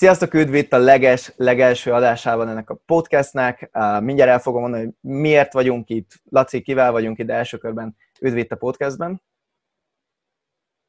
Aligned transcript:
Sziasztok, 0.00 0.34
üdv 0.34 0.54
itt 0.54 0.72
a 0.72 0.78
leges, 0.78 1.32
legelső 1.36 1.92
adásában 1.92 2.48
ennek 2.48 2.70
a 2.70 2.80
podcastnek. 2.86 3.70
Mindjárt 4.00 4.30
el 4.30 4.38
fogom 4.38 4.60
mondani, 4.60 4.84
hogy 4.84 4.94
miért 5.00 5.52
vagyunk 5.52 5.88
itt. 5.88 6.10
Laci, 6.30 6.60
kivel 6.60 6.92
vagyunk 6.92 7.18
itt 7.18 7.30
első 7.30 7.56
körben 7.56 7.96
üdv 8.20 8.36
itt 8.36 8.52
a 8.52 8.56
podcastben. 8.56 9.22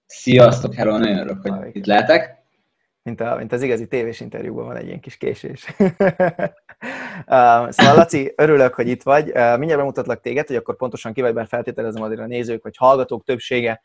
Sziasztok, 0.06 0.74
hello, 0.74 0.98
nagyon 0.98 1.18
örülök, 1.18 1.48
hogy 1.48 1.76
itt 1.76 1.86
lehetek. 1.86 2.44
Mint, 3.04 3.22
a, 3.22 3.36
mint 3.36 3.52
az 3.52 3.62
igazi 3.62 3.88
tévés 3.88 4.20
interjúban 4.20 4.66
van 4.66 4.76
egy 4.76 4.88
ilyen 4.88 5.00
kis 5.00 5.18
késés. 5.18 5.62
szóval 7.70 7.96
Laci, 7.96 8.34
örülök, 8.36 8.74
hogy 8.74 8.88
itt 8.88 9.04
vagy. 9.04 9.26
Mindjárt 9.26 9.78
bemutatlak 9.78 10.22
téged, 10.22 10.48
hogy 10.48 10.56
akkor 10.56 10.76
pontosan 10.76 11.14
ki 11.14 11.22
vagy, 11.22 11.34
mert 11.34 11.50
feltételezem 11.50 12.04
azért 12.04 12.22
a 12.22 12.26
nézők, 12.26 12.64
vagy 12.64 12.78
hallgatók 12.78 13.24
többsége 13.24 13.82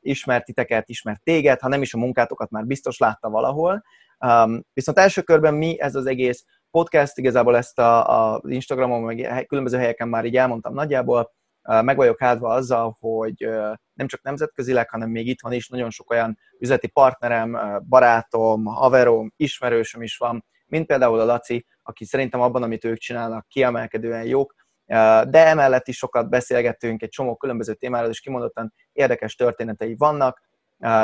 ismert 0.00 0.44
titeket, 0.44 0.88
ismert 0.88 1.22
téged, 1.22 1.60
ha 1.60 1.68
nem 1.68 1.82
is 1.82 1.94
a 1.94 1.98
munkátokat 1.98 2.50
már 2.50 2.64
biztos 2.64 2.98
látta 2.98 3.30
valahol. 3.30 3.82
Um, 4.26 4.64
viszont 4.72 4.98
első 4.98 5.22
körben 5.22 5.54
mi 5.54 5.80
ez 5.80 5.94
az 5.94 6.06
egész 6.06 6.44
podcast, 6.70 7.18
igazából 7.18 7.56
ezt 7.56 7.78
a, 7.78 8.32
a 8.32 8.40
Instagramon, 8.46 9.02
meg 9.02 9.44
különböző 9.46 9.78
helyeken 9.78 10.08
már 10.08 10.24
így 10.24 10.36
elmondtam 10.36 10.74
nagyjából, 10.74 11.32
uh, 11.68 11.82
meg 11.82 11.96
vagyok 11.96 12.20
hátva 12.20 12.48
azzal, 12.48 12.96
hogy 13.00 13.46
uh, 13.46 13.74
nem 13.94 14.06
csak 14.06 14.22
nemzetközileg, 14.22 14.90
hanem 14.90 15.10
még 15.10 15.26
itthon 15.26 15.52
is 15.52 15.68
nagyon 15.68 15.90
sok 15.90 16.10
olyan 16.10 16.38
üzleti 16.58 16.86
partnerem, 16.86 17.52
uh, 17.52 17.80
barátom, 17.88 18.64
haverom, 18.64 19.32
ismerősöm 19.36 20.02
is 20.02 20.16
van, 20.16 20.44
mint 20.66 20.86
például 20.86 21.20
a 21.20 21.24
Laci, 21.24 21.66
aki 21.82 22.04
szerintem 22.04 22.40
abban, 22.40 22.62
amit 22.62 22.84
ők 22.84 22.98
csinálnak, 22.98 23.46
kiemelkedően 23.48 24.24
jók, 24.24 24.54
de 24.86 25.46
emellett 25.46 25.88
is 25.88 25.96
sokat 25.96 26.28
beszélgettünk 26.28 27.02
egy 27.02 27.08
csomó 27.08 27.36
különböző 27.36 27.74
témáról, 27.74 28.10
és 28.10 28.20
kimondottan 28.20 28.74
érdekes 28.92 29.34
történetei 29.34 29.94
vannak, 29.98 30.42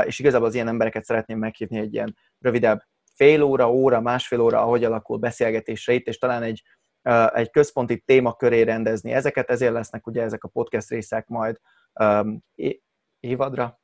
és 0.04 0.18
igazából 0.18 0.46
az 0.46 0.54
ilyen 0.54 0.68
embereket 0.68 1.04
szeretném 1.04 1.38
meghívni 1.38 1.78
egy 1.78 1.94
ilyen 1.94 2.16
rövidebb 2.38 2.82
fél 3.14 3.42
óra, 3.42 3.72
óra, 3.72 4.00
másfél 4.00 4.40
óra, 4.40 4.60
ahogy 4.60 4.84
alakul 4.84 5.18
beszélgetésre 5.18 5.92
itt, 5.92 6.06
és 6.06 6.18
talán 6.18 6.42
egy, 6.42 6.62
egy 7.32 7.50
központi 7.50 7.98
téma 7.98 8.34
köré 8.34 8.62
rendezni 8.62 9.12
ezeket, 9.12 9.50
ezért 9.50 9.72
lesznek 9.72 10.06
ugye 10.06 10.22
ezek 10.22 10.44
a 10.44 10.48
podcast 10.48 10.90
részek 10.90 11.26
majd 11.26 11.60
um, 12.00 12.44
évadra, 13.20 13.80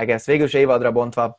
I 0.00 0.14
végül 0.24 0.46
is 0.46 0.54
évadra 0.54 0.92
bontva, 0.92 1.38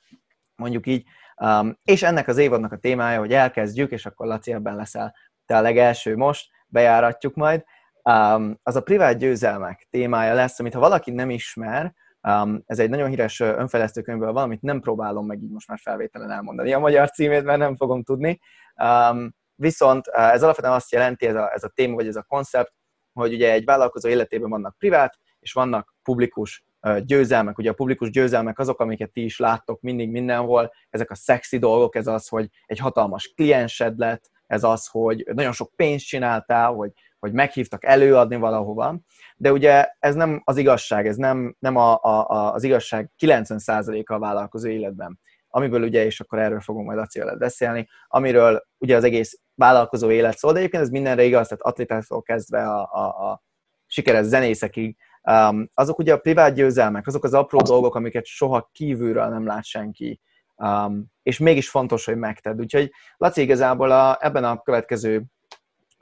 mondjuk 0.56 0.88
így, 0.88 1.06
um, 1.36 1.80
és 1.84 2.03
ennek 2.03 2.28
az 2.28 2.38
évadnak 2.38 2.72
a 2.72 2.78
témája, 2.78 3.20
hogy 3.20 3.34
elkezdjük, 3.34 3.92
és 3.92 4.06
akkor 4.06 4.28
Laci 4.28 4.53
ebben 4.53 4.75
leszel 4.75 5.16
te 5.46 5.58
a 5.58 5.62
legelső 5.62 6.16
most, 6.16 6.50
bejáratjuk 6.68 7.36
majd, 7.36 7.64
um, 8.04 8.60
az 8.64 8.76
a 8.76 8.82
privát 8.82 9.18
győzelmek 9.18 9.88
témája 9.90 10.34
lesz, 10.34 10.60
amit 10.60 10.74
ha 10.74 10.80
valaki 10.80 11.12
nem 11.12 11.30
ismer, 11.30 11.94
Um, 12.28 12.64
ez 12.66 12.80
egy 12.80 12.90
nagyon 12.90 13.10
híres 13.10 13.40
önfejlesztő 13.40 14.02
könyvből 14.02 14.32
van, 14.32 14.44
amit 14.44 14.62
nem 14.62 14.80
próbálom 14.80 15.26
meg 15.26 15.42
így 15.42 15.52
most 15.52 15.68
már 15.68 15.80
felvételen 15.80 16.32
elmondani 16.32 16.74
a 16.74 16.80
magyar 16.80 17.10
címét, 17.10 17.44
mert 17.44 17.60
nem 17.60 17.76
fogom 17.76 18.04
tudni. 18.04 18.40
Um, 18.76 19.36
viszont 19.56 20.08
ez 20.08 20.44
alapvetően 20.44 20.74
azt 20.74 20.92
jelenti, 20.92 21.26
ez 21.26 21.36
a, 21.36 21.54
ez 21.54 21.64
a 21.64 21.68
téma 21.68 21.96
vagy 21.96 22.08
ez 22.08 22.16
a 22.16 22.24
koncept, 22.24 22.74
hogy 23.14 23.34
ugye 23.34 23.52
egy 23.52 23.66
vállalkozó 23.66 24.10
életében 24.10 24.50
vannak 24.50 24.78
privát, 24.78 25.18
és 25.40 25.54
vannak 25.54 25.96
publikus 26.04 26.66
győzelmek. 27.06 27.58
Ugye 27.58 27.70
a 27.70 27.74
publikus 27.74 28.10
győzelmek 28.10 28.60
azok, 28.60 28.80
amiket 28.80 29.12
ti 29.12 29.24
is 29.24 29.40
láttok 29.40 29.82
mindig 29.82 30.10
mindenhol, 30.10 30.72
ezek 30.90 31.12
a 31.12 31.16
szexi 31.16 31.58
dolgok, 31.58 31.96
ez 31.96 32.08
az, 32.08 32.28
hogy 32.28 32.50
egy 32.66 32.80
hatalmas 32.80 33.34
kliensed 33.36 33.98
lett, 33.98 34.30
ez 34.48 34.64
az, 34.64 34.88
hogy 34.88 35.28
nagyon 35.34 35.52
sok 35.52 35.76
pénzt 35.76 36.06
csináltál, 36.06 36.74
hogy 36.74 36.92
hogy 37.22 37.34
meghívtak 37.34 37.86
előadni 37.86 38.36
valahova, 38.36 39.00
de 39.36 39.52
ugye 39.52 39.88
ez 40.00 40.16
nem 40.16 40.42
az 40.44 40.58
igazság, 40.58 41.08
ez 41.08 41.16
nem, 41.16 41.56
nem 41.60 41.76
a, 41.76 42.00
a, 42.02 42.30
a, 42.30 42.54
az 42.54 42.64
igazság 42.64 43.12
90%-a 43.20 44.14
a 44.14 44.20
vállalkozó 44.20 44.68
életben, 44.68 45.20
amiből 45.48 45.84
ugye, 45.84 46.06
és 46.06 46.20
akkor 46.20 46.40
erről 46.40 46.60
fogunk 46.60 46.86
majd 46.86 46.98
Laci 46.98 47.22
beszélni, 47.38 47.88
amiről 48.08 48.64
ugye 48.78 48.96
az 48.96 49.04
egész 49.04 49.40
vállalkozó 49.56 50.12
élet 50.12 50.38
szól, 50.38 50.54
de 50.54 50.60
egyébként 50.60 50.84
ez 50.84 50.90
mindenre 50.90 51.24
igaz, 51.24 51.48
tehát 51.48 51.64
atlétától 51.64 52.22
kezdve 52.22 52.64
a, 52.64 52.90
a, 52.92 53.30
a 53.32 53.44
sikeres 53.86 54.26
zenészekig, 54.26 54.98
um, 55.24 55.70
azok 55.74 56.00
ugye 56.00 56.14
a 56.14 56.20
privát 56.20 56.54
győzelmek, 56.54 57.08
azok 57.08 57.24
az 57.24 57.34
apró 57.34 57.60
dolgok, 57.60 57.96
amiket 57.96 58.26
soha 58.26 58.70
kívülről 58.72 59.28
nem 59.28 59.46
lát 59.46 59.66
senki, 59.66 60.22
um, 60.56 61.06
és 61.24 61.40
mégis 61.40 61.70
fontos, 61.70 62.06
hogy 62.06 62.18
megted. 62.18 62.60
Úgyhogy 62.60 62.92
Laci 63.18 63.42
igazából 63.42 63.92
a, 63.92 64.18
ebben 64.20 64.44
a 64.44 64.62
következő 64.62 65.24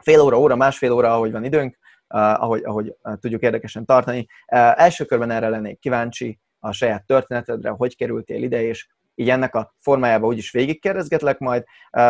fél 0.04 0.20
óra, 0.20 0.40
óra, 0.40 0.56
másfél 0.56 0.92
óra, 0.92 1.14
ahogy 1.14 1.32
van 1.32 1.44
időnk, 1.44 1.78
uh, 2.08 2.44
ahogy, 2.44 2.64
ahogy 2.64 2.96
uh, 3.04 3.14
tudjuk 3.20 3.42
érdekesen 3.42 3.86
tartani. 3.86 4.20
Uh, 4.20 4.82
első 4.82 5.06
körben 5.06 5.32
erre 5.32 5.50
lennék 5.50 5.80
kíváncsi 5.80 6.40
a 6.60 6.72
saját 6.72 7.06
történetedre, 7.06 7.70
hogy 7.70 7.96
kerültél 7.96 8.44
ide, 8.44 8.64
és 8.64 8.88
így 9.16 9.30
ennek 9.30 9.56
a 9.56 9.74
formájában 9.78 10.30
úgyis 10.30 10.52
végigkérdezgetlek 10.52 11.40
majd, 11.40 11.64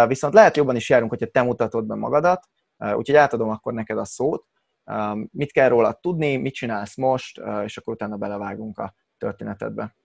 viszont 0.08 0.34
lehet 0.34 0.58
jobban 0.58 0.76
is 0.76 0.90
járunk, 0.90 1.10
hogyha 1.10 1.26
te 1.26 1.42
mutatod 1.42 1.86
be 1.86 1.96
magadat, 1.96 2.50
úgyhogy 2.78 3.16
átadom 3.16 3.50
akkor 3.50 3.74
neked 3.74 3.98
a 3.98 4.06
szót, 4.06 4.46
mit 5.32 5.52
kell 5.52 5.68
róla 5.68 5.94
tudni, 6.02 6.36
mit 6.36 6.54
csinálsz 6.54 6.96
most, 6.96 7.42
és 7.66 7.78
akkor 7.78 7.94
utána 7.94 8.18
belevágunk 8.18 8.78
a 8.78 8.94
történetedbe. 9.18 9.96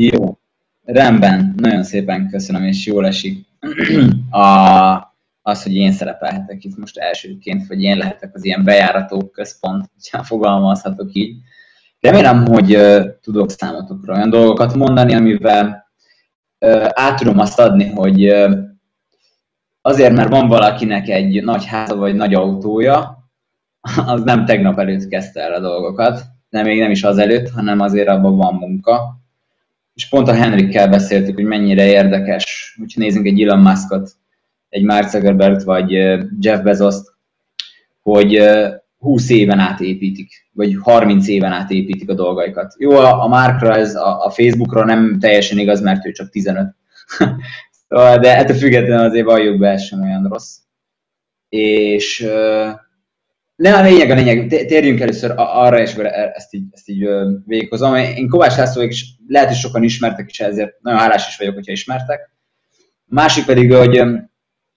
Jó, 0.00 0.38
rendben, 0.82 1.54
nagyon 1.56 1.82
szépen 1.82 2.28
köszönöm, 2.30 2.62
és 2.62 2.86
jól 2.86 3.06
esik. 3.06 3.46
A, 4.30 5.15
az, 5.46 5.62
hogy 5.62 5.74
én 5.74 5.92
szerepelhetek 5.92 6.64
itt 6.64 6.76
most 6.76 6.98
elsőként, 6.98 7.66
vagy 7.66 7.82
én 7.82 7.96
lehetek 7.96 8.34
az 8.34 8.44
ilyen 8.44 8.64
bejárató 8.64 9.28
központ, 9.28 9.90
ha 10.10 10.22
fogalmazhatok 10.22 11.10
így. 11.12 11.36
Remélem, 12.00 12.46
hogy 12.46 12.76
uh, 12.76 13.04
tudok 13.20 13.50
számotokra 13.50 14.14
olyan 14.14 14.30
dolgokat 14.30 14.74
mondani, 14.74 15.14
amivel 15.14 15.86
uh, 16.60 16.88
át 16.88 17.18
tudom 17.18 17.38
azt 17.38 17.60
adni, 17.60 17.86
hogy 17.86 18.32
uh, 18.32 18.58
azért, 19.80 20.12
mert 20.12 20.28
van 20.28 20.48
valakinek 20.48 21.08
egy 21.08 21.44
nagy 21.44 21.64
háza 21.64 21.96
vagy 21.96 22.14
nagy 22.14 22.34
autója, 22.34 23.28
az 24.06 24.22
nem 24.22 24.44
tegnap 24.44 24.78
előtt 24.78 25.08
kezdte 25.08 25.40
el 25.40 25.52
a 25.52 25.60
dolgokat, 25.60 26.22
de 26.48 26.62
még 26.62 26.80
nem 26.80 26.90
is 26.90 27.04
az 27.04 27.18
előtt, 27.18 27.50
hanem 27.50 27.80
azért 27.80 28.08
abban 28.08 28.36
van 28.36 28.54
munka. 28.54 29.20
És 29.94 30.08
pont 30.08 30.28
a 30.28 30.34
Henrikkel 30.34 30.88
beszéltük, 30.88 31.34
hogy 31.34 31.44
mennyire 31.44 31.86
érdekes, 31.86 32.74
hogyha 32.78 33.00
nézzünk 33.00 33.26
egy 33.26 33.42
Elon 33.42 33.60
Muskot, 33.60 34.10
egy 34.68 34.82
Mark 34.82 35.08
Zuckerberg 35.08 35.64
vagy 35.64 35.90
Jeff 36.40 36.60
bezos 36.60 36.94
hogy 38.06 38.42
20 38.98 39.30
éven 39.30 39.58
át 39.58 39.80
építik, 39.80 40.30
vagy 40.52 40.76
30 40.80 41.28
éven 41.28 41.52
át 41.52 41.70
építik 41.70 42.10
a 42.10 42.14
dolgaikat. 42.14 42.74
Jó, 42.78 42.96
a 42.96 43.26
Markra 43.26 43.74
ez 43.74 43.94
a, 43.94 44.24
a 44.24 44.30
Facebookra 44.30 44.84
nem 44.84 45.18
teljesen 45.20 45.58
igaz, 45.58 45.80
mert 45.80 46.06
ő 46.06 46.12
csak 46.12 46.30
15. 46.30 46.74
Szóval, 47.88 48.18
de 48.18 48.36
ettől 48.36 48.56
függetlenül 48.56 49.04
azért 49.04 49.24
valljuk 49.24 49.58
be, 49.58 49.70
ez 49.70 49.82
sem 49.82 50.02
olyan 50.02 50.28
rossz. 50.28 50.56
És 51.48 52.20
ne 53.56 53.76
a 53.76 53.82
lényeg, 53.82 54.10
a 54.10 54.14
lényeg, 54.14 54.46
térjünk 54.46 55.00
először 55.00 55.32
arra, 55.36 55.80
és 55.80 55.94
e, 55.96 56.32
ezt 56.34 56.54
így, 56.54 56.64
ezt 56.70 56.88
így 56.88 57.08
végighozom. 57.46 57.94
Én 57.94 58.28
Kovács 58.28 58.56
László, 58.56 58.82
és 58.82 59.06
lehet, 59.28 59.48
hogy 59.48 59.56
sokan 59.56 59.82
ismertek, 59.82 60.30
és 60.30 60.40
ezért 60.40 60.82
nagyon 60.82 60.98
hálás 60.98 61.28
is 61.28 61.36
vagyok, 61.36 61.54
hogyha 61.54 61.72
ismertek. 61.72 62.30
A 63.08 63.14
másik 63.14 63.44
pedig, 63.44 63.72
hogy 63.72 64.02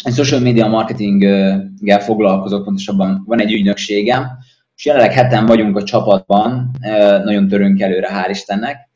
egy 0.03 0.13
social 0.13 0.39
media 0.39 0.67
marketinggel 0.67 1.99
foglalkozok, 1.99 2.63
pontosabban 2.63 3.23
van 3.25 3.39
egy 3.39 3.53
ügynökségem, 3.53 4.27
és 4.75 4.85
jelenleg 4.85 5.13
heten 5.13 5.45
vagyunk 5.45 5.77
a 5.77 5.83
csapatban, 5.83 6.71
nagyon 7.23 7.47
törünk 7.47 7.81
előre, 7.81 8.09
hál' 8.11 8.29
Istennek. 8.29 8.87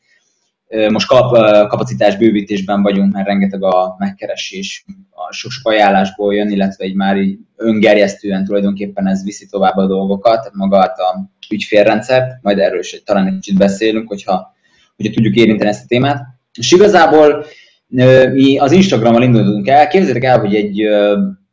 Most 0.90 1.08
kap, 1.08 1.32
kapacitás 1.68 2.18
bővítésben 2.18 2.82
vagyunk, 2.82 3.14
mert 3.14 3.28
rengeteg 3.28 3.64
a 3.64 3.96
megkeresés, 3.98 4.86
a 5.10 5.34
sok-sok 5.34 5.68
ajánlásból 5.68 6.36
jön, 6.36 6.50
illetve 6.50 6.86
egy 6.86 6.96
már 6.96 7.18
így 7.18 7.40
öngerjesztően 7.56 8.46
tulajdonképpen 8.46 9.08
ez 9.08 9.24
viszi 9.24 9.46
tovább 9.46 9.78
a 9.78 9.88
dolgokat, 9.88 10.50
magát 10.54 11.00
a 11.00 11.30
ügyfélrendszert, 11.50 12.42
majd 12.42 12.60
erről 12.60 12.80
is 12.80 13.02
talán 13.06 13.28
egy 13.28 13.34
kicsit 13.34 13.58
beszélünk, 13.58 14.08
hogyha, 14.08 14.54
hogyha 14.96 15.14
tudjuk 15.14 15.36
érinteni 15.36 15.70
ezt 15.70 15.84
a 15.84 15.88
témát. 15.88 16.26
És 16.54 16.72
igazából 16.72 17.46
mi 18.34 18.58
az 18.58 18.72
Instagrammal 18.72 19.24
indultunk 19.24 19.68
el. 19.68 19.88
Képzeljétek 19.88 20.24
el, 20.24 20.40
hogy 20.40 20.56
egy 20.56 20.88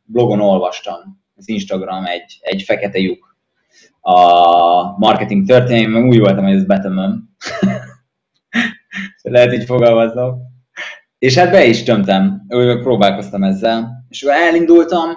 blogon 0.03 0.39
olvastam, 0.39 1.21
az 1.35 1.49
Instagram 1.49 2.05
egy, 2.05 2.39
egy 2.41 2.61
fekete 2.61 2.99
lyuk 2.99 3.31
a 4.01 4.97
marketing 4.97 5.47
történelmi, 5.47 6.07
úgy 6.07 6.19
voltam, 6.19 6.43
hogy 6.43 6.55
ezt 6.55 6.67
betömöm. 6.67 7.29
Lehet 9.21 9.53
így 9.53 9.65
fogalmaznom. 9.65 10.35
És 11.17 11.37
hát 11.37 11.51
be 11.51 11.65
is 11.65 11.83
tömtem, 11.83 12.41
próbálkoztam 12.81 13.43
ezzel. 13.43 14.05
És 14.09 14.21
elindultam, 14.21 15.09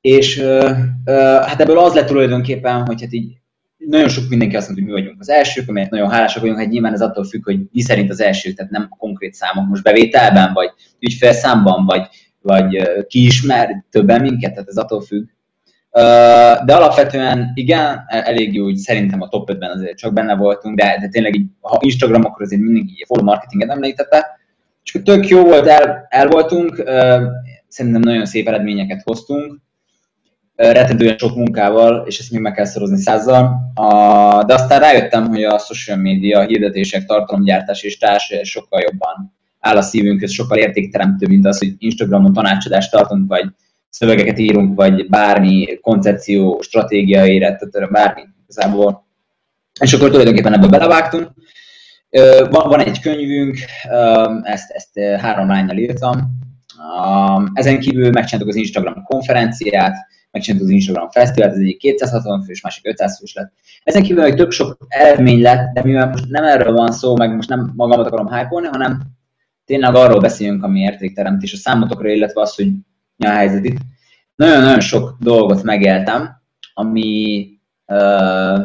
és 0.00 0.40
hát 1.04 1.60
ebből 1.60 1.78
az 1.78 1.94
lett 1.94 2.06
tulajdonképpen, 2.06 2.86
hogy 2.86 3.00
hát 3.00 3.12
így 3.12 3.37
nagyon 3.88 4.08
sok 4.08 4.28
mindenki 4.28 4.56
azt 4.56 4.66
mondja, 4.66 4.84
hogy 4.84 4.94
mi 4.94 5.00
vagyunk 5.00 5.20
az 5.20 5.28
elsők, 5.28 5.68
amelyet 5.68 5.90
nagyon 5.90 6.10
hálásak 6.10 6.40
vagyunk, 6.40 6.58
hát 6.58 6.68
nyilván 6.68 6.92
ez 6.92 7.00
attól 7.00 7.24
függ, 7.24 7.44
hogy 7.44 7.60
mi 7.72 7.80
szerint 7.80 8.10
az 8.10 8.20
első, 8.20 8.52
tehát 8.52 8.70
nem 8.70 8.88
konkrét 8.98 9.34
számok, 9.34 9.68
most 9.68 9.82
bevételben, 9.82 10.52
vagy 10.52 10.70
ügyfélszámban, 10.98 11.84
vagy, 11.84 12.08
vagy 12.40 12.88
ki 13.06 13.24
ismer 13.24 13.84
többen 13.90 14.20
minket, 14.20 14.52
tehát 14.52 14.68
ez 14.68 14.76
attól 14.76 15.00
függ. 15.00 15.26
De 16.64 16.74
alapvetően 16.74 17.50
igen, 17.54 18.04
e, 18.06 18.22
elég 18.26 18.62
úgy 18.62 18.76
szerintem 18.76 19.20
a 19.20 19.28
top 19.28 19.50
5-ben 19.52 19.70
azért 19.70 19.98
csak 19.98 20.12
benne 20.12 20.36
voltunk, 20.36 20.78
de, 20.78 20.98
de 21.00 21.08
tényleg 21.08 21.34
így, 21.34 21.46
ha 21.60 21.78
Instagram, 21.80 22.24
akkor 22.24 22.42
azért 22.42 22.62
mindig 22.62 22.90
így 22.90 23.02
a 23.02 23.06
follow 23.06 23.24
marketinget 23.24 23.70
említette, 23.70 24.26
és 24.82 25.00
tök 25.04 25.28
jó 25.28 25.42
volt, 25.44 25.66
el, 25.66 26.06
el 26.08 26.28
voltunk, 26.28 26.82
szerintem 27.68 28.00
nagyon 28.00 28.26
szép 28.26 28.48
eredményeket 28.48 29.02
hoztunk, 29.04 29.60
rettentően 30.58 31.18
sok 31.18 31.36
munkával, 31.36 32.04
és 32.06 32.18
ezt 32.18 32.30
még 32.30 32.40
meg 32.40 32.52
kell 32.52 32.64
szorozni 32.64 32.98
százzal. 32.98 33.72
A, 33.74 34.44
de 34.44 34.54
aztán 34.54 34.80
rájöttem, 34.80 35.28
hogy 35.28 35.44
a 35.44 35.58
social 35.58 35.96
media, 35.96 36.38
a 36.38 36.46
hirdetések, 36.46 37.04
tartalomgyártás 37.04 37.82
és 37.82 37.98
társai 37.98 38.44
sokkal 38.44 38.80
jobban 38.80 39.36
áll 39.60 39.76
a 39.76 39.82
szívünk, 39.82 40.22
ez 40.22 40.32
sokkal 40.32 40.58
értékteremtő, 40.58 41.26
mint 41.26 41.46
az, 41.46 41.58
hogy 41.58 41.74
Instagramon 41.78 42.32
tanácsadást 42.32 42.90
tartunk, 42.90 43.28
vagy 43.28 43.44
szövegeket 43.90 44.38
írunk, 44.38 44.74
vagy 44.74 45.08
bármi 45.08 45.78
koncepció, 45.80 46.60
stratégia 46.62 47.26
éret, 47.26 47.90
bármi 47.90 48.22
igazából. 48.42 49.06
És 49.80 49.92
akkor 49.92 50.10
tulajdonképpen 50.10 50.54
ebbe 50.54 50.66
belevágtunk. 50.66 51.30
Van, 52.50 52.68
van 52.68 52.80
egy 52.80 53.00
könyvünk, 53.00 53.58
ezt, 54.42 54.70
ezt 54.70 54.98
három 55.20 55.48
lánynal 55.48 55.76
írtam. 55.76 56.18
Ezen 57.52 57.80
kívül 57.80 58.10
megcsináltuk 58.10 58.54
az 58.54 58.60
Instagram 58.60 59.02
konferenciát, 59.02 59.96
megcsináltuk 60.30 60.68
az 60.68 60.74
Instagram 60.74 61.10
fesztivált, 61.10 61.52
ez 61.52 61.58
egyik 61.58 61.78
260 61.78 62.42
fős, 62.42 62.62
másik 62.62 62.86
500 62.86 63.18
fős 63.18 63.34
lett. 63.34 63.52
Ezen 63.82 64.02
kívül 64.02 64.22
egy 64.22 64.34
több 64.34 64.50
sok 64.50 64.76
eredmény 64.88 65.40
lett, 65.40 65.72
de 65.72 65.82
mivel 65.84 66.08
most 66.08 66.28
nem 66.28 66.44
erről 66.44 66.72
van 66.72 66.92
szó, 66.92 67.16
meg 67.16 67.34
most 67.34 67.48
nem 67.48 67.72
magamat 67.76 68.06
akarom 68.06 68.32
hype 68.32 68.68
hanem 68.70 69.00
tényleg 69.64 69.94
arról 69.94 70.20
beszéljünk, 70.20 70.62
ami 70.62 70.80
értékteremtés 70.80 71.52
a 71.52 71.56
számotokra, 71.56 72.08
illetve 72.08 72.40
az, 72.40 72.54
hogy 72.54 72.72
mi 73.16 73.26
a 73.26 73.30
helyzet 73.30 73.64
itt. 73.64 73.78
Nagyon-nagyon 74.34 74.80
sok 74.80 75.16
dolgot 75.20 75.62
megéltem, 75.62 76.30
ami, 76.74 77.48
uh, 77.86 78.60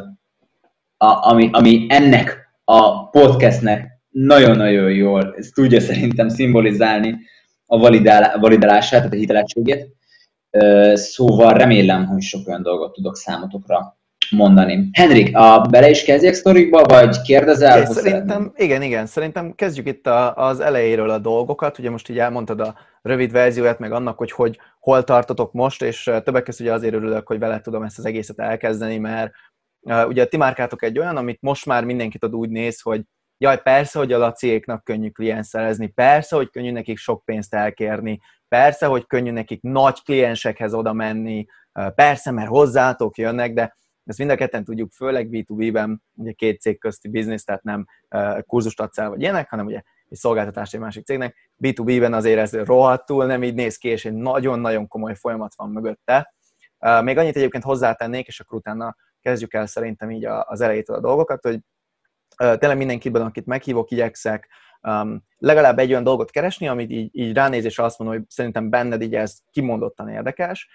a, 0.97 1.29
ami, 1.29 1.49
ami 1.51 1.85
ennek 1.89 2.43
a 2.63 3.09
podcastnek 3.09 3.93
nagyon-nagyon 4.09 4.91
jól 4.91 5.33
ezt 5.37 5.53
tudja 5.53 5.79
szerintem 5.79 6.29
szimbolizálni 6.29 7.19
a 7.65 7.77
validál, 7.77 8.39
validálását, 8.39 8.99
tehát 8.99 9.13
a 9.13 9.17
hitelességét. 9.17 9.95
Szóval 10.93 11.53
remélem, 11.53 12.05
hogy 12.05 12.21
sok 12.21 12.47
olyan 12.47 12.61
dolgot 12.61 12.93
tudok 12.93 13.15
számotokra 13.15 13.97
mondani. 14.29 14.89
Henrik, 14.91 15.35
a 15.35 15.67
bele 15.69 15.89
is 15.89 16.03
kezdjek 16.03 16.33
sztorikba, 16.33 16.83
vagy 16.83 17.21
kérdezel? 17.21 17.81
É, 17.81 17.85
szerintem, 17.85 18.53
igen, 18.55 18.81
igen, 18.81 19.05
szerintem 19.05 19.55
kezdjük 19.55 19.87
itt 19.87 20.07
a, 20.07 20.35
az 20.35 20.59
elejéről 20.59 21.09
a 21.09 21.17
dolgokat. 21.17 21.79
Ugye 21.79 21.89
most 21.89 22.09
így 22.09 22.19
elmondtad 22.19 22.59
a 22.59 22.75
rövid 23.01 23.31
verzióját, 23.31 23.79
meg 23.79 23.91
annak, 23.91 24.17
hogy, 24.17 24.31
hogy 24.31 24.59
hol 24.79 25.03
tartotok 25.03 25.53
most, 25.53 25.81
és 25.81 26.03
többek 26.23 26.43
között 26.43 26.61
ugye 26.61 26.73
azért 26.73 26.93
örülök, 26.93 27.27
hogy 27.27 27.39
vele 27.39 27.61
tudom 27.61 27.83
ezt 27.83 27.97
az 27.97 28.05
egészet 28.05 28.39
elkezdeni, 28.39 28.97
mert 28.97 29.31
uh, 29.81 30.07
ugye 30.07 30.21
a 30.21 30.27
ti 30.27 30.37
márkátok 30.37 30.83
egy 30.83 30.99
olyan, 30.99 31.17
amit 31.17 31.41
most 31.41 31.65
már 31.65 31.83
mindenki 31.83 32.17
tud 32.17 32.35
úgy 32.35 32.49
néz, 32.49 32.81
hogy 32.81 33.01
jaj, 33.37 33.61
persze, 33.61 33.99
hogy 33.99 34.11
a 34.11 34.17
laciéknak 34.17 34.83
könnyű 34.83 35.09
klient 35.09 35.43
szerezni, 35.43 35.87
persze, 35.87 36.35
hogy 36.35 36.49
könnyű 36.49 36.71
nekik 36.71 36.97
sok 36.97 37.25
pénzt 37.25 37.53
elkérni, 37.53 38.19
persze, 38.53 38.85
hogy 38.85 39.07
könnyű 39.07 39.31
nekik 39.31 39.61
nagy 39.61 40.03
kliensekhez 40.03 40.73
oda 40.73 40.93
menni, 40.93 41.45
persze, 41.95 42.31
mert 42.31 42.47
hozzátok 42.47 43.17
jönnek, 43.17 43.53
de 43.53 43.77
ezt 44.05 44.17
mind 44.17 44.29
a 44.29 44.35
ketten 44.35 44.63
tudjuk, 44.63 44.91
főleg 44.91 45.27
B2B-ben, 45.31 46.03
ugye 46.15 46.31
két 46.31 46.61
cég 46.61 46.79
közti 46.79 47.09
biznisz, 47.09 47.43
tehát 47.43 47.63
nem 47.63 47.85
kurzust 48.41 48.79
adsz 48.79 48.97
el, 48.97 49.09
vagy 49.09 49.21
ilyenek, 49.21 49.49
hanem 49.49 49.65
ugye 49.65 49.81
egy 50.09 50.17
szolgáltatás 50.17 50.73
egy 50.73 50.79
másik 50.79 51.05
cégnek. 51.05 51.35
B2B-ben 51.63 52.13
azért 52.13 52.39
ez 52.39 52.53
rohadtul 52.53 53.25
nem 53.25 53.43
így 53.43 53.53
néz 53.53 53.77
ki, 53.77 53.87
és 53.87 54.05
egy 54.05 54.13
nagyon-nagyon 54.13 54.87
komoly 54.87 55.15
folyamat 55.15 55.55
van 55.55 55.69
mögötte. 55.69 56.33
Még 57.01 57.17
annyit 57.17 57.35
egyébként 57.35 57.63
hozzátennék, 57.63 58.27
és 58.27 58.39
akkor 58.39 58.57
utána 58.57 58.95
kezdjük 59.21 59.53
el 59.53 59.65
szerintem 59.65 60.11
így 60.11 60.25
az 60.25 60.61
elejétől 60.61 60.95
a 60.95 61.01
dolgokat, 61.01 61.43
hogy 61.43 61.59
tényleg 62.35 62.77
mindenkiben, 62.77 63.21
akit 63.21 63.45
meghívok, 63.45 63.91
igyekszek 63.91 64.49
um, 64.87 65.23
legalább 65.37 65.79
egy 65.79 65.89
olyan 65.89 66.03
dolgot 66.03 66.31
keresni, 66.31 66.67
amit 66.67 66.91
így, 66.91 67.09
így 67.11 67.33
ránézésre 67.33 67.83
azt 67.83 67.99
mondom, 67.99 68.17
hogy 68.17 68.25
szerintem 68.29 68.69
benned 68.69 69.01
így 69.01 69.15
ez 69.15 69.37
kimondottan 69.51 70.09
érdekes, 70.09 70.67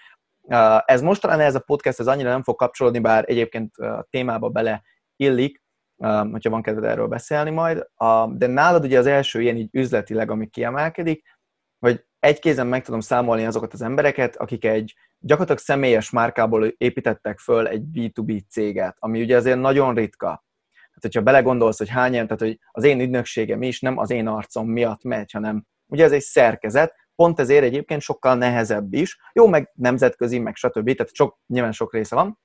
ez 0.85 1.01
most 1.01 1.21
talán 1.21 1.39
ez 1.39 1.55
a 1.55 1.59
podcast 1.59 1.99
ez 1.99 2.07
annyira 2.07 2.29
nem 2.29 2.43
fog 2.43 2.55
kapcsolódni, 2.55 2.99
bár 2.99 3.23
egyébként 3.27 3.77
a 3.77 4.07
témába 4.09 4.49
bele 4.49 4.83
illik, 5.15 5.63
hogyha 6.31 6.49
van 6.49 6.61
kedved 6.61 6.83
erről 6.83 7.07
beszélni 7.07 7.49
majd, 7.49 7.87
de 8.29 8.47
nálad 8.47 8.83
ugye 8.83 8.99
az 8.99 9.05
első 9.05 9.41
ilyen 9.41 9.57
így 9.57 9.69
üzletileg, 9.71 10.31
ami 10.31 10.47
kiemelkedik, 10.47 11.23
hogy 11.79 12.05
egy 12.19 12.39
kézen 12.39 12.67
meg 12.67 12.83
tudom 12.83 12.99
számolni 12.99 13.45
azokat 13.45 13.73
az 13.73 13.81
embereket, 13.81 14.35
akik 14.35 14.65
egy 14.65 14.95
gyakorlatilag 15.19 15.61
személyes 15.61 16.09
márkából 16.09 16.65
építettek 16.65 17.39
föl 17.39 17.67
egy 17.67 17.83
B2B 17.93 18.41
céget, 18.49 18.95
ami 18.99 19.21
ugye 19.21 19.35
azért 19.35 19.59
nagyon 19.59 19.95
ritka. 19.95 20.43
Hát, 21.01 21.11
hogyha 21.13 21.31
belegondolsz, 21.31 21.77
hogy 21.77 21.89
hány, 21.89 22.11
tehát 22.11 22.39
hogy 22.39 22.59
az 22.71 22.83
én 22.83 22.99
ügynökségem 22.99 23.61
is 23.61 23.79
nem 23.79 23.97
az 23.97 24.09
én 24.09 24.27
arcom 24.27 24.69
miatt 24.69 25.03
megy, 25.03 25.31
hanem 25.31 25.65
ugye 25.85 26.03
ez 26.03 26.11
egy 26.11 26.21
szerkezet, 26.21 26.95
pont 27.15 27.39
ezért 27.39 27.63
egyébként 27.63 28.01
sokkal 28.01 28.35
nehezebb 28.35 28.93
is. 28.93 29.19
Jó, 29.33 29.47
meg 29.47 29.71
nemzetközi, 29.75 30.39
meg 30.39 30.55
stb. 30.55 30.95
Tehát 30.95 31.15
sok, 31.15 31.39
nyilván 31.47 31.71
sok 31.71 31.93
része 31.93 32.15
van, 32.15 32.39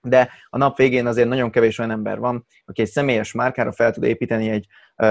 de 0.00 0.30
a 0.48 0.56
nap 0.56 0.76
végén 0.76 1.06
azért 1.06 1.28
nagyon 1.28 1.50
kevés 1.50 1.78
olyan 1.78 1.90
ember 1.90 2.18
van, 2.18 2.46
aki 2.64 2.82
egy 2.82 2.88
személyes 2.88 3.32
márkára 3.32 3.72
fel 3.72 3.92
tud 3.92 4.02
építeni 4.02 4.48
egy 4.48 4.66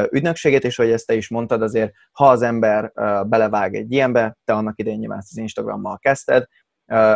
ügynökséget, 0.09 0.63
és 0.63 0.75
hogy 0.75 0.91
ezt 0.91 1.07
te 1.07 1.13
is 1.13 1.29
mondtad, 1.29 1.61
azért 1.61 1.93
ha 2.11 2.29
az 2.29 2.41
ember 2.41 2.91
belevág 3.27 3.75
egy 3.75 3.91
ilyenbe, 3.91 4.37
te 4.43 4.53
annak 4.53 4.79
idején 4.79 4.99
nyilván 4.99 5.17
az 5.17 5.37
Instagrammal 5.37 5.97
kezdted, 5.97 6.45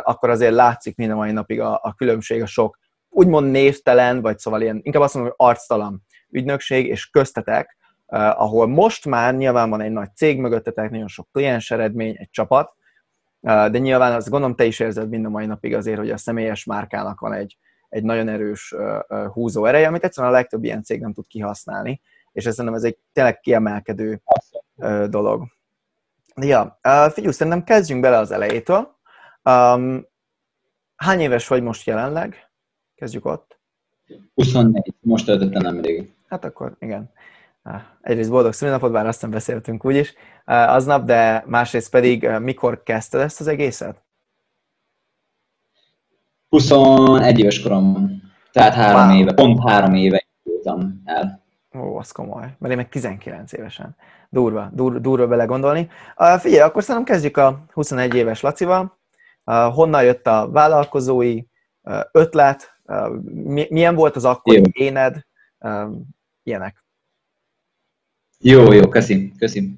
akkor 0.04 0.30
azért 0.30 0.54
látszik 0.54 0.96
minden 0.96 1.18
mai 1.18 1.32
napig 1.32 1.60
a, 1.60 1.80
a 1.84 1.94
különbség, 1.94 2.42
a 2.42 2.46
sok 2.46 2.78
úgymond 3.16 3.52
névtelen, 3.52 4.22
vagy 4.22 4.38
szóval 4.38 4.62
ilyen, 4.62 4.80
inkább 4.84 5.02
azt 5.02 5.14
mondom, 5.14 5.34
hogy 5.38 5.48
arctalan 5.48 6.04
ügynökség, 6.30 6.88
és 6.88 7.10
köztetek, 7.10 7.78
uh, 8.08 8.42
ahol 8.42 8.68
most 8.68 9.06
már 9.06 9.36
nyilván 9.36 9.70
van 9.70 9.82
egy 9.82 9.92
nagy 9.92 10.16
cég 10.16 10.40
mögöttetek, 10.40 10.90
nagyon 10.90 11.08
sok 11.08 11.28
kliens 11.32 11.72
eredmény, 11.72 12.16
egy 12.18 12.30
csapat, 12.30 12.74
uh, 13.40 13.68
de 13.68 13.78
nyilván 13.78 14.14
azt 14.14 14.30
gondolom 14.30 14.56
te 14.56 14.66
is 14.66 14.80
érzed 14.80 15.10
mind 15.10 15.26
a 15.26 15.30
mai 15.30 15.46
napig 15.46 15.74
azért, 15.74 15.98
hogy 15.98 16.12
a 16.12 16.18
személyes 16.18 16.64
márkának 16.64 17.20
van 17.20 17.34
egy, 17.34 17.58
egy 17.90 18.04
nagyon 18.04 18.28
erős 18.28 18.72
uh, 18.72 19.26
húzó 19.26 19.66
ereje, 19.66 19.88
amit 19.88 20.04
egyszerűen 20.04 20.34
a 20.34 20.36
legtöbb 20.36 20.64
ilyen 20.64 20.84
cég 20.84 21.02
nem 21.02 21.14
tud 21.14 21.28
kihasználni, 21.28 22.02
és 22.32 22.46
ez 22.46 22.54
szerintem 22.54 22.80
ez 22.80 22.86
egy 22.86 22.98
tényleg 23.14 23.40
kiemelkedő 23.40 24.22
uh, 24.76 25.06
dolog. 25.06 25.48
Ja, 26.42 26.80
uh, 26.84 27.12
figyelj, 27.12 27.34
szerintem 27.34 27.64
kezdjünk 27.64 28.02
bele 28.02 28.18
az 28.18 28.32
elejétől. 28.32 28.98
Um, 29.44 30.08
hány 30.96 31.20
éves 31.20 31.48
vagy 31.48 31.64
most 31.64 31.88
jelenleg? 31.88 32.50
Kezdjük 32.96 33.26
ott. 33.26 33.60
24, 34.34 34.94
most 35.02 35.26
töltöttem 35.26 35.62
nemrég. 35.62 36.14
Hát 36.28 36.46
akkor 36.46 36.76
igen 36.80 37.12
egyrészt 38.02 38.30
boldog 38.30 38.54
szülinapot, 38.54 38.92
bár 38.92 39.08
azt 39.08 39.22
nem 39.22 39.32
beszéltünk 39.32 39.86
úgyis 39.86 40.14
aznap, 40.46 41.06
de 41.06 41.44
másrészt 41.48 41.90
pedig 41.90 42.30
mikor 42.40 42.84
kezdted 42.84 43.22
ezt 43.22 43.40
az 43.40 43.48
egészet? 43.48 44.04
21 46.50 47.40
éves 47.40 47.62
korom, 47.62 48.10
tehát 48.52 48.74
három 48.74 49.10
wow. 49.10 49.20
éve, 49.20 49.34
pont 49.34 49.70
három 49.70 49.94
éve 49.94 50.26
voltam 50.44 51.02
el. 51.06 51.44
Ó, 51.78 51.98
az 51.98 52.12
komoly, 52.12 52.56
mert 52.60 52.72
én 52.72 52.78
meg 52.78 52.90
19 52.90 53.54
évesen. 53.54 53.96
Durva, 54.30 54.70
dur, 54.74 55.02
durva 55.02 55.28
bele 55.28 55.46
gondolni. 55.46 55.90
Uh, 56.18 56.40
figyelj, 56.40 56.62
akkor 56.62 56.84
szerintem 56.84 57.14
kezdjük 57.14 57.38
a 57.38 57.66
21 57.74 58.16
éves 58.16 58.42
Lacival. 58.42 58.98
Uh, 59.46 59.74
honnan 59.74 60.04
jött 60.04 60.28
a 60.28 60.50
vállalkozói 60.52 61.42
uh, 61.82 62.00
ötlet? 62.12 62.75
Mi, 63.24 63.68
milyen 63.70 63.96
volt 63.96 64.16
az 64.16 64.26
akkori 64.26 64.62
éned? 64.72 65.26
Uh, 65.60 65.92
ilyenek. 66.44 66.84
Jó, 68.40 68.72
jó, 68.72 68.88
köszi, 68.88 69.32
köszi. 69.38 69.74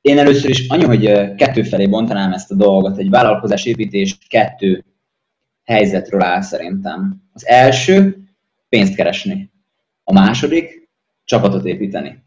Én 0.00 0.18
először 0.18 0.50
is 0.50 0.68
annyi, 0.68 0.84
hogy 0.84 1.34
kettő 1.34 1.62
felé 1.62 1.86
bontanám 1.86 2.32
ezt 2.32 2.50
a 2.50 2.54
dolgot. 2.54 2.98
Egy 2.98 3.10
vállalkozás 3.10 3.64
építés 3.64 4.18
kettő 4.28 4.84
helyzetről 5.64 6.22
áll 6.22 6.40
szerintem. 6.40 7.22
Az 7.32 7.46
első, 7.46 8.22
pénzt 8.68 8.94
keresni. 8.94 9.50
A 10.04 10.12
második, 10.12 10.88
csapatot 11.24 11.64
építeni. 11.64 12.22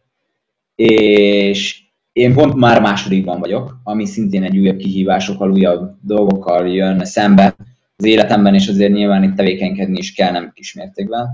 És 0.75 1.83
én 2.11 2.33
pont 2.33 2.55
már 2.55 2.81
másodikban 2.81 3.39
vagyok, 3.39 3.79
ami 3.83 4.05
szintén 4.05 4.43
egy 4.43 4.57
újabb 4.57 4.77
kihívásokkal, 4.77 5.51
újabb 5.51 5.97
dolgokkal 6.01 6.67
jön 6.67 7.05
szembe 7.05 7.55
az 8.01 8.07
életemben, 8.07 8.53
és 8.53 8.67
azért 8.67 8.93
nyilván 8.93 9.23
itt 9.23 9.35
tevékenykedni 9.35 9.97
is 9.97 10.13
kell, 10.13 10.31
nem 10.31 10.51
kismértékben. 10.53 11.27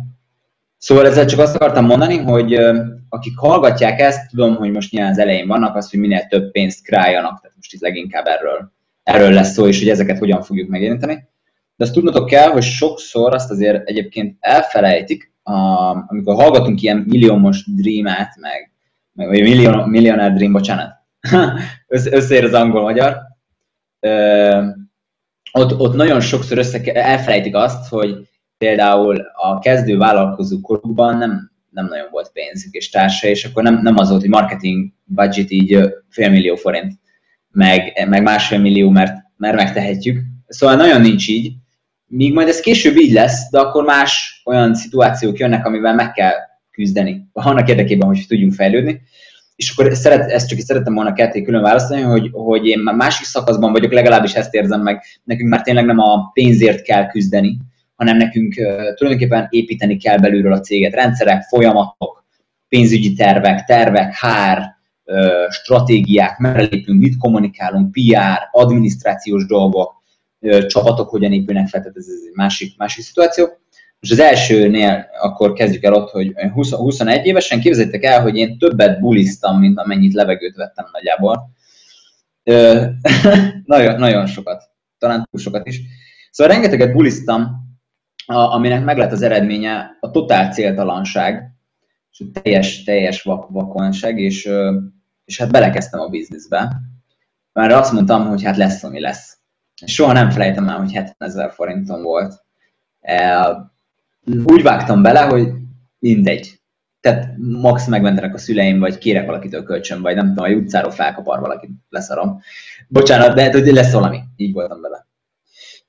Szóval 0.77 1.05
ezzel 1.05 1.25
csak 1.25 1.39
azt 1.39 1.55
akartam 1.55 1.85
mondani, 1.85 2.17
hogy 2.17 2.53
akik 3.09 3.37
hallgatják 3.37 3.99
ezt, 3.99 4.29
tudom, 4.29 4.55
hogy 4.55 4.71
most 4.71 4.91
nyilván 4.91 5.11
az 5.11 5.19
elején 5.19 5.47
vannak, 5.47 5.75
az, 5.75 5.89
hogy 5.89 5.99
minél 5.99 6.25
több 6.27 6.51
pénzt 6.51 6.83
králjanak, 6.83 7.41
tehát 7.41 7.55
most 7.55 7.73
itt 7.73 7.81
leginkább 7.81 8.25
erről, 8.25 8.71
erről 9.03 9.31
lesz 9.31 9.53
szó, 9.53 9.67
és 9.67 9.79
hogy 9.79 9.89
ezeket 9.89 10.17
hogyan 10.17 10.41
fogjuk 10.41 10.69
megérinteni. 10.69 11.13
De 11.75 11.83
azt 11.83 11.93
tudnotok 11.93 12.27
kell, 12.27 12.49
hogy 12.49 12.63
sokszor 12.63 13.33
azt 13.33 13.51
azért 13.51 13.89
egyébként 13.89 14.37
elfelejtik, 14.39 15.33
amikor 16.07 16.35
hallgatunk 16.35 16.81
ilyen 16.81 16.97
milliómos 16.97 17.65
dreamát, 17.75 18.35
meg, 18.39 18.71
meg 19.13 19.27
vagy 19.27 19.41
million, 19.41 19.89
millionaire 19.89 20.33
dream, 20.33 20.51
bocsánat, 20.51 20.93
összeér 21.87 22.43
az 22.43 22.53
angol-magyar, 22.53 23.17
ott, 25.51 25.79
ott 25.79 25.95
nagyon 25.95 26.19
sokszor 26.19 26.57
össze, 26.57 26.93
elfelejtik 26.93 27.55
azt, 27.55 27.87
hogy 27.89 28.15
például 28.57 29.21
a 29.33 29.59
kezdő 29.59 29.97
vállalkozó 29.97 30.59
korukban 30.59 31.17
nem, 31.17 31.51
nem 31.69 31.85
nagyon 31.85 32.07
volt 32.11 32.31
pénzük 32.33 32.73
és 32.73 32.89
társai, 32.89 33.29
és 33.29 33.45
akkor 33.45 33.63
nem, 33.63 33.79
nem 33.81 33.97
az 33.97 34.09
volt, 34.09 34.21
hogy 34.21 34.29
marketing 34.29 34.91
budget 35.03 35.51
így 35.51 35.79
félmillió 36.09 36.55
forint, 36.55 36.93
meg, 37.51 38.07
meg 38.09 38.21
másfél 38.21 38.59
millió, 38.59 38.89
mert, 38.89 39.15
mert 39.37 39.55
megtehetjük. 39.55 40.19
Szóval 40.47 40.75
nagyon 40.75 41.01
nincs 41.01 41.27
így. 41.27 41.53
Míg 42.05 42.33
majd 42.33 42.47
ez 42.47 42.59
később 42.59 42.97
így 42.97 43.11
lesz, 43.11 43.49
de 43.49 43.59
akkor 43.59 43.83
más 43.83 44.41
olyan 44.45 44.75
szituációk 44.75 45.37
jönnek, 45.37 45.65
amivel 45.65 45.93
meg 45.93 46.11
kell 46.11 46.33
küzdeni, 46.71 47.29
annak 47.33 47.69
érdekében, 47.69 48.07
hogy 48.07 48.25
tudjunk 48.27 48.53
fejlődni. 48.53 49.01
És 49.57 49.69
akkor 49.69 49.95
szeret, 49.95 50.31
ezt 50.31 50.47
csak 50.47 50.57
is 50.57 50.63
szerettem 50.63 50.93
volna 50.93 51.13
ketté 51.13 51.41
külön 51.41 51.61
választani, 51.61 52.01
hogy, 52.01 52.29
hogy 52.33 52.65
én 52.65 52.79
már 52.79 52.95
másik 52.95 53.25
szakaszban 53.25 53.71
vagyok, 53.71 53.91
legalábbis 53.91 54.33
ezt 54.33 54.53
érzem 54.53 54.81
meg, 54.81 55.03
nekünk 55.23 55.49
már 55.49 55.61
tényleg 55.61 55.85
nem 55.85 55.99
a 55.99 56.29
pénzért 56.33 56.81
kell 56.81 57.07
küzdeni, 57.07 57.57
hanem 57.95 58.17
nekünk 58.17 58.53
tulajdonképpen 58.95 59.47
építeni 59.49 59.97
kell 59.97 60.17
belülről 60.17 60.53
a 60.53 60.59
céget. 60.59 60.93
Rendszerek, 60.93 61.41
folyamatok, 61.41 62.25
pénzügyi 62.67 63.13
tervek, 63.13 63.63
tervek, 63.63 64.13
hár, 64.13 64.75
stratégiák, 65.49 66.37
merre 66.37 66.61
lépünk, 66.61 67.01
mit 67.01 67.17
kommunikálunk, 67.17 67.91
PR, 67.91 68.49
adminisztrációs 68.51 69.45
dolgok, 69.45 69.95
csapatok 70.67 71.09
hogyan 71.09 71.33
épülnek 71.33 71.67
fel, 71.67 71.81
tehát 71.81 71.97
ez 71.97 72.05
egy 72.07 72.33
másik, 72.33 72.77
másik 72.77 73.03
szituáció. 73.03 73.47
Most 73.99 74.11
az 74.11 74.19
elsőnél 74.19 75.09
akkor 75.19 75.53
kezdjük 75.53 75.83
el 75.83 75.93
ott, 75.93 76.09
hogy 76.09 76.33
20, 76.53 76.71
21 76.71 77.25
évesen 77.25 77.59
képzeljétek 77.59 78.03
el, 78.03 78.21
hogy 78.21 78.35
én 78.35 78.57
többet 78.57 78.99
buliztam, 78.99 79.59
mint 79.59 79.79
amennyit 79.79 80.13
levegőt 80.13 80.55
vettem 80.55 80.85
nagyjából. 80.91 81.51
Nagyon, 83.65 83.99
nagyon 83.99 84.25
sokat, 84.25 84.63
talán 84.97 85.27
túl 85.31 85.41
sokat 85.41 85.67
is. 85.67 85.81
Szóval 86.31 86.53
rengeteget 86.53 86.93
buliztam, 86.93 87.65
aminek 88.25 88.83
meg 88.83 88.97
lett 88.97 89.11
az 89.11 89.21
eredménye 89.21 89.97
a 89.99 90.11
totál 90.11 90.51
céltalanság, 90.53 91.51
és 92.11 92.19
a 92.19 92.39
teljes, 92.41 92.83
teljes 92.83 93.21
vak, 93.21 93.49
vakonság, 93.49 94.19
és, 94.19 94.49
és 95.25 95.37
hát 95.37 95.51
belekezdtem 95.51 95.99
a 95.99 96.07
bizniszbe. 96.07 96.75
Már 97.53 97.71
azt 97.71 97.91
mondtam, 97.91 98.27
hogy 98.27 98.43
hát 98.43 98.57
lesz, 98.57 98.83
ami 98.83 98.99
lesz. 98.99 99.37
És 99.81 99.93
soha 99.93 100.11
nem 100.11 100.29
felejtem 100.29 100.69
el, 100.69 100.77
hogy 100.77 100.93
70 100.93 101.29
ezer 101.29 101.51
forintom 101.51 102.01
volt 102.01 102.45
úgy 104.43 104.63
vágtam 104.63 105.01
bele, 105.01 105.21
hogy 105.21 105.51
mindegy. 105.99 106.59
Tehát 106.99 107.33
max 107.37 107.87
megmentenek 107.87 108.33
a 108.33 108.37
szüleim, 108.37 108.79
vagy 108.79 108.97
kérek 108.97 109.25
valakitől 109.25 109.63
kölcsön, 109.63 110.01
vagy 110.01 110.15
nem 110.15 110.27
tudom, 110.27 110.43
a 110.43 110.55
utcáról 110.55 110.91
felkapar 110.91 111.39
valakit, 111.39 111.69
leszarom. 111.89 112.41
Bocsánat, 112.87 113.35
de 113.35 113.51
hogy 113.51 113.65
lesz 113.65 113.93
valami. 113.93 114.19
Így 114.35 114.53
voltam 114.53 114.81
bele. 114.81 115.07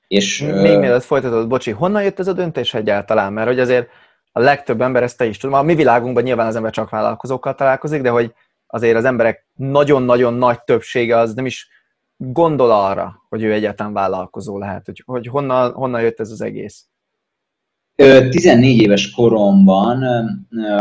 És, 0.07 0.41
Még 0.41 0.51
uh... 0.51 0.79
mielőtt 0.79 1.03
folytatod, 1.03 1.47
bocsi, 1.47 1.71
honnan 1.71 2.03
jött 2.03 2.19
ez 2.19 2.27
a 2.27 2.33
döntés 2.33 2.73
egyáltalán? 2.73 3.33
Mert 3.33 3.47
hogy 3.47 3.59
azért 3.59 3.87
a 4.31 4.39
legtöbb 4.39 4.81
ember 4.81 5.03
ezt 5.03 5.17
te 5.17 5.25
is 5.25 5.37
tudom. 5.37 5.55
A 5.55 5.61
mi 5.61 5.75
világunkban 5.75 6.23
nyilván 6.23 6.47
az 6.47 6.55
ember 6.55 6.71
csak 6.71 6.89
vállalkozókkal 6.89 7.55
találkozik, 7.55 8.01
de 8.01 8.09
hogy 8.09 8.33
azért 8.67 8.97
az 8.97 9.05
emberek 9.05 9.45
nagyon-nagyon 9.55 10.33
nagy 10.33 10.63
többsége 10.63 11.17
az 11.17 11.33
nem 11.33 11.45
is 11.45 11.69
gondol 12.17 12.71
arra, 12.71 13.25
hogy 13.29 13.43
ő 13.43 13.53
egyáltalán 13.53 13.93
vállalkozó 13.93 14.57
lehet, 14.57 14.85
hogy, 14.85 15.03
hogy 15.05 15.27
honnan, 15.27 15.71
honnan 15.71 16.01
jött 16.01 16.19
ez 16.19 16.31
az 16.31 16.41
egész. 16.41 16.85
14 17.99 18.81
éves 18.81 19.11
koromban 19.11 20.03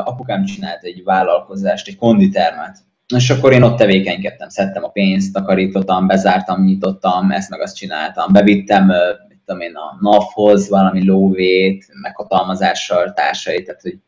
apukám 0.05 0.45
csinált 0.45 0.83
egy 0.83 1.05
vállalkozást, 1.05 1.89
egy 1.89 1.97
konditermet. 1.97 2.79
És 3.17 3.31
akkor 3.31 3.53
én 3.53 3.63
ott 3.63 3.77
tevékenykedtem, 3.77 4.49
szedtem 4.49 4.85
a 4.85 4.89
pénzt, 4.89 5.33
takarítottam, 5.33 6.07
bezártam, 6.07 6.65
nyitottam, 6.65 7.31
ezt 7.31 7.51
meg 7.51 7.61
azt 7.61 7.77
csináltam. 7.77 8.33
Bevittem, 8.33 8.87
mit 9.29 9.39
tudom 9.47 9.61
én, 9.61 9.75
a 9.75 9.99
NAV-hoz 10.01 10.69
valami 10.69 11.05
lóvét, 11.05 11.87
meghatalmazással 12.03 13.13
társait, 13.13 13.65
tehát 13.65 13.81
hogy 13.81 13.99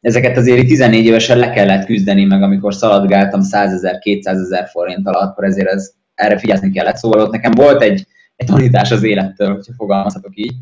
ezeket 0.00 0.36
azért 0.36 0.66
14 0.66 1.04
évesen 1.04 1.38
le 1.38 1.50
kellett 1.50 1.84
küzdeni, 1.84 2.24
meg 2.24 2.42
amikor 2.42 2.74
szaladgáltam 2.74 3.40
100 3.40 3.72
ezer, 3.72 3.98
200 3.98 4.40
ezer 4.40 4.70
alatt, 4.74 5.30
akkor 5.30 5.44
ezért 5.44 5.68
ez, 5.68 5.90
erre 6.14 6.38
figyelni 6.38 6.70
kellett. 6.70 6.96
Szóval 6.96 7.20
ott 7.20 7.32
nekem 7.32 7.52
volt 7.52 7.82
egy, 7.82 8.06
egy 8.36 8.46
tanítás 8.46 8.90
az 8.90 9.02
élettől, 9.02 9.54
hogyha 9.54 9.72
fogalmazhatok 9.76 10.32
így. 10.34 10.54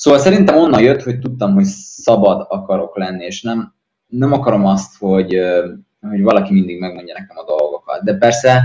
Szóval 0.00 0.20
szerintem 0.20 0.56
onnan 0.56 0.82
jött, 0.82 1.02
hogy 1.02 1.18
tudtam, 1.18 1.54
hogy 1.54 1.64
szabad 1.64 2.46
akarok 2.48 2.96
lenni, 2.96 3.24
és 3.24 3.42
nem, 3.42 3.74
nem 4.06 4.32
akarom 4.32 4.66
azt, 4.66 4.96
hogy, 4.98 5.38
hogy 6.00 6.22
valaki 6.22 6.52
mindig 6.52 6.78
megmondja 6.78 7.14
nekem 7.18 7.36
a 7.36 7.44
dolgokat. 7.44 8.04
De 8.04 8.14
persze 8.14 8.62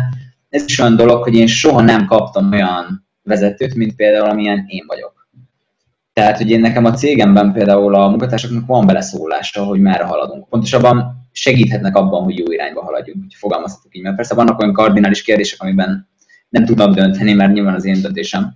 ez 0.50 0.64
is 0.64 0.80
olyan 0.80 0.96
dolog, 0.96 1.24
hogy 1.24 1.36
én 1.36 1.48
soha 1.48 1.82
nem 1.82 2.06
kaptam 2.06 2.52
olyan 2.52 3.08
vezetőt, 3.24 3.76
mint 3.76 3.96
például 3.96 4.30
amilyen 4.30 4.66
én 4.68 4.84
vagyok. 4.88 5.28
Tehát, 6.14 6.38
hogy 6.38 6.50
én 6.50 6.60
nekem 6.60 6.86
a 6.86 6.94
cégemben 6.94 7.54
például 7.54 7.96
a 7.96 8.10
munkatársaknak 8.10 8.66
van 8.66 8.86
beleszólása, 8.86 9.64
hogy 9.64 9.80
merre 9.80 10.04
haladunk. 10.04 10.50
Pontosabban 10.50 11.28
segíthetnek 11.32 11.96
abban, 11.96 12.24
hogy 12.24 12.38
jó 12.38 12.52
irányba 12.52 12.84
haladjunk, 12.84 13.22
hogy 13.22 13.34
fogalmazhatok 13.34 13.96
így. 13.96 14.04
Mert 14.04 14.16
persze 14.16 14.36
vannak 14.36 14.60
olyan 14.60 14.74
kardinális 14.74 15.22
kérdések, 15.22 15.62
amiben 15.62 16.10
nem 16.50 16.66
tudnak 16.66 16.96
dönteni, 16.96 17.34
mert 17.34 17.54
nyilván 17.54 17.76
az 17.76 17.86
én 17.86 18.02
döntésem 18.02 18.56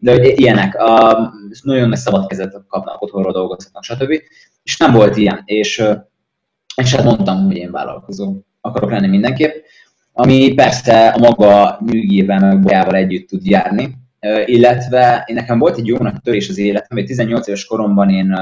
de 0.00 0.32
ilyenek, 0.32 0.74
a, 0.74 1.32
nagyon 1.62 1.88
nagy 1.88 1.98
szabad 1.98 2.26
kezet 2.26 2.62
kapnak, 2.68 3.02
otthonról 3.02 3.32
dolgozhatnak, 3.32 3.82
stb. 3.82 4.22
És 4.62 4.76
nem 4.76 4.92
volt 4.92 5.16
ilyen, 5.16 5.42
és, 5.44 5.82
és 6.76 6.94
hát 6.94 7.04
mondtam, 7.04 7.44
hogy 7.46 7.56
én 7.56 7.70
vállalkozó 7.70 8.36
akarok 8.60 8.90
lenni 8.90 9.06
mindenképp, 9.06 9.54
ami 10.12 10.54
persze 10.54 11.08
a 11.08 11.18
maga 11.18 11.78
nyűgével, 11.86 12.40
meg 12.40 12.60
bajával 12.60 12.94
együtt 12.94 13.28
tud 13.28 13.46
járni, 13.46 13.98
illetve 14.44 15.24
én 15.26 15.34
nekem 15.34 15.58
volt 15.58 15.78
egy 15.78 15.86
jó 15.86 15.96
nagy 15.96 16.20
törés 16.22 16.48
az 16.48 16.58
életem, 16.58 17.04
18 17.04 17.46
éves 17.46 17.64
koromban 17.64 18.10
én 18.10 18.36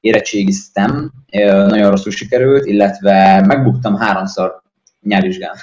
érettségiztem, 0.00 1.12
nagyon 1.46 1.90
rosszul 1.90 2.12
sikerült, 2.12 2.66
illetve 2.66 3.44
megbuktam 3.46 3.96
háromszor 3.96 4.62
nyelvvizsgán 5.00 5.54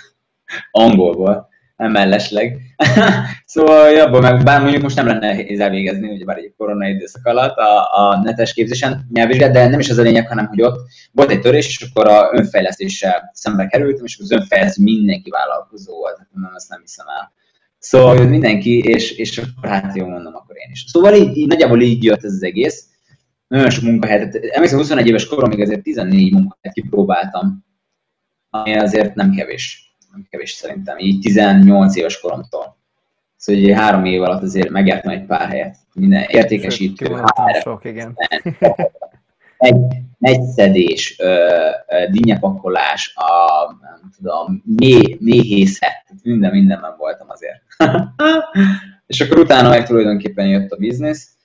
angolból 0.72 1.50
mellesleg. 1.78 2.62
szóval 3.46 3.90
jobban 3.90 4.22
meg, 4.22 4.44
bár 4.44 4.62
mondjuk 4.62 4.82
most 4.82 4.96
nem 4.96 5.06
lenne 5.06 5.20
nehéz 5.20 5.60
elvégezni, 5.60 6.10
ugye 6.10 6.26
bár 6.26 6.38
egy 6.38 6.54
korona 6.58 6.88
időszak 6.88 7.26
alatt 7.26 7.58
a, 7.58 8.00
a 8.00 8.22
netes 8.24 8.54
képzésen 8.54 9.08
nyelvvizsgát, 9.14 9.52
de 9.52 9.68
nem 9.68 9.80
is 9.80 9.90
az 9.90 9.98
a 9.98 10.02
lényeg, 10.02 10.28
hanem 10.28 10.46
hogy 10.46 10.62
ott 10.62 10.80
volt 11.12 11.32
egy 11.32 11.42
törés, 11.42 11.68
és 11.68 11.88
akkor 11.90 12.08
a 12.08 12.30
önfejlesztéssel 12.34 13.30
szembe 13.34 13.68
kerültem, 13.68 14.06
és 14.06 14.18
az 14.20 14.32
önfejlesztő 14.32 14.84
mindenki 14.84 15.30
vállalkozó 15.30 15.96
volt, 15.96 16.18
nem, 16.34 16.52
ezt 16.56 16.70
nem 16.70 16.82
hiszem 16.82 17.06
el. 17.08 17.34
Szóval 17.80 18.26
mindenki, 18.26 18.80
és, 18.80 19.12
és 19.12 19.38
akkor 19.38 19.70
hát 19.70 19.96
jó 19.96 20.08
mondom, 20.08 20.36
akkor 20.36 20.56
én 20.58 20.72
is. 20.72 20.86
Szóval 20.88 21.14
így, 21.14 21.38
így 21.38 21.48
nagyjából 21.48 21.82
így 21.82 22.04
jött 22.04 22.24
ez 22.24 22.34
az 22.34 22.44
egész. 22.44 22.88
Nagyon 23.48 23.70
sok 23.70 23.84
munkahelyet, 23.84 24.36
emlékszem 24.36 24.80
21 24.80 25.08
éves 25.08 25.28
koromig 25.28 25.62
azért 25.62 25.82
14 25.82 26.32
munkahelyet 26.32 26.74
kipróbáltam, 26.74 27.66
ami 28.50 28.78
azért 28.78 29.16
nem 29.16 29.32
kevés 29.32 29.87
kevés 30.30 30.52
szerintem, 30.52 30.98
így 30.98 31.20
18 31.20 31.96
éves 31.96 32.20
koromtól. 32.20 32.78
Szóval 33.36 33.62
ugye 33.62 33.76
három 33.76 34.06
év 34.06 34.22
alatt 34.22 34.42
azért 34.42 34.70
megjártam 34.70 35.12
egy 35.12 35.26
pár 35.26 35.50
helyet. 35.50 35.78
Minden 35.94 36.26
értékesítő, 36.28 37.24
sok, 37.62 37.86
igen. 37.86 38.18
egy, 39.58 39.78
egy 40.20 40.42
szedés, 40.42 41.22
dinnyepakolás, 42.12 43.14
a, 43.16 43.26
nem 43.82 44.12
tudom, 44.18 44.64
mély, 44.66 45.18
méhészet, 45.20 46.04
minden, 46.24 46.52
mindenben 46.52 46.96
voltam 46.98 47.30
azért. 47.30 47.62
és 49.08 49.22
akkor 49.22 49.40
utána 49.40 49.70
meg 49.70 49.86
tulajdonképpen 49.86 50.48
jött 50.48 50.72
a 50.72 50.78
biznisz, 50.78 51.38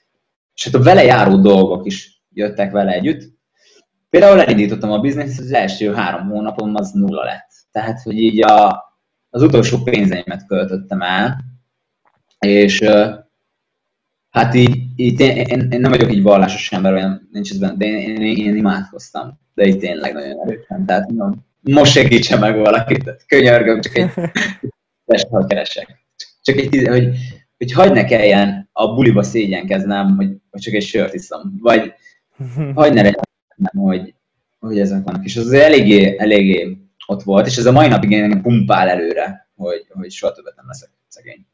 és 0.55 0.65
hát 0.65 0.75
a 0.75 0.83
vele 0.83 1.05
járó 1.05 1.37
dolgok 1.37 1.87
is 1.87 2.23
jöttek 2.33 2.73
vele 2.73 2.93
együtt. 2.93 3.33
Például 4.11 4.41
elindítottam 4.41 4.91
a 4.91 4.99
bizniszt, 4.99 5.41
az 5.41 5.53
első 5.53 5.95
három 5.95 6.29
hónapom 6.29 6.75
az 6.75 6.91
nulla 6.91 7.25
lett. 7.25 7.51
Tehát, 7.73 8.03
hogy 8.03 8.19
így 8.19 8.43
a, 8.43 8.85
az 9.31 9.43
utolsó 9.43 9.79
pénzeimet 9.79 10.47
költöttem 10.47 11.03
el, 11.03 11.45
és 12.39 12.85
hát 14.31 14.55
így, 14.55 14.79
így 14.97 15.21
én, 15.21 15.37
én, 15.37 15.69
én, 15.71 15.81
nem 15.81 15.91
vagyok 15.91 16.13
így 16.13 16.23
vallásos 16.23 16.73
ember, 16.73 16.93
olyan 16.93 17.29
nincs 17.33 17.51
ez 17.51 17.59
benne, 17.59 17.77
de 17.77 17.85
én, 17.85 18.17
én, 18.17 18.37
én 18.37 18.57
imádkoztam. 18.57 19.41
De 19.55 19.67
így 19.67 19.79
tényleg 19.79 20.13
nagyon 20.13 20.41
erősen. 20.41 20.87
Tehát 20.87 21.11
most 21.61 21.93
segítsen 21.93 22.39
meg 22.39 22.57
valakit, 22.57 23.25
könyörgöm, 23.27 23.81
csak 23.81 23.97
egy 23.97 24.11
test, 25.07 25.29
keresek. 25.47 26.01
Csak 26.43 26.57
egy, 26.57 26.89
hogy, 26.89 27.17
hogy 27.59 27.73
hagyd 27.73 27.93
ne 27.93 28.05
kelljen 28.05 28.69
a 28.73 28.95
buliba 28.95 29.23
szégyenkeznem, 29.23 30.17
hogy, 30.17 30.37
hogy 30.51 30.61
csak 30.61 30.75
egy 30.75 30.83
sört 30.83 31.15
iszom, 31.15 31.59
vagy 31.61 31.93
hagyd 32.75 32.95
ne 32.95 33.03
legyen, 33.03 33.23
hogy, 33.77 34.15
hogy 34.59 34.79
ezek 34.79 35.05
vannak. 35.05 35.25
És 35.25 35.37
az 35.37 35.53
eléggé, 35.53 36.15
eléggé 36.19 36.82
ott 37.07 37.23
volt, 37.23 37.47
és 37.47 37.57
ez 37.57 37.67
a 37.67 37.73
mai 37.73 37.89
napig 37.89 38.13
engem 38.13 38.43
pumpál 38.43 38.89
előre, 38.89 39.49
hogy, 39.57 39.87
hogy 39.89 40.11
soha 40.11 40.33
többet 40.33 40.57
nem 40.57 40.67
leszek 40.67 40.91
szegény. 41.09 41.47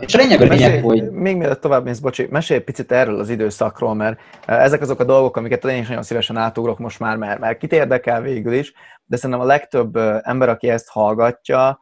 És 0.00 0.14
a 0.14 0.18
lényeg 0.18 0.40
a 0.40 0.44
lényeg, 0.44 0.60
mesélj, 0.60 0.80
hogy... 0.80 1.10
Még 1.10 1.36
mielőtt 1.36 1.60
tovább 1.60 1.84
mész, 1.84 1.98
bocsi, 1.98 2.26
mesélj 2.30 2.60
picit 2.60 2.92
erről 2.92 3.18
az 3.18 3.28
időszakról, 3.28 3.94
mert 3.94 4.20
ezek 4.46 4.80
azok 4.80 5.00
a 5.00 5.04
dolgok, 5.04 5.36
amiket 5.36 5.64
én 5.64 5.80
is 5.80 5.88
nagyon 5.88 6.02
szívesen 6.02 6.36
átugrok 6.36 6.78
most 6.78 6.98
már, 6.98 7.16
mert, 7.16 7.38
mert 7.38 7.58
kit 7.58 7.72
érdekel 7.72 8.20
végül 8.20 8.52
is, 8.52 8.72
de 9.04 9.16
szerintem 9.16 9.40
a 9.40 9.48
legtöbb 9.48 9.96
ember, 10.22 10.48
aki 10.48 10.68
ezt 10.68 10.88
hallgatja, 10.88 11.78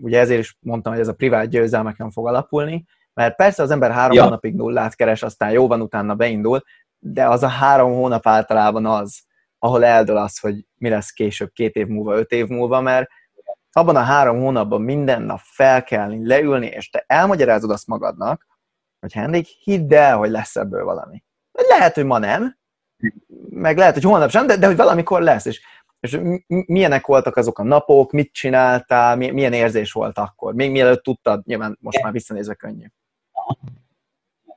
ugye 0.00 0.18
ezért 0.18 0.40
is 0.40 0.56
mondtam, 0.60 0.92
hogy 0.92 1.02
ez 1.02 1.08
a 1.08 1.14
privát 1.14 1.48
győzelmeken 1.48 2.10
fog 2.10 2.26
alapulni, 2.26 2.84
mert 3.14 3.36
persze 3.36 3.62
az 3.62 3.70
ember 3.70 3.90
három 3.90 4.16
ja. 4.16 4.22
hónapig 4.22 4.54
nullát 4.54 4.94
keres, 4.94 5.22
aztán 5.22 5.50
jó 5.50 5.66
van, 5.66 5.80
utána 5.80 6.14
beindul, 6.14 6.62
de 6.98 7.28
az 7.28 7.42
a 7.42 7.48
három 7.48 7.92
hónap 7.92 8.26
általában 8.26 8.86
az, 8.86 9.20
ahol 9.62 9.84
eldől 9.84 10.16
az, 10.16 10.38
hogy 10.38 10.66
mi 10.74 10.88
lesz 10.88 11.10
később, 11.10 11.52
két 11.52 11.74
év 11.74 11.86
múlva, 11.86 12.16
öt 12.16 12.30
év 12.30 12.46
múlva, 12.46 12.80
mert 12.80 13.08
abban 13.72 13.96
a 13.96 14.02
három 14.02 14.40
hónapban 14.40 14.82
minden 14.82 15.22
nap 15.22 15.40
felkelni, 15.42 16.26
leülni, 16.26 16.66
és 16.66 16.90
te 16.90 17.04
elmagyarázod 17.06 17.70
azt 17.70 17.86
magadnak, 17.86 18.46
hogy 19.00 19.12
Henrik, 19.12 19.46
hidd 19.46 19.94
el, 19.94 20.16
hogy 20.16 20.30
lesz 20.30 20.56
ebből 20.56 20.84
valami. 20.84 21.22
Lehet, 21.52 21.94
hogy 21.94 22.04
ma 22.04 22.18
nem, 22.18 22.58
meg 23.50 23.76
lehet, 23.76 23.94
hogy 23.94 24.02
holnap 24.02 24.30
sem, 24.30 24.46
de, 24.46 24.56
de 24.56 24.66
hogy 24.66 24.76
valamikor 24.76 25.22
lesz. 25.22 25.44
És, 25.44 25.60
és 26.00 26.20
milyenek 26.46 27.06
voltak 27.06 27.36
azok 27.36 27.58
a 27.58 27.62
napok, 27.62 28.12
mit 28.12 28.32
csináltál, 28.32 29.16
milyen 29.16 29.52
érzés 29.52 29.92
volt 29.92 30.18
akkor? 30.18 30.54
Még 30.54 30.70
mielőtt 30.70 31.02
tudtad, 31.02 31.46
nyilván 31.46 31.78
most 31.80 32.02
már 32.02 32.12
visszanézve 32.12 32.54
könnyű. 32.54 32.86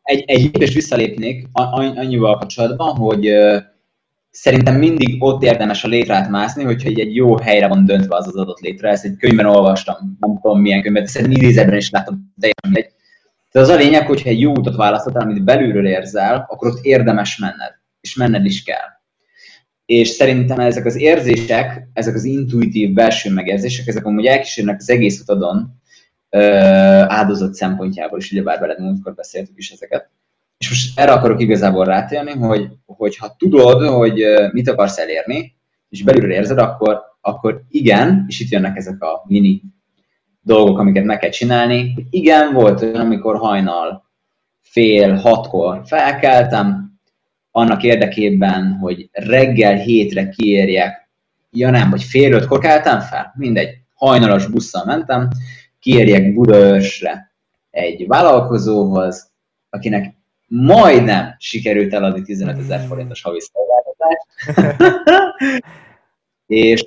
Egy, 0.02 0.24
egy 0.28 0.42
lépést 0.42 0.74
visszalépnék 0.74 1.48
annyival 1.54 2.38
kapcsolatban, 2.38 2.96
hogy 2.96 3.30
szerintem 4.34 4.76
mindig 4.76 5.24
ott 5.24 5.44
érdemes 5.44 5.84
a 5.84 5.88
létrát 5.88 6.30
mászni, 6.30 6.64
hogyha 6.64 6.90
egy, 6.90 7.00
egy 7.00 7.16
jó 7.16 7.38
helyre 7.38 7.68
van 7.68 7.86
döntve 7.86 8.16
az 8.16 8.28
az 8.28 8.36
adott 8.36 8.60
létre. 8.60 8.90
Ezt 8.90 9.06
egy 9.06 9.18
könyvben 9.18 9.46
olvastam, 9.46 10.18
nem 10.20 10.40
tudom 10.42 10.62
milyen 10.62 10.82
könyvet, 10.82 11.08
szerintem 11.08 11.42
idézetben 11.42 11.78
is 11.78 11.90
láttam, 11.90 12.34
teljesen 12.40 12.72
mindegy. 12.72 12.92
De 13.52 13.60
az 13.60 13.70
a 13.70 13.76
lényeg, 13.76 14.08
hogyha 14.08 14.30
egy 14.30 14.40
jó 14.40 14.52
utat 14.52 14.76
választottál, 14.76 15.22
amit 15.22 15.44
belülről 15.44 15.88
érzel, 15.88 16.46
akkor 16.50 16.68
ott 16.68 16.84
érdemes 16.86 17.38
menned, 17.38 17.72
és 18.02 18.16
menned 18.16 18.46
is 18.46 18.64
kell. 18.64 18.90
És 19.86 20.08
szerintem 20.08 20.60
ezek 20.60 20.86
az 20.86 20.96
érzések, 20.96 21.88
ezek 21.94 22.16
az 22.16 22.24
intuitív 22.24 22.94
belső 22.94 23.32
megérzések, 23.32 23.88
ezek 23.88 24.06
amúgy 24.06 24.26
elkísérnek 24.26 24.76
az 24.80 24.90
egész 24.90 25.22
utadon, 25.22 25.82
áldozat 27.08 27.54
szempontjából 27.54 28.20
is, 28.20 28.32
ugyebár 28.32 28.60
veled 28.60 28.80
múltkor 28.80 29.14
beszéltük 29.14 29.58
is 29.58 29.72
ezeket, 29.72 30.10
és 30.64 30.70
most 30.70 31.00
erre 31.00 31.12
akarok 31.12 31.42
igazából 31.42 31.86
rátérni, 31.86 32.32
hogy, 32.32 32.68
hogy 32.86 33.18
ha 33.18 33.36
tudod, 33.38 33.88
hogy 33.88 34.24
mit 34.52 34.70
akarsz 34.70 34.98
elérni, 34.98 35.56
és 35.90 36.04
belülről 36.04 36.32
érzed, 36.32 36.58
akkor, 36.58 37.02
akkor 37.22 37.64
igen, 37.70 38.26
és 38.28 38.40
itt 38.40 38.50
jönnek 38.50 38.78
ezek 38.78 39.02
a 39.02 39.24
mini 39.28 39.62
dolgok, 40.42 40.80
amiket 40.80 41.04
meg 41.04 41.20
kell 41.20 41.30
csinálni, 41.30 42.08
igen, 42.10 42.54
volt 42.54 42.82
olyan, 42.82 43.00
amikor 43.00 43.38
hajnal 43.38 44.10
fél 44.62 45.14
hatkor 45.16 45.82
felkeltem, 45.86 46.92
annak 47.52 47.84
érdekében, 47.84 48.78
hogy 48.82 49.10
reggel 49.12 49.76
hétre 49.76 50.30
kiérjek, 50.30 51.10
ja 51.52 51.70
nem, 51.70 51.90
vagy 51.90 52.04
fél 52.04 52.34
ötkor 52.34 52.60
keltem 52.60 53.00
fel, 53.00 53.34
mindegy, 53.38 53.70
hajnalos 53.94 54.48
busszal 54.48 54.86
mentem, 54.86 55.30
kiérjek 55.80 56.34
Budaörsre 56.34 57.32
egy 57.70 58.08
vállalkozóhoz, 58.08 59.32
akinek 59.70 60.22
majdnem 60.56 61.36
sikerült 61.38 61.94
eladni 61.94 62.22
15 62.22 62.60
ezer 62.60 62.80
hmm. 62.80 62.88
forintos 62.88 63.22
havi 63.22 63.40
szolgáltatást. 63.40 64.28
és 66.48 66.86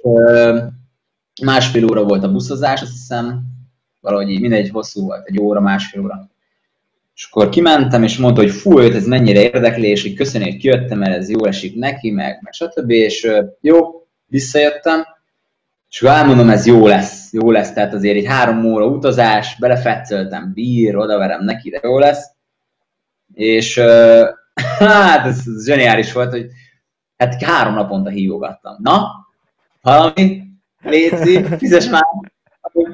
másfél 1.42 1.90
óra 1.90 2.04
volt 2.04 2.24
a 2.24 2.32
buszozás, 2.32 2.82
azt 2.82 2.92
hiszem, 2.92 3.42
valahogy 4.00 4.30
így 4.30 4.40
mindegy 4.40 4.70
hosszú 4.70 5.04
volt, 5.04 5.26
egy 5.26 5.40
óra, 5.40 5.60
másfél 5.60 6.02
óra. 6.02 6.30
És 7.14 7.28
akkor 7.30 7.48
kimentem, 7.48 8.02
és 8.02 8.18
mondta, 8.18 8.40
hogy 8.40 8.50
fú, 8.50 8.80
őt 8.80 8.94
ez 8.94 9.06
mennyire 9.06 9.40
érdekli, 9.40 9.88
és 9.88 10.02
hogy 10.02 10.14
köszönjük, 10.14 10.50
hogy 10.50 10.60
kijöttem, 10.60 10.98
mert 10.98 11.16
ez 11.16 11.30
jó 11.30 11.44
esik 11.44 11.74
neki, 11.74 12.10
meg, 12.10 12.40
meg 12.42 12.52
stb. 12.52 12.90
És 12.90 13.28
jó, 13.60 14.06
visszajöttem, 14.26 15.04
és 15.90 16.02
akkor 16.02 16.16
elmondom, 16.16 16.50
ez 16.50 16.66
jó 16.66 16.86
lesz, 16.86 17.32
jó 17.32 17.50
lesz, 17.50 17.72
tehát 17.72 17.94
azért 17.94 18.16
egy 18.16 18.26
három 18.26 18.64
óra 18.64 18.86
utazás, 18.86 19.56
belefetszöltem, 19.58 20.52
bír, 20.54 20.96
odaverem 20.96 21.44
neki, 21.44 21.70
de 21.70 21.80
jó 21.82 21.98
lesz 21.98 22.34
és 23.34 23.76
uh, 23.76 24.22
hát 24.78 25.26
ez, 25.26 25.42
ez 25.56 25.64
zseniális 25.64 26.12
volt, 26.12 26.30
hogy 26.30 26.46
hát 27.16 27.42
három 27.42 27.74
naponta 27.74 28.10
hívogattam. 28.10 28.76
Na, 28.78 29.10
valami, 29.82 30.42
léci, 30.82 31.44
fizes 31.58 31.88
már, 31.88 32.04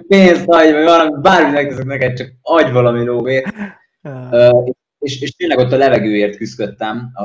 pénzt 0.09 0.45
adj, 0.47 0.73
vagy 0.73 0.83
valami, 0.83 1.21
bármi 1.21 1.51
megteszek 1.51 1.85
neked, 1.85 2.17
csak 2.17 2.33
adj 2.43 2.71
valami 2.71 3.05
lóvét. 3.05 3.55
Uh, 4.03 4.69
és, 4.99 5.21
és 5.21 5.37
tényleg 5.37 5.59
ott 5.59 5.73
a 5.73 5.77
levegőért 5.77 6.37
küzdöttem 6.37 7.11
a 7.15 7.25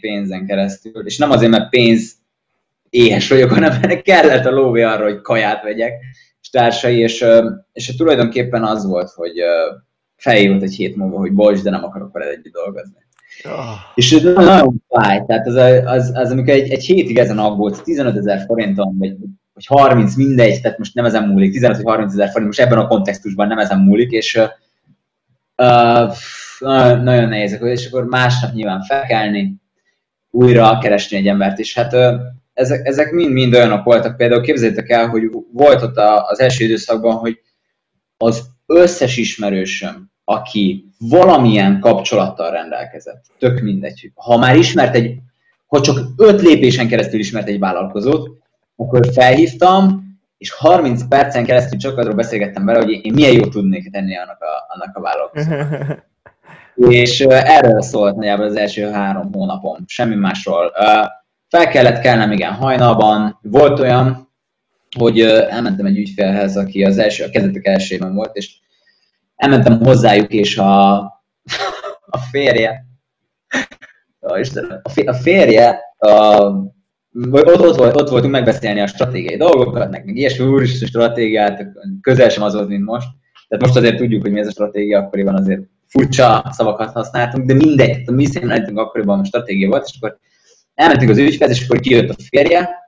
pénzen 0.00 0.46
keresztül, 0.46 1.06
és 1.06 1.18
nem 1.18 1.30
azért, 1.30 1.50
mert 1.50 1.68
pénz 1.68 2.12
éhes 2.90 3.28
vagyok, 3.28 3.50
hanem 3.50 3.80
mert 3.80 4.02
kellett 4.02 4.44
a 4.44 4.50
lóvé 4.50 4.82
arra, 4.82 5.04
hogy 5.04 5.20
kaját 5.20 5.62
vegyek, 5.62 5.92
és 6.40 6.50
társai, 6.50 6.98
és, 6.98 7.24
és 7.72 7.96
tulajdonképpen 7.96 8.64
az 8.64 8.86
volt, 8.86 9.10
hogy 9.10 9.32
felhívott 10.16 10.62
egy 10.62 10.74
hét 10.74 10.96
múlva, 10.96 11.18
hogy 11.18 11.32
bocs, 11.32 11.62
de 11.62 11.70
nem 11.70 11.84
akarok 11.84 12.12
veled 12.12 12.28
együtt 12.28 12.52
dolgozni. 12.52 13.04
Oh. 13.44 13.74
És 13.94 14.12
ez 14.12 14.22
nagyon 14.22 14.84
fáj, 14.88 15.24
tehát 15.26 15.46
az, 15.46 15.54
az, 15.84 16.10
az 16.14 16.30
amikor 16.30 16.54
egy, 16.54 16.70
egy 16.70 16.84
hétig 16.84 17.18
ezen 17.18 17.38
aggódsz, 17.38 17.82
15 17.82 18.16
ezer 18.16 18.44
forinton, 18.46 18.98
vagy, 18.98 19.16
vagy 19.54 19.66
30, 19.66 20.14
mindegy, 20.16 20.60
tehát 20.60 20.78
most 20.78 20.94
nem 20.94 21.04
ezen 21.04 21.28
múlik, 21.28 21.52
15 21.52 21.76
vagy 21.76 21.92
30 21.92 22.12
ezer 22.12 22.28
forint, 22.28 22.46
most 22.46 22.60
ebben 22.60 22.78
a 22.78 22.86
kontextusban 22.86 23.46
nem 23.46 23.58
ezen 23.58 23.78
múlik, 23.78 24.10
és 24.10 24.34
uh, 24.34 26.08
uh, 26.60 27.02
nagyon 27.02 27.28
nehéz, 27.28 27.58
és 27.62 27.86
akkor 27.86 28.04
másnap 28.04 28.52
nyilván 28.52 28.82
felkelni, 28.82 29.54
újra 30.30 30.78
keresni 30.78 31.16
egy 31.16 31.28
embert, 31.28 31.58
és 31.58 31.74
hát 31.74 31.92
uh, 31.92 32.14
ezek, 32.52 32.86
ezek 32.86 33.10
mind-mind 33.10 33.54
olyanok 33.54 33.84
voltak, 33.84 34.16
például 34.16 34.42
képzeljétek 34.42 34.90
el, 34.90 35.08
hogy 35.08 35.22
volt 35.52 35.82
ott 35.82 35.96
az 36.26 36.40
első 36.40 36.64
időszakban, 36.64 37.16
hogy 37.16 37.40
az 38.16 38.54
összes 38.66 39.16
ismerősöm, 39.16 40.10
aki 40.24 40.90
valamilyen 40.98 41.80
kapcsolattal 41.80 42.50
rendelkezett, 42.50 43.24
tök 43.38 43.60
mindegy, 43.60 44.10
ha 44.14 44.38
már 44.38 44.56
ismert 44.56 44.94
egy, 44.94 45.18
ha 45.66 45.80
csak 45.80 45.98
öt 46.16 46.42
lépésen 46.42 46.88
keresztül 46.88 47.18
ismert 47.18 47.48
egy 47.48 47.58
vállalkozót, 47.58 48.30
akkor 48.76 49.06
felhívtam, 49.12 50.04
és 50.38 50.52
30 50.52 51.08
percen 51.08 51.44
keresztül 51.44 51.78
csak 51.78 51.98
arról 51.98 52.14
beszélgettem 52.14 52.64
vele, 52.64 52.78
hogy 52.78 52.90
én 52.90 53.12
milyen 53.12 53.32
jót 53.32 53.50
tudnék 53.50 53.90
tenni 53.90 54.16
annak 54.16 54.40
a, 54.40 54.74
annak 54.74 54.96
a 54.96 55.00
vállalkozónak. 55.00 56.04
és 57.00 57.20
erről 57.20 57.82
szólt 57.82 58.16
nagyjából 58.16 58.44
az 58.44 58.56
első 58.56 58.90
három 58.90 59.32
hónapom, 59.32 59.76
semmi 59.86 60.14
másról. 60.14 60.72
Fel 61.48 61.68
kellett 61.68 62.00
kelnem, 62.00 62.32
igen, 62.32 62.52
hajnalban. 62.52 63.38
Volt 63.42 63.80
olyan, 63.80 64.25
hogy 64.98 65.20
elmentem 65.20 65.86
egy 65.86 65.98
ügyfélhez, 65.98 66.56
aki 66.56 66.84
az 66.84 66.98
első, 66.98 67.24
a 67.24 67.30
kezdetek 67.30 67.66
elsőben 67.66 68.14
volt, 68.14 68.36
és 68.36 68.54
elmentem 69.36 69.78
hozzájuk, 69.78 70.32
és 70.32 70.58
a, 70.58 70.96
a 72.06 72.18
férje, 72.30 72.86
a, 74.20 74.38
a 75.04 75.12
férje, 75.12 75.80
a, 75.98 76.08
ott, 77.30 77.60
ott, 77.60 77.76
volt, 77.76 78.00
ott 78.00 78.08
voltunk 78.08 78.32
megbeszélni 78.32 78.80
a 78.80 78.86
stratégiai 78.86 79.36
dolgokat, 79.36 79.90
meg 79.90 80.04
még 80.04 80.16
ilyesmi 80.16 80.46
úristen 80.46 80.88
stratégiát, 80.88 81.66
közel 82.00 82.28
sem 82.28 82.42
az 82.42 82.54
volt, 82.54 82.68
mint 82.68 82.84
most. 82.84 83.08
Tehát 83.48 83.64
most 83.64 83.76
azért 83.76 83.96
tudjuk, 83.96 84.22
hogy 84.22 84.32
mi 84.32 84.40
ez 84.40 84.46
a 84.46 84.50
stratégia, 84.50 84.98
akkoriban 84.98 85.34
azért 85.34 85.60
furcsa 85.86 86.50
szavakat 86.50 86.92
használtunk, 86.92 87.46
de 87.46 87.54
mindegy, 87.54 88.02
a 88.06 88.12
mi 88.12 88.24
szemléltünk 88.24 88.78
akkoriban 88.78 89.20
a 89.20 89.24
stratégia 89.24 89.68
volt, 89.68 89.86
és 89.86 89.98
akkor 90.00 90.18
elmentünk 90.74 91.10
az 91.10 91.18
ügyfélhez, 91.18 91.56
és 91.56 91.64
akkor 91.64 91.80
kijött 91.80 92.08
a 92.08 92.14
férje, 92.28 92.85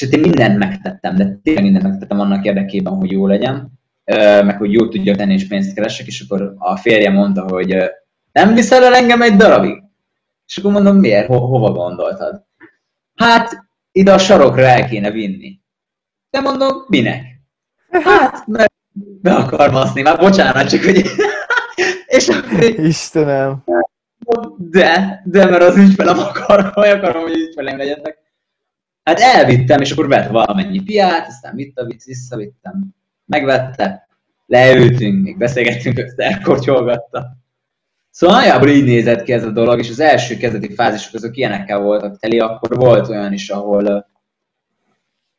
és 0.00 0.08
én 0.10 0.20
mindent 0.20 0.58
megtettem, 0.58 1.16
de 1.16 1.38
tényleg 1.42 1.62
mindent 1.62 1.84
megtettem 1.84 2.20
annak 2.20 2.44
érdekében, 2.44 2.92
hogy 2.92 3.10
jó 3.10 3.26
legyen, 3.26 3.78
meg 4.44 4.56
hogy 4.56 4.72
jó 4.72 4.88
tudja 4.88 5.16
tenni 5.16 5.32
és 5.32 5.46
pénzt 5.46 5.74
keresek, 5.74 6.06
és 6.06 6.20
akkor 6.20 6.54
a 6.58 6.76
férje 6.76 7.10
mondta, 7.10 7.42
hogy 7.48 7.76
nem 8.32 8.54
viszel 8.54 8.84
el 8.84 8.94
engem 8.94 9.22
egy 9.22 9.36
darabig? 9.36 9.82
És 10.46 10.56
akkor 10.56 10.72
mondom, 10.72 10.96
miért? 10.96 11.26
Ho- 11.26 11.48
hova 11.48 11.72
gondoltad? 11.72 12.44
Hát, 13.14 13.66
ide 13.92 14.12
a 14.12 14.18
sarokra 14.18 14.62
el 14.62 14.88
kéne 14.88 15.10
vinni. 15.10 15.60
De 16.30 16.40
mondom, 16.40 16.84
minek? 16.88 17.24
Hát, 17.90 18.46
mert 18.46 18.72
be 18.94 19.34
akar 19.34 19.70
baszni, 19.70 20.02
már 20.02 20.18
bocsánat, 20.18 20.68
csak 20.68 20.82
hogy... 20.82 21.04
és 22.16 22.28
akkor... 22.28 22.62
Istenem! 22.62 23.64
De, 24.56 25.22
de 25.24 25.44
mert 25.44 25.62
az 25.62 25.76
ügyfelem 25.76 26.18
akar, 26.18 26.70
vagy 26.74 26.88
akarom, 26.88 27.22
hogy 27.22 27.36
ügyfelem 27.36 27.76
legyetek. 27.76 28.17
Hát 29.08 29.20
elvittem, 29.20 29.80
és 29.80 29.90
akkor 29.90 30.08
vett 30.08 30.30
valamennyi 30.30 30.82
piát, 30.82 31.26
aztán 31.26 31.54
vitt 31.54 31.78
a 31.78 31.84
vicc, 31.84 32.04
visszavittem, 32.04 32.94
megvette, 33.26 34.08
leültünk, 34.46 35.22
még 35.22 35.38
beszélgettünk, 35.38 35.98
össze 35.98 36.24
elkortyolgatta. 36.24 37.36
Szóval 38.10 38.36
nagyjából 38.36 38.68
így 38.68 38.84
nézett 38.84 39.22
ki 39.22 39.32
ez 39.32 39.44
a 39.44 39.50
dolog, 39.50 39.78
és 39.78 39.90
az 39.90 40.00
első 40.00 40.36
kezdeti 40.36 40.74
fázisok 40.74 41.14
azok 41.14 41.36
ilyenekkel 41.36 41.78
voltak 41.78 42.18
teli, 42.18 42.38
akkor 42.38 42.76
volt 42.76 43.08
olyan 43.08 43.32
is, 43.32 43.50
ahol, 43.50 44.08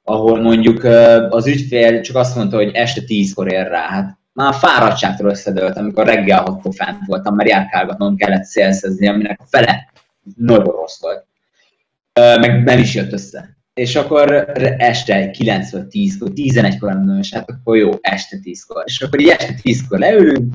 ahol 0.04 0.42
mondjuk 0.42 0.84
az 1.30 1.48
ügyfél 1.48 2.02
csak 2.02 2.16
azt 2.16 2.36
mondta, 2.36 2.56
hogy 2.56 2.72
este 2.74 3.02
tízkor 3.02 3.52
ér 3.52 3.68
rá. 3.68 3.88
Hát 3.88 4.18
már 4.34 4.54
fáradtságtól 4.54 5.30
összedőlt, 5.30 5.78
amikor 5.78 6.06
reggel 6.06 6.42
hattól 6.42 6.72
fent 6.72 7.06
voltam, 7.06 7.36
mert 7.36 7.50
járkálgatnom 7.50 8.16
kellett 8.16 8.44
szélszezni, 8.44 9.08
aminek 9.08 9.40
a 9.42 9.48
fele 9.50 9.92
nagyon 10.36 10.64
rossz 10.64 11.02
volt. 11.02 11.26
Meg 12.40 12.64
nem 12.64 12.80
is 12.80 12.96
jött 12.96 13.12
össze 13.12 13.58
és 13.80 13.96
akkor 13.96 14.32
este 14.78 15.30
9 15.32 15.72
vagy 15.72 15.86
10-kor, 15.90 16.30
11-kor 16.36 16.94
mondom, 16.94 17.18
és 17.18 17.34
hát 17.34 17.50
akkor 17.50 17.78
jó, 17.78 17.90
este 18.02 18.38
10-kor. 18.44 18.84
És 18.86 19.02
akkor 19.02 19.20
így 19.20 19.28
este 19.28 19.54
10-kor 19.64 20.00
leülünk, 20.00 20.54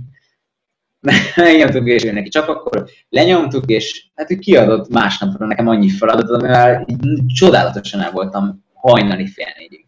megnyomtuk, 1.36 1.86
és 1.86 2.02
neki 2.02 2.28
csak 2.28 2.48
akkor 2.48 2.88
lenyomtuk, 3.08 3.66
és 3.66 4.06
hát 4.14 4.30
ő 4.30 4.36
kiadott 4.36 4.88
másnapra 4.88 5.46
nekem 5.46 5.68
annyi 5.68 5.88
feladatot, 5.88 6.42
amivel 6.42 6.86
csodálatosan 7.26 8.00
el 8.00 8.10
voltam 8.10 8.64
hajnali 8.74 9.26
fél 9.26 9.52
négyig. 9.58 9.86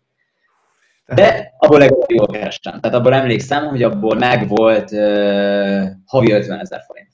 De 1.14 1.54
abból 1.58 1.78
legalább 1.78 2.10
jól 2.10 2.26
kerestem. 2.26 2.80
Tehát 2.80 2.96
abból 2.96 3.14
emlékszem, 3.14 3.66
hogy 3.66 3.82
abból 3.82 4.14
meg 4.14 4.48
volt 4.48 4.92
uh, 4.92 5.86
havi 6.06 6.32
50 6.32 6.58
ezer 6.58 6.82
forint. 6.86 7.08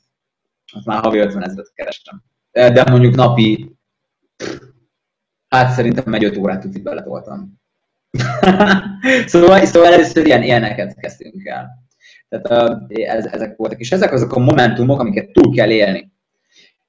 Ott 0.77 0.85
már 0.85 1.03
havi 1.03 1.19
50 1.19 1.45
ezeret 1.45 1.73
kerestem. 1.75 2.23
De 2.51 2.85
mondjuk 2.91 3.15
napi, 3.15 3.77
hát 5.53 5.73
szerintem 5.73 6.15
egy 6.15 6.25
5 6.25 6.37
órát 6.37 6.61
tutit 6.61 6.83
beletoltam. 6.83 7.61
szóval, 9.27 9.65
szóval 9.65 9.93
először 9.93 10.27
ilyen, 10.27 10.43
ilyeneket 10.43 11.01
kezdtünk 11.01 11.45
el. 11.45 11.69
Tehát 12.29 12.81
ez, 12.89 13.27
ezek 13.27 13.57
voltak. 13.57 13.81
És 13.81 13.93
ezek 13.93 14.13
azok 14.13 14.33
a 14.33 14.39
momentumok, 14.39 15.01
amiket 15.01 15.33
túl 15.33 15.55
kell 15.55 15.71
élni. 15.71 16.11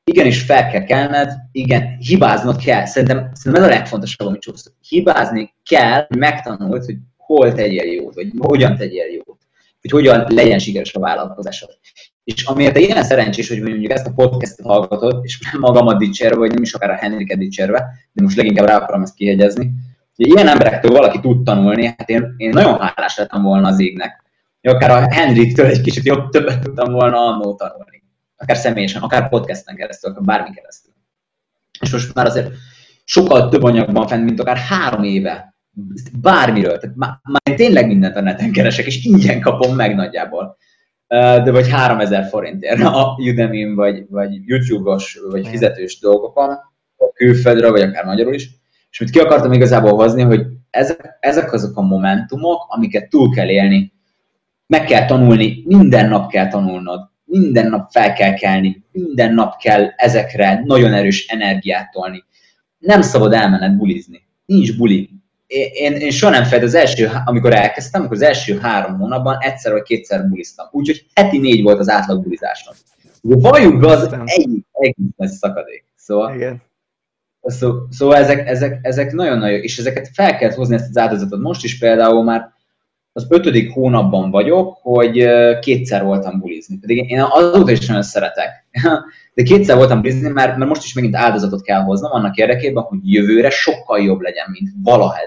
Igenis 0.03 0.41
fel 0.41 0.69
kell 0.69 0.83
kelned, 0.83 1.31
igen, 1.51 1.97
hibáznod 1.97 2.63
kell. 2.63 2.85
Szerintem, 2.85 3.29
szerintem 3.33 3.63
ez 3.63 3.69
a 3.69 3.73
legfontosabb, 3.73 4.27
amit 4.27 4.41
csúszok. 4.41 4.73
Hibázni 4.87 5.53
kell, 5.65 6.07
hogy 6.57 6.85
hogy 6.85 6.97
hol 7.17 7.53
tegyél 7.53 7.91
jót, 7.91 8.13
vagy 8.15 8.31
hogyan 8.37 8.77
tegyél 8.77 9.05
jót, 9.05 9.37
hogy 9.81 9.91
hogyan 9.91 10.25
legyen 10.29 10.59
sikeres 10.59 10.93
a 10.93 10.99
vállalkozásod. 10.99 11.77
És 12.23 12.43
amiért 12.43 12.77
ilyen 12.77 13.03
szerencsés, 13.03 13.49
hogy 13.49 13.61
mondjuk 13.61 13.91
ezt 13.91 14.07
a 14.07 14.13
podcastot 14.15 14.65
hallgatod, 14.65 15.19
és 15.23 15.39
nem 15.51 15.61
magamat 15.61 15.97
dicsérve, 15.97 16.37
vagy 16.37 16.53
nem 16.53 16.63
is 16.63 16.73
akár 16.73 16.89
a 16.89 16.95
Henriket 16.95 17.37
dicsérve, 17.37 17.89
de 18.11 18.23
most 18.23 18.37
leginkább 18.37 18.67
rá 18.67 18.75
akarom 18.75 19.01
ezt 19.01 19.15
kihegyezni, 19.15 19.71
hogy 20.15 20.27
ilyen 20.27 20.47
emberektől 20.47 20.91
valaki 20.91 21.19
tud 21.19 21.43
tanulni, 21.43 21.85
hát 21.85 22.09
én, 22.09 22.33
én 22.37 22.49
nagyon 22.49 22.79
hálás 22.79 23.17
lettem 23.17 23.41
volna 23.41 23.67
az 23.67 23.79
égnek, 23.79 24.23
akár 24.61 24.89
a 24.89 25.13
Henriktől 25.13 25.65
egy 25.65 25.81
kicsit 25.81 26.05
jobb 26.05 26.29
többet 26.29 26.61
tudtam 26.61 26.93
volna 26.93 27.17
annó 27.17 27.55
tanulni. 27.55 28.03
Akár 28.37 28.57
személyesen, 28.57 29.01
akár 29.01 29.29
podcasten 29.29 29.75
keresztül, 29.75 30.11
akár 30.11 30.23
bármi 30.23 30.55
keresztül. 30.55 30.93
És 31.79 31.91
most 31.91 32.13
már 32.13 32.25
azért 32.25 32.51
sokkal 33.03 33.49
több 33.49 33.63
anyagban 33.63 34.07
fenn, 34.07 34.23
mint 34.23 34.39
akár 34.39 34.57
három 34.57 35.03
éve. 35.03 35.55
Bármiről. 36.21 36.77
Tehát 36.77 36.95
már, 36.95 37.19
már 37.23 37.55
tényleg 37.55 37.87
mindent 37.87 38.15
a 38.15 38.21
neten 38.21 38.51
keresek, 38.51 38.85
és 38.85 39.03
ingyen 39.03 39.41
kapom 39.41 39.75
meg 39.75 39.95
nagyjából. 39.95 40.57
De 41.07 41.51
vagy 41.51 41.69
3000 41.69 42.25
forintért 42.25 42.81
a 42.81 43.15
udemy 43.17 43.73
vagy, 43.73 44.05
vagy 44.09 44.47
YouTube-os, 44.47 45.19
vagy 45.31 45.47
fizetős 45.47 45.99
dolgokon, 45.99 46.49
a 46.97 47.11
külföldre, 47.13 47.69
vagy 47.69 47.81
akár 47.81 48.05
magyarul 48.05 48.33
is. 48.33 48.49
És 48.89 48.99
mit 48.99 49.09
ki 49.09 49.19
akartam 49.19 49.51
igazából 49.51 49.95
hozni, 49.95 50.21
hogy 50.21 50.45
ezek, 50.69 51.17
ezek 51.19 51.53
azok 51.53 51.77
a 51.77 51.81
momentumok, 51.81 52.65
amiket 52.67 53.09
túl 53.09 53.29
kell 53.29 53.49
élni, 53.49 53.93
meg 54.67 54.85
kell 54.85 55.05
tanulni, 55.05 55.63
minden 55.65 56.09
nap 56.09 56.31
kell 56.31 56.47
tanulnod, 56.47 56.99
minden 57.25 57.69
nap 57.69 57.91
fel 57.91 58.13
kell 58.13 58.33
kelni, 58.33 58.83
minden 58.91 59.33
nap 59.33 59.57
kell 59.57 59.87
ezekre 59.95 60.61
nagyon 60.65 60.93
erős 60.93 61.27
energiát 61.27 61.91
tolni. 61.91 62.23
Nem 62.77 63.01
szabad 63.01 63.33
elmened 63.33 63.77
bulizni. 63.77 64.21
Nincs 64.45 64.77
buli. 64.77 65.09
Én, 65.73 65.93
én 65.93 66.11
soha 66.11 66.31
nem 66.31 66.43
fejt 66.43 66.63
az 66.63 66.73
első, 66.73 67.09
amikor 67.25 67.53
elkezdtem, 67.53 68.01
akkor 68.01 68.15
az 68.15 68.21
első 68.21 68.59
három 68.59 68.97
hónapban 68.97 69.37
egyszer 69.39 69.71
vagy 69.71 69.81
kétszer 69.81 70.27
buliztam. 70.27 70.67
Úgyhogy 70.71 71.05
heti 71.13 71.37
négy 71.37 71.63
volt 71.63 71.79
az 71.79 71.89
átlag 71.89 72.23
bulizásom. 72.23 72.73
Valljuk 73.21 73.79
be, 73.79 73.87
az 73.87 74.13
egy 74.25 74.65
egész 74.71 74.95
nagy 75.17 75.29
szakadék. 75.29 75.85
Szóval, 75.95 76.35
Igen. 76.35 76.61
Szó, 77.41 77.71
szóval 77.89 78.15
ezek, 78.15 78.47
ezek, 78.47 78.79
ezek 78.81 79.11
nagyon-nagyon, 79.11 79.59
és 79.59 79.77
ezeket 79.77 80.09
fel 80.13 80.37
kell 80.37 80.51
hozni 80.51 80.75
ezt 80.75 80.89
az 80.89 80.97
áldozatot. 80.97 81.39
Most 81.39 81.63
is 81.63 81.77
például 81.77 82.23
már 82.23 82.53
az 83.13 83.25
ötödik 83.29 83.73
hónapban 83.73 84.31
vagyok, 84.31 84.77
hogy 84.81 85.27
kétszer 85.59 86.03
voltam 86.03 86.39
bulizni. 86.39 86.77
Pedig 86.79 87.09
én 87.09 87.21
azóta 87.21 87.71
is 87.71 87.87
nagyon 87.87 88.03
szeretek. 88.03 88.65
De 89.35 89.43
kétszer 89.43 89.75
voltam 89.75 90.01
bulizni, 90.01 90.29
mert, 90.29 90.57
mert 90.57 90.69
most 90.69 90.83
is 90.83 90.93
megint 90.93 91.15
áldozatot 91.15 91.61
kell 91.61 91.81
hoznom 91.81 92.11
annak 92.11 92.35
érdekében, 92.35 92.83
hogy 92.83 92.99
jövőre 93.03 93.49
sokkal 93.49 93.99
jobb 93.99 94.19
legyen, 94.19 94.45
mint 94.49 94.69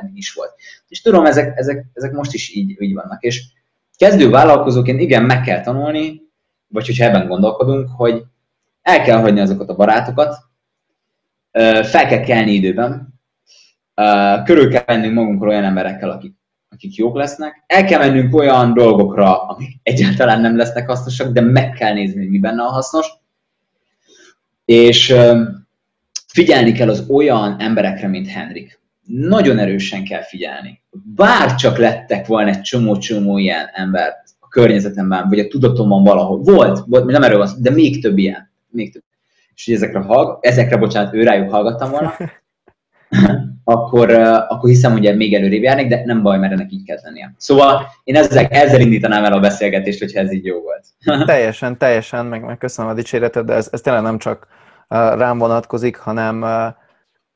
eddig 0.01 0.17
is 0.17 0.33
volt. 0.33 0.51
És 0.89 1.03
tudom, 1.03 1.25
ezek, 1.25 1.59
ezek, 1.59 1.85
ezek 1.93 2.13
most 2.13 2.35
is 2.35 2.55
így, 2.55 2.83
így 2.83 2.95
vannak. 2.95 3.23
És 3.23 3.43
kezdő 3.97 4.31
vállalkozóként 4.31 5.01
igen, 5.01 5.23
meg 5.23 5.43
kell 5.43 5.61
tanulni, 5.61 6.23
vagy 6.69 6.87
hogyha 6.87 7.05
ebben 7.05 7.27
gondolkodunk, 7.27 7.89
hogy 7.97 8.23
el 8.83 9.03
kell 9.03 9.21
hagyni 9.21 9.41
azokat 9.41 9.69
a 9.69 9.75
barátokat, 9.75 10.37
fel 11.83 12.07
kell 12.07 12.21
kelni 12.21 12.53
időben, 12.53 13.21
körül 14.45 14.71
kell 14.71 14.85
lennünk 14.87 15.15
magunkról 15.15 15.51
olyan 15.51 15.65
emberekkel, 15.65 16.11
akik 16.11 16.35
akik 16.77 16.95
jók 16.95 17.17
lesznek. 17.17 17.65
El 17.67 17.85
kell 17.85 17.99
mennünk 17.99 18.35
olyan 18.35 18.75
dolgokra, 18.75 19.43
amik 19.43 19.77
egyáltalán 19.83 20.41
nem 20.41 20.57
lesznek 20.57 20.87
hasznosak, 20.89 21.33
de 21.33 21.41
meg 21.41 21.73
kell 21.73 21.93
nézni, 21.93 22.19
hogy 22.19 22.31
mi 22.31 22.39
benne 22.39 22.63
a 22.63 22.71
hasznos. 22.71 23.07
És 24.65 25.15
figyelni 26.27 26.73
kell 26.73 26.89
az 26.89 27.05
olyan 27.09 27.57
emberekre, 27.59 28.09
mint 28.09 28.29
Henrik. 28.29 28.81
Nagyon 29.05 29.59
erősen 29.59 30.05
kell 30.05 30.23
figyelni. 30.23 30.83
Bár 31.15 31.55
csak 31.55 31.79
lettek 31.79 32.27
volna 32.27 32.51
egy 32.51 32.61
csomó-csomó 32.61 33.39
ilyen 33.39 33.71
ember 33.73 34.13
a 34.41 34.49
környezetemben, 34.49 35.29
vagy 35.29 35.39
a 35.39 35.49
tudatomban 35.49 36.05
valahol. 36.05 36.39
Volt, 36.39 36.85
volt 36.87 37.05
nem 37.05 37.23
erről 37.23 37.39
van 37.39 37.51
de 37.59 37.71
még 37.71 38.03
több 38.03 38.19
ilyen. 38.19 38.51
Még 38.69 38.93
több. 38.93 39.03
És 39.55 39.65
hogy 39.65 39.75
ezekre, 39.75 39.99
hallg- 39.99 40.45
ezekre 40.45 40.77
bocsánat, 40.77 41.15
őrájuk 41.15 41.51
hallgattam 41.51 41.91
volna, 41.91 42.15
akkor, 43.65 44.11
akkor 44.49 44.69
hiszem, 44.69 44.93
hogy 44.93 45.17
még 45.17 45.35
előrébb 45.35 45.63
járnék, 45.63 45.89
de 45.89 46.03
nem 46.05 46.23
baj, 46.23 46.39
mert 46.39 46.53
ennek 46.53 46.73
így 46.73 46.85
kell 46.85 46.99
lennie. 47.03 47.35
Szóval 47.37 47.87
én 48.05 48.17
ezzel, 48.17 48.45
ezzel 48.45 48.81
indítanám 48.81 49.25
el 49.25 49.33
a 49.33 49.41
beszélgetést, 49.41 49.99
hogyha 49.99 50.21
ez 50.21 50.33
így 50.33 50.45
jó 50.45 50.61
volt. 50.61 50.87
teljesen, 51.27 51.79
teljesen, 51.79 52.27
meg, 52.27 52.45
meg 52.45 52.59
köszönöm 52.59 52.91
a 52.91 52.95
dicséretet, 52.95 53.45
de 53.45 53.53
ez, 53.53 53.69
ez 53.73 53.81
tényleg 53.81 54.03
nem 54.03 54.19
csak 54.19 54.47
rám 54.89 55.39
vonatkozik, 55.39 55.97
hanem 55.97 56.45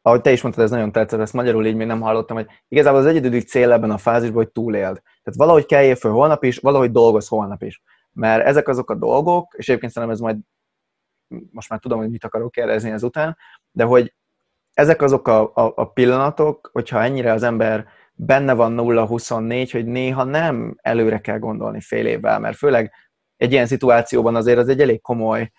ahogy 0.02 0.20
te 0.20 0.33
is 0.33 0.42
mondtad, 0.42 0.64
ez 0.64 0.70
nagyon 0.70 0.92
tetszett, 0.92 1.20
ezt 1.20 1.33
magyarul 1.33 1.66
így 1.66 1.74
még 1.74 1.87
nem 1.87 2.00
hallottam, 2.00 2.37
hogy 2.37 2.46
igazából 2.68 3.00
az 3.00 3.06
egyedüli 3.06 3.40
cél 3.40 3.72
ebben 3.72 3.90
a 3.90 3.98
fázisban, 3.98 4.42
hogy 4.42 4.52
túléld. 4.52 5.00
Tehát 5.02 5.37
valahogy 5.37 5.66
kelljél 5.66 5.94
föl 5.94 6.12
holnap 6.12 6.44
is, 6.44 6.59
valahogy 6.59 6.90
dolgoz 6.90 7.28
holnap 7.28 7.62
is. 7.62 7.83
Mert 8.12 8.46
ezek 8.46 8.68
azok 8.68 8.90
a 8.90 8.94
dolgok, 8.94 9.54
és 9.56 9.68
egyébként 9.68 9.92
szerintem 9.92 10.16
ez 10.16 10.22
majd, 10.22 10.37
most 11.50 11.68
már 11.68 11.78
tudom, 11.78 11.98
hogy 11.98 12.11
mit 12.11 12.24
akarok 12.24 12.50
kérdezni 12.50 12.90
ezután, 12.90 13.37
de 13.70 13.85
hogy 13.85 14.14
ezek 14.80 15.02
azok 15.02 15.28
a, 15.28 15.40
a, 15.40 15.72
a 15.76 15.84
pillanatok, 15.84 16.70
hogyha 16.72 17.02
ennyire 17.02 17.32
az 17.32 17.42
ember 17.42 17.86
benne 18.12 18.52
van 18.52 18.74
0-24, 18.78 19.68
hogy 19.72 19.86
néha 19.86 20.24
nem 20.24 20.76
előre 20.82 21.18
kell 21.20 21.38
gondolni 21.38 21.80
fél 21.80 22.06
évvel, 22.06 22.38
mert 22.38 22.56
főleg 22.56 22.92
egy 23.36 23.52
ilyen 23.52 23.66
szituációban 23.66 24.36
azért 24.36 24.58
az 24.58 24.68
egy 24.68 24.80
elég 24.80 25.00
komoly 25.00 25.50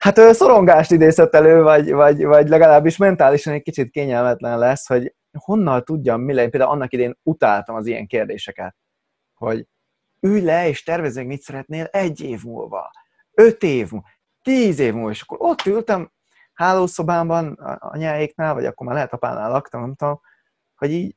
hát 0.00 0.34
szorongást 0.34 0.90
idézett 0.90 1.34
elő, 1.34 1.62
vagy, 1.62 1.92
vagy, 1.92 2.24
vagy 2.24 2.48
legalábbis 2.48 2.96
mentálisan 2.96 3.52
egy 3.52 3.62
kicsit 3.62 3.90
kényelmetlen 3.90 4.58
lesz, 4.58 4.86
hogy 4.86 5.14
honnan 5.38 5.84
tudjam, 5.84 6.20
mi 6.20 6.32
legyen. 6.34 6.50
Például 6.50 6.72
annak 6.72 6.92
idén 6.92 7.18
utáltam 7.22 7.74
az 7.74 7.86
ilyen 7.86 8.06
kérdéseket, 8.06 8.76
hogy 9.34 9.66
ülj 10.20 10.40
le 10.40 10.68
és 10.68 10.82
tervezzük, 10.82 11.26
mit 11.26 11.42
szeretnél 11.42 11.84
egy 11.84 12.20
év 12.20 12.44
múlva, 12.44 12.90
öt 13.34 13.62
év 13.62 13.90
múlva, 13.90 14.08
tíz 14.42 14.78
év 14.78 14.94
múlva, 14.94 15.10
és 15.10 15.22
akkor 15.22 15.38
ott 15.40 15.66
ültem, 15.66 16.12
hálószobámban, 16.60 17.52
anyáéknál, 17.78 18.54
vagy 18.54 18.64
akkor 18.64 18.86
már 18.86 18.94
lehet 18.94 19.12
apánál 19.12 19.50
laktam, 19.50 19.80
nem 19.80 19.94
tudom, 19.94 20.20
hogy 20.76 20.92
így 20.92 21.16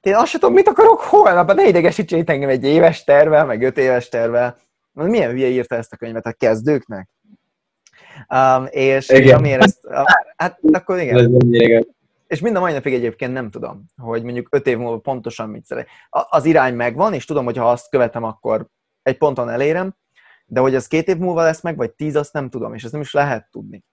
én 0.00 0.14
azt 0.14 0.26
sem 0.26 0.40
tudom, 0.40 0.54
mit 0.54 0.68
akarok 0.68 1.00
holnap, 1.00 1.54
ne 1.54 1.68
idegesítsék 1.68 2.30
engem 2.30 2.48
egy 2.48 2.64
éves 2.64 3.04
tervel, 3.04 3.46
meg 3.46 3.62
öt 3.62 3.78
éves 3.78 4.08
tervel. 4.08 4.56
Milyen 4.92 5.30
hülye 5.30 5.46
írta 5.46 5.74
ezt 5.74 5.92
a 5.92 5.96
könyvet 5.96 6.26
a 6.26 6.32
kezdőknek? 6.32 7.08
Um, 8.28 8.66
és 8.70 9.08
igen. 9.08 9.38
amiért 9.38 9.62
ezt, 9.62 9.88
hát 10.36 10.58
akkor 10.72 10.98
igen. 10.98 11.86
És 12.26 12.40
mind 12.40 12.56
a 12.56 12.60
mai 12.60 12.72
napig 12.72 12.94
egyébként 12.94 13.32
nem 13.32 13.50
tudom, 13.50 13.84
hogy 13.96 14.22
mondjuk 14.22 14.48
öt 14.50 14.66
év 14.66 14.78
múlva 14.78 14.98
pontosan 14.98 15.48
mit 15.48 15.64
szeret. 15.64 15.88
Az 16.10 16.44
irány 16.44 16.74
megvan, 16.74 17.14
és 17.14 17.24
tudom, 17.24 17.44
hogy 17.44 17.56
ha 17.56 17.70
azt 17.70 17.90
követem, 17.90 18.22
akkor 18.22 18.66
egy 19.02 19.18
ponton 19.18 19.48
elérem, 19.48 19.94
de 20.46 20.60
hogy 20.60 20.74
az 20.74 20.86
két 20.86 21.08
év 21.08 21.16
múlva 21.16 21.42
lesz 21.42 21.62
meg, 21.62 21.76
vagy 21.76 21.90
tíz, 21.90 22.16
azt 22.16 22.32
nem 22.32 22.50
tudom, 22.50 22.74
és 22.74 22.82
ezt 22.82 22.92
nem 22.92 23.00
is 23.00 23.12
lehet 23.12 23.48
tudni 23.50 23.84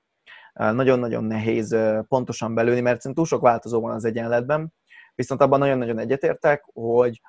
nagyon-nagyon 0.60 1.24
nehéz 1.24 1.76
pontosan 2.08 2.54
belőni, 2.54 2.82
mert 2.82 3.14
túl 3.14 3.26
sok 3.26 3.42
változó 3.42 3.82
van 3.82 3.92
az 3.92 4.06
egyenletben, 4.06 4.74
viszont 5.16 5.42
abban 5.42 5.60
nagyon-nagyon 5.60 6.00
egyetértek, 6.00 6.64
hogy 6.74 7.22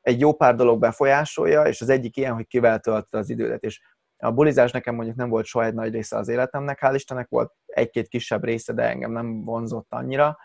egy 0.00 0.20
jó 0.20 0.32
pár 0.34 0.54
dolog 0.54 0.80
befolyásolja, 0.80 1.62
és 1.62 1.80
az 1.80 1.88
egyik 1.88 2.16
ilyen, 2.16 2.34
hogy 2.34 2.46
kivel 2.46 2.78
töltöd 2.78 3.20
az 3.20 3.30
idődet. 3.30 3.62
És 3.62 3.80
a 4.16 4.30
bulizás 4.30 4.70
nekem 4.70 4.94
mondjuk 4.94 5.16
nem 5.16 5.28
volt 5.28 5.44
soha 5.44 5.64
egy 5.64 5.74
nagy 5.74 5.92
része 5.92 6.16
az 6.16 6.28
életemnek, 6.28 6.78
hál' 6.82 6.92
Istennek 6.94 7.28
volt 7.28 7.52
egy-két 7.66 8.08
kisebb 8.08 8.44
része, 8.44 8.72
de 8.72 8.82
engem 8.82 9.12
nem 9.12 9.44
vonzott 9.44 9.86
annyira 9.88 10.38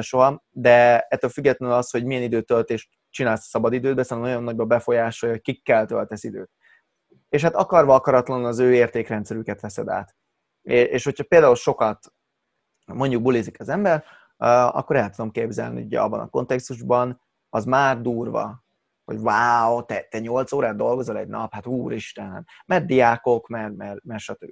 soha, 0.00 0.44
de 0.50 1.00
ettől 1.00 1.30
függetlenül 1.30 1.74
az, 1.74 1.90
hogy 1.90 2.04
milyen 2.04 2.22
időtöltést 2.22 2.88
csinálsz 3.10 3.40
a 3.40 3.48
szabad 3.48 3.72
idődben, 3.72 4.04
szóval 4.04 4.24
nagyon 4.24 4.42
nagyban 4.42 4.68
befolyásolja, 4.68 5.34
hogy 5.34 5.44
kikkel 5.44 5.86
töltesz 5.86 6.24
időt. 6.24 6.50
És 7.28 7.42
hát 7.42 7.54
akarva 7.54 7.94
akaratlanul 7.94 8.46
az 8.46 8.58
ő 8.58 8.74
értékrendszerüket 8.74 9.60
veszed 9.60 9.88
át. 9.88 10.16
És 10.64 11.04
hogyha 11.04 11.24
például 11.24 11.54
sokat 11.54 12.12
mondjuk 12.86 13.22
bulizik 13.22 13.60
az 13.60 13.68
ember, 13.68 14.04
akkor 14.72 14.96
el 14.96 15.10
tudom 15.10 15.30
képzelni, 15.30 15.82
hogy 15.82 15.94
abban 15.94 16.20
a 16.20 16.28
kontextusban 16.28 17.20
az 17.48 17.64
már 17.64 18.00
durva, 18.00 18.64
hogy 19.04 19.16
wow, 19.16 19.84
te, 19.84 20.06
te 20.10 20.18
8 20.18 20.52
órát 20.52 20.76
dolgozol 20.76 21.18
egy 21.18 21.28
nap, 21.28 21.52
hát 21.52 21.66
úristen, 21.66 22.46
mert 22.66 22.86
diákok, 22.86 23.48
mert, 23.48 23.76
mert, 23.76 24.04
mert 24.04 24.20
stb. 24.20 24.50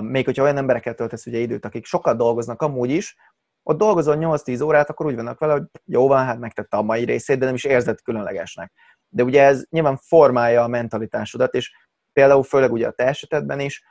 Még 0.00 0.24
hogyha 0.24 0.42
olyan 0.42 0.56
embereket 0.56 0.96
töltesz 0.96 1.26
ugye 1.26 1.38
időt, 1.38 1.64
akik 1.64 1.84
sokat 1.84 2.16
dolgoznak 2.16 2.62
amúgy 2.62 2.90
is, 2.90 3.16
ott 3.62 3.78
dolgozol 3.78 4.16
8-10 4.18 4.64
órát, 4.64 4.90
akkor 4.90 5.06
úgy 5.06 5.14
vannak 5.14 5.38
vele, 5.38 5.52
hogy 5.52 5.66
jó 5.84 6.08
van, 6.08 6.24
hát 6.24 6.38
megtette 6.38 6.76
a 6.76 6.82
mai 6.82 7.04
részét, 7.04 7.38
de 7.38 7.44
nem 7.44 7.54
is 7.54 7.64
érzed 7.64 8.02
különlegesnek. 8.02 8.72
De 9.08 9.22
ugye 9.22 9.42
ez 9.42 9.64
nyilván 9.70 9.96
formálja 9.96 10.62
a 10.62 10.68
mentalitásodat, 10.68 11.54
és 11.54 11.72
például 12.12 12.42
főleg 12.42 12.72
ugye 12.72 12.86
a 12.86 12.90
te 12.90 13.06
esetedben 13.06 13.60
is, 13.60 13.84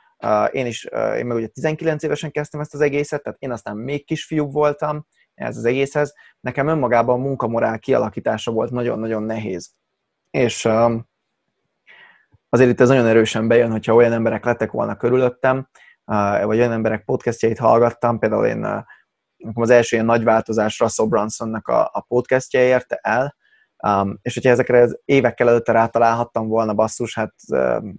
én 0.52 0.66
is, 0.66 0.84
uh, 0.92 1.16
én 1.18 1.26
meg 1.26 1.36
ugye 1.36 1.46
19 1.46 2.02
évesen 2.02 2.30
kezdtem 2.30 2.60
ezt 2.60 2.74
az 2.74 2.80
egészet, 2.80 3.22
tehát 3.22 3.38
én 3.40 3.50
aztán 3.52 3.76
még 3.76 4.04
kisfiú 4.04 4.50
voltam 4.50 5.06
ez 5.34 5.56
az 5.56 5.64
egészhez, 5.64 6.14
nekem 6.40 6.68
önmagában 6.68 7.20
a 7.20 7.22
munkamorál 7.22 7.78
kialakítása 7.78 8.50
volt 8.50 8.70
nagyon-nagyon 8.70 9.22
nehéz. 9.22 9.72
És 10.30 10.64
um, 10.64 11.08
azért 12.48 12.70
itt 12.70 12.80
ez 12.80 12.88
nagyon 12.88 13.06
erősen 13.06 13.48
bejön, 13.48 13.70
hogyha 13.70 13.94
olyan 13.94 14.12
emberek 14.12 14.44
lettek 14.44 14.70
volna 14.70 14.96
körülöttem, 14.96 15.68
vagy 16.42 16.58
olyan 16.58 16.72
emberek 16.72 17.04
podcastjait 17.04 17.58
hallgattam, 17.58 18.18
például 18.18 18.46
én 18.46 18.84
az 19.54 19.70
első 19.70 19.96
ilyen 19.96 20.06
nagy 20.06 20.24
változás 20.24 20.78
Russell 20.78 21.06
Brunsonnak 21.06 21.68
a, 21.68 21.90
a 21.92 22.00
podcastja 22.08 22.60
érte 22.60 22.98
el, 23.02 23.36
um, 23.86 24.18
és 24.22 24.34
hogyha 24.34 24.50
ezekre 24.50 24.80
az 24.80 25.00
évekkel 25.04 25.48
előtte 25.48 25.72
rátalálhattam 25.72 26.48
volna 26.48 26.74
basszus, 26.74 27.14
hát 27.14 27.34
um, 27.48 27.96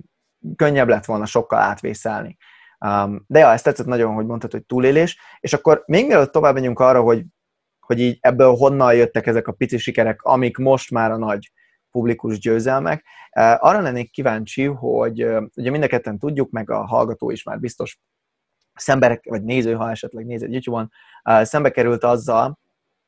könnyebb 0.55 0.87
lett 0.87 1.05
volna 1.05 1.25
sokkal 1.25 1.59
átvészelni. 1.59 2.37
Um, 2.79 3.23
de 3.27 3.39
ja, 3.39 3.51
ezt 3.51 3.63
tetszett 3.63 3.85
nagyon, 3.85 4.13
hogy 4.13 4.25
mondtad, 4.25 4.51
hogy 4.51 4.65
túlélés, 4.65 5.19
és 5.39 5.53
akkor 5.53 5.83
még 5.85 6.07
mielőtt 6.07 6.31
tovább 6.31 6.53
menjünk 6.53 6.79
arra, 6.79 7.01
hogy, 7.01 7.23
hogy 7.79 7.99
így 7.99 8.17
ebből 8.21 8.55
honnan 8.55 8.95
jöttek 8.95 9.27
ezek 9.27 9.47
a 9.47 9.51
pici 9.51 9.77
sikerek, 9.77 10.21
amik 10.21 10.57
most 10.57 10.91
már 10.91 11.11
a 11.11 11.17
nagy 11.17 11.51
publikus 11.91 12.39
győzelmek. 12.39 13.05
Arra 13.57 13.81
lennék 13.81 14.11
kíváncsi, 14.11 14.63
hogy 14.63 15.25
ugye 15.55 15.69
mind 15.69 15.83
a 15.83 15.87
ketten 15.87 16.19
tudjuk, 16.19 16.49
meg 16.51 16.69
a 16.69 16.85
hallgató 16.85 17.29
is 17.29 17.43
már 17.43 17.59
biztos 17.59 17.99
szembe, 18.73 19.21
vagy 19.23 19.43
néző, 19.43 19.73
ha 19.73 19.89
esetleg 19.89 20.25
nézed 20.25 20.51
YouTube-on, 20.51 20.91
szembe 21.23 21.71
került 21.71 22.03
azzal, 22.03 22.59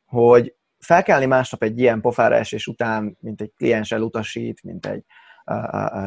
hogy 0.05 0.55
felkelni 0.79 1.25
másnap 1.25 1.63
egy 1.63 1.79
ilyen 1.79 2.01
pofára 2.01 2.35
esés 2.35 2.67
után, 2.67 3.17
mint 3.19 3.41
egy 3.41 3.51
kliens 3.55 3.91
elutasít, 3.91 4.63
mint 4.63 4.85
egy 4.85 5.03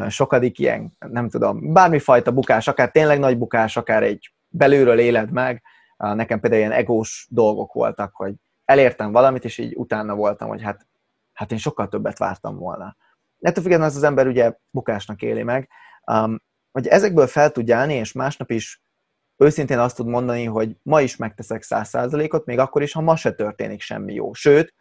sokadik 0.09 0.59
ilyen, 0.59 0.97
nem 0.99 1.29
tudom, 1.29 1.73
bármifajta 1.73 2.33
bukás, 2.33 2.69
akár 2.69 2.91
tényleg 2.91 3.19
nagy 3.19 3.39
bukás, 3.39 3.77
akár 3.77 4.03
egy 4.03 4.33
belülről 4.49 4.99
éled 4.99 5.31
meg, 5.31 5.63
nekem 5.97 6.41
például 6.41 6.63
ilyen 6.63 6.73
egós 6.73 7.27
dolgok 7.31 7.73
voltak, 7.73 8.15
hogy 8.15 8.35
elértem 8.65 9.13
valamit, 9.13 9.45
és 9.45 9.59
így 9.59 9.75
utána 9.77 10.15
voltam, 10.15 10.49
hogy 10.49 10.63
hát 10.63 10.89
hát 11.33 11.53
én 11.53 11.59
sokkal 11.59 11.89
többet 11.89 12.19
vártam 12.19 12.57
volna. 12.57 12.97
Ettől 13.41 13.63
függetlenül 13.63 13.97
az 13.97 14.03
ember 14.03 14.27
ugye 14.27 14.53
bukásnak 14.71 15.23
éli 15.23 15.43
meg, 15.43 15.69
um, 16.13 16.43
hogy 16.73 16.87
ezekből 16.87 17.27
fel 17.27 17.51
tud 17.51 17.71
állni, 17.71 17.95
és 17.95 18.13
másnap 18.13 18.51
is 18.51 18.83
őszintén 19.37 19.79
azt 19.79 19.97
tud 19.97 20.07
mondani, 20.07 20.45
hogy 20.45 20.77
ma 20.83 21.01
is 21.01 21.17
megteszek 21.17 21.63
száz 21.63 21.89
százalékot, 21.89 22.45
még 22.45 22.59
akkor 22.59 22.83
is, 22.83 22.93
ha 22.93 23.01
ma 23.01 23.17
se 23.17 23.33
történik 23.33 23.81
semmi 23.81 24.15
jó. 24.15 24.33
Sőt, 24.33 24.75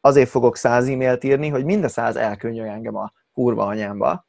azért 0.00 0.28
fogok 0.28 0.56
száz 0.56 0.88
e-mailt 0.88 1.24
írni, 1.24 1.48
hogy 1.48 1.64
mind 1.64 1.84
a 1.84 1.88
száz 1.88 2.16
elkönnyölj 2.16 2.68
engem 2.68 2.96
a 2.96 3.12
kurva 3.34 3.64
anyámba, 3.66 4.26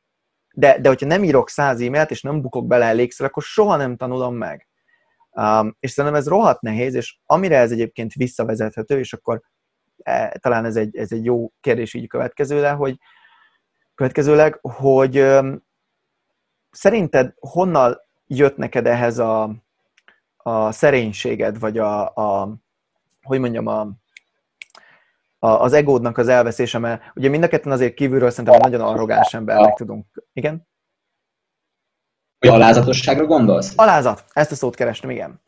de, 0.54 0.80
de 0.80 0.88
hogyha 0.88 1.08
nem 1.08 1.24
írok 1.24 1.50
száz 1.50 1.82
e-mailt, 1.82 2.12
és 2.12 2.22
nem 2.22 2.42
bukok 2.42 2.68
bele 2.68 2.86
elégszer, 2.86 3.26
akkor 3.26 3.44
soha 3.44 3.76
nem 3.76 3.96
tanulom 3.96 4.36
meg. 4.36 4.68
Um, 5.32 5.76
és 5.80 5.92
szerintem 5.92 6.20
ez 6.20 6.28
rohadt 6.28 6.62
nehéz, 6.62 6.94
és 6.94 7.18
amire 7.26 7.58
ez 7.58 7.72
egyébként 7.72 8.14
visszavezethető, 8.14 9.00
és 9.00 9.14
akkor 9.14 9.42
E, 10.06 10.38
talán 10.42 10.66
ez 10.66 10.76
egy, 10.76 10.98
ez 10.98 11.12
egy 11.12 11.26
jó 11.26 11.52
kérdés 11.62 11.94
így 11.94 12.08
következőleg, 12.08 12.76
hogy, 12.76 13.00
következőleg, 13.96 14.60
hogy 14.62 15.26
szerinted 16.72 17.34
honnan 17.40 17.98
jött 18.28 18.58
neked 18.58 18.88
ehhez 18.88 19.18
a, 19.18 19.56
a 20.38 20.72
szerénységed, 20.72 21.60
vagy 21.60 21.78
a, 21.78 22.16
a 22.16 22.56
hogy 23.22 23.40
mondjam, 23.40 23.68
a, 23.68 23.88
a, 25.46 25.62
az 25.62 25.74
egódnak 25.74 26.18
az 26.18 26.28
elveszése, 26.28 26.78
mert 26.78 27.02
ugye 27.16 27.30
mind 27.30 27.44
a 27.44 27.48
ketten 27.48 27.72
azért 27.72 27.94
kívülről 27.94 28.30
szerintem 28.30 28.60
nagyon 28.60 28.82
arrogáns 28.82 29.34
embernek 29.34 29.74
tudunk. 29.74 30.06
Igen? 30.34 30.68
Hogy 32.40 32.50
alázatosságra 32.50 33.26
gondolsz? 33.26 33.74
Alázat, 33.76 34.24
ezt 34.30 34.52
a 34.52 34.56
szót 34.56 34.76
kerestem, 34.76 35.10
igen. 35.10 35.42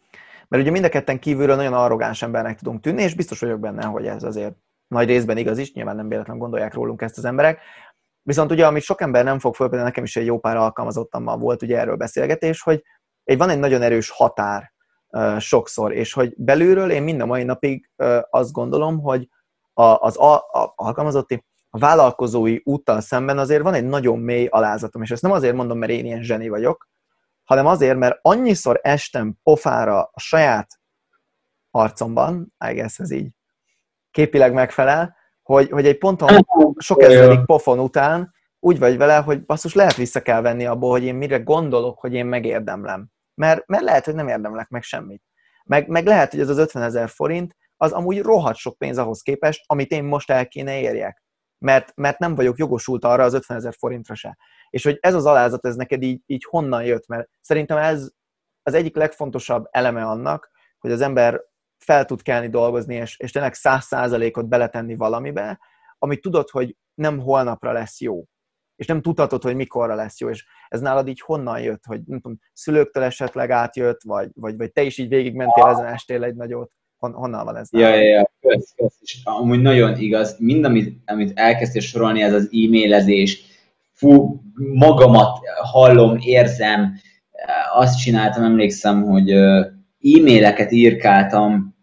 Mert 0.47 0.63
ugye 0.63 0.71
mind 0.71 0.85
a 0.85 0.89
ketten 0.89 1.19
kívülről 1.19 1.55
nagyon 1.55 1.73
arrogáns 1.73 2.21
embernek 2.21 2.57
tudunk 2.57 2.81
tűnni, 2.81 3.01
és 3.01 3.15
biztos 3.15 3.39
vagyok 3.39 3.59
benne, 3.59 3.85
hogy 3.85 4.05
ez 4.05 4.23
azért 4.23 4.55
nagy 4.87 5.07
részben 5.07 5.37
igaz 5.37 5.57
is, 5.57 5.73
nyilván 5.73 5.95
nem 5.95 6.07
véletlenül 6.07 6.41
gondolják 6.41 6.73
rólunk 6.73 7.01
ezt 7.01 7.17
az 7.17 7.25
emberek. 7.25 7.59
Viszont 8.21 8.51
ugye, 8.51 8.67
amit 8.67 8.83
sok 8.83 9.01
ember 9.01 9.23
nem 9.23 9.39
fog 9.39 9.55
föl, 9.55 9.67
például 9.67 9.89
nekem 9.89 10.03
is 10.03 10.15
egy 10.15 10.25
jó 10.25 10.39
pár 10.39 10.57
alkalmazottammal 10.57 11.37
volt 11.37 11.61
ugye 11.61 11.77
erről 11.77 11.95
beszélgetés, 11.95 12.61
hogy 12.61 12.83
egy, 13.23 13.37
van 13.37 13.49
egy 13.49 13.59
nagyon 13.59 13.81
erős 13.81 14.09
határ 14.09 14.71
uh, 15.09 15.39
sokszor, 15.39 15.93
és 15.93 16.13
hogy 16.13 16.33
belülről 16.37 16.91
én 16.91 17.03
mind 17.03 17.21
a 17.21 17.25
mai 17.25 17.43
napig 17.43 17.89
uh, 17.97 18.19
azt 18.29 18.51
gondolom, 18.51 18.99
hogy 18.99 19.27
a, 19.77 19.97
az 20.01 20.17
a, 20.19 20.35
a, 20.35 20.73
alkalmazotti, 20.75 21.45
a 21.69 21.77
vállalkozói 21.77 22.59
úttal 22.63 23.01
szemben 23.01 23.37
azért 23.37 23.61
van 23.61 23.73
egy 23.73 23.85
nagyon 23.85 24.19
mély 24.19 24.45
alázatom, 24.45 25.01
és 25.01 25.11
ezt 25.11 25.21
nem 25.21 25.31
azért 25.31 25.55
mondom, 25.55 25.77
mert 25.77 25.91
én 25.91 26.05
ilyen 26.05 26.23
zseni 26.23 26.49
vagyok, 26.49 26.89
hanem 27.43 27.65
azért, 27.65 27.97
mert 27.97 28.19
annyiszor 28.21 28.79
estem 28.83 29.35
pofára 29.43 30.01
a 30.01 30.19
saját 30.19 30.67
arcomban, 31.71 32.53
I 32.69 32.73
guess 32.73 32.99
ez 32.99 33.11
így 33.11 33.29
képileg 34.11 34.53
megfelel, 34.53 35.15
hogy, 35.41 35.69
hogy 35.69 35.87
egy 35.87 35.97
ponton 35.97 36.47
sok 36.77 37.01
ezredik 37.01 37.45
pofon 37.45 37.79
után 37.79 38.33
úgy 38.59 38.79
vagy 38.79 38.97
vele, 38.97 39.15
hogy 39.15 39.45
basszus 39.45 39.73
lehet 39.73 39.95
vissza 39.95 40.21
kell 40.21 40.41
venni 40.41 40.65
abból, 40.65 40.91
hogy 40.91 41.03
én 41.03 41.15
mire 41.15 41.37
gondolok, 41.37 41.99
hogy 41.99 42.13
én 42.13 42.25
megérdemlem. 42.25 43.07
Mert, 43.33 43.67
mert 43.67 43.83
lehet, 43.83 44.05
hogy 44.05 44.15
nem 44.15 44.27
érdemlek 44.27 44.69
meg 44.69 44.83
semmit. 44.83 45.23
Meg, 45.63 45.87
meg 45.87 46.05
lehet, 46.05 46.31
hogy 46.31 46.39
ez 46.39 46.49
az 46.49 46.57
50 46.57 46.83
ezer 46.83 47.09
forint, 47.09 47.55
az 47.77 47.91
amúgy 47.91 48.21
rohadt 48.21 48.57
sok 48.57 48.77
pénz 48.77 48.97
ahhoz 48.97 49.21
képest, 49.21 49.63
amit 49.65 49.91
én 49.91 50.03
most 50.03 50.29
el 50.29 50.47
kéne 50.47 50.79
érjek. 50.79 51.23
Mert, 51.65 51.95
mert 51.95 52.19
nem 52.19 52.35
vagyok 52.35 52.57
jogosult 52.57 53.05
arra 53.05 53.23
az 53.23 53.33
50 53.33 53.57
ezer 53.57 53.73
forintra 53.77 54.15
se. 54.15 54.37
És 54.69 54.83
hogy 54.83 54.97
ez 54.99 55.13
az 55.13 55.25
alázat, 55.25 55.65
ez 55.65 55.75
neked 55.75 56.01
így, 56.01 56.21
így 56.25 56.43
honnan 56.43 56.83
jött, 56.83 57.07
mert 57.07 57.29
szerintem 57.41 57.77
ez 57.77 58.09
az 58.63 58.73
egyik 58.73 58.95
legfontosabb 58.95 59.65
eleme 59.69 60.05
annak, 60.05 60.51
hogy 60.79 60.91
az 60.91 61.01
ember 61.01 61.41
fel 61.77 62.05
tud 62.05 62.21
kelni 62.21 62.49
dolgozni, 62.49 62.95
és, 62.95 63.19
és 63.19 63.31
tényleg 63.31 63.53
száz 63.53 63.85
százalékot 63.85 64.47
beletenni 64.47 64.95
valamibe, 64.95 65.59
amit 65.97 66.21
tudod, 66.21 66.49
hogy 66.49 66.75
nem 66.93 67.19
holnapra 67.19 67.71
lesz 67.71 67.99
jó. 67.99 68.23
És 68.75 68.87
nem 68.87 69.01
tudhatod, 69.01 69.43
hogy 69.43 69.55
mikorra 69.55 69.95
lesz 69.95 70.19
jó. 70.19 70.29
És 70.29 70.45
ez 70.67 70.81
nálad 70.81 71.07
így 71.07 71.21
honnan 71.21 71.61
jött, 71.61 71.85
hogy 71.85 72.01
nem 72.05 72.19
tudom, 72.19 72.39
szülőktől 72.53 73.03
esetleg 73.03 73.51
átjött, 73.51 74.01
vagy, 74.03 74.29
vagy, 74.33 74.57
vagy 74.57 74.71
te 74.71 74.81
is 74.81 74.97
így 74.97 75.09
végigmentél 75.09 75.65
ezen 75.65 75.85
estél 75.85 76.23
egy 76.23 76.35
nagyot. 76.35 76.71
Hon, 76.97 77.13
honnan 77.13 77.45
van 77.45 77.55
ez? 77.55 77.67
Ja, 77.71 77.95
ja, 77.95 78.01
ja. 78.01 78.31
Kösz, 78.41 78.73
kösz. 78.75 78.97
És 79.01 79.19
amúgy 79.23 79.61
nagyon 79.61 79.97
igaz. 79.97 80.35
Mind, 80.39 80.65
amit, 80.65 81.01
amit 81.05 81.39
elkezdtél 81.39 81.81
sorolni, 81.81 82.21
ez 82.21 82.33
az 82.33 82.49
e-mailezés, 82.51 83.41
fú, 83.93 84.41
magamat 84.73 85.39
hallom, 85.61 86.17
érzem, 86.19 86.93
azt 87.73 87.99
csináltam, 87.99 88.43
emlékszem, 88.43 89.03
hogy 89.03 89.31
e-maileket 90.01 90.71
írkáltam 90.71 91.75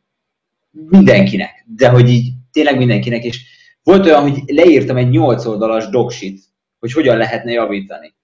mindenkinek, 0.70 1.66
de 1.66 1.88
hogy 1.88 2.08
így 2.08 2.32
tényleg 2.52 2.76
mindenkinek, 2.76 3.24
és 3.24 3.42
volt 3.82 4.06
olyan, 4.06 4.22
hogy 4.22 4.42
leírtam 4.46 4.96
egy 4.96 5.08
8 5.08 5.44
oldalas 5.44 5.88
doksit, 5.88 6.42
hogy 6.78 6.92
hogyan 6.92 7.16
lehetne 7.16 7.52
javítani. 7.52 8.14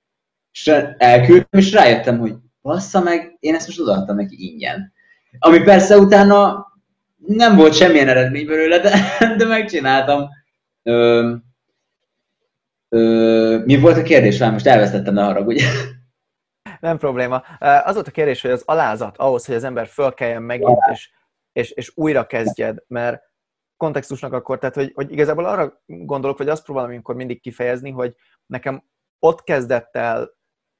És 0.53 0.67
elküldtem, 0.97 1.61
és 1.61 1.73
rájöttem, 1.73 2.19
hogy 2.19 2.35
bassza 2.63 3.01
meg, 3.01 3.37
én 3.41 3.55
ezt 3.55 3.67
most 3.67 3.81
odaadtam 3.81 4.17
neki 4.17 4.37
ingyen. 4.39 4.93
Ami 5.39 5.63
persze 5.63 5.97
utána 5.99 6.67
nem 7.27 7.57
volt 7.57 7.75
semmilyen 7.75 8.09
eredmény 8.09 8.47
belőle, 8.47 8.79
de, 8.79 9.17
de 9.39 9.47
megcsináltam. 9.47 10.29
Ö, 10.83 11.35
ö, 12.89 13.63
mi 13.65 13.79
volt 13.79 13.97
a 13.97 14.03
kérdés? 14.03 14.39
Már 14.39 14.53
most 14.53 14.67
elvesztettem, 14.67 15.15
ne 15.15 15.23
haragudj. 15.23 15.65
Nem 16.81 16.99
probléma. 16.99 17.37
Az 17.59 17.95
volt 17.95 18.07
a 18.07 18.11
kérdés, 18.11 18.41
hogy 18.41 18.51
az 18.51 18.63
alázat 18.65 19.17
ahhoz, 19.17 19.47
hogy 19.47 19.55
az 19.55 19.65
ember 19.65 19.87
fölkeljen 19.87 20.43
megint, 20.43 20.79
és, 20.93 21.11
és, 21.53 21.71
és 21.71 21.93
újra 21.95 22.27
kezdjed, 22.27 22.79
mert 22.87 23.23
kontextusnak 23.77 24.33
akkor, 24.33 24.59
tehát 24.59 24.75
hogy, 24.75 24.93
hogy 24.95 25.13
igazából 25.13 25.45
arra 25.45 25.83
gondolok, 25.87 26.39
vagy 26.39 26.49
azt 26.49 26.65
próbálom 26.65 26.91
amikor 26.91 27.15
mindig 27.15 27.41
kifejezni, 27.41 27.91
hogy 27.91 28.15
nekem 28.47 28.85
ott 29.19 29.43
kezdett 29.43 29.97
el 29.97 30.31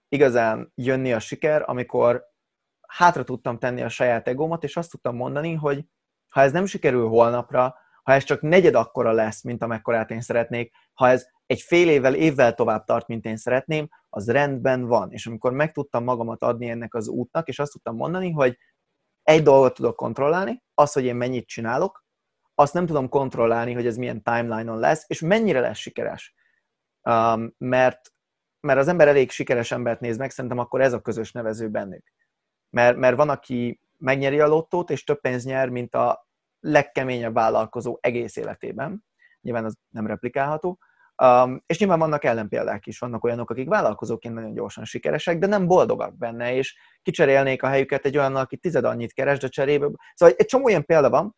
igazán 0.09 0.73
jönni 0.75 1.13
a 1.13 1.19
siker, 1.19 1.63
amikor 1.67 2.25
hátra 2.89 3.25
tudtam 3.25 3.59
tenni 3.59 3.83
a 3.83 3.89
saját 3.89 4.29
egómat, 4.29 4.65
és 4.65 4.77
azt 4.77 4.91
tudtam 4.91 5.17
mondani, 5.17 5.55
hogy 5.55 5.85
ha 6.31 6.41
ez 6.41 6.53
nem 6.53 6.67
sikerül 6.67 7.09
holnapra, 7.09 7.75
ha 8.03 8.13
ez 8.13 8.25
csak 8.25 8.41
negyed 8.41 8.75
akkora 8.75 9.13
lesz, 9.13 9.43
mint 9.43 9.63
amekkorát 9.63 10.11
én 10.11 10.21
szeretnék, 10.21 10.73
ha 10.95 11.09
ez 11.09 11.27
egy 11.47 11.61
fél 11.61 11.89
évvel, 11.89 12.15
évvel 12.15 12.55
tovább 12.55 12.85
tart, 12.85 13.07
mint 13.07 13.25
én 13.25 13.37
szeretném, 13.37 13.89
az 14.09 14.31
rendben 14.31 14.87
van. 14.87 15.13
És 15.13 15.27
amikor 15.27 15.53
meg 15.53 15.73
tudtam 15.73 16.05
magamat 16.05 16.43
adni 16.43 16.69
ennek 16.69 16.95
az 16.95 17.09
útnak, 17.09 17.49
és 17.49 17.59
azt 17.59 17.73
tudtam 17.73 17.97
mondani, 17.97 18.31
hogy 18.31 18.59
egy 19.23 19.43
dolgot 19.43 19.75
tudok 19.75 19.97
kontrollálni, 19.97 20.63
az, 20.75 20.93
hogy 20.93 21.05
én 21.05 21.17
mennyit 21.17 21.47
csinálok, 21.47 22.05
azt 22.55 22.75
nem 22.75 22.87
tudom 22.87 23.09
kontrollálni, 23.09 23.73
hogy 23.73 23.87
ez 23.87 23.97
milyen 23.97 24.23
timeline-on 24.23 24.79
lesz, 24.79 25.05
és 25.07 25.21
mennyire 25.21 25.61
lesz 25.61 25.79
sikeres. 25.79 26.35
Um, 27.03 27.55
mert, 27.59 28.13
mert 28.61 28.79
az 28.79 28.89
ember 28.89 29.09
elég 29.09 29.31
sikeres 29.31 29.71
embert 29.71 30.01
néz 30.01 30.17
meg, 30.17 30.31
szerintem 30.31 30.59
akkor 30.59 30.81
ez 30.81 30.93
a 30.93 31.01
közös 31.01 31.33
nevező 31.33 31.69
bennük. 31.69 32.13
Mert, 32.71 32.97
mert 32.97 33.17
van, 33.17 33.29
aki 33.29 33.81
megnyeri 34.01 34.41
a 34.41 34.47
lottót, 34.47 34.91
és 34.91 35.05
több 35.05 35.21
pénzt 35.21 35.47
nyer, 35.47 35.69
mint 35.69 35.95
a 35.95 36.29
legkeményebb 36.61 37.35
vállalkozó 37.35 37.99
egész 38.01 38.37
életében. 38.37 39.05
Nyilván 39.41 39.65
az 39.65 39.77
nem 39.89 40.07
replikálható. 40.07 40.79
Um, 41.23 41.63
és 41.67 41.79
nyilván 41.79 41.99
vannak 41.99 42.25
ellenpéldák 42.25 42.87
is, 42.87 42.99
vannak 42.99 43.25
olyanok, 43.25 43.51
akik 43.51 43.69
vállalkozóként 43.69 44.35
nagyon 44.35 44.55
gyorsan 44.55 44.85
sikeresek, 44.85 45.39
de 45.39 45.47
nem 45.47 45.67
boldogak 45.67 46.17
benne, 46.17 46.55
és 46.55 46.77
kicserélnék 47.03 47.63
a 47.63 47.67
helyüket 47.67 48.05
egy 48.05 48.17
olyannal, 48.17 48.43
aki 48.43 48.57
tized 48.57 48.85
annyit 48.85 49.13
keres, 49.13 49.39
de 49.39 49.49
cserébe. 49.49 49.91
Szóval 50.15 50.35
egy 50.39 50.47
csomó 50.47 50.69
ilyen 50.69 50.85
példa 50.85 51.11
van, 51.11 51.37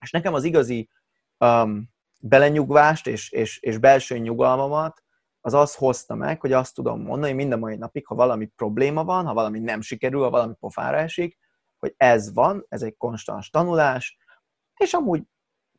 és 0.00 0.10
nekem 0.10 0.34
az 0.34 0.44
igazi 0.44 0.90
um, 1.38 1.92
belenyugvást 2.20 3.06
és, 3.06 3.30
és, 3.30 3.60
és 3.60 3.78
belső 3.78 4.18
nyugalmamat 4.18 5.02
az 5.40 5.54
az 5.54 5.74
hozta 5.74 6.14
meg, 6.14 6.40
hogy 6.40 6.52
azt 6.52 6.74
tudom 6.74 7.02
mondani 7.02 7.32
mind 7.32 7.52
a 7.52 7.56
mai 7.56 7.76
napig, 7.76 8.06
ha 8.06 8.14
valami 8.14 8.46
probléma 8.46 9.04
van, 9.04 9.26
ha 9.26 9.34
valami 9.34 9.58
nem 9.58 9.80
sikerül, 9.80 10.22
ha 10.22 10.30
valami 10.30 10.54
pofára 10.60 10.96
esik, 10.96 11.38
hogy 11.84 11.94
ez 11.96 12.34
van, 12.34 12.66
ez 12.68 12.82
egy 12.82 12.96
konstans 12.96 13.50
tanulás, 13.50 14.18
és 14.76 14.92
amúgy 14.92 15.22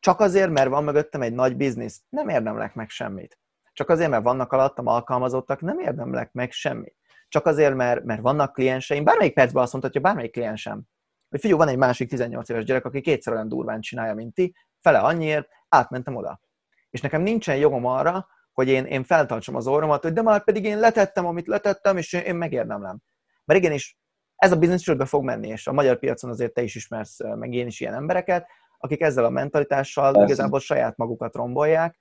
csak 0.00 0.20
azért, 0.20 0.50
mert 0.50 0.68
van 0.68 0.84
mögöttem 0.84 1.22
egy 1.22 1.32
nagy 1.32 1.56
biznisz, 1.56 2.02
nem 2.08 2.28
érdemlek 2.28 2.74
meg 2.74 2.88
semmit. 2.88 3.38
Csak 3.72 3.88
azért, 3.88 4.10
mert 4.10 4.22
vannak 4.22 4.52
alattam 4.52 4.86
alkalmazottak, 4.86 5.60
nem 5.60 5.78
érdemlek 5.78 6.32
meg 6.32 6.52
semmit. 6.52 6.96
Csak 7.28 7.46
azért, 7.46 7.74
mert, 7.74 8.04
mert 8.04 8.20
vannak 8.20 8.52
klienseim, 8.52 9.04
bármelyik 9.04 9.34
percben 9.34 9.62
azt 9.62 9.72
mondhatja, 9.72 10.00
bármelyik 10.00 10.32
kliensem, 10.32 10.82
hogy 11.28 11.40
figyelj, 11.40 11.58
van 11.58 11.68
egy 11.68 11.76
másik 11.76 12.08
18 12.08 12.48
éves 12.48 12.64
gyerek, 12.64 12.84
aki 12.84 13.00
kétszer 13.00 13.32
olyan 13.32 13.48
durván 13.48 13.80
csinálja, 13.80 14.14
mint 14.14 14.34
ti, 14.34 14.54
fele 14.80 14.98
annyiért, 14.98 15.48
átmentem 15.68 16.16
oda. 16.16 16.40
És 16.90 17.00
nekem 17.00 17.22
nincsen 17.22 17.56
jogom 17.56 17.84
arra, 17.84 18.26
hogy 18.52 18.68
én, 18.68 18.84
én 18.84 19.04
feltartsam 19.04 19.54
az 19.54 19.66
orromat, 19.66 20.02
hogy 20.02 20.12
de 20.12 20.22
már 20.22 20.44
pedig 20.44 20.64
én 20.64 20.78
letettem, 20.78 21.26
amit 21.26 21.46
letettem, 21.46 21.96
és 21.96 22.12
én 22.12 22.34
megérdemlem. 22.34 22.98
Mert 23.44 23.60
igenis, 23.60 23.98
ez 24.36 24.52
a 24.52 24.56
biznisz 24.56 24.80
csődbe 24.80 25.04
fog 25.04 25.24
menni, 25.24 25.48
és 25.48 25.66
a 25.66 25.72
magyar 25.72 25.98
piacon 25.98 26.30
azért 26.30 26.52
te 26.52 26.62
is 26.62 26.74
ismersz, 26.74 27.18
meg 27.18 27.52
én 27.52 27.66
is 27.66 27.80
ilyen 27.80 27.94
embereket, 27.94 28.46
akik 28.78 29.00
ezzel 29.00 29.24
a 29.24 29.30
mentalitással 29.30 30.12
Persze. 30.12 30.26
igazából 30.26 30.60
saját 30.60 30.96
magukat 30.96 31.34
rombolják, 31.34 31.96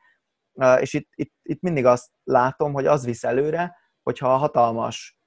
és 0.80 0.94
itt, 0.94 1.10
itt, 1.16 1.34
itt 1.42 1.62
mindig 1.62 1.86
azt 1.86 2.10
látom, 2.24 2.74
hogy 2.74 2.86
az 2.86 3.06
visz 3.06 3.24
előre, 3.24 3.78
hogyha 4.04 4.34
a 4.34 4.38
hatalmas 4.38 5.18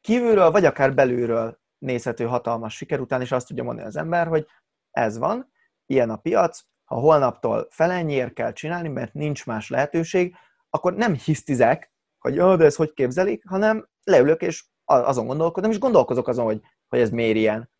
kívülről, 0.00 0.50
vagy 0.50 0.64
akár 0.64 0.94
belülről 0.94 1.60
nézhető 1.78 2.24
hatalmas 2.24 2.76
siker 2.76 3.00
után 3.00 3.20
is 3.20 3.32
azt 3.32 3.46
tudja 3.46 3.62
mondani 3.62 3.86
az 3.86 3.96
ember, 3.96 4.26
hogy 4.26 4.46
ez 4.90 5.18
van, 5.18 5.52
ilyen 5.86 6.10
a 6.10 6.16
piac, 6.16 6.60
ha 6.84 6.94
holnaptól 6.94 7.66
felennyiért 7.70 8.32
kell 8.32 8.52
csinálni, 8.52 8.88
mert 8.88 9.12
nincs 9.12 9.46
más 9.46 9.70
lehetőség, 9.70 10.34
akkor 10.70 10.94
nem 10.94 11.14
hisztizek, 11.14 11.92
hogy 12.18 12.34
jó, 12.34 12.56
de 12.56 12.64
ez 12.64 12.76
hogy 12.76 12.92
képzelik, 12.92 13.48
hanem 13.48 13.88
leülök 14.02 14.42
és 14.42 14.66
azon 14.88 15.26
gondolkodom, 15.26 15.70
és 15.70 15.78
gondolkozok 15.78 16.28
azon, 16.28 16.44
hogy, 16.44 16.60
hogy 16.88 17.00
ez 17.00 17.10
miért 17.10 17.36
ilyen. 17.36 17.70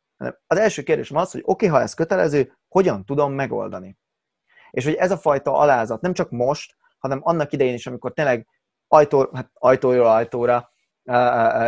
Az 0.47 0.59
első 0.59 0.83
kérdésem 0.83 1.17
az, 1.17 1.31
hogy 1.31 1.43
oké, 1.45 1.67
okay, 1.67 1.79
ha 1.79 1.85
ez 1.85 1.95
kötelező, 1.95 2.59
hogyan 2.69 3.05
tudom 3.05 3.33
megoldani? 3.33 3.99
És 4.71 4.85
hogy 4.85 4.95
ez 4.95 5.11
a 5.11 5.19
fajta 5.19 5.53
alázat 5.53 6.01
nem 6.01 6.13
csak 6.13 6.31
most, 6.31 6.77
hanem 6.99 7.21
annak 7.23 7.53
idején 7.53 7.75
is, 7.75 7.87
amikor 7.87 8.13
tényleg 8.13 8.47
ajtó, 8.89 9.29
hát 9.33 9.51
ajtóról 9.55 10.07
ajtóra, 10.07 10.73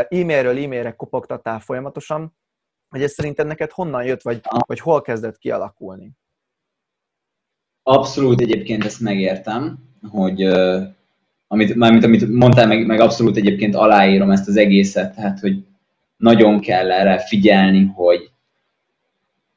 e-mailről 0.09 0.65
e-mailre 0.65 0.93
kopogtattál 0.97 1.61
folyamatosan, 1.61 2.37
hogy 2.89 3.03
ez 3.03 3.13
szerinted 3.13 3.47
neked 3.47 3.71
honnan 3.71 4.05
jött, 4.05 4.23
vagy, 4.23 4.41
vagy 4.67 4.81
hol 4.81 5.01
kezdett 5.01 5.39
kialakulni? 5.39 6.13
Abszolút 7.83 8.41
egyébként 8.41 8.85
ezt 8.85 9.01
megértem, 9.01 9.79
hogy 10.11 10.43
amit, 11.53 11.75
mármint 11.75 12.05
amit 12.05 12.29
mondtál, 12.29 12.67
meg, 12.67 12.87
meg 12.87 13.01
abszolút 13.01 13.37
egyébként 13.37 13.75
aláírom 13.75 14.31
ezt 14.31 14.49
az 14.49 14.57
egészet, 14.57 15.15
tehát 15.15 15.41
hogy 15.41 15.65
nagyon 16.17 16.61
kell 16.61 16.91
erre 16.91 17.19
figyelni, 17.19 17.93
hogy, 17.95 18.31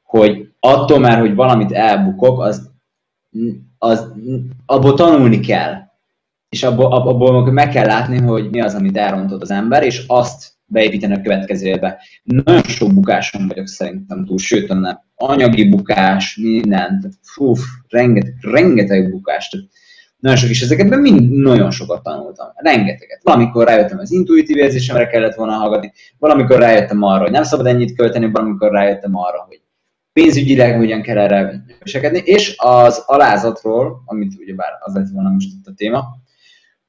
hogy 0.02 0.48
attól 0.60 0.98
már, 0.98 1.18
hogy 1.18 1.34
valamit 1.34 1.72
elbukok, 1.72 2.40
az, 2.40 2.70
az 3.78 4.12
abból 4.66 4.94
tanulni 4.94 5.40
kell. 5.40 5.74
És 6.48 6.62
abból, 6.62 6.92
abból 6.92 7.52
meg 7.52 7.68
kell 7.68 7.86
látni, 7.86 8.18
hogy 8.18 8.50
mi 8.50 8.60
az, 8.60 8.74
amit 8.74 8.96
elrontott 8.96 9.42
az 9.42 9.50
ember, 9.50 9.82
és 9.82 10.04
azt 10.06 10.52
beépíteni 10.66 11.14
a 11.14 11.20
következő 11.20 11.66
évbe. 11.66 12.00
Nagyon 12.22 12.62
sok 12.62 12.94
bukáson 12.94 13.48
vagyok 13.48 13.66
szerintem 13.66 14.24
túl, 14.24 14.38
sőt. 14.38 14.74
Anyagi 15.14 15.68
bukás, 15.68 16.36
mindent, 16.36 17.08
fú, 17.22 17.54
rengeteg, 17.88 18.34
rengeteg 18.40 19.10
bukást 19.10 19.56
nagyon 20.24 20.38
sok, 20.38 20.50
és 20.50 20.62
ezekben 20.62 20.98
mind 20.98 21.30
nagyon 21.30 21.70
sokat 21.70 22.02
tanultam. 22.02 22.46
Rengeteget. 22.54 23.20
Valamikor 23.22 23.66
rájöttem 23.66 23.98
az 23.98 24.10
intuitív 24.10 24.56
érzésemre 24.56 25.06
kellett 25.06 25.34
volna 25.34 25.52
hallgatni, 25.52 25.92
valamikor 26.18 26.58
rájöttem 26.58 27.02
arra, 27.02 27.22
hogy 27.22 27.30
nem 27.30 27.42
szabad 27.42 27.66
ennyit 27.66 27.96
költeni, 27.96 28.30
valamikor 28.30 28.70
rájöttem 28.70 29.16
arra, 29.16 29.44
hogy 29.48 29.60
pénzügyileg 30.12 30.76
hogyan 30.76 31.02
kell 31.02 31.18
erre 31.18 31.64
viselkedni, 31.82 32.18
és 32.18 32.54
az 32.56 33.02
alázatról, 33.06 34.02
amit 34.06 34.34
ugyebár 34.38 34.72
az 34.80 34.94
lett 34.94 35.08
volna 35.12 35.28
most 35.28 35.48
itt 35.58 35.66
a 35.66 35.72
téma, 35.76 36.04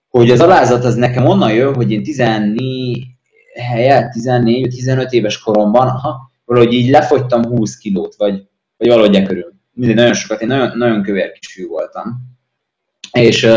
hogy 0.08 0.32
az 0.32 0.39
alázat 0.39 0.84
az 0.84 0.95
nekem 0.95 1.26
onnan 1.26 1.54
jön, 1.54 1.74
hogy 1.74 1.91
én 1.91 2.04
14 2.04 3.06
helyett, 3.54 4.12
14-15 4.19 5.10
éves 5.10 5.39
koromban, 5.39 5.88
aha, 5.88 6.32
valahogy 6.45 6.74
így 6.74 6.89
lefogytam 6.89 7.45
20 7.45 7.78
kilót, 7.78 8.15
vagy, 8.17 8.48
vagy 8.78 8.88
valahogy 8.88 9.15
e 9.15 9.24
körül. 9.24 9.54
Mindig 9.71 9.95
nagyon 9.95 10.13
sokat, 10.13 10.41
én 10.41 10.48
nagyon, 10.48 10.78
nagyon 10.78 11.02
kövér 11.02 11.32
kisű 11.32 11.67
voltam 11.67 12.35
és, 13.15 13.47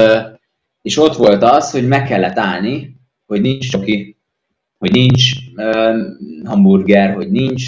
és 0.82 0.98
ott 0.98 1.16
volt 1.16 1.42
az, 1.42 1.70
hogy 1.70 1.88
meg 1.88 2.04
kellett 2.04 2.38
állni, 2.38 2.96
hogy 3.26 3.40
nincs 3.40 3.70
csoki, 3.70 4.16
hogy 4.78 4.90
nincs 4.90 5.32
hamburger, 6.44 7.14
hogy 7.14 7.30
nincs 7.30 7.64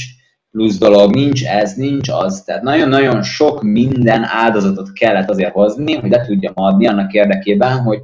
plusz 0.51 0.79
dolog, 0.79 1.15
nincs 1.15 1.45
ez, 1.45 1.75
nincs 1.75 2.09
az. 2.09 2.43
Tehát 2.43 2.63
nagyon-nagyon 2.63 3.23
sok 3.23 3.63
minden 3.63 4.25
áldozatot 4.25 4.93
kellett 4.93 5.31
azért 5.31 5.53
hozni, 5.53 5.95
hogy 5.95 6.11
le 6.11 6.25
tudjam 6.27 6.53
adni 6.57 6.87
annak 6.87 7.13
érdekében, 7.13 7.79
hogy 7.79 7.99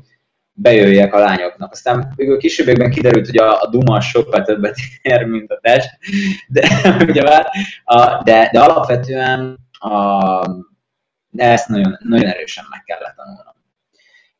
bejöjjek 0.52 1.14
a 1.14 1.18
lányoknak. 1.18 1.72
Aztán 1.72 2.14
a 2.16 2.36
későbbiekben 2.36 2.90
kiderült, 2.90 3.26
hogy 3.26 3.36
a, 3.36 3.60
a 3.60 3.68
duma 3.68 4.00
sokkal 4.00 4.42
többet 4.42 4.76
ér, 5.02 5.24
mint 5.24 5.50
a 5.50 5.58
test, 5.62 5.90
de, 6.48 6.68
ugye 7.08 7.22
már, 7.22 7.46
a, 7.84 8.22
de, 8.22 8.48
de 8.52 8.60
alapvetően 8.60 9.58
a, 9.72 10.40
ezt 11.36 11.68
nagyon, 11.68 11.98
nagyon 12.02 12.26
erősen 12.26 12.64
meg 12.70 12.82
kellett 12.84 13.14
tanulnom 13.16 13.55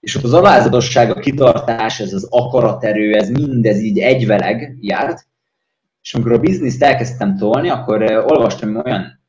és 0.07 0.15
az 0.15 0.33
alázatosság, 0.33 1.11
a 1.11 1.21
kitartás, 1.21 2.01
ez 2.01 2.13
az 2.13 2.27
akaraterő, 2.31 3.15
ez 3.15 3.29
mindez 3.29 3.81
így 3.81 3.99
egyveleg 3.99 4.77
járt, 4.81 5.27
és 6.03 6.15
amikor 6.15 6.33
a 6.33 6.39
bizniszt 6.39 6.83
elkezdtem 6.83 7.37
tolni, 7.37 7.69
akkor 7.69 8.03
olvastam 8.03 8.77
olyan 8.77 9.21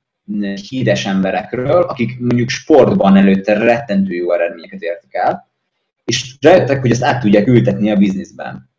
híres 0.69 1.05
emberekről, 1.05 1.81
akik 1.81 2.19
mondjuk 2.19 2.49
sportban 2.49 3.15
előtte 3.15 3.57
rettentő 3.57 4.13
jó 4.13 4.31
eredményeket 4.33 4.81
értek 4.81 5.13
el, 5.13 5.49
és 6.05 6.35
rájöttek, 6.41 6.81
hogy 6.81 6.91
ezt 6.91 7.03
át 7.03 7.21
tudják 7.21 7.47
ültetni 7.47 7.91
a 7.91 7.95
bizniszben. 7.95 8.69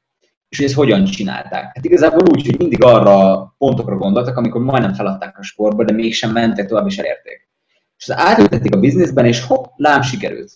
És 0.49 0.57
hogy 0.57 0.67
ezt 0.67 0.75
hogyan 0.75 1.05
csinálták. 1.05 1.65
Hát 1.75 1.85
igazából 1.85 2.29
úgy, 2.31 2.47
hogy 2.47 2.59
mindig 2.59 2.83
arra 2.83 3.55
pontokra 3.59 3.97
gondoltak, 3.97 4.37
amikor 4.37 4.61
majdnem 4.61 4.95
feladták 4.95 5.39
a 5.39 5.43
sportba, 5.43 5.85
de 5.85 5.93
mégsem 5.93 6.33
mentek 6.33 6.67
tovább 6.67 6.87
és 6.87 6.99
elérték. 6.99 7.49
És 7.97 8.09
ezt 8.09 8.21
átültették 8.21 8.75
a 8.75 8.81
bizniszben, 8.81 9.27
és 9.27 9.41
hopp, 9.41 9.65
lám 9.77 10.03
sikerült. 10.03 10.53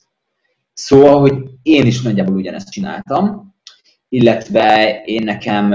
Szóval, 0.72 1.20
hogy 1.20 1.34
én 1.62 1.86
is 1.86 2.02
nagyjából 2.02 2.34
ugyanezt 2.34 2.70
csináltam, 2.70 3.54
illetve 4.08 5.00
én 5.04 5.22
nekem 5.22 5.68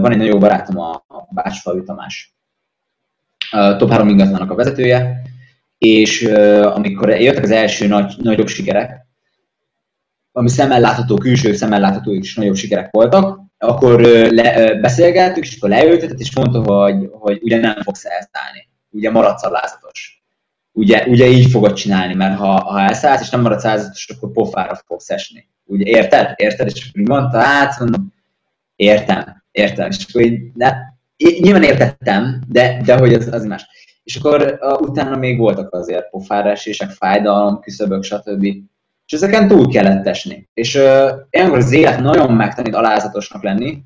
van 0.00 0.10
egy 0.10 0.16
nagyon 0.16 0.32
jó 0.32 0.38
barátom, 0.38 0.78
a 0.78 1.04
Bácsfalvi 1.30 1.82
Tamás, 1.82 2.36
a 3.50 3.76
top 3.76 3.90
3 3.90 4.08
ingatlanak 4.08 4.50
a 4.50 4.54
vezetője, 4.54 5.22
és 5.78 6.22
amikor 6.62 7.08
jöttek 7.08 7.42
az 7.42 7.50
első 7.50 7.86
nagy, 7.86 8.14
nagyobb 8.18 8.48
sikerek, 8.48 9.06
ami 10.32 10.48
szemmel 10.48 10.80
látható, 10.80 11.16
külső 11.16 11.52
szemmel 11.52 11.80
látható 11.80 12.12
is 12.12 12.34
nagyobb 12.34 12.56
sikerek 12.56 12.90
voltak, 12.90 13.40
akkor 13.58 14.00
le, 14.30 14.74
beszélgettük, 14.74 15.44
és 15.44 15.56
akkor 15.56 15.68
leültetett, 15.68 16.18
és 16.18 16.36
mondta, 16.36 16.62
hogy, 16.62 17.08
hogy 17.10 17.42
ugye 17.42 17.60
nem 17.60 17.82
fogsz 17.82 18.04
elszállni, 18.04 18.68
ugye 18.90 19.10
maradsz 19.10 19.44
a 19.44 19.50
lázatos 19.50 20.17
ugye, 20.72 21.04
ugye 21.06 21.26
így 21.26 21.50
fogod 21.50 21.72
csinálni, 21.72 22.14
mert 22.14 22.38
ha, 22.38 22.60
ha 22.60 22.80
elszállsz, 22.80 23.20
és 23.20 23.30
nem 23.30 23.40
maradsz 23.40 23.62
százatos, 23.62 24.08
akkor 24.08 24.32
pofára 24.32 24.80
fogsz 24.86 25.10
esni. 25.10 25.48
Ugye 25.64 25.84
érted? 25.84 26.32
Érted? 26.36 26.66
És 26.66 26.88
akkor 26.88 27.16
mondta, 27.16 27.40
hát 27.40 27.78
mondom, 27.78 28.12
értem, 28.76 29.42
értem. 29.50 29.88
És 29.88 30.06
akkor 30.08 30.22
így, 30.22 30.40
ne, 30.54 30.72
nyilván 31.40 31.62
értettem, 31.62 32.40
de, 32.48 32.80
de 32.84 32.98
hogy 32.98 33.14
az, 33.14 33.28
az 33.32 33.44
más. 33.44 33.66
És 34.02 34.16
akkor 34.16 34.58
uh, 34.60 34.80
utána 34.80 35.16
még 35.16 35.38
voltak 35.38 35.74
azért 35.74 36.10
pofára 36.10 36.50
esések, 36.50 36.90
fájdalom, 36.90 37.60
küszöbök, 37.60 38.02
stb. 38.02 38.44
És 39.06 39.12
ezeken 39.12 39.48
túl 39.48 39.68
kellett 39.68 40.06
esni. 40.06 40.48
És 40.54 40.74
uh, 40.74 41.10
ilyenkor 41.30 41.58
az 41.58 41.72
élet 41.72 42.00
nagyon 42.00 42.32
megtanít 42.32 42.74
alázatosnak 42.74 43.42
lenni, 43.42 43.82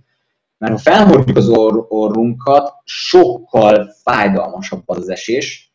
mert 0.58 0.72
ha 0.72 0.78
felhordjuk 0.78 1.36
az 1.36 1.48
orr, 1.48 1.84
orrunkat, 1.88 2.72
sokkal 2.84 3.94
fájdalmasabb 4.02 4.82
az, 4.86 4.96
az 4.96 5.08
esés, 5.08 5.71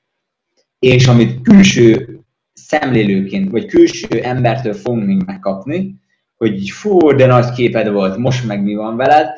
és 0.79 1.07
amit 1.07 1.41
külső 1.41 2.19
szemlélőként, 2.53 3.51
vagy 3.51 3.65
külső 3.65 4.21
embertől 4.23 4.73
fogunk 4.73 5.25
megkapni, 5.25 5.95
hogy 6.37 6.69
fú, 6.69 7.11
de 7.11 7.25
nagy 7.25 7.51
képed 7.51 7.91
volt, 7.91 8.17
most 8.17 8.45
meg 8.45 8.63
mi 8.63 8.75
van 8.75 8.95
veled, 8.95 9.29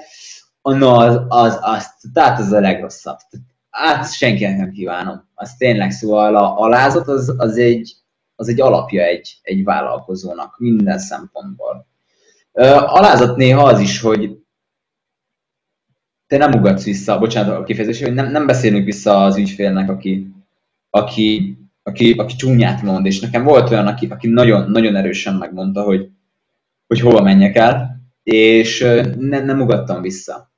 na 0.61 0.95
az, 0.95 1.21
az, 1.27 1.57
az, 1.61 1.93
tehát 2.13 2.39
az 2.39 2.51
a 2.51 2.59
legrosszabb. 2.59 3.17
Hát 3.69 4.13
senkinek 4.13 4.57
nem 4.57 4.71
kívánom. 4.71 5.27
Az 5.33 5.55
tényleg, 5.55 5.91
szóval 5.91 6.35
a 6.35 6.59
alázat 6.59 7.07
az, 7.07 7.35
az, 7.37 7.57
egy, 7.57 7.95
az 8.35 8.47
egy 8.47 8.61
alapja 8.61 9.03
egy, 9.03 9.39
egy 9.41 9.63
vállalkozónak 9.63 10.57
minden 10.57 10.99
szempontból. 10.99 11.87
Alázat 12.85 13.37
néha 13.37 13.63
az 13.63 13.79
is, 13.79 14.01
hogy 14.01 14.37
te 16.27 16.37
nem 16.37 16.53
ugatsz 16.53 16.83
vissza, 16.83 17.19
bocsánat 17.19 17.57
a 17.57 17.63
kifejezés, 17.63 18.01
hogy 18.01 18.13
nem, 18.13 18.31
nem 18.31 18.45
beszélünk 18.45 18.85
vissza 18.85 19.23
az 19.23 19.37
ügyfélnek, 19.37 19.89
aki, 19.89 20.27
aki, 20.89 21.57
aki, 21.83 22.11
aki 22.11 22.35
csúnyát 22.35 22.81
mond, 22.81 23.05
és 23.05 23.19
nekem 23.19 23.43
volt 23.43 23.69
olyan, 23.69 23.87
aki, 23.87 24.07
aki 24.09 24.27
nagyon, 24.27 24.71
nagyon 24.71 24.95
erősen 24.95 25.35
megmondta, 25.35 25.81
hogy, 25.81 26.09
hogy 26.87 26.99
hova 26.99 27.21
menjek 27.21 27.55
el, 27.55 28.01
és 28.23 28.79
ne, 29.17 29.39
nem 29.39 29.61
ugattam 29.61 30.01
vissza. 30.01 30.51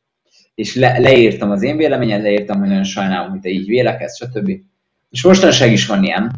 És 0.55 0.75
le, 0.75 0.99
leírtam 0.99 1.51
az 1.51 1.61
én 1.61 1.77
véleményet, 1.77 2.21
leírtam, 2.21 2.59
hogy 2.59 2.67
nagyon 2.67 2.83
sajnálom, 2.83 3.29
hogy 3.29 3.39
te 3.39 3.49
így 3.49 3.67
vélekedsz, 3.67 4.15
stb. 4.15 4.51
És 5.09 5.23
mostanság 5.23 5.71
is 5.71 5.85
van 5.85 6.03
ilyen, 6.03 6.31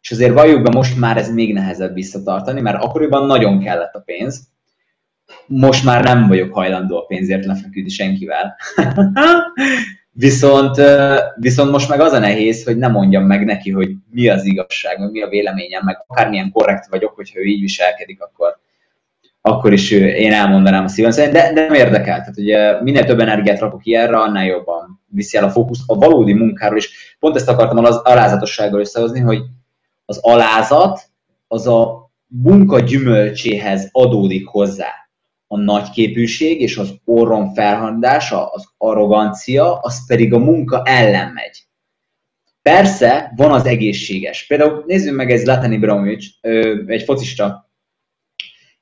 és 0.00 0.10
azért 0.10 0.32
valljuk 0.32 0.62
be, 0.62 0.70
most 0.70 0.98
már 0.98 1.16
ez 1.16 1.32
még 1.32 1.52
nehezebb 1.52 1.94
visszatartani, 1.94 2.60
mert 2.60 2.82
akkoriban 2.82 3.26
nagyon 3.26 3.60
kellett 3.60 3.94
a 3.94 4.00
pénz, 4.00 4.48
most 5.46 5.84
már 5.84 6.04
nem 6.04 6.28
vagyok 6.28 6.54
hajlandó 6.54 6.96
a 6.96 7.04
pénzért 7.04 7.44
lefeküdni 7.44 7.88
senkivel. 7.88 8.56
viszont, 10.18 10.80
viszont 11.36 11.70
most 11.70 11.88
meg 11.88 12.00
az 12.00 12.12
a 12.12 12.18
nehéz, 12.18 12.64
hogy 12.64 12.76
nem 12.76 12.92
mondjam 12.92 13.24
meg 13.24 13.44
neki, 13.44 13.70
hogy 13.70 13.90
mi 14.10 14.28
az 14.28 14.44
igazság, 14.44 14.98
meg 14.98 15.10
mi 15.10 15.22
a 15.22 15.28
véleményem, 15.28 15.82
meg 15.84 16.04
akármilyen 16.06 16.50
korrekt 16.50 16.86
vagyok, 16.86 17.14
hogyha 17.14 17.40
ő 17.40 17.42
így 17.42 17.60
viselkedik, 17.60 18.22
akkor, 18.22 18.58
akkor 19.40 19.72
is 19.72 19.90
én 19.90 20.32
elmondanám 20.32 20.84
a 20.84 20.88
szívem 20.88 21.10
de, 21.10 21.30
de 21.30 21.50
nem 21.50 21.72
érdekel. 21.72 22.18
Tehát 22.18 22.38
ugye 22.38 22.82
minél 22.82 23.04
több 23.04 23.20
energiát 23.20 23.60
rakok 23.60 23.86
ilyenre, 23.86 24.16
annál 24.16 24.44
jobban 24.44 25.02
viszi 25.06 25.36
el 25.36 25.44
a 25.44 25.50
fókusz 25.50 25.82
a 25.86 25.94
valódi 25.94 26.32
munkáról, 26.32 26.76
és 26.76 27.16
pont 27.18 27.36
ezt 27.36 27.48
akartam 27.48 27.84
az 27.84 27.96
alázatossággal 27.96 28.80
összehozni, 28.80 29.20
hogy 29.20 29.42
az 30.04 30.18
alázat 30.22 31.00
az 31.48 31.66
a 31.66 32.10
munka 32.26 32.80
gyümölcséhez 32.80 33.88
adódik 33.92 34.46
hozzá 34.46 35.05
a 35.46 35.58
nagyképűség 35.58 36.60
és 36.60 36.76
az 36.76 36.94
orron 37.04 37.54
felhandása, 37.54 38.46
az 38.46 38.68
arrogancia, 38.76 39.78
az 39.78 40.06
pedig 40.06 40.32
a 40.32 40.38
munka 40.38 40.82
ellen 40.84 41.32
megy. 41.32 41.64
Persze, 42.62 43.32
van 43.36 43.52
az 43.52 43.66
egészséges. 43.66 44.46
Például 44.46 44.84
nézzük 44.86 45.16
meg 45.16 45.30
ez 45.30 45.44
Latani 45.44 45.74
Ibrahimovic, 45.74 46.26
egy 46.86 47.02
focista, 47.02 47.70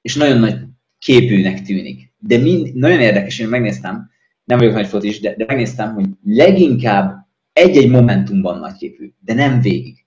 és 0.00 0.14
nagyon 0.14 0.38
nagy 0.38 0.58
képűnek 0.98 1.62
tűnik. 1.62 2.12
De 2.18 2.38
mind, 2.38 2.74
nagyon 2.74 3.00
érdekes, 3.00 3.38
én 3.38 3.48
megnéztem, 3.48 4.10
nem 4.44 4.58
vagyok 4.58 4.74
nagy 4.74 4.86
focis, 4.86 5.20
de, 5.20 5.34
de 5.36 5.44
megnéztem, 5.46 5.94
hogy 5.94 6.06
leginkább 6.24 7.26
egy-egy 7.52 7.90
momentumban 7.90 8.58
nagyképű, 8.58 9.12
de 9.20 9.34
nem 9.34 9.60
végig 9.60 10.03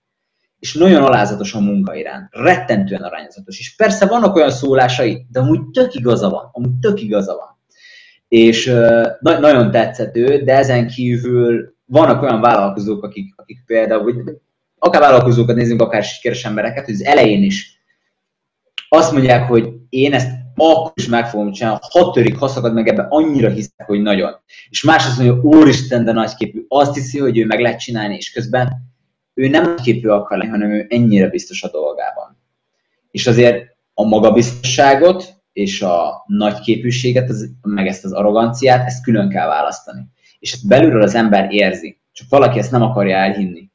és 0.59 0.73
nagyon 0.73 1.03
alázatos 1.03 1.53
a 1.53 1.59
munka 1.59 1.95
iránt, 1.95 2.27
rettentően 2.31 3.01
arányzatos. 3.01 3.59
És 3.59 3.75
persze 3.75 4.05
vannak 4.05 4.35
olyan 4.35 4.51
szólásai, 4.51 5.25
de 5.31 5.39
amúgy 5.39 5.59
tök 5.71 5.93
igaza 5.93 6.29
van, 6.29 6.49
amúgy 6.51 6.79
tök 6.81 7.01
igaza 7.01 7.35
van. 7.35 7.57
És 8.27 8.65
na- 9.19 9.39
nagyon 9.39 9.71
tetszett 9.71 10.13
de 10.17 10.57
ezen 10.57 10.87
kívül 10.87 11.75
vannak 11.85 12.21
olyan 12.21 12.41
vállalkozók, 12.41 13.03
akik, 13.03 13.33
akik 13.35 13.63
például, 13.65 14.03
vagy 14.03 14.15
akár 14.79 15.01
vállalkozókat 15.01 15.55
nézzünk, 15.55 15.81
akár 15.81 16.03
sikeres 16.03 16.45
embereket, 16.45 16.85
hogy 16.85 16.93
az 16.93 17.03
elején 17.03 17.43
is 17.43 17.81
azt 18.89 19.11
mondják, 19.11 19.47
hogy 19.47 19.73
én 19.89 20.13
ezt 20.13 20.29
akkor 20.57 20.91
is 20.95 21.07
meg 21.07 21.29
fogom 21.29 21.51
csinálni, 21.51 21.79
ha 21.91 22.11
törik, 22.11 22.37
ha 22.37 22.47
szakad 22.47 22.73
meg 22.73 22.87
ebbe, 22.87 23.05
annyira 23.09 23.49
hiszek, 23.49 23.85
hogy 23.85 24.01
nagyon. 24.01 24.39
És 24.69 24.83
más 24.83 25.05
azt 25.05 25.17
mondja, 25.17 25.41
úristen, 25.41 26.05
de 26.05 26.11
nagyképű. 26.11 26.65
Azt 26.67 26.93
hiszi, 26.93 27.19
hogy 27.19 27.37
ő 27.37 27.45
meg 27.45 27.59
lehet 27.59 27.79
csinálni, 27.79 28.15
és 28.15 28.31
közben 28.31 28.87
ő 29.37 29.47
nem 29.47 29.75
képű 29.75 30.07
akar 30.07 30.37
lenni, 30.37 30.49
hanem 30.49 30.71
ő 30.71 30.85
ennyire 30.89 31.27
biztos 31.27 31.63
a 31.63 31.69
dolgában. 31.69 32.37
És 33.11 33.27
azért 33.27 33.75
a 33.93 34.03
magabiztosságot 34.03 35.33
és 35.53 35.81
a 35.81 36.23
nagy 36.27 36.59
képűséget, 36.59 37.29
az, 37.29 37.49
meg 37.61 37.87
ezt 37.87 38.05
az 38.05 38.11
arroganciát, 38.11 38.85
ezt 38.85 39.03
külön 39.03 39.29
kell 39.29 39.47
választani. 39.47 40.01
És 40.39 40.53
ezt 40.53 40.67
belülről 40.67 41.01
az 41.01 41.15
ember 41.15 41.53
érzi. 41.53 41.99
Csak 42.11 42.29
valaki 42.29 42.59
ezt 42.59 42.71
nem 42.71 42.81
akarja 42.81 43.15
elhinni. 43.15 43.69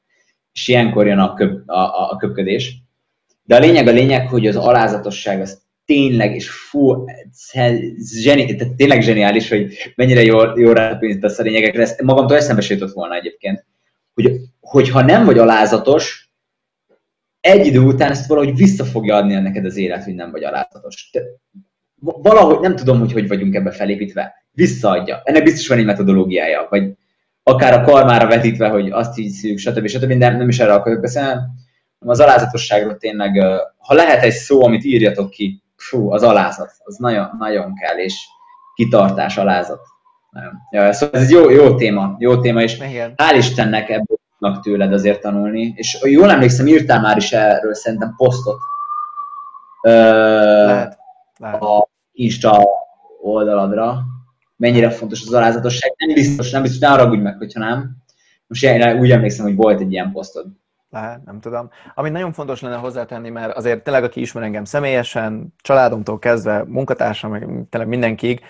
És 0.53 0.69
ilyenkor 0.69 1.07
jön 1.07 1.19
a, 1.19 1.35
köp, 1.35 1.69
a, 1.69 1.79
a, 1.79 2.11
a 2.11 2.17
köpködés. 2.17 2.77
De 3.43 3.57
a 3.57 3.61
lényeg 3.61 3.87
a 3.87 3.93
lényeg, 3.93 4.29
hogy 4.29 4.47
az 4.47 4.57
alázatosság 4.57 5.41
az 5.41 5.63
tényleg, 5.85 6.35
és 6.35 6.51
fú, 6.51 7.05
zseni, 8.23 8.55
tehát 8.55 8.75
tényleg 8.75 9.03
zseniális, 9.03 9.49
hogy 9.49 9.93
mennyire 9.97 10.23
jól, 10.23 10.53
jól 10.57 10.75
rápintasz 10.75 11.39
a 11.39 11.43
lényegekre. 11.43 11.83
Ezt 11.83 12.03
magamtól 12.03 12.37
eszembe 12.37 12.63
jutott 12.69 12.93
volna 12.93 13.15
egyébként, 13.15 13.65
hogy 14.15 14.41
hogyha 14.73 15.03
nem 15.03 15.25
vagy 15.25 15.39
alázatos, 15.39 16.33
egy 17.41 17.67
idő 17.67 17.79
után 17.79 18.11
ezt 18.11 18.27
valahogy 18.27 18.57
vissza 18.57 18.85
fogja 18.85 19.17
adni 19.17 19.35
neked 19.35 19.65
az 19.65 19.77
élet, 19.77 20.05
hogy 20.05 20.15
nem 20.15 20.31
vagy 20.31 20.45
alázatos. 20.45 21.11
De 21.13 21.21
valahogy 22.01 22.61
nem 22.61 22.77
tudom, 22.77 22.99
hogy 22.99 23.13
hogy 23.13 23.29
vagyunk 23.29 23.55
ebbe 23.55 23.71
felépítve. 23.71 24.35
Visszaadja. 24.51 25.21
Ennek 25.25 25.43
biztos 25.43 25.69
van 25.69 25.79
egy 25.79 25.85
metodológiája, 25.85 26.67
vagy 26.71 26.93
akár 27.43 27.81
a 27.81 27.85
karmára 27.85 28.27
vetítve, 28.27 28.69
hogy 28.69 28.91
azt 28.91 29.19
így 29.19 29.31
szűk, 29.31 29.59
stb. 29.59 29.87
stb. 29.87 30.13
Nem, 30.13 30.37
nem 30.37 30.49
is 30.49 30.59
erre 30.59 30.73
akarok 30.73 31.01
beszélni. 31.01 31.41
Az 31.99 32.21
alázatosságról 32.21 32.97
tényleg, 32.97 33.39
ha 33.79 33.95
lehet 33.95 34.23
egy 34.23 34.33
szó, 34.33 34.65
amit 34.65 34.85
írjatok 34.85 35.31
ki, 35.31 35.63
fú, 35.77 36.11
az 36.11 36.23
alázat, 36.23 36.71
az 36.79 36.97
nagyon, 36.97 37.31
nagyon 37.39 37.75
kell, 37.75 37.97
és 37.97 38.15
kitartás, 38.75 39.37
alázat. 39.37 39.81
Ja, 40.71 40.93
szóval 40.93 41.21
ez 41.21 41.27
egy 41.27 41.33
jó, 41.33 41.51
jó 41.51 41.75
téma, 41.75 42.17
jó 42.19 42.41
téma, 42.41 42.63
és 42.63 42.77
Igen. 42.77 43.15
hál' 43.17 43.37
Istennek 43.37 43.89
ebből 43.89 44.19
tőled 44.63 44.93
azért 44.93 45.21
tanulni. 45.21 45.73
És 45.77 45.99
jól 46.03 46.31
emlékszem, 46.31 46.67
írtál 46.67 47.01
már 47.01 47.17
is 47.17 47.33
erről 47.33 47.75
szerintem 47.75 48.15
posztot 48.17 48.59
lehet, 49.83 50.99
lehet. 51.39 51.63
a 51.63 51.89
Insta 52.13 52.69
oldaladra, 53.21 54.03
mennyire 54.57 54.91
fontos 54.91 55.23
az 55.27 55.33
alázatosság. 55.33 55.95
Nem 55.97 56.15
biztos, 56.15 56.51
nem 56.51 56.63
biztos, 56.63 56.81
ne 56.81 56.89
haragudj 56.89 57.23
meg, 57.23 57.39
hogyha 57.39 57.61
nem. 57.61 57.97
Most 58.47 58.65
én 58.65 58.99
úgy 58.99 59.11
emlékszem, 59.11 59.45
hogy 59.45 59.57
volt 59.57 59.81
egy 59.81 59.93
ilyen 59.93 60.13
posztod. 60.13 60.47
Lehet, 60.91 61.25
nem 61.25 61.41
tudom. 61.41 61.71
Ami 61.95 62.11
nagyon 62.11 62.33
fontos 62.33 62.61
lenne 62.61 62.77
hozzátenni, 62.77 63.31
mert 63.31 63.57
azért 63.57 63.83
tényleg, 63.83 64.05
aki 64.05 64.21
ismer 64.21 64.43
engem 64.43 64.65
személyesen, 64.65 65.55
családomtól 65.63 66.19
kezdve, 66.19 66.65
munkatársam, 66.67 67.31
meg 67.31 67.49
tényleg 67.71 67.89
mindenkig, 67.91 68.41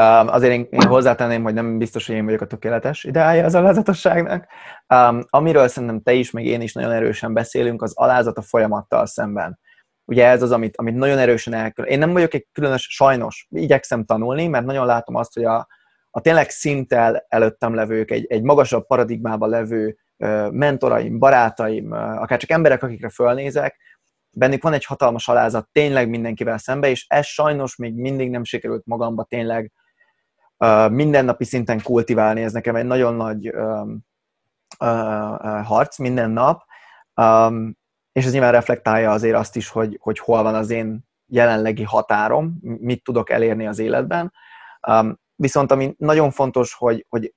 Um, 0.00 0.28
azért 0.28 0.52
én, 0.52 0.66
én 0.70 0.88
hozzátenném, 0.88 1.42
hogy 1.42 1.54
nem 1.54 1.78
biztos, 1.78 2.06
hogy 2.06 2.16
én 2.16 2.24
vagyok 2.24 2.40
a 2.40 2.46
tökéletes 2.46 3.04
ideája 3.04 3.44
az 3.44 3.54
alázatosságnak. 3.54 4.46
Um, 4.94 5.20
amiről 5.28 5.68
szerintem 5.68 6.02
te 6.02 6.12
is, 6.12 6.30
meg 6.30 6.44
én 6.44 6.60
is 6.60 6.72
nagyon 6.72 6.92
erősen 6.92 7.32
beszélünk, 7.32 7.82
az 7.82 7.92
alázat 7.94 8.38
a 8.38 8.42
folyamattal 8.42 9.06
szemben. 9.06 9.58
Ugye 10.04 10.26
ez 10.26 10.42
az, 10.42 10.52
amit, 10.52 10.76
amit 10.76 10.94
nagyon 10.94 11.18
erősen 11.18 11.54
elkül. 11.54 11.84
Én 11.84 11.98
nem 11.98 12.12
vagyok 12.12 12.34
egy 12.34 12.46
különös, 12.52 12.86
sajnos, 12.90 13.46
igyekszem 13.50 14.04
tanulni, 14.04 14.46
mert 14.46 14.64
nagyon 14.64 14.86
látom 14.86 15.14
azt, 15.14 15.34
hogy 15.34 15.44
a, 15.44 15.66
a 16.10 16.20
tényleg 16.20 16.50
szinttel 16.50 17.24
előttem 17.28 17.74
levők, 17.74 18.10
egy, 18.10 18.26
egy 18.28 18.42
magasabb 18.42 18.86
paradigmában 18.86 19.48
levő 19.48 19.96
mentoraim, 20.50 21.18
barátaim, 21.18 21.92
akár 21.92 22.38
csak 22.38 22.50
emberek, 22.50 22.82
akikre 22.82 23.08
fölnézek, 23.08 23.76
bennük 24.30 24.62
van 24.62 24.72
egy 24.72 24.84
hatalmas 24.84 25.28
alázat 25.28 25.68
tényleg 25.72 26.08
mindenkivel 26.08 26.58
szembe, 26.58 26.88
és 26.88 27.06
ez 27.08 27.26
sajnos 27.26 27.76
még 27.76 27.94
mindig 27.94 28.30
nem 28.30 28.44
sikerült 28.44 28.86
magamba 28.86 29.24
tényleg 29.24 29.72
mindennapi 30.90 31.44
szinten 31.44 31.82
kultiválni, 31.82 32.42
ez 32.42 32.52
nekem 32.52 32.76
egy 32.76 32.84
nagyon 32.84 33.14
nagy 33.14 33.52
harc 35.64 35.98
minden 35.98 36.30
nap, 36.30 36.62
és 38.12 38.24
ez 38.24 38.32
nyilván 38.32 38.52
reflektálja 38.52 39.10
azért 39.10 39.36
azt 39.36 39.56
is, 39.56 39.68
hogy, 39.68 39.98
hogy 40.00 40.18
hol 40.18 40.42
van 40.42 40.54
az 40.54 40.70
én 40.70 41.08
jelenlegi 41.26 41.82
határom, 41.82 42.58
mit 42.60 43.04
tudok 43.04 43.30
elérni 43.30 43.66
az 43.66 43.78
életben. 43.78 44.32
Viszont 45.34 45.70
ami 45.70 45.94
nagyon 45.98 46.30
fontos, 46.30 46.74
hogy, 46.74 47.06
hogy 47.08 47.34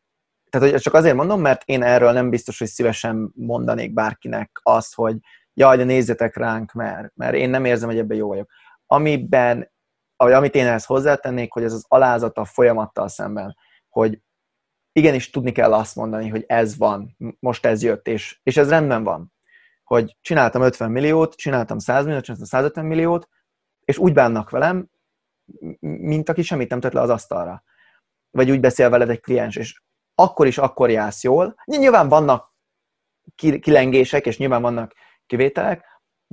tehát 0.50 0.72
hogy 0.72 0.82
csak 0.82 0.94
azért 0.94 1.16
mondom, 1.16 1.42
mert 1.42 1.62
én 1.66 1.84
erről 1.84 2.12
nem 2.12 2.30
biztos, 2.30 2.60
hogy 2.60 2.68
szívesen 2.68 3.32
mondanék 3.36 3.94
bárkinek 3.94 4.60
azt, 4.64 4.96
hogy 4.96 5.18
jaj, 5.54 5.78
de 5.78 5.84
nézzetek 5.84 6.36
ránk, 6.36 6.72
mert, 6.72 7.12
mert 7.16 7.34
én 7.34 7.50
nem 7.50 7.66
érzem, 7.66 7.90
hogy 7.90 7.98
ebben 7.98 8.18
jó 8.18 8.28
vagyok. 8.28 8.50
Amiben, 8.86 9.73
amit 10.16 10.56
én 10.56 10.66
ehhez 10.66 10.86
hozzátennék, 10.86 11.54
hogy 11.54 11.64
ez 11.64 11.74
az 11.74 11.86
alázat 11.88 12.38
a 12.38 12.46
folyamattal 12.46 13.08
szemben, 13.08 13.56
hogy 13.90 14.22
igenis 14.92 15.30
tudni 15.30 15.52
kell 15.52 15.74
azt 15.74 15.96
mondani, 15.96 16.30
hogy 16.30 16.44
ez 16.48 16.78
van, 16.78 17.16
most 17.40 17.66
ez 17.66 17.84
jött, 17.84 18.08
és, 18.08 18.40
és 18.44 18.58
ez 18.58 18.70
rendben 18.70 19.04
van. 19.04 19.34
Hogy 19.84 20.18
csináltam 20.22 20.62
50 20.62 20.92
milliót, 20.92 21.36
csináltam 21.36 21.80
100 21.80 22.04
milliót, 22.04 22.24
csináltam 22.24 22.48
150 22.48 22.86
milliót, 22.86 23.30
és 23.86 23.98
úgy 23.98 24.14
bánnak 24.14 24.50
velem, 24.50 24.90
mint 25.80 26.30
aki 26.30 26.42
semmit 26.42 26.70
nem 26.70 26.80
tett 26.80 26.94
le 26.94 27.02
az 27.02 27.10
asztalra. 27.10 27.64
Vagy 28.32 28.52
úgy 28.52 28.60
beszél 28.60 28.90
veled 28.90 29.10
egy 29.10 29.22
kliens, 29.22 29.56
és 29.56 29.82
akkor 30.16 30.48
is 30.48 30.58
akkor 30.58 30.90
jársz 30.90 31.24
jól. 31.24 31.56
Nyilván 31.66 32.10
vannak 32.10 32.54
kilengések, 33.36 34.26
és 34.26 34.38
nyilván 34.38 34.62
vannak 34.62 34.94
kivételek, 35.26 35.86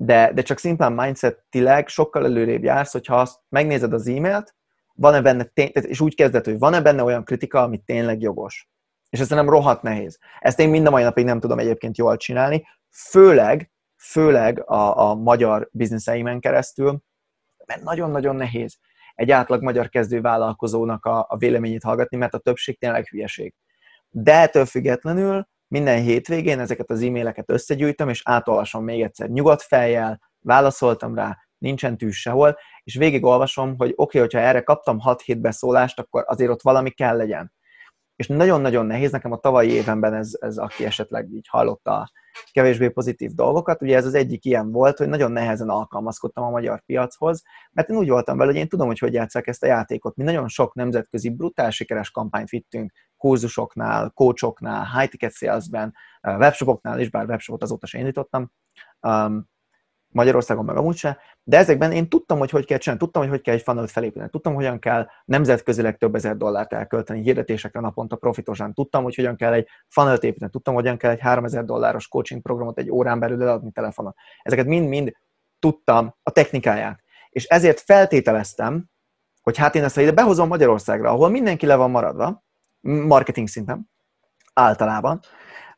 de, 0.03 0.33
de 0.33 0.43
csak 0.43 0.59
szimplán 0.59 0.93
mindset-tileg 0.93 1.89
sokkal 1.89 2.25
előrébb 2.25 2.63
jársz, 2.63 2.93
hogyha 2.93 3.21
azt 3.21 3.39
megnézed 3.49 3.93
az 3.93 4.07
e-mailt, 4.07 4.55
van-e 4.95 5.21
benne, 5.21 5.51
és 5.73 6.01
úgy 6.01 6.15
kezdett, 6.15 6.45
hogy 6.45 6.59
van-e 6.59 6.81
benne 6.81 7.03
olyan 7.03 7.25
kritika, 7.25 7.63
ami 7.63 7.79
tényleg 7.79 8.21
jogos. 8.21 8.69
És 9.11 9.21
ez 9.21 9.29
nem 9.29 9.49
rohadt 9.49 9.83
nehéz. 9.83 10.19
Ezt 10.39 10.61
én 10.61 10.69
mind 10.69 10.87
a 10.87 10.91
mai 10.91 11.03
napig 11.03 11.25
nem 11.25 11.41
tudom 11.41 11.59
egyébként 11.59 11.97
jól 11.97 12.17
csinálni, 12.17 12.67
főleg, 12.91 13.71
főleg 13.97 14.71
a, 14.71 15.09
a 15.11 15.15
magyar 15.15 15.69
bizniszeimen 15.73 16.41
keresztül, 16.41 17.03
mert 17.67 17.83
nagyon-nagyon 17.83 18.37
nehéz 18.37 18.79
egy 19.15 19.31
átlag 19.31 19.63
magyar 19.63 19.89
kezdő 19.89 20.21
vállalkozónak 20.21 21.05
a, 21.05 21.27
a 21.29 21.37
véleményét 21.37 21.83
hallgatni, 21.83 22.17
mert 22.17 22.35
a 22.35 22.39
többség 22.39 22.79
tényleg 22.79 23.07
hülyeség. 23.07 23.55
De 24.09 24.35
ettől 24.35 24.65
függetlenül 24.65 25.49
minden 25.71 26.03
hétvégén 26.03 26.61
ezeket 26.61 26.91
az 26.91 27.03
e-maileket 27.03 27.51
összegyűjtöm, 27.51 28.09
és 28.09 28.21
átolvasom 28.25 28.85
még 28.85 29.03
egyszer 29.03 29.29
nyugodt 29.29 29.63
fejjel, 29.63 30.21
válaszoltam 30.41 31.15
rá, 31.15 31.39
nincsen 31.59 31.97
tűz 31.97 32.15
sehol, 32.15 32.57
és 32.83 32.95
végigolvasom, 32.95 33.75
hogy 33.79 33.91
oké, 33.91 34.03
okay, 34.03 34.21
hogyha 34.21 34.39
erre 34.39 34.61
kaptam 34.63 34.99
6-7 35.05 35.39
beszólást, 35.41 35.99
akkor 35.99 36.25
azért 36.27 36.51
ott 36.51 36.63
valami 36.63 36.91
kell 36.91 37.17
legyen. 37.17 37.53
És 38.17 38.27
nagyon-nagyon 38.27 38.87
nehéz, 38.87 39.11
nekem 39.11 39.33
a 39.33 39.37
tavalyi 39.37 39.71
évenben 39.71 40.15
ez, 40.15 40.31
ez 40.41 40.57
aki 40.57 40.85
esetleg 40.85 41.33
így 41.33 41.47
hallotta 41.49 42.11
kevésbé 42.53 42.89
pozitív 42.89 43.31
dolgokat, 43.31 43.83
ugye 43.83 43.97
ez 43.97 44.07
az 44.07 44.15
egyik 44.15 44.45
ilyen 44.45 44.73
volt, 44.73 44.99
hogy 44.99 45.09
nagyon 45.09 45.33
nehezen 45.33 45.69
alkalmazkodtam 45.69 46.45
a 46.45 46.51
magyar 46.51 46.83
piachoz, 46.85 47.43
mert 47.73 47.89
én 47.89 47.97
úgy 47.97 48.09
voltam 48.09 48.37
vele, 48.37 48.51
hogy 48.51 48.61
én 48.61 48.69
tudom, 48.69 48.87
hogy 48.87 48.99
hogy 48.99 49.13
játszák 49.13 49.47
ezt 49.47 49.63
a 49.63 49.67
játékot. 49.67 50.17
Mi 50.17 50.25
nagyon 50.25 50.49
sok 50.49 50.75
nemzetközi 50.75 51.31
brutál 51.31 51.71
sikeres 51.71 52.11
kampányt 52.11 52.49
vittünk 52.49 52.93
kurzusoknál, 53.21 54.11
coachoknál, 54.11 54.99
high 54.99 55.11
ticket 55.11 55.33
salesben, 55.33 55.95
webshopoknál 56.23 57.01
is, 57.01 57.11
bár 57.11 57.27
webshopot 57.27 57.63
azóta 57.63 57.87
sem 57.87 58.01
indítottam, 58.01 58.51
um, 59.01 59.49
Magyarországon 60.13 60.65
meg 60.65 60.77
amúgy 60.77 60.97
se, 60.97 61.19
de 61.43 61.57
ezekben 61.57 61.93
én 61.93 62.09
tudtam, 62.09 62.39
hogy 62.39 62.51
hogy 62.51 62.65
kell 62.65 62.79
csinálni, 62.79 63.03
tudtam, 63.03 63.23
hogy 63.23 63.31
hogy 63.31 63.41
kell 63.41 63.55
egy 63.55 63.63
funnel 63.63 63.87
felépíteni, 63.87 64.31
tudtam, 64.31 64.55
hogyan 64.55 64.79
kell 64.79 65.07
nemzetközileg 65.25 65.97
több 65.97 66.15
ezer 66.15 66.37
dollárt 66.37 66.73
elkölteni 66.73 67.23
hirdetésekre 67.23 67.81
naponta 67.81 68.17
profitosan, 68.17 68.75
tudtam, 68.75 69.03
hogy 69.03 69.15
hogyan 69.15 69.37
kell 69.37 69.53
egy 69.53 69.69
funnel 69.89 70.17
építeni, 70.17 70.51
tudtam, 70.51 70.75
hogyan 70.75 70.97
kell 70.97 71.11
egy 71.11 71.21
3000 71.21 71.65
dolláros 71.65 72.09
coaching 72.09 72.43
programot 72.43 72.79
egy 72.79 72.91
órán 72.91 73.19
belül 73.19 73.43
eladni 73.43 73.71
telefonon. 73.71 74.15
Ezeket 74.43 74.67
mind-mind 74.67 75.13
tudtam 75.59 76.15
a 76.23 76.31
technikáját. 76.31 77.03
És 77.29 77.45
ezért 77.45 77.81
feltételeztem, 77.81 78.85
hogy 79.43 79.57
hát 79.57 79.75
én 79.75 79.85
ezt 79.85 79.99
ide 79.99 80.13
behozom 80.13 80.49
Magyarországra, 80.49 81.11
ahol 81.11 81.29
mindenki 81.29 81.67
le 81.67 81.77
van 81.77 81.91
maradva, 81.91 82.45
marketing 82.81 83.49
szinten, 83.49 83.91
általában, 84.53 85.21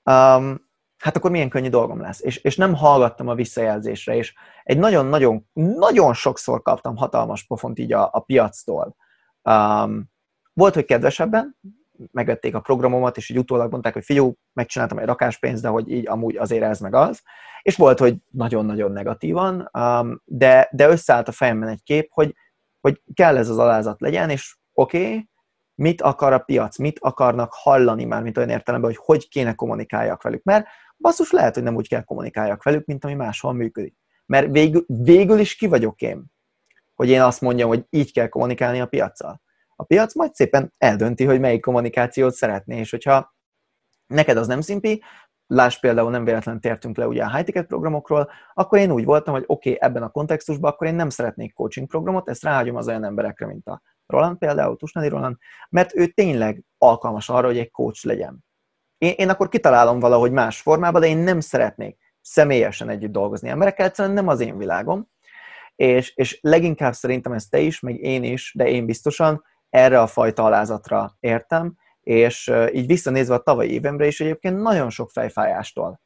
um, 0.04 0.70
hát 0.98 1.16
akkor 1.16 1.30
milyen 1.30 1.48
könnyű 1.48 1.68
dolgom 1.68 2.00
lesz. 2.00 2.20
És, 2.20 2.36
és 2.36 2.56
nem 2.56 2.74
hallgattam 2.74 3.28
a 3.28 3.34
visszajelzésre, 3.34 4.16
és 4.16 4.34
egy 4.62 4.78
nagyon-nagyon, 4.78 5.48
nagyon 5.52 6.14
sokszor 6.14 6.62
kaptam 6.62 6.96
hatalmas 6.96 7.46
pofont 7.46 7.78
így 7.78 7.92
a, 7.92 8.08
a 8.12 8.20
piactól. 8.20 8.96
Um, 9.42 10.10
volt, 10.52 10.74
hogy 10.74 10.84
kedvesebben, 10.84 11.58
megvették 12.10 12.54
a 12.54 12.60
programomat, 12.60 13.16
és 13.16 13.28
így 13.28 13.38
utólag 13.38 13.70
mondták, 13.70 13.92
hogy 13.92 14.04
figyú, 14.04 14.34
megcsináltam 14.52 14.98
egy 14.98 15.06
rakáspénzt, 15.06 15.62
de 15.62 15.68
hogy 15.68 15.90
így 15.90 16.08
amúgy 16.08 16.36
azért 16.36 16.62
ez 16.62 16.80
meg 16.80 16.94
az. 16.94 17.22
És 17.62 17.76
volt, 17.76 17.98
hogy 17.98 18.16
nagyon-nagyon 18.30 18.92
negatívan, 18.92 19.70
um, 19.72 20.22
de, 20.24 20.68
de 20.72 20.88
összeállt 20.88 21.28
a 21.28 21.32
fejemben 21.32 21.68
egy 21.68 21.82
kép, 21.82 22.08
hogy, 22.10 22.34
hogy 22.80 23.02
kell 23.14 23.36
ez 23.36 23.48
az 23.48 23.58
alázat 23.58 24.00
legyen, 24.00 24.30
és 24.30 24.56
oké, 24.72 25.06
okay, 25.06 25.30
mit 25.74 26.02
akar 26.02 26.32
a 26.32 26.38
piac, 26.38 26.78
mit 26.78 26.98
akarnak 27.00 27.52
hallani 27.52 28.04
már, 28.04 28.22
mint 28.22 28.36
olyan 28.36 28.48
értelemben, 28.48 28.90
hogy 28.90 29.00
hogy 29.04 29.28
kéne 29.28 29.54
kommunikáljak 29.54 30.22
velük. 30.22 30.42
Mert 30.42 30.66
basszus 30.98 31.30
lehet, 31.30 31.54
hogy 31.54 31.62
nem 31.62 31.74
úgy 31.74 31.88
kell 31.88 32.02
kommunikáljak 32.02 32.62
velük, 32.62 32.84
mint 32.84 33.04
ami 33.04 33.14
máshol 33.14 33.52
működik. 33.52 33.96
Mert 34.26 34.50
végül, 34.50 34.84
végül 34.86 35.38
is 35.38 35.54
ki 35.56 35.66
vagyok 35.66 36.00
én, 36.00 36.24
hogy 36.94 37.08
én 37.08 37.20
azt 37.20 37.40
mondjam, 37.40 37.68
hogy 37.68 37.86
így 37.90 38.12
kell 38.12 38.28
kommunikálni 38.28 38.80
a 38.80 38.86
piaccal. 38.86 39.40
A 39.76 39.84
piac 39.84 40.14
majd 40.14 40.34
szépen 40.34 40.74
eldönti, 40.78 41.24
hogy 41.24 41.40
melyik 41.40 41.60
kommunikációt 41.60 42.34
szeretné, 42.34 42.78
és 42.78 42.90
hogyha 42.90 43.34
neked 44.06 44.36
az 44.36 44.46
nem 44.46 44.60
szimpi, 44.60 45.02
láss 45.46 45.78
például 45.78 46.10
nem 46.10 46.24
véletlenül 46.24 46.60
tértünk 46.60 46.96
le 46.96 47.06
ugye 47.06 47.24
a 47.24 47.30
high 47.30 47.44
ticket 47.44 47.66
programokról, 47.66 48.30
akkor 48.54 48.78
én 48.78 48.90
úgy 48.90 49.04
voltam, 49.04 49.34
hogy 49.34 49.44
oké, 49.46 49.72
okay, 49.72 49.88
ebben 49.88 50.02
a 50.02 50.10
kontextusban 50.10 50.70
akkor 50.70 50.86
én 50.86 50.94
nem 50.94 51.08
szeretnék 51.08 51.54
coaching 51.54 51.88
programot, 51.88 52.28
ezt 52.28 52.42
ráhagyom 52.42 52.76
az 52.76 52.88
olyan 52.88 53.04
emberekre, 53.04 53.46
mint 53.46 53.66
a 53.66 53.82
Roland 54.12 54.38
például, 54.38 54.76
Tusnadi 54.76 55.08
Roland, 55.08 55.36
mert 55.68 55.96
ő 55.96 56.06
tényleg 56.06 56.64
alkalmas 56.78 57.28
arra, 57.28 57.46
hogy 57.46 57.58
egy 57.58 57.70
coach 57.70 58.06
legyen. 58.06 58.44
Én, 58.98 59.12
én 59.16 59.28
akkor 59.28 59.48
kitalálom 59.48 60.00
valahogy 60.00 60.32
más 60.32 60.60
formában, 60.60 61.00
de 61.00 61.06
én 61.06 61.18
nem 61.18 61.40
szeretnék 61.40 61.98
személyesen 62.20 62.88
együtt 62.88 63.12
dolgozni 63.12 63.48
emberekkel, 63.48 63.86
egyszerűen 63.86 64.14
nem 64.14 64.28
az 64.28 64.40
én 64.40 64.58
világom, 64.58 65.08
és, 65.76 66.16
és 66.16 66.38
leginkább 66.42 66.92
szerintem 66.92 67.32
ezt 67.32 67.50
te 67.50 67.58
is, 67.58 67.80
meg 67.80 68.00
én 68.00 68.24
is, 68.24 68.52
de 68.56 68.68
én 68.68 68.86
biztosan 68.86 69.44
erre 69.70 70.00
a 70.00 70.06
fajta 70.06 70.44
alázatra 70.44 71.16
értem, 71.20 71.74
és 72.00 72.52
így 72.72 72.86
visszanézve 72.86 73.34
a 73.34 73.42
tavalyi 73.42 73.72
évemre 73.72 74.06
is 74.06 74.20
egyébként 74.20 74.62
nagyon 74.62 74.90
sok 74.90 75.10
fejfájástól 75.10 76.00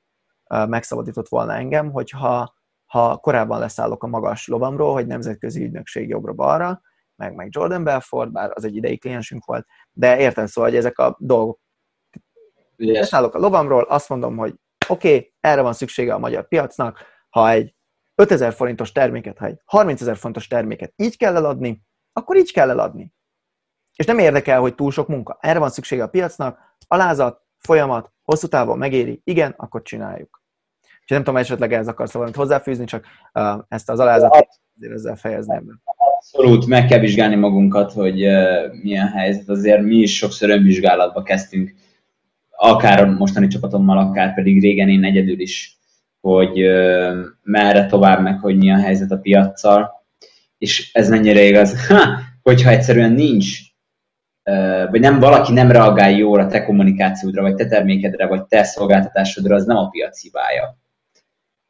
megszabadított 0.49 1.29
volna 1.29 1.55
engem, 1.55 1.91
hogyha 1.91 2.55
ha 2.87 3.17
korábban 3.17 3.59
leszállok 3.59 4.03
a 4.03 4.07
magas 4.07 4.47
lovamról, 4.47 4.93
hogy 4.93 5.07
nemzetközi 5.07 5.65
ügynökség 5.65 6.09
jobbra-balra, 6.09 6.81
meg, 7.17 7.35
meg 7.35 7.49
Jordan 7.51 7.85
Belfort, 7.85 8.33
bár 8.33 8.51
az 8.55 8.65
egy 8.65 8.77
idei 8.77 8.99
kliensünk 8.99 9.45
volt, 9.45 9.67
de 9.93 10.19
érted 10.19 10.49
szóval, 10.49 10.71
hogy 10.71 10.79
ezek 10.79 10.99
a 10.99 11.17
dolgok 11.19 11.61
yes. 12.77 12.99
leszállok 12.99 13.35
a 13.35 13.39
lovamról, 13.39 13.83
azt 13.83 14.09
mondom, 14.09 14.37
hogy 14.37 14.55
oké, 14.89 15.09
okay, 15.09 15.35
erre 15.41 15.61
van 15.61 15.73
szüksége 15.73 16.15
a 16.15 16.19
magyar 16.19 16.49
piacnak, 16.49 17.01
ha 17.29 17.51
egy 17.51 17.75
5000 18.15 18.53
forintos 18.53 18.93
terméket, 18.93 19.39
ha 19.39 19.47
egy 19.47 19.61
30 19.65 20.01
ezer 20.01 20.17
fontos 20.17 20.47
terméket 20.47 20.93
így 20.97 21.17
kell 21.17 21.37
eladni, 21.37 21.83
akkor 22.13 22.37
így 22.37 22.53
kell 22.53 22.71
eladni. 22.71 23.15
És 23.95 24.07
nem 24.07 24.19
érdekel, 24.19 24.61
hogy 24.61 24.75
túl 24.75 24.91
sok 24.91 25.09
munka. 25.09 25.39
Erre 25.41 25.59
van 25.59 25.71
szüksége 25.71 26.03
a 26.03 26.09
piacnak, 26.09 26.59
alázat, 26.87 27.43
folyamat, 27.59 28.13
hosszú 28.23 28.47
távon 28.47 28.79
megéri, 28.79 29.21
igen, 29.25 29.55
akkor 29.57 29.83
csináljuk. 29.83 30.43
És 31.05 31.13
nem 31.13 31.25
tudom, 31.25 31.37
esetleg 31.37 31.73
ez 31.73 31.89
akarsz 31.89 32.13
valamit 32.13 32.37
hozzáfűzni, 32.37 32.85
csak 32.85 33.07
uh, 33.33 33.59
ezt 33.69 33.91
az 33.91 33.99
alázatot 33.99 34.49
ezzel 34.81 35.17
fejezném. 35.17 35.81
Abszolút, 36.33 36.67
meg 36.67 36.87
kell 36.87 36.99
vizsgálni 36.99 37.35
magunkat, 37.35 37.93
hogy 37.93 38.27
milyen 38.83 39.09
helyzet. 39.09 39.49
Azért 39.49 39.83
mi 39.83 39.97
is 39.97 40.17
sokszor 40.17 40.51
önvizsgálatba 40.51 41.23
kezdtünk, 41.23 41.75
akár 42.51 43.03
a 43.03 43.07
mostani 43.07 43.47
csapatommal, 43.47 43.99
akár 43.99 44.35
pedig 44.35 44.61
régen 44.61 44.89
én 44.89 45.05
egyedül 45.05 45.41
is, 45.41 45.79
hogy 46.21 46.59
merre 47.43 47.87
tovább, 47.87 48.23
meg 48.23 48.41
hogy 48.41 48.57
mi 48.57 48.71
a 48.71 48.79
helyzet 48.79 49.11
a 49.11 49.19
piaccal. 49.19 49.91
És 50.59 50.91
ez 50.93 51.09
mennyire 51.09 51.43
igaz, 51.43 51.87
ha, 51.87 52.19
hogyha 52.43 52.71
egyszerűen 52.71 53.13
nincs 53.13 53.59
vagy 54.91 55.01
nem 55.01 55.19
valaki 55.19 55.53
nem 55.53 55.71
reagál 55.71 56.11
jól 56.11 56.41
a 56.41 56.47
te 56.47 56.65
kommunikációdra, 56.65 57.43
vagy 57.43 57.55
te 57.55 57.67
termékedre, 57.67 58.27
vagy 58.27 58.45
te 58.45 58.63
szolgáltatásodra, 58.63 59.55
az 59.55 59.65
nem 59.65 59.77
a 59.77 59.89
piac 59.89 60.21
hibája, 60.21 60.79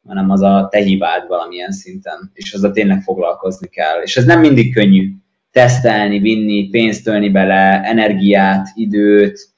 hanem 0.07 0.29
az 0.29 0.41
a 0.41 0.67
te 0.71 0.79
hibád 0.79 1.27
valamilyen 1.27 1.71
szinten, 1.71 2.31
és 2.33 2.53
azzal 2.53 2.71
tényleg 2.71 3.01
foglalkozni 3.01 3.67
kell. 3.67 4.01
És 4.01 4.17
ez 4.17 4.25
nem 4.25 4.39
mindig 4.39 4.73
könnyű. 4.73 5.13
Tesztelni, 5.51 6.19
vinni, 6.19 6.69
pénzt 6.69 7.07
ölni 7.07 7.29
bele, 7.29 7.81
energiát, 7.83 8.67
időt, 8.75 9.55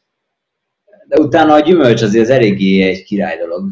de 1.07 1.21
utána 1.21 1.53
a 1.53 1.59
gyümölcs 1.59 2.01
azért 2.01 2.23
az 2.23 2.29
eléggé 2.29 2.81
egy 2.81 3.03
király 3.03 3.37
dolog. 3.37 3.69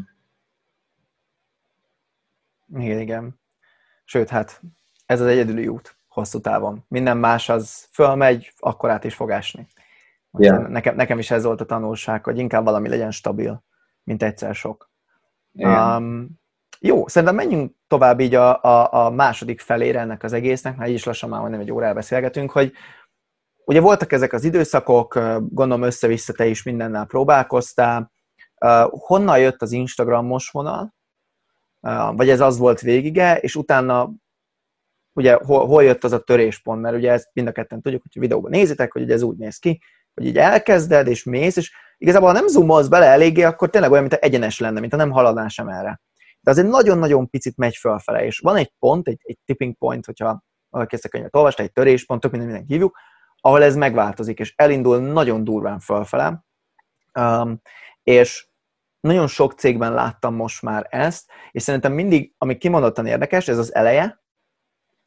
Igen, 2.76 3.00
igen. 3.00 3.40
Sőt, 4.04 4.30
hát 4.30 4.62
ez 5.06 5.22
az 5.22 5.28
egyedüli 5.28 5.68
út 5.68 5.98
hosszú 6.08 6.40
távon. 6.40 6.86
Minden 6.88 7.18
más 7.18 7.50
az 7.50 7.88
fölmegy, 7.92 8.54
akkor 8.58 8.90
át 8.90 9.04
is 9.04 9.14
fog 9.16 9.30
esni. 9.30 9.68
Yeah. 10.38 10.68
Nekem, 10.68 10.96
nekem 10.96 11.20
is 11.20 11.32
ez 11.32 11.44
volt 11.44 11.62
a 11.62 11.66
tanulság, 11.66 12.24
hogy 12.24 12.38
inkább 12.38 12.64
valami 12.64 12.90
legyen 12.90 13.12
stabil, 13.12 13.64
mint 14.04 14.24
egyszer 14.24 14.56
sok. 14.56 14.92
Yeah. 15.54 16.02
Um, 16.02 16.40
jó, 16.80 17.08
szerintem 17.08 17.38
menjünk 17.38 17.76
tovább 17.88 18.20
így 18.20 18.36
a, 18.36 18.64
a, 18.64 19.06
a 19.06 19.10
második 19.10 19.60
felére 19.60 20.00
ennek 20.00 20.24
az 20.24 20.34
egésznek, 20.34 20.78
mert 20.78 20.90
így 20.90 20.96
is 20.96 21.04
lassan 21.04 21.30
már 21.30 21.40
majdnem 21.40 21.62
egy 21.62 21.72
órával 21.72 21.94
beszélgetünk, 21.94 22.52
hogy 22.52 22.74
ugye 23.66 23.80
voltak 23.80 24.12
ezek 24.12 24.34
az 24.34 24.44
időszakok, 24.44 25.14
gondolom 25.40 25.82
össze-vissza 25.82 26.34
te 26.34 26.46
is 26.46 26.64
mindennel 26.64 27.06
próbálkoztál, 27.06 28.12
honnan 28.90 29.40
jött 29.40 29.62
az 29.62 29.72
Instagramos 29.72 30.50
vonal, 30.50 30.96
vagy 32.16 32.30
ez 32.30 32.40
az 32.40 32.58
volt 32.58 32.82
végige, 32.82 33.38
és 33.38 33.56
utána 33.56 34.12
ugye 35.14 35.34
hol, 35.34 35.66
hol 35.66 35.84
jött 35.84 36.04
az 36.04 36.12
a 36.12 36.20
töréspont, 36.20 36.82
mert 36.82 36.96
ugye 36.96 37.12
ezt 37.12 37.30
mind 37.34 37.48
a 37.48 37.52
ketten 37.52 37.82
tudjuk, 37.82 38.02
hogy 38.02 38.12
a 38.16 38.20
videóban 38.20 38.52
nézitek, 38.52 38.92
hogy 38.92 39.02
ugye 39.02 39.14
ez 39.14 39.22
úgy 39.22 39.38
néz 39.38 39.58
ki, 39.58 39.82
hogy 40.14 40.26
így 40.26 40.38
elkezded, 40.38 41.08
és 41.08 41.24
mész, 41.24 41.56
és 41.56 41.72
igazából 41.98 42.28
ha 42.28 42.34
nem 42.34 42.48
zoomolsz 42.48 42.88
bele 42.88 43.06
eléggé, 43.06 43.44
akkor 43.44 43.70
tényleg 43.70 43.92
olyan, 43.92 44.04
mint 44.04 44.22
egyenes 44.22 44.60
lenne, 44.60 44.80
mint 44.80 44.92
ha 44.92 44.98
nem 44.98 45.12
haladnál 45.12 45.48
sem 45.48 45.68
erre. 45.68 46.02
De 46.48 46.54
azért 46.54 46.68
nagyon-nagyon 46.68 47.30
picit 47.30 47.58
megy 47.58 47.76
fölfele, 47.76 48.26
és 48.26 48.40
van 48.40 48.56
egy 48.56 48.74
pont, 48.80 49.08
egy, 49.08 49.20
egy 49.24 49.38
tipping 49.46 49.78
point, 49.78 50.06
hogyha 50.06 50.44
valaki 50.70 50.96
ezt 50.96 51.06
a 51.06 51.10
könyvet 51.10 51.36
olvasta, 51.36 51.64
egy 51.64 51.72
töréspont, 51.72 52.22
tök 52.22 52.32
minden 52.32 52.48
mindenki 52.48 52.74
hívjuk, 52.74 52.98
ahol 53.42 53.64
ez 53.64 53.76
megváltozik, 53.76 54.40
és 54.40 54.54
elindul 54.56 54.98
nagyon 54.98 55.44
durván 55.44 55.80
fölfele, 55.80 56.46
um, 57.20 57.62
és 58.04 58.48
nagyon 59.00 59.28
sok 59.28 59.54
cégben 59.54 59.94
láttam 59.94 60.36
most 60.36 60.62
már 60.62 60.88
ezt, 60.90 61.32
és 61.52 61.64
szerintem 61.64 61.94
mindig, 61.94 62.34
ami 62.38 62.58
kimondottan 62.58 63.06
érdekes, 63.06 63.48
ez 63.48 63.58
az 63.58 63.74
eleje, 63.74 64.24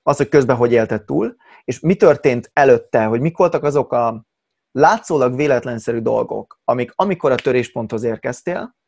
az, 0.02 0.16
hogy 0.16 0.28
közben 0.28 0.56
hogy 0.56 0.72
élted 0.72 1.04
túl, 1.04 1.36
és 1.64 1.80
mi 1.80 1.94
történt 1.94 2.50
előtte, 2.52 3.04
hogy 3.04 3.20
mik 3.20 3.36
voltak 3.36 3.62
azok 3.62 3.92
a 3.92 4.26
látszólag 4.70 5.36
véletlenszerű 5.36 5.98
dolgok, 5.98 6.60
amik 6.64 6.92
amikor 6.94 7.32
a 7.32 7.34
törésponthoz 7.34 8.02
érkeztél, 8.02 8.78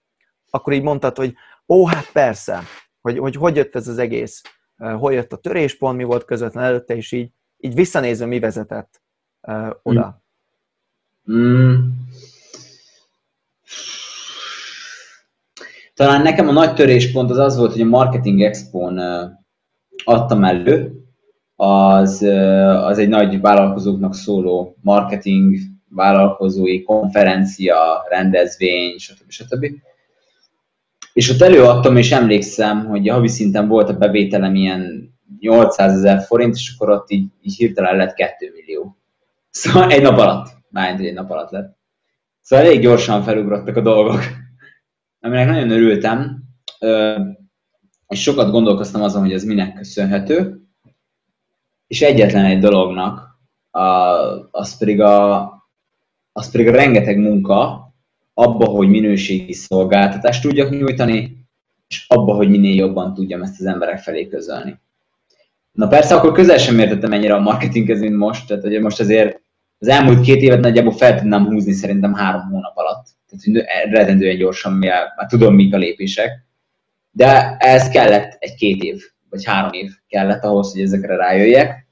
akkor 0.54 0.72
így 0.72 0.82
mondtad, 0.82 1.16
hogy 1.16 1.34
ó, 1.72 1.86
hát 1.86 2.12
persze, 2.12 2.62
hogy 3.00 3.18
hogy, 3.18 3.36
hogy 3.36 3.56
jött 3.56 3.74
ez 3.74 3.88
az 3.88 3.98
egész, 3.98 4.42
hol 4.76 5.12
jött 5.12 5.32
a 5.32 5.36
töréspont, 5.36 5.96
mi 5.96 6.04
volt 6.04 6.24
közvetlen 6.24 6.64
előtte, 6.64 6.96
és 6.96 7.12
így, 7.12 7.30
így 7.58 7.74
visszanézve 7.74 8.26
mi 8.26 8.38
vezetett 8.38 9.02
uh, 9.40 9.68
oda. 9.82 10.22
Mm. 11.32 11.74
Talán 15.94 16.22
nekem 16.22 16.48
a 16.48 16.52
nagy 16.52 16.74
töréspont 16.74 17.30
az 17.30 17.38
az 17.38 17.56
volt, 17.56 17.72
hogy 17.72 17.80
a 17.80 17.84
Marketing 17.84 18.42
Expo-n 18.42 18.98
adtam 20.04 20.44
elő, 20.44 21.02
az, 21.56 22.22
az 22.82 22.98
egy 22.98 23.08
nagy 23.08 23.40
vállalkozóknak 23.40 24.14
szóló 24.14 24.76
marketing, 24.80 25.56
vállalkozói 25.88 26.82
konferencia, 26.82 28.04
rendezvény, 28.08 28.98
stb. 28.98 29.30
stb. 29.30 29.66
És 31.12 31.30
ott 31.30 31.40
előadtam, 31.40 31.96
és 31.96 32.12
emlékszem, 32.12 32.86
hogy 32.86 33.08
a 33.08 33.12
havi 33.12 33.28
szinten 33.28 33.68
volt 33.68 33.88
a 33.88 33.96
bevételem 33.96 34.54
ilyen 34.54 35.12
800 35.40 35.92
ezer 35.92 36.22
forint, 36.22 36.54
és 36.54 36.74
akkor 36.74 36.90
ott 36.90 37.10
így, 37.10 37.26
így 37.42 37.56
hirtelen 37.56 37.96
lett 37.96 38.14
2 38.14 38.52
millió. 38.54 38.96
Szóval 39.50 39.90
egy 39.90 40.02
nap 40.02 40.18
alatt. 40.18 40.48
Már 40.68 41.00
egy 41.00 41.12
nap 41.12 41.30
alatt 41.30 41.50
lett. 41.50 41.76
Szóval 42.40 42.66
elég 42.66 42.80
gyorsan 42.80 43.22
felugrottak 43.22 43.76
a 43.76 43.80
dolgok 43.80 44.20
aminek 45.22 45.46
nagyon 45.46 45.70
örültem, 45.70 46.42
és 48.08 48.22
sokat 48.22 48.50
gondolkoztam 48.50 49.02
azon, 49.02 49.22
hogy 49.22 49.32
ez 49.32 49.44
minek 49.44 49.74
köszönhető, 49.74 50.62
és 51.86 52.02
egyetlen 52.02 52.44
egy 52.44 52.58
dolognak, 52.58 53.38
az 54.50 54.78
pedig 54.78 55.00
a, 55.00 55.40
az 56.32 56.50
pedig 56.50 56.68
a 56.68 56.72
rengeteg 56.72 57.18
munka 57.18 57.91
abba, 58.34 58.64
hogy 58.64 58.88
minőségi 58.88 59.52
szolgáltatást 59.52 60.42
tudjak 60.42 60.70
nyújtani, 60.70 61.46
és 61.88 62.04
abba, 62.08 62.34
hogy 62.34 62.48
minél 62.48 62.74
jobban 62.74 63.14
tudjam 63.14 63.42
ezt 63.42 63.60
az 63.60 63.66
emberek 63.66 63.98
felé 63.98 64.28
közölni. 64.28 64.80
Na 65.72 65.88
persze, 65.88 66.14
akkor 66.14 66.32
közel 66.32 66.58
sem 66.58 66.78
értettem 66.78 67.12
ennyire 67.12 67.34
a 67.34 67.40
marketinghez, 67.40 68.00
mint 68.00 68.16
most, 68.16 68.46
tehát 68.46 68.62
hogy 68.62 68.80
most 68.80 69.00
azért 69.00 69.40
az 69.78 69.88
elmúlt 69.88 70.20
két 70.20 70.42
évet 70.42 70.60
nagyjából 70.60 70.92
fel 70.92 71.18
tudnám 71.18 71.46
húzni 71.46 71.72
szerintem 71.72 72.14
három 72.14 72.50
hónap 72.50 72.76
alatt. 72.76 73.06
Tehát 73.26 73.66
rettentően 73.90 74.36
gyorsan, 74.36 74.72
mivel 74.72 75.12
már 75.16 75.26
tudom, 75.26 75.54
mik 75.54 75.74
a 75.74 75.76
lépések. 75.76 76.30
De 77.10 77.56
ez 77.58 77.88
kellett 77.88 78.36
egy-két 78.38 78.82
év, 78.82 79.02
vagy 79.30 79.44
három 79.44 79.72
év 79.72 79.90
kellett 80.08 80.44
ahhoz, 80.44 80.72
hogy 80.72 80.82
ezekre 80.82 81.16
rájöjjek. 81.16 81.86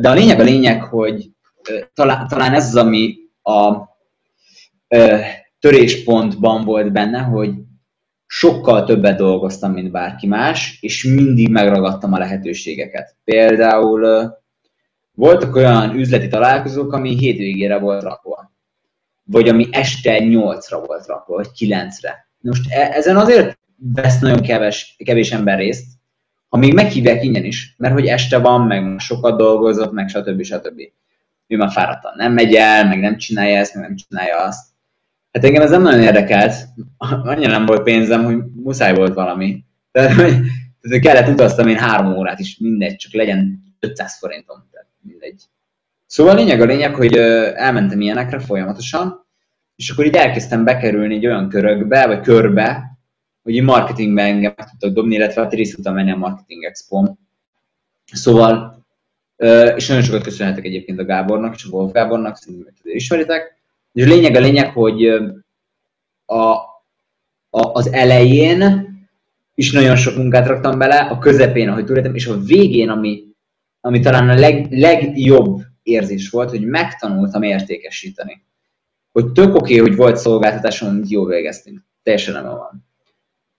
De 0.00 0.08
a 0.08 0.14
lényeg 0.14 0.40
a 0.40 0.42
lényeg, 0.42 0.82
hogy 0.82 1.30
talán, 1.94 2.28
talán 2.28 2.54
ez 2.54 2.66
az, 2.66 2.76
ami 2.76 3.16
a 3.42 3.74
töréspontban 5.58 6.64
volt 6.64 6.92
benne, 6.92 7.18
hogy 7.18 7.50
sokkal 8.26 8.84
többet 8.84 9.16
dolgoztam, 9.16 9.72
mint 9.72 9.90
bárki 9.90 10.26
más, 10.26 10.78
és 10.80 11.04
mindig 11.04 11.48
megragadtam 11.48 12.12
a 12.12 12.18
lehetőségeket. 12.18 13.16
Például 13.24 14.32
voltak 15.12 15.54
olyan 15.54 15.94
üzleti 15.94 16.28
találkozók, 16.28 16.92
ami 16.92 17.16
hétvégére 17.16 17.78
volt 17.78 18.02
rakva. 18.02 18.54
Vagy 19.24 19.48
ami 19.48 19.68
este 19.70 20.18
nyolcra 20.18 20.80
volt 20.80 21.06
rakva, 21.06 21.34
vagy 21.34 21.50
kilencre. 21.50 22.28
Most 22.40 22.72
e- 22.72 22.90
ezen 22.92 23.16
azért 23.16 23.58
vesz 23.76 24.18
nagyon 24.18 24.40
keves, 24.40 24.96
kevés 25.04 25.32
ember 25.32 25.58
részt, 25.58 25.86
ha 26.48 26.56
még 26.56 26.74
meghívják 26.74 27.24
ingyen 27.24 27.44
is, 27.44 27.74
mert 27.78 27.94
hogy 27.94 28.06
este 28.06 28.38
van, 28.38 28.66
meg 28.66 28.98
sokat 28.98 29.36
dolgozott, 29.36 29.92
meg 29.92 30.08
stb. 30.08 30.42
stb. 30.42 30.80
Ő 31.46 31.56
már 31.56 31.70
fáradtan 31.70 32.12
nem 32.16 32.32
megy 32.32 32.54
el, 32.54 32.86
meg 32.86 33.00
nem 33.00 33.16
csinálja 33.16 33.58
ezt, 33.58 33.74
meg 33.74 33.82
nem 33.82 33.96
csinálja 33.96 34.36
azt. 34.36 34.66
Hát 35.36 35.44
engem 35.44 35.62
ez 35.62 35.70
nem 35.70 35.82
nagyon 35.82 36.02
érdekelt, 36.02 36.54
annyira 36.98 37.50
nem 37.50 37.66
volt 37.66 37.82
pénzem, 37.82 38.24
hogy 38.24 38.36
muszáj 38.54 38.94
volt 38.94 39.14
valami. 39.14 39.64
Tehát, 39.90 40.12
hogy, 40.12 40.34
tehát 40.80 41.02
kellett 41.02 41.28
utaztam 41.28 41.68
én 41.68 41.76
három 41.76 42.16
órát 42.16 42.38
is, 42.38 42.58
mindegy, 42.58 42.96
csak 42.96 43.12
legyen 43.12 43.62
500 43.80 44.18
forintom 44.18 44.56
mindegy. 45.00 45.42
Szóval 46.06 46.32
a 46.32 46.36
lényeg 46.36 46.60
a 46.60 46.64
lényeg, 46.64 46.94
hogy 46.94 47.16
elmentem 47.54 48.00
ilyenekre 48.00 48.38
folyamatosan, 48.38 49.26
és 49.76 49.90
akkor 49.90 50.06
így 50.06 50.14
elkezdtem 50.14 50.64
bekerülni 50.64 51.14
egy 51.14 51.26
olyan 51.26 51.48
körökbe, 51.48 52.06
vagy 52.06 52.20
körbe, 52.20 52.98
hogy 53.42 53.62
marketingbe 53.62 54.22
engem 54.22 54.54
tudtak 54.70 54.92
dobni, 54.92 55.14
illetve 55.14 55.42
hát 55.42 55.52
részt 55.52 55.74
tudtam 55.74 55.94
menni 55.94 56.10
a 56.10 56.16
Marketing 56.16 56.64
expo 56.64 57.04
Szóval, 58.12 58.84
és 59.76 59.86
nagyon 59.86 60.02
sokat 60.02 60.22
köszönhetek 60.22 60.64
egyébként 60.64 60.98
a 60.98 61.04
Gábornak 61.04 61.54
és 61.54 61.64
a 61.64 61.68
Wolf 61.70 61.92
Gábornak, 61.92 62.36
szerintem 62.36 62.74
ismeritek. 62.82 63.55
És 63.96 64.04
a 64.04 64.08
lényeg 64.08 64.36
a 64.36 64.40
lényeg, 64.40 64.72
hogy 64.72 65.06
a, 66.24 66.42
a, 67.50 67.72
az 67.72 67.92
elején 67.92 68.86
is 69.54 69.72
nagyon 69.72 69.96
sok 69.96 70.16
munkát 70.16 70.46
raktam 70.46 70.78
bele, 70.78 70.96
a 70.96 71.18
közepén, 71.18 71.68
ahogy 71.68 71.84
tudtam, 71.84 72.14
és 72.14 72.26
a 72.26 72.38
végén, 72.38 72.88
ami 72.88 73.26
ami 73.86 74.00
talán 74.00 74.28
a 74.28 74.34
leg, 74.34 74.66
legjobb 74.70 75.60
érzés 75.82 76.30
volt, 76.30 76.50
hogy 76.50 76.66
megtanultam 76.66 77.42
értékesíteni. 77.42 78.44
Hogy 79.12 79.32
tök 79.32 79.54
oké, 79.54 79.78
okay, 79.78 79.88
hogy 79.88 79.96
volt 79.96 80.16
szolgáltatásom, 80.16 80.88
amit 80.88 81.10
jól 81.10 81.26
végeztünk. 81.26 81.84
Teljesen 82.02 82.34
nem 82.34 82.44
van. 82.44 82.86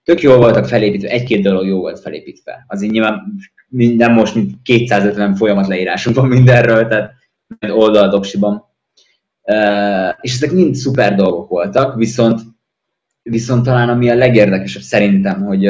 Tök 0.04 0.20
jól 0.20 0.36
voltak 0.36 0.66
felépítve, 0.66 1.08
egy-két 1.08 1.42
dolog 1.42 1.66
jó 1.66 1.80
volt 1.80 2.00
felépítve. 2.00 2.64
Azért 2.68 2.92
nyilván 2.92 3.34
minden 3.68 4.12
most 4.12 4.34
mint 4.34 4.52
250 4.62 5.34
folyamat 5.34 5.66
leírásunk 5.66 6.16
van 6.16 6.28
mindenről, 6.28 6.86
tehát 6.86 7.12
oldaldoksiban. 7.68 8.54
Uh, 8.54 8.67
és 10.20 10.34
ezek 10.34 10.52
mind 10.52 10.74
szuper 10.74 11.14
dolgok 11.14 11.48
voltak, 11.48 11.96
viszont, 11.96 12.40
viszont 13.22 13.64
talán 13.64 13.88
ami 13.88 14.10
a 14.10 14.14
legérdekesebb 14.14 14.82
szerintem, 14.82 15.42
hogy, 15.42 15.64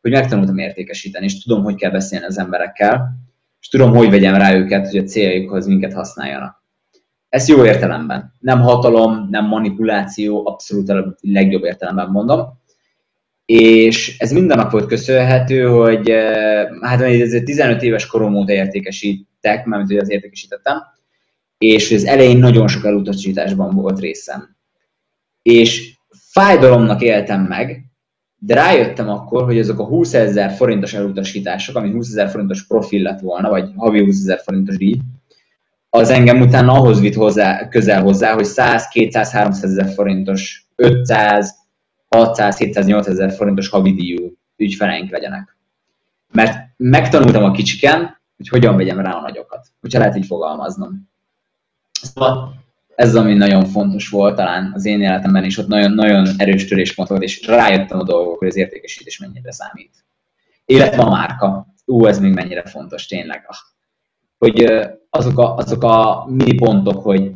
hogy 0.00 0.10
megtanultam 0.10 0.58
értékesíteni, 0.58 1.24
és 1.24 1.42
tudom, 1.42 1.62
hogy 1.62 1.74
kell 1.74 1.90
beszélni 1.90 2.24
az 2.24 2.38
emberekkel, 2.38 3.20
és 3.60 3.68
tudom, 3.68 3.94
hogy 3.94 4.10
vegyem 4.10 4.34
rá 4.34 4.54
őket, 4.54 4.90
hogy 4.90 4.98
a 4.98 5.04
céljaikhoz 5.04 5.66
minket 5.66 5.92
használjanak. 5.92 6.62
Ez 7.28 7.48
jó 7.48 7.64
értelemben. 7.64 8.34
Nem 8.38 8.60
hatalom, 8.60 9.28
nem 9.30 9.46
manipuláció, 9.46 10.46
abszolút 10.46 10.88
a 10.88 11.16
legjobb 11.20 11.64
értelemben 11.64 12.08
mondom. 12.08 12.60
És 13.44 14.18
ez 14.18 14.32
mindennak 14.32 14.70
volt 14.70 14.86
köszönhető, 14.86 15.66
hogy 15.66 16.10
hát 16.80 17.00
ez 17.00 17.30
15 17.44 17.82
éves 17.82 18.06
korom 18.06 18.34
óta 18.34 18.52
értékesítek, 18.52 19.64
mert 19.64 19.86
hogy 19.86 19.96
az 19.96 20.10
értékesítettem, 20.10 20.82
és 21.62 21.92
az 21.92 22.04
elején 22.04 22.38
nagyon 22.38 22.68
sok 22.68 22.84
elutasításban 22.84 23.74
volt 23.74 24.00
részem. 24.00 24.56
És 25.42 25.96
fájdalomnak 26.10 27.02
éltem 27.02 27.42
meg, 27.42 27.84
de 28.36 28.54
rájöttem 28.54 29.08
akkor, 29.08 29.44
hogy 29.44 29.58
azok 29.58 29.78
a 29.78 29.84
20 29.84 30.14
ezer 30.14 30.50
forintos 30.50 30.94
elutasítások, 30.94 31.76
ami 31.76 31.90
20 31.90 32.08
ezer 32.08 32.30
forintos 32.30 32.66
profil 32.66 33.02
lett 33.02 33.20
volna, 33.20 33.48
vagy 33.48 33.70
havi 33.76 34.04
20 34.04 34.20
ezer 34.20 34.40
forintos 34.44 34.76
díj, 34.76 34.98
az 35.90 36.10
engem 36.10 36.40
utána 36.40 36.72
ahhoz 36.72 37.00
vitt 37.00 37.14
hozzá, 37.14 37.68
közel 37.68 38.02
hozzá, 38.02 38.34
hogy 38.34 38.44
100, 38.44 38.88
200, 38.88 39.30
300 39.30 39.70
ezer 39.70 39.94
forintos, 39.94 40.66
500, 40.76 41.54
600, 42.08 42.56
700, 42.56 42.86
800 42.86 43.18
ezer 43.18 43.36
forintos 43.36 43.68
havi 43.68 43.92
díjú 43.92 44.32
ügyfeleink 44.56 45.10
legyenek. 45.10 45.56
Mert 46.32 46.58
megtanultam 46.76 47.44
a 47.44 47.50
kicsiken, 47.50 48.20
hogy 48.36 48.48
hogyan 48.48 48.76
vegyem 48.76 49.00
rá 49.00 49.10
a 49.10 49.20
nagyokat, 49.20 49.66
hogyha 49.80 49.98
lehet 49.98 50.16
így 50.16 50.26
fogalmaznom. 50.26 51.10
Szóval 52.02 52.54
ez 52.94 53.14
ami 53.14 53.34
nagyon 53.34 53.64
fontos 53.64 54.08
volt 54.08 54.36
talán 54.36 54.72
az 54.74 54.84
én 54.84 55.00
életemben, 55.00 55.44
és 55.44 55.58
ott 55.58 55.66
nagyon, 55.66 55.92
nagyon 55.92 56.26
erős 56.36 56.64
töréspont 56.64 57.08
volt, 57.08 57.22
és 57.22 57.46
rájöttem 57.46 57.98
a 57.98 58.04
dolgok, 58.04 58.38
hogy 58.38 58.48
az 58.48 58.56
értékesítés 58.56 59.18
mennyire 59.18 59.52
számít. 59.52 60.04
Illetve 60.64 61.02
a 61.02 61.10
márka. 61.10 61.66
Ú, 61.84 62.06
ez 62.06 62.18
még 62.18 62.32
mennyire 62.32 62.62
fontos, 62.64 63.06
tényleg. 63.06 63.44
Ah. 63.46 63.56
Hogy 64.38 64.72
azok 65.10 65.38
a, 65.38 65.54
azok 65.54 65.82
a 65.82 66.26
mini 66.28 66.54
pontok, 66.54 67.02
hogy 67.02 67.32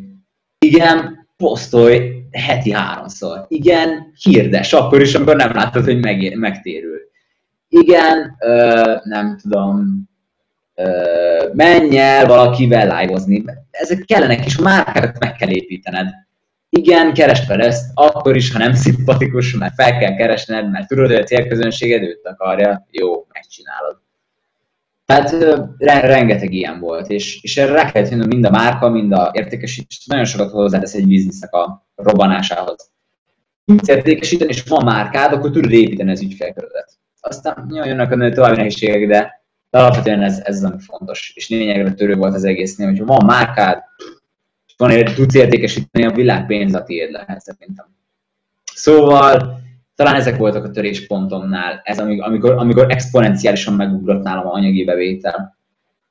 igen, 0.58 1.28
posztolj 1.36 2.10
heti 2.30 2.72
háromszor. 2.72 3.44
Igen, 3.48 4.12
hirdes, 4.22 4.72
akkor 4.72 5.00
is, 5.00 5.14
amikor 5.14 5.36
nem 5.36 5.54
látod, 5.54 5.84
hogy 5.84 6.00
meg, 6.00 6.36
megtérül. 6.36 6.98
Igen, 7.68 8.36
ö, 8.38 8.94
nem 9.04 9.38
tudom, 9.42 10.04
menj 11.52 11.98
el 11.98 12.26
valakivel 12.26 13.00
live-ozni. 13.00 13.44
Ezek 13.70 14.04
kellenek, 14.04 14.44
és 14.44 14.58
márkákat 14.58 15.18
meg 15.18 15.32
kell 15.32 15.50
építened. 15.50 16.08
Igen, 16.68 17.12
keresd 17.12 17.44
fel 17.44 17.60
ezt, 17.60 17.90
akkor 17.94 18.36
is, 18.36 18.52
ha 18.52 18.58
nem 18.58 18.72
szimpatikus, 18.72 19.54
mert 19.54 19.74
fel 19.74 19.98
kell 19.98 20.14
keresned, 20.14 20.70
mert 20.70 20.88
tudod, 20.88 21.06
hogy 21.06 21.16
a 21.16 21.24
célközönséged 21.24 22.02
őt 22.02 22.26
akarja, 22.26 22.86
jó, 22.90 23.26
megcsinálod. 23.32 24.00
Tehát 25.06 25.30
rengeteg 25.84 26.52
ilyen 26.52 26.80
volt, 26.80 27.10
és, 27.10 27.42
és 27.42 27.56
erre 27.56 27.72
rá 27.72 27.92
kellett 27.92 28.10
jönnöm 28.10 28.28
mind 28.28 28.44
a 28.44 28.50
márka, 28.50 28.88
mind 28.88 29.12
a 29.12 29.30
értékesítés, 29.34 30.06
nagyon 30.06 30.24
sokat 30.24 30.50
hozzátesz 30.50 30.94
egy 30.94 31.06
biznisznek 31.06 31.52
a 31.52 31.86
robbanásához. 31.94 32.90
tudsz 33.64 33.88
értékesíteni, 33.88 34.50
és 34.50 34.62
van 34.62 34.84
márkád, 34.84 35.32
akkor 35.32 35.50
tudod 35.50 35.72
építeni 35.72 36.10
az 36.10 36.22
ügyfélkörödet. 36.22 36.98
Aztán 37.20 37.70
jönnek 37.70 38.12
a 38.12 38.30
további 38.30 38.56
nehézségek, 38.56 39.08
de, 39.08 39.45
de 39.70 39.78
alapvetően 39.78 40.22
ez, 40.22 40.40
ez 40.44 40.56
az, 40.56 40.64
ami 40.64 40.80
fontos. 40.80 41.32
És 41.34 41.48
lényegre 41.48 41.92
törő 41.92 42.14
volt 42.14 42.34
az 42.34 42.44
egésznél, 42.44 42.86
hogy 42.86 43.04
van 43.04 43.24
márkád, 43.24 43.82
van, 44.76 45.04
tudsz 45.04 45.34
értékesíteni, 45.34 46.06
a 46.06 46.10
világ 46.10 46.46
pénz 46.46 46.74
a 46.74 46.82
tiéd 46.82 47.10
lehet 47.10 47.40
szerintem. 47.40 47.86
Szóval 48.74 49.60
talán 49.94 50.14
ezek 50.14 50.36
voltak 50.36 50.64
a 50.64 50.70
töréspontomnál, 50.70 51.80
ez 51.84 51.98
amikor, 51.98 52.52
amikor 52.52 52.86
exponenciálisan 52.90 53.74
megugrott 53.74 54.22
nálam 54.22 54.46
a 54.46 54.52
anyagi 54.52 54.84
bevétel, 54.84 55.56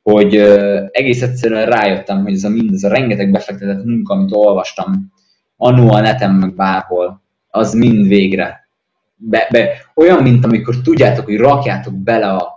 hogy 0.01 0.37
uh, 0.37 0.87
egész 0.91 1.21
egyszerűen 1.21 1.65
rájöttem, 1.65 2.23
hogy 2.23 2.33
ez 2.33 2.43
a 2.43 2.49
mindez 2.49 2.83
a 2.83 2.89
rengeteg 2.89 3.31
befektetett 3.31 3.83
munka, 3.83 4.13
amit 4.13 4.33
olvastam, 4.33 5.13
annó 5.57 5.91
a 5.91 6.01
neten, 6.01 6.31
meg 6.31 6.55
bárhol, 6.55 7.21
az 7.49 7.73
mind 7.73 8.07
végre. 8.07 8.67
Be, 9.15 9.47
be, 9.51 9.69
olyan, 9.95 10.23
mint 10.23 10.45
amikor 10.45 10.81
tudjátok, 10.81 11.25
hogy 11.25 11.37
rakjátok 11.37 11.93
bele 11.93 12.27
a, 12.27 12.54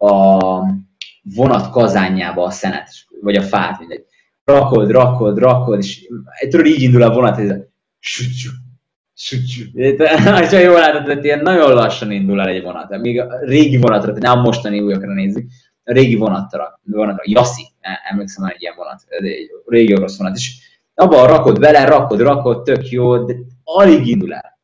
a, 0.00 0.06
a 0.06 0.66
vonat 1.22 1.70
kazányába 1.70 2.44
a 2.44 2.50
szenet, 2.50 2.88
vagy 3.20 3.36
a 3.36 3.42
fát, 3.42 3.78
mindegy. 3.78 4.04
Rakod, 4.44 4.90
rakod, 4.90 5.38
rakod, 5.38 5.78
és 5.78 6.08
tudod, 6.48 6.66
így 6.66 6.82
indul 6.82 7.02
a 7.02 7.12
vonat, 7.12 7.36
hogy 7.36 7.48
ha 10.50 10.58
jól 10.58 10.78
látod, 10.78 11.06
hogy 11.06 11.24
ilyen 11.24 11.42
nagyon 11.42 11.74
lassan 11.74 12.10
indul 12.10 12.40
el 12.40 12.48
egy 12.48 12.62
vonat. 12.62 12.98
Még 12.98 13.20
a 13.20 13.38
régi 13.40 13.76
vonatra, 13.76 14.12
nem 14.12 14.38
a 14.38 14.42
mostani 14.42 14.80
újakra 14.80 15.12
nézzük, 15.12 15.50
a 15.84 15.92
régi 15.92 16.14
vonatra, 16.14 16.80
vonatra 16.82 17.22
Yassi, 17.26 17.66
emlékszem, 18.10 18.44
hogy 18.44 18.52
egy 18.54 18.62
ilyen 18.62 18.74
vonat, 18.76 19.04
egy 19.08 19.50
régi 19.66 19.94
orosz 19.94 20.18
vonat, 20.18 20.36
és 20.36 20.68
abban 20.94 21.26
rakod 21.26 21.58
vele, 21.58 21.84
rakod, 21.84 22.20
rakod, 22.20 22.62
tök 22.62 22.88
jó, 22.88 23.24
de 23.24 23.34
alig 23.64 24.06
indul 24.06 24.34
el. 24.34 24.58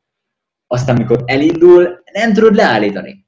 Aztán, 0.67 0.95
amikor 0.95 1.23
elindul, 1.25 2.03
nem 2.13 2.33
tudod 2.33 2.55
leállítani. 2.55 3.25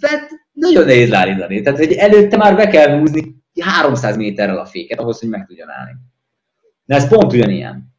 Tehát 0.00 0.28
nagyon 0.52 0.84
nehéz 0.84 1.08
leállítani. 1.08 1.60
Tehát, 1.60 1.78
hogy 1.78 1.92
előtte 1.92 2.36
már 2.36 2.56
be 2.56 2.66
kell 2.66 2.98
húzni 2.98 3.42
300 3.60 4.16
méterrel 4.16 4.58
a 4.58 4.66
féket 4.66 4.98
ahhoz, 4.98 5.20
hogy 5.20 5.28
meg 5.28 5.46
tudjon 5.46 5.70
állni. 5.70 5.92
De 6.84 6.94
ez 6.94 7.08
pont 7.08 7.32
ugyanilyen 7.32 7.92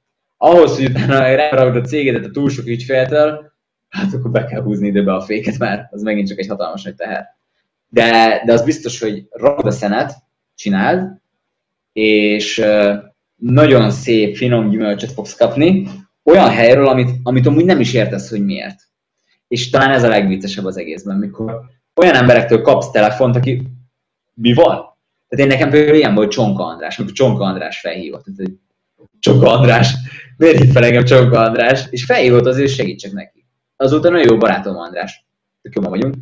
ahhoz, 0.43 0.75
hogy 0.75 0.85
utána 0.85 1.35
rárakod 1.35 1.75
a 1.75 1.87
cégedet 1.87 2.25
a 2.25 2.31
túl 2.31 2.49
sok 2.49 2.67
ügyféltől, 2.67 3.51
hát 3.89 4.13
akkor 4.13 4.31
be 4.31 4.45
kell 4.45 4.61
húzni 4.61 4.87
időbe 4.87 5.13
a 5.13 5.21
féket, 5.21 5.57
mert 5.57 5.93
az 5.93 6.01
megint 6.01 6.27
csak 6.27 6.39
egy 6.39 6.47
hatalmas 6.47 6.83
nagy 6.83 6.95
teher. 6.95 7.25
De, 7.89 8.41
de 8.45 8.53
az 8.53 8.63
biztos, 8.63 8.99
hogy 8.99 9.27
rakod 9.29 9.65
a 9.65 9.71
szenet, 9.71 10.13
csináld, 10.55 11.21
és 11.93 12.65
nagyon 13.35 13.91
szép, 13.91 14.35
finom 14.35 14.69
gyümölcsöt 14.69 15.11
fogsz 15.11 15.35
kapni, 15.35 15.87
olyan 16.23 16.49
helyről, 16.49 16.87
amit, 16.87 17.09
amit 17.23 17.45
amúgy 17.45 17.65
nem 17.65 17.79
is 17.79 17.93
értesz, 17.93 18.29
hogy 18.29 18.45
miért. 18.45 18.79
És 19.47 19.69
talán 19.69 19.91
ez 19.91 20.03
a 20.03 20.07
legviccesebb 20.07 20.65
az 20.65 20.77
egészben, 20.77 21.17
mikor 21.17 21.61
olyan 21.95 22.15
emberektől 22.15 22.61
kapsz 22.61 22.91
telefont, 22.91 23.35
aki 23.35 23.61
mi 24.33 24.53
van? 24.53 24.91
Tehát 25.27 25.45
én 25.45 25.57
nekem 25.57 25.69
például 25.69 25.97
ilyen 25.97 26.15
volt 26.15 26.31
Csonka 26.31 26.63
András, 26.63 26.97
amikor 26.97 27.15
Csonka 27.15 27.43
András 27.43 27.79
felhívott. 27.79 28.25
Tehát, 28.35 28.51
Csonka 29.19 29.51
András, 29.51 29.93
miért 30.37 30.61
hitt 30.61 30.71
fel 30.71 30.83
engem 30.83 31.03
Csonka 31.03 31.39
András, 31.39 31.85
és 31.89 32.05
felhívott 32.05 32.45
azért, 32.45 32.67
hogy 32.67 32.77
segítsek 32.77 33.11
neki. 33.11 33.45
Azóta 33.75 34.09
nagyon 34.09 34.31
jó 34.31 34.37
barátom 34.37 34.77
András, 34.77 35.25
tök 35.61 35.73
jobban 35.75 35.91
vagyunk, 35.91 36.15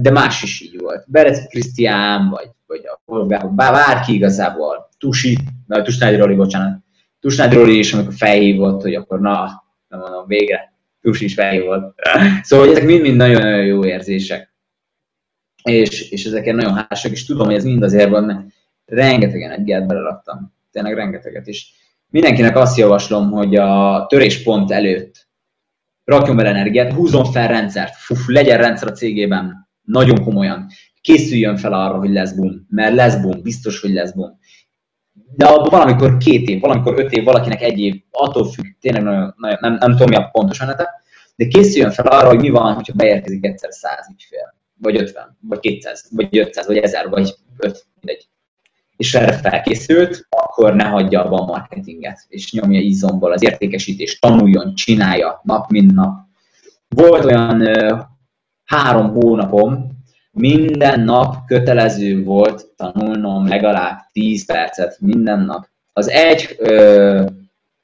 de 0.00 0.10
más 0.10 0.42
is 0.42 0.60
így 0.60 0.80
volt. 0.80 1.04
Berec 1.06 1.48
Krisztián, 1.48 2.28
vagy, 2.28 2.50
vagy 2.66 3.32
a 3.32 3.48
bárki 3.48 4.14
igazából, 4.14 4.88
Tusi, 4.98 5.38
vagy 5.66 5.82
Tusnádi 5.82 6.16
Roli, 6.16 6.34
bocsánat, 6.34 6.78
Tusnádi 7.20 7.56
Roli 7.56 7.78
is, 7.78 7.92
amikor 7.92 8.14
felhívott, 8.14 8.82
hogy 8.82 8.94
akkor 8.94 9.20
na, 9.20 9.64
nem 9.88 10.00
mondom, 10.00 10.26
végre, 10.26 10.75
Tusi 11.06 11.24
is 11.24 11.34
felhívott. 11.34 11.94
Szóval 12.42 12.70
ezek 12.70 12.84
mind-mind 12.84 13.16
nagyon-nagyon 13.16 13.64
jó 13.64 13.84
érzések. 13.84 14.54
És, 15.62 16.10
és 16.10 16.24
ezeken 16.24 16.54
nagyon 16.54 16.74
hálásak, 16.74 17.12
és 17.12 17.24
tudom, 17.24 17.46
hogy 17.46 17.54
ez 17.54 17.64
mind 17.64 17.82
azért 17.82 18.08
van, 18.08 18.24
mert 18.24 18.40
rengeteg 18.84 19.42
energiát 19.42 19.86
beleraktam. 19.86 20.54
Tényleg 20.70 20.94
rengeteget 20.94 21.46
is 21.46 21.72
mindenkinek 22.10 22.56
azt 22.56 22.76
javaslom, 22.76 23.30
hogy 23.30 23.56
a 23.56 24.06
töréspont 24.08 24.70
előtt 24.70 25.28
rakjon 26.04 26.36
bele 26.36 26.48
energiát, 26.48 26.92
húzzon 26.92 27.24
fel 27.24 27.48
rendszert, 27.48 27.94
Fuf, 27.96 28.26
legyen 28.26 28.58
rendszer 28.58 28.88
a 28.88 28.92
cégében, 28.92 29.68
nagyon 29.82 30.24
komolyan. 30.24 30.66
Készüljön 31.00 31.56
fel 31.56 31.72
arra, 31.72 31.98
hogy 31.98 32.10
lesz 32.10 32.32
boom, 32.32 32.66
mert 32.68 32.94
lesz 32.94 33.16
boom, 33.16 33.42
biztos, 33.42 33.80
hogy 33.80 33.92
lesz 33.92 34.12
boom. 34.12 34.38
De 35.34 35.46
abban 35.46 35.68
valamikor 35.70 36.16
két 36.16 36.48
év, 36.48 36.60
valamikor 36.60 36.98
öt 36.98 37.12
év, 37.12 37.24
valakinek 37.24 37.62
egy 37.62 37.78
év, 37.78 38.02
attól 38.10 38.50
függ, 38.50 38.64
tényleg 38.80 39.02
nagyon, 39.02 39.34
nagyon 39.36 39.58
nem, 39.60 39.74
nem 39.74 39.90
tudom 39.90 40.08
mi 40.08 40.14
a 40.14 40.28
pontos 40.32 40.60
menete, 40.60 41.02
de 41.36 41.46
készüljön 41.46 41.90
fel 41.90 42.06
arra, 42.06 42.28
hogy 42.28 42.40
mi 42.40 42.50
van, 42.50 42.74
hogyha 42.74 42.92
beérkezik 42.96 43.44
egyszer 43.44 43.72
száz 43.72 44.08
ügyfél, 44.12 44.54
vagy 44.78 44.96
50, 44.96 45.38
vagy 45.40 45.60
200, 45.60 46.08
vagy 46.10 46.38
500, 46.38 46.66
vagy 46.66 46.76
1000, 46.76 47.08
vagy 47.08 47.34
5, 47.56 47.86
mindegy. 48.00 48.28
És 48.96 49.14
erre 49.14 49.32
felkészült, 49.32 50.26
akkor 50.28 50.74
ne 50.74 50.84
hagyja 50.84 51.24
abba 51.24 51.40
a 51.40 51.44
marketinget, 51.44 52.24
és 52.28 52.52
nyomja 52.52 52.80
izomból 52.80 53.32
az 53.32 53.42
értékesítést, 53.42 54.20
tanuljon, 54.20 54.74
csinálja 54.74 55.40
nap 55.44 55.70
mint 55.70 55.94
nap. 55.94 56.18
Volt 56.88 57.24
olyan 57.24 57.60
ö, 57.60 57.96
három 58.64 59.10
hónapom, 59.10 59.95
minden 60.38 61.00
nap 61.00 61.46
kötelező 61.46 62.24
volt 62.24 62.66
tanulnom 62.76 63.48
legalább 63.48 63.98
10 64.12 64.46
percet, 64.46 64.96
minden 65.00 65.40
nap. 65.40 65.68
Az 65.92 66.08
egy 66.08 66.56
ö, 66.58 67.26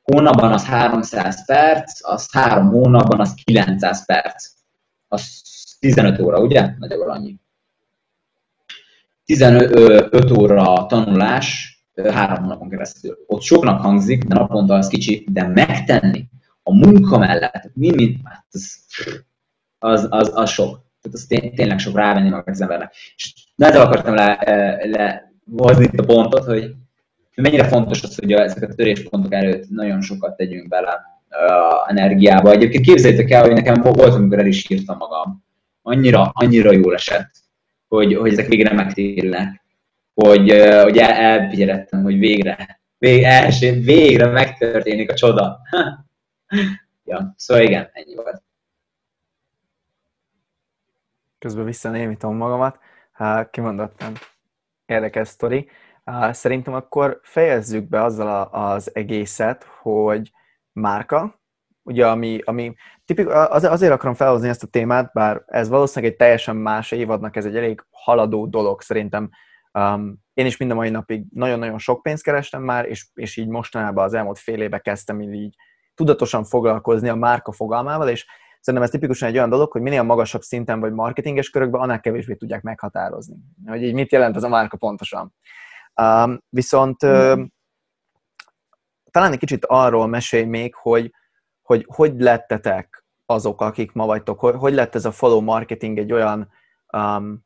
hónapban 0.03 0.53
az 0.53 0.65
300 0.65 1.45
perc, 1.45 2.09
az 2.09 2.33
három 2.33 2.69
hónapban 2.69 3.21
az 3.21 3.35
900 3.45 4.07
perc. 4.07 4.51
Az 5.09 5.43
15 5.79 6.21
óra, 6.21 6.41
ugye? 6.41 6.75
Nagyjából 6.79 7.11
annyi. 7.11 7.37
15 9.25 10.31
óra 10.31 10.87
tanulás 10.87 11.77
három 12.11 12.47
napon 12.47 12.69
keresztül. 12.69 13.19
Ott 13.27 13.43
soknak 13.43 13.81
hangzik, 13.81 14.25
de 14.25 14.35
naponta 14.35 14.75
az 14.75 14.89
kicsi, 14.89 15.27
de 15.31 15.47
megtenni 15.47 16.29
a 16.63 16.75
munka 16.75 17.19
mellett, 17.19 17.71
mind, 17.75 17.95
mind, 17.95 18.17
hát 18.25 18.47
az, 18.51 18.79
az, 19.79 20.07
az, 20.11 20.31
az 20.35 20.51
sok. 20.51 20.91
Tehát 21.03 21.17
az 21.17 21.25
tény, 21.29 21.55
tényleg 21.55 21.79
sok 21.79 21.97
rávenni 21.97 22.29
magát 22.29 22.49
az 22.49 22.61
embernek. 22.61 22.95
És 23.17 23.35
ezzel 23.57 23.87
akartam 23.87 24.15
le, 24.15 24.39
le 24.83 25.33
hozni 25.57 25.85
itt 25.85 25.99
a 25.99 26.05
pontot, 26.05 26.45
hogy 26.45 26.75
mennyire 27.35 27.69
fontos 27.69 28.03
az, 28.03 28.17
hogy 28.17 28.33
ezeket 28.33 28.71
a 28.71 28.75
töréspontok 28.75 29.33
előtt 29.33 29.69
nagyon 29.69 30.01
sokat 30.01 30.37
tegyünk 30.37 30.69
bele 30.69 30.91
a 31.29 31.91
energiába. 31.91 32.51
Egyébként 32.51 32.85
képzeljétek 32.85 33.31
el, 33.31 33.43
hogy 33.43 33.53
nekem 33.53 33.83
volt, 33.83 34.15
amikor 34.15 34.39
el 34.39 34.47
is 34.47 34.71
írtam 34.71 34.97
magam. 34.97 35.45
Annyira, 35.83 36.31
annyira 36.35 36.73
jól 36.73 36.95
esett 36.95 37.43
hogy, 37.97 38.15
hogy 38.15 38.33
ezek 38.33 38.47
végre 38.47 38.73
megtérülnek. 38.73 39.65
Hogy, 40.15 40.51
hogy 40.83 40.99
el, 40.99 41.11
elfigyelettem, 41.11 42.03
hogy 42.03 42.19
végre, 42.19 42.81
végre, 42.99 43.29
első, 43.29 43.81
végre 43.81 44.27
megtörténik 44.27 45.11
a 45.11 45.15
csoda. 45.15 45.61
ja, 47.05 47.35
szóval 47.37 47.63
igen, 47.63 47.91
ennyi 47.93 48.15
volt. 48.15 48.42
Közben 51.43 51.65
visszanémítom 51.65 52.37
magamat. 52.37 52.79
Kimondottam 53.51 54.13
érdekes 54.87 55.29
sztori. 55.29 55.69
Szerintem 56.31 56.75
akkor 56.75 57.21
fejezzük 57.23 57.89
be 57.89 58.03
azzal 58.03 58.43
az 58.43 58.95
egészet, 58.95 59.65
hogy 59.81 60.33
márka, 60.73 61.41
ugye 61.83 62.07
ami, 62.09 62.41
ami 62.45 62.75
tipik, 63.05 63.29
az, 63.29 63.65
azért 63.65 63.93
akarom 63.93 64.15
felhozni 64.15 64.49
ezt 64.49 64.63
a 64.63 64.67
témát, 64.67 65.13
bár 65.13 65.43
ez 65.47 65.69
valószínűleg 65.69 66.13
egy 66.13 66.19
teljesen 66.19 66.57
más 66.57 66.91
évadnak, 66.91 67.37
ez 67.37 67.45
egy 67.45 67.57
elég 67.57 67.85
haladó 67.91 68.47
dolog 68.47 68.81
szerintem. 68.81 69.31
Um, 69.73 70.19
én 70.35 70.47
is 70.47 70.57
mind 70.57 70.71
a 70.71 70.75
mai 70.75 70.91
napig 70.91 71.25
nagyon-nagyon 71.35 71.79
sok 71.79 72.03
pénzt 72.03 72.23
kerestem 72.23 72.63
már, 72.63 72.89
és, 72.89 73.07
és 73.15 73.37
így 73.37 73.49
mostanában 73.49 74.05
az 74.05 74.15
elmúlt 74.15 74.39
fél 74.39 74.63
éve 74.63 74.79
kezdtem 74.79 75.21
így, 75.21 75.35
így 75.35 75.55
tudatosan 75.95 76.45
foglalkozni 76.45 77.09
a 77.09 77.15
márka 77.15 77.53
fogalmával, 77.53 78.09
és 78.09 78.27
szerintem 78.63 78.89
ez 78.89 78.91
tipikusan 78.91 79.29
egy 79.29 79.37
olyan 79.37 79.49
dolog, 79.49 79.73
hogy 79.73 79.81
minél 79.81 80.03
magasabb 80.03 80.43
szinten 80.43 80.81
vagy 80.81 80.93
marketinges 80.93 81.51
körökben, 81.51 81.81
annál 81.81 82.01
kevésbé 82.01 82.35
tudják 82.35 82.63
meghatározni. 82.63 83.37
Hogy 83.67 83.83
így 83.83 83.95
mit 83.95 84.13
jelent 84.13 84.37
az 84.37 84.43
a 84.43 84.49
márka 84.49 84.77
pontosan. 84.77 85.35
Um, 86.03 86.43
viszont 86.49 87.03
um, 87.03 87.53
talán 89.11 89.33
egy 89.33 89.39
kicsit 89.39 89.65
arról 89.65 90.07
mesélj 90.07 90.45
még, 90.45 90.75
hogy, 90.75 91.15
hogy 91.63 91.85
hogy 91.89 92.21
lettetek 92.21 93.05
azok, 93.27 93.61
akik 93.61 93.93
ma 93.93 94.07
vagytok, 94.07 94.41
hogy, 94.41 94.55
hogy 94.55 94.75
lett 94.75 94.95
ez 94.95 95.05
a 95.05 95.13
follow 95.13 95.41
marketing 95.41 95.99
egy 95.99 96.13
olyan 96.13 96.51
um, 96.93 97.45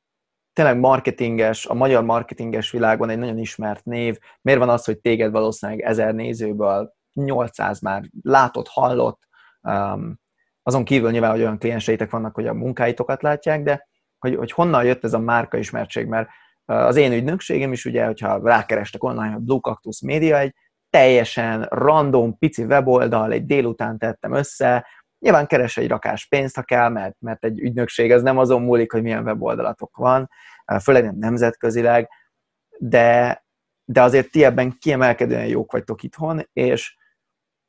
tényleg 0.52 0.78
marketinges, 0.78 1.66
a 1.66 1.74
magyar 1.74 2.04
marketinges 2.04 2.70
világon 2.70 3.08
egy 3.08 3.18
nagyon 3.18 3.38
ismert 3.38 3.84
név. 3.84 4.18
Miért 4.42 4.60
van 4.60 4.68
az, 4.68 4.84
hogy 4.84 4.98
téged 4.98 5.30
valószínűleg 5.30 5.80
ezer 5.80 6.14
nézőből 6.14 6.94
800 7.12 7.80
már 7.80 8.04
látott, 8.22 8.68
hallott, 8.68 9.22
um, 9.62 10.18
azon 10.66 10.84
kívül 10.84 11.10
nyilván, 11.10 11.30
hogy 11.30 11.40
olyan 11.40 11.58
klienseitek 11.58 12.10
vannak, 12.10 12.34
hogy 12.34 12.46
a 12.46 12.54
munkáitokat 12.54 13.22
látják, 13.22 13.62
de 13.62 13.88
hogy, 14.18 14.34
hogy 14.34 14.52
honnan 14.52 14.84
jött 14.84 15.04
ez 15.04 15.12
a 15.12 15.18
márka 15.18 15.58
ismertség, 15.58 16.06
mert 16.06 16.28
az 16.64 16.96
én 16.96 17.12
ügynökségem 17.12 17.72
is 17.72 17.84
ugye, 17.84 18.04
hogyha 18.04 18.40
rákerestek 18.42 19.02
online, 19.02 19.34
a 19.34 19.38
Blue 19.38 19.60
Cactus 19.60 20.00
Media 20.00 20.38
egy 20.38 20.54
teljesen 20.90 21.62
random, 21.62 22.38
pici 22.38 22.64
weboldal, 22.64 23.32
egy 23.32 23.46
délután 23.46 23.98
tettem 23.98 24.32
össze, 24.32 24.86
nyilván 25.18 25.46
keres 25.46 25.76
egy 25.76 25.88
rakás 25.88 26.26
pénzt, 26.26 26.56
ha 26.56 26.62
kell, 26.62 26.88
mert, 26.88 27.16
mert 27.18 27.44
egy 27.44 27.60
ügynökség 27.60 28.12
az 28.12 28.22
nem 28.22 28.38
azon 28.38 28.62
múlik, 28.62 28.92
hogy 28.92 29.02
milyen 29.02 29.24
weboldalatok 29.24 29.96
van, 29.96 30.28
főleg 30.82 31.04
nem 31.04 31.16
nemzetközileg, 31.16 32.08
de, 32.78 33.44
de 33.84 34.02
azért 34.02 34.30
ti 34.30 34.44
ebben 34.44 34.76
kiemelkedően 34.78 35.46
jók 35.46 35.72
vagytok 35.72 36.02
itthon, 36.02 36.48
és 36.52 36.96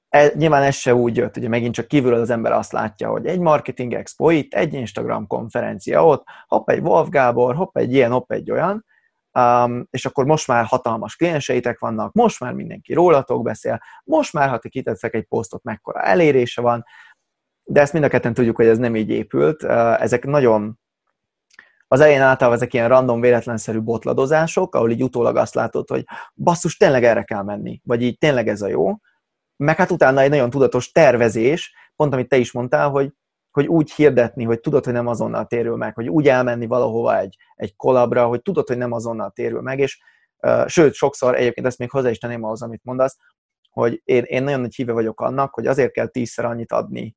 e, 0.10 0.32
nyilván 0.36 0.64
ez 0.64 0.76
se 0.76 0.96
úgy 0.96 1.18
jött, 1.18 1.38
ugye 1.38 1.48
megint 1.48 1.74
csak 1.74 1.88
kívülről 1.88 2.20
az 2.20 2.30
ember 2.30 2.52
azt 2.52 2.72
látja, 2.72 3.10
hogy 3.10 3.26
egy 3.26 3.40
marketing 3.40 3.94
expo 3.94 4.30
itt, 4.30 4.54
egy 4.54 4.74
Instagram 4.74 5.28
konferencia 5.28 6.06
ott, 6.06 6.24
hopp 6.48 6.70
egy 6.70 6.80
Wolf 6.80 7.10
Gábor, 7.10 7.56
hopp 7.56 7.78
egy 7.78 7.94
ilyen, 7.94 8.12
hopp 8.12 8.32
egy 8.32 8.52
olyan, 8.52 8.86
um, 9.32 9.88
és 9.90 10.06
akkor 10.06 10.26
most 10.26 10.48
már 10.48 10.66
hatalmas 10.66 11.16
klienseitek 11.16 11.80
vannak, 11.80 12.14
most 12.14 12.40
már 12.40 12.54
mindenki 12.54 12.94
rólatok 12.94 13.44
beszél, 13.44 13.80
most 14.04 14.34
már, 14.34 14.50
ha 14.50 14.58
ti 14.58 14.70
kiteszek 14.70 15.14
egy 15.14 15.26
posztot, 15.26 15.64
mekkora 15.64 16.02
elérése 16.02 16.62
van, 16.62 16.86
de 17.64 17.82
ezt 17.82 17.94
mind 17.94 18.06
a 18.06 18.08
ketten 18.08 18.34
tudjuk, 18.34 18.56
hogy 18.56 18.68
ez 18.68 18.78
nem 18.78 18.96
így 18.96 19.10
épült. 19.10 19.64
Uh, 19.64 20.02
ezek 20.02 20.26
nagyon 20.26 20.80
az 21.88 22.00
elején 22.00 22.22
általában 22.22 22.60
ezek 22.60 22.74
ilyen 22.74 22.88
random, 22.88 23.22
véletlenszerű 23.22 23.80
botladozások, 23.80 24.76
ahol 24.76 24.92
így 24.92 25.04
utólag 25.04 25.36
azt 25.36 25.56
látod, 25.56 25.90
hogy 25.90 26.06
basszus, 26.36 26.78
tényleg 26.78 27.04
erre 27.04 27.24
kell 27.24 27.44
menni, 27.44 27.82
vagy 27.84 28.02
így 28.02 28.18
tényleg 28.18 28.48
ez 28.48 28.62
a 28.62 28.68
jó. 28.68 28.94
Meg 29.58 29.76
hát 29.76 29.92
utána 29.92 30.22
egy 30.22 30.30
nagyon 30.30 30.50
tudatos 30.50 30.92
tervezés, 30.92 31.74
pont 31.96 32.14
amit 32.14 32.30
te 32.30 32.38
is 32.38 32.52
mondtál, 32.52 32.90
hogy, 32.90 33.14
hogy 33.52 33.68
úgy 33.68 33.92
hirdetni, 33.92 34.44
hogy 34.44 34.60
tudod, 34.60 34.84
hogy 34.84 34.94
nem 34.94 35.08
azonnal 35.08 35.46
térül 35.46 35.76
meg, 35.76 35.96
hogy 35.96 36.10
úgy 36.10 36.28
elmenni 36.28 36.66
valahova 36.66 37.18
egy, 37.18 37.38
egy 37.56 37.76
kolabra, 37.76 38.28
hogy 38.28 38.42
tudod, 38.42 38.68
hogy 38.68 38.78
nem 38.78 38.92
azonnal 38.92 39.32
térül 39.32 39.62
meg, 39.62 39.80
és 39.80 40.00
sőt, 40.66 40.94
sokszor 40.94 41.36
egyébként 41.36 41.68
ezt 41.68 41.78
még 41.78 41.90
hozzá 41.90 42.10
is 42.10 42.18
tenném 42.18 42.44
ahhoz, 42.44 42.62
amit 42.62 42.84
mondasz, 42.84 43.18
hogy 43.70 44.02
én, 44.04 44.24
én 44.24 44.44
nagyon 44.44 44.60
nagy 44.60 44.76
híve 44.76 44.92
vagyok 44.92 45.22
annak, 45.22 45.54
hogy 45.54 45.68
azért 45.68 45.92
kell 45.92 46.08
tízszer 46.08 46.46
annyit 46.46 46.72
adni 46.72 47.16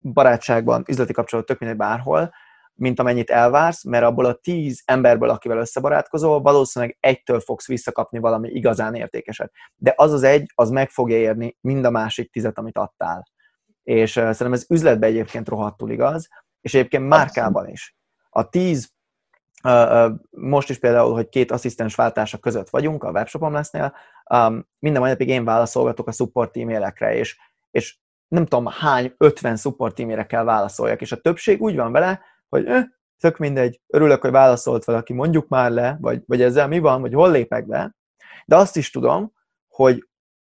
barátságban, 0.00 0.84
üzleti 0.88 1.12
kapcsolat, 1.12 1.46
tök 1.46 1.58
mindegy 1.58 1.78
bárhol, 1.78 2.32
mint 2.74 3.00
amennyit 3.00 3.30
elvársz, 3.30 3.84
mert 3.84 4.04
abból 4.04 4.24
a 4.24 4.34
tíz 4.34 4.82
emberből, 4.84 5.28
akivel 5.28 5.58
összebarátkozol, 5.58 6.40
valószínűleg 6.40 6.96
egytől 7.00 7.40
fogsz 7.40 7.66
visszakapni 7.66 8.18
valami 8.18 8.48
igazán 8.48 8.94
értékeset. 8.94 9.52
De 9.76 9.92
az 9.96 10.12
az 10.12 10.22
egy, 10.22 10.52
az 10.54 10.70
meg 10.70 10.90
fogja 10.90 11.16
érni 11.16 11.56
mind 11.60 11.84
a 11.84 11.90
másik 11.90 12.32
tizet, 12.32 12.58
amit 12.58 12.78
adtál. 12.78 13.26
És 13.82 14.10
szerintem 14.10 14.52
ez 14.52 14.66
üzletben 14.68 15.10
egyébként 15.10 15.48
rohadtul 15.48 15.90
igaz, 15.90 16.28
és 16.60 16.74
egyébként 16.74 17.08
márkában 17.08 17.68
is. 17.68 17.96
A 18.30 18.48
tíz, 18.48 18.92
most 20.30 20.70
is 20.70 20.78
például, 20.78 21.12
hogy 21.12 21.28
két 21.28 21.50
asszisztens 21.50 21.94
váltása 21.94 22.38
között 22.38 22.70
vagyunk 22.70 23.04
a 23.04 23.10
webshopom 23.10 23.52
lesznél, 23.52 23.94
um, 24.30 24.68
minden 24.78 25.02
napig 25.02 25.28
én 25.28 25.44
válaszolgatok 25.44 26.08
a 26.08 26.12
support 26.12 26.56
e-mailekre, 26.56 27.14
és, 27.14 27.38
és 27.70 27.98
nem 28.28 28.46
tudom 28.46 28.66
hány 28.66 29.14
50 29.16 29.56
support 29.56 30.00
e-mailre 30.00 30.26
kell 30.26 30.44
válaszoljak, 30.44 31.00
és 31.00 31.12
a 31.12 31.20
többség 31.20 31.62
úgy 31.62 31.76
van 31.76 31.92
vele, 31.92 32.20
hogy 32.54 32.66
eh, 32.66 32.84
tök 33.20 33.36
mindegy, 33.36 33.80
örülök, 33.86 34.20
hogy 34.20 34.30
válaszolt 34.30 34.84
valaki, 34.84 35.12
mondjuk 35.12 35.48
már 35.48 35.70
le, 35.70 35.96
vagy, 36.00 36.22
vagy 36.26 36.42
ezzel 36.42 36.68
mi 36.68 36.78
van, 36.78 37.00
vagy 37.00 37.14
hol 37.14 37.30
lépek 37.30 37.66
be, 37.66 37.94
de 38.46 38.56
azt 38.56 38.76
is 38.76 38.90
tudom, 38.90 39.32
hogy 39.68 40.08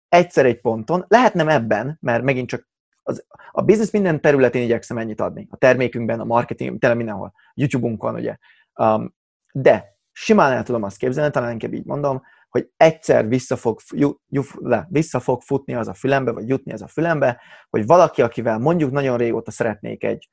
egyszer 0.08 0.46
egy 0.46 0.60
ponton, 0.60 1.04
lehet 1.08 1.34
nem 1.34 1.48
ebben, 1.48 1.98
mert 2.00 2.22
megint 2.22 2.48
csak 2.48 2.68
az, 3.02 3.26
a 3.50 3.62
biznisz 3.62 3.90
minden 3.90 4.20
területén 4.20 4.62
igyekszem 4.62 4.98
ennyit 4.98 5.20
adni. 5.20 5.46
A 5.50 5.56
termékünkben, 5.56 6.20
a 6.20 6.24
marketing, 6.24 6.78
tényleg 6.78 6.98
mindenhol. 6.98 7.32
YouTube-unkon, 7.54 8.14
ugye. 8.14 8.36
Um, 8.74 9.14
de 9.52 9.98
simán 10.12 10.52
el 10.52 10.62
tudom 10.62 10.82
azt 10.82 10.98
képzelni, 10.98 11.30
talán 11.30 11.52
inkább 11.52 11.72
így 11.72 11.84
mondom, 11.84 12.22
hogy 12.48 12.70
egyszer 12.76 13.28
vissza 13.28 13.56
fog, 13.56 13.80
jú, 13.90 14.12
jú, 14.28 14.42
le, 14.58 14.86
vissza 14.90 15.20
fog 15.20 15.42
futni 15.42 15.74
az 15.74 15.88
a 15.88 15.94
fülembe, 15.94 16.32
vagy 16.32 16.48
jutni 16.48 16.72
az 16.72 16.82
a 16.82 16.88
fülembe, 16.88 17.40
hogy 17.70 17.86
valaki, 17.86 18.22
akivel 18.22 18.58
mondjuk 18.58 18.90
nagyon 18.90 19.16
régóta 19.16 19.50
szeretnék 19.50 20.04
egy 20.04 20.28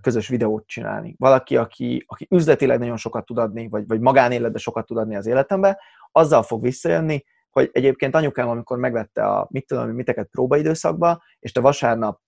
közös 0.00 0.28
videót 0.28 0.66
csinálni. 0.66 1.14
Valaki, 1.18 1.56
aki, 1.56 2.04
aki 2.06 2.26
üzletileg 2.30 2.78
nagyon 2.78 2.96
sokat 2.96 3.24
tud 3.24 3.38
adni, 3.38 3.68
vagy, 3.68 3.86
vagy 3.86 4.00
magánéletben 4.00 4.60
sokat 4.60 4.86
tud 4.86 4.96
adni 4.96 5.16
az 5.16 5.26
életembe, 5.26 5.80
azzal 6.12 6.42
fog 6.42 6.62
visszajönni, 6.62 7.24
hogy 7.50 7.70
egyébként 7.72 8.14
anyukám, 8.14 8.48
amikor 8.48 8.78
megvette 8.78 9.26
a 9.26 9.46
mit 9.50 9.66
tudom, 9.66 9.88
miteket 9.90 10.28
próbaidőszakba, 10.30 11.22
és 11.38 11.52
te 11.52 11.60
vasárnap, 11.60 12.20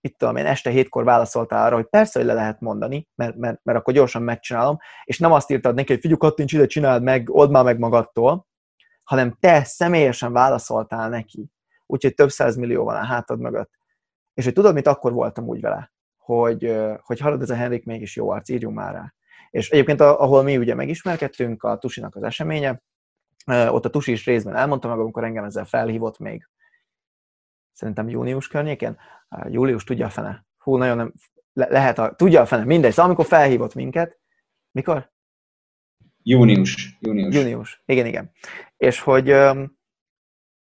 itt 0.00 0.18
tudom 0.18 0.36
én, 0.36 0.46
este 0.46 0.70
hétkor 0.70 1.04
válaszoltál 1.04 1.66
arra, 1.66 1.74
hogy 1.74 1.88
persze, 1.88 2.18
hogy 2.18 2.28
le 2.28 2.34
lehet 2.34 2.60
mondani, 2.60 3.08
mert, 3.14 3.36
mert, 3.36 3.60
mert 3.62 3.78
akkor 3.78 3.94
gyorsan 3.94 4.22
megcsinálom, 4.22 4.78
és 5.04 5.18
nem 5.18 5.32
azt 5.32 5.50
írtad 5.50 5.74
neki, 5.74 5.92
hogy 5.92 6.00
figyelj, 6.00 6.18
kattints 6.18 6.52
ide, 6.52 6.66
csináld 6.66 7.02
meg, 7.02 7.30
old 7.30 7.50
már 7.50 7.64
meg 7.64 7.78
magadtól, 7.78 8.46
hanem 9.04 9.36
te 9.40 9.64
személyesen 9.64 10.32
válaszoltál 10.32 11.08
neki, 11.08 11.50
úgyhogy 11.86 12.14
több 12.14 12.30
millió 12.56 12.84
van 12.84 12.96
a 12.96 13.04
hátad 13.04 13.40
mögött. 13.40 13.70
És 14.34 14.44
hogy 14.44 14.52
tudod, 14.54 14.74
mit 14.74 14.86
akkor 14.86 15.12
voltam 15.12 15.46
úgy 15.48 15.60
vele? 15.60 15.92
Hogy, 16.36 16.76
hogy 17.02 17.20
hallod, 17.20 17.42
ez 17.42 17.50
a 17.50 17.54
Henrik 17.54 17.84
mégis 17.84 18.16
jó 18.16 18.30
arc, 18.30 18.48
írjunk 18.48 18.76
már 18.76 18.92
rá. 18.92 19.14
És 19.50 19.70
egyébként, 19.70 20.00
ahol 20.00 20.42
mi 20.42 20.56
ugye 20.56 20.74
megismerkedtünk, 20.74 21.62
a 21.62 21.78
Tusinak 21.78 22.16
az 22.16 22.22
eseménye, 22.22 22.82
ott 23.46 23.84
a 23.84 23.90
Tusi 23.90 24.12
is 24.12 24.24
részben 24.24 24.56
elmondta 24.56 24.88
meg, 24.88 24.98
amikor 24.98 25.24
engem 25.24 25.44
ezzel 25.44 25.64
felhívott 25.64 26.18
még, 26.18 26.48
szerintem 27.72 28.08
június 28.08 28.48
környékén, 28.48 28.98
július 29.48 29.84
tudja 29.84 30.06
a 30.06 30.10
fene. 30.10 30.46
Hú, 30.58 30.76
nagyon 30.76 30.96
nem, 30.96 31.12
le, 31.52 31.66
lehet, 31.70 31.98
a, 31.98 32.14
tudja 32.14 32.40
a 32.40 32.46
fene, 32.46 32.64
mindegy. 32.64 32.90
Szóval 32.90 33.04
amikor 33.04 33.26
felhívott 33.26 33.74
minket, 33.74 34.18
mikor? 34.70 35.12
Június. 36.22 36.96
Június. 37.00 37.34
Június, 37.34 37.82
igen, 37.84 38.06
igen. 38.06 38.30
És 38.76 39.00
hogy, 39.00 39.36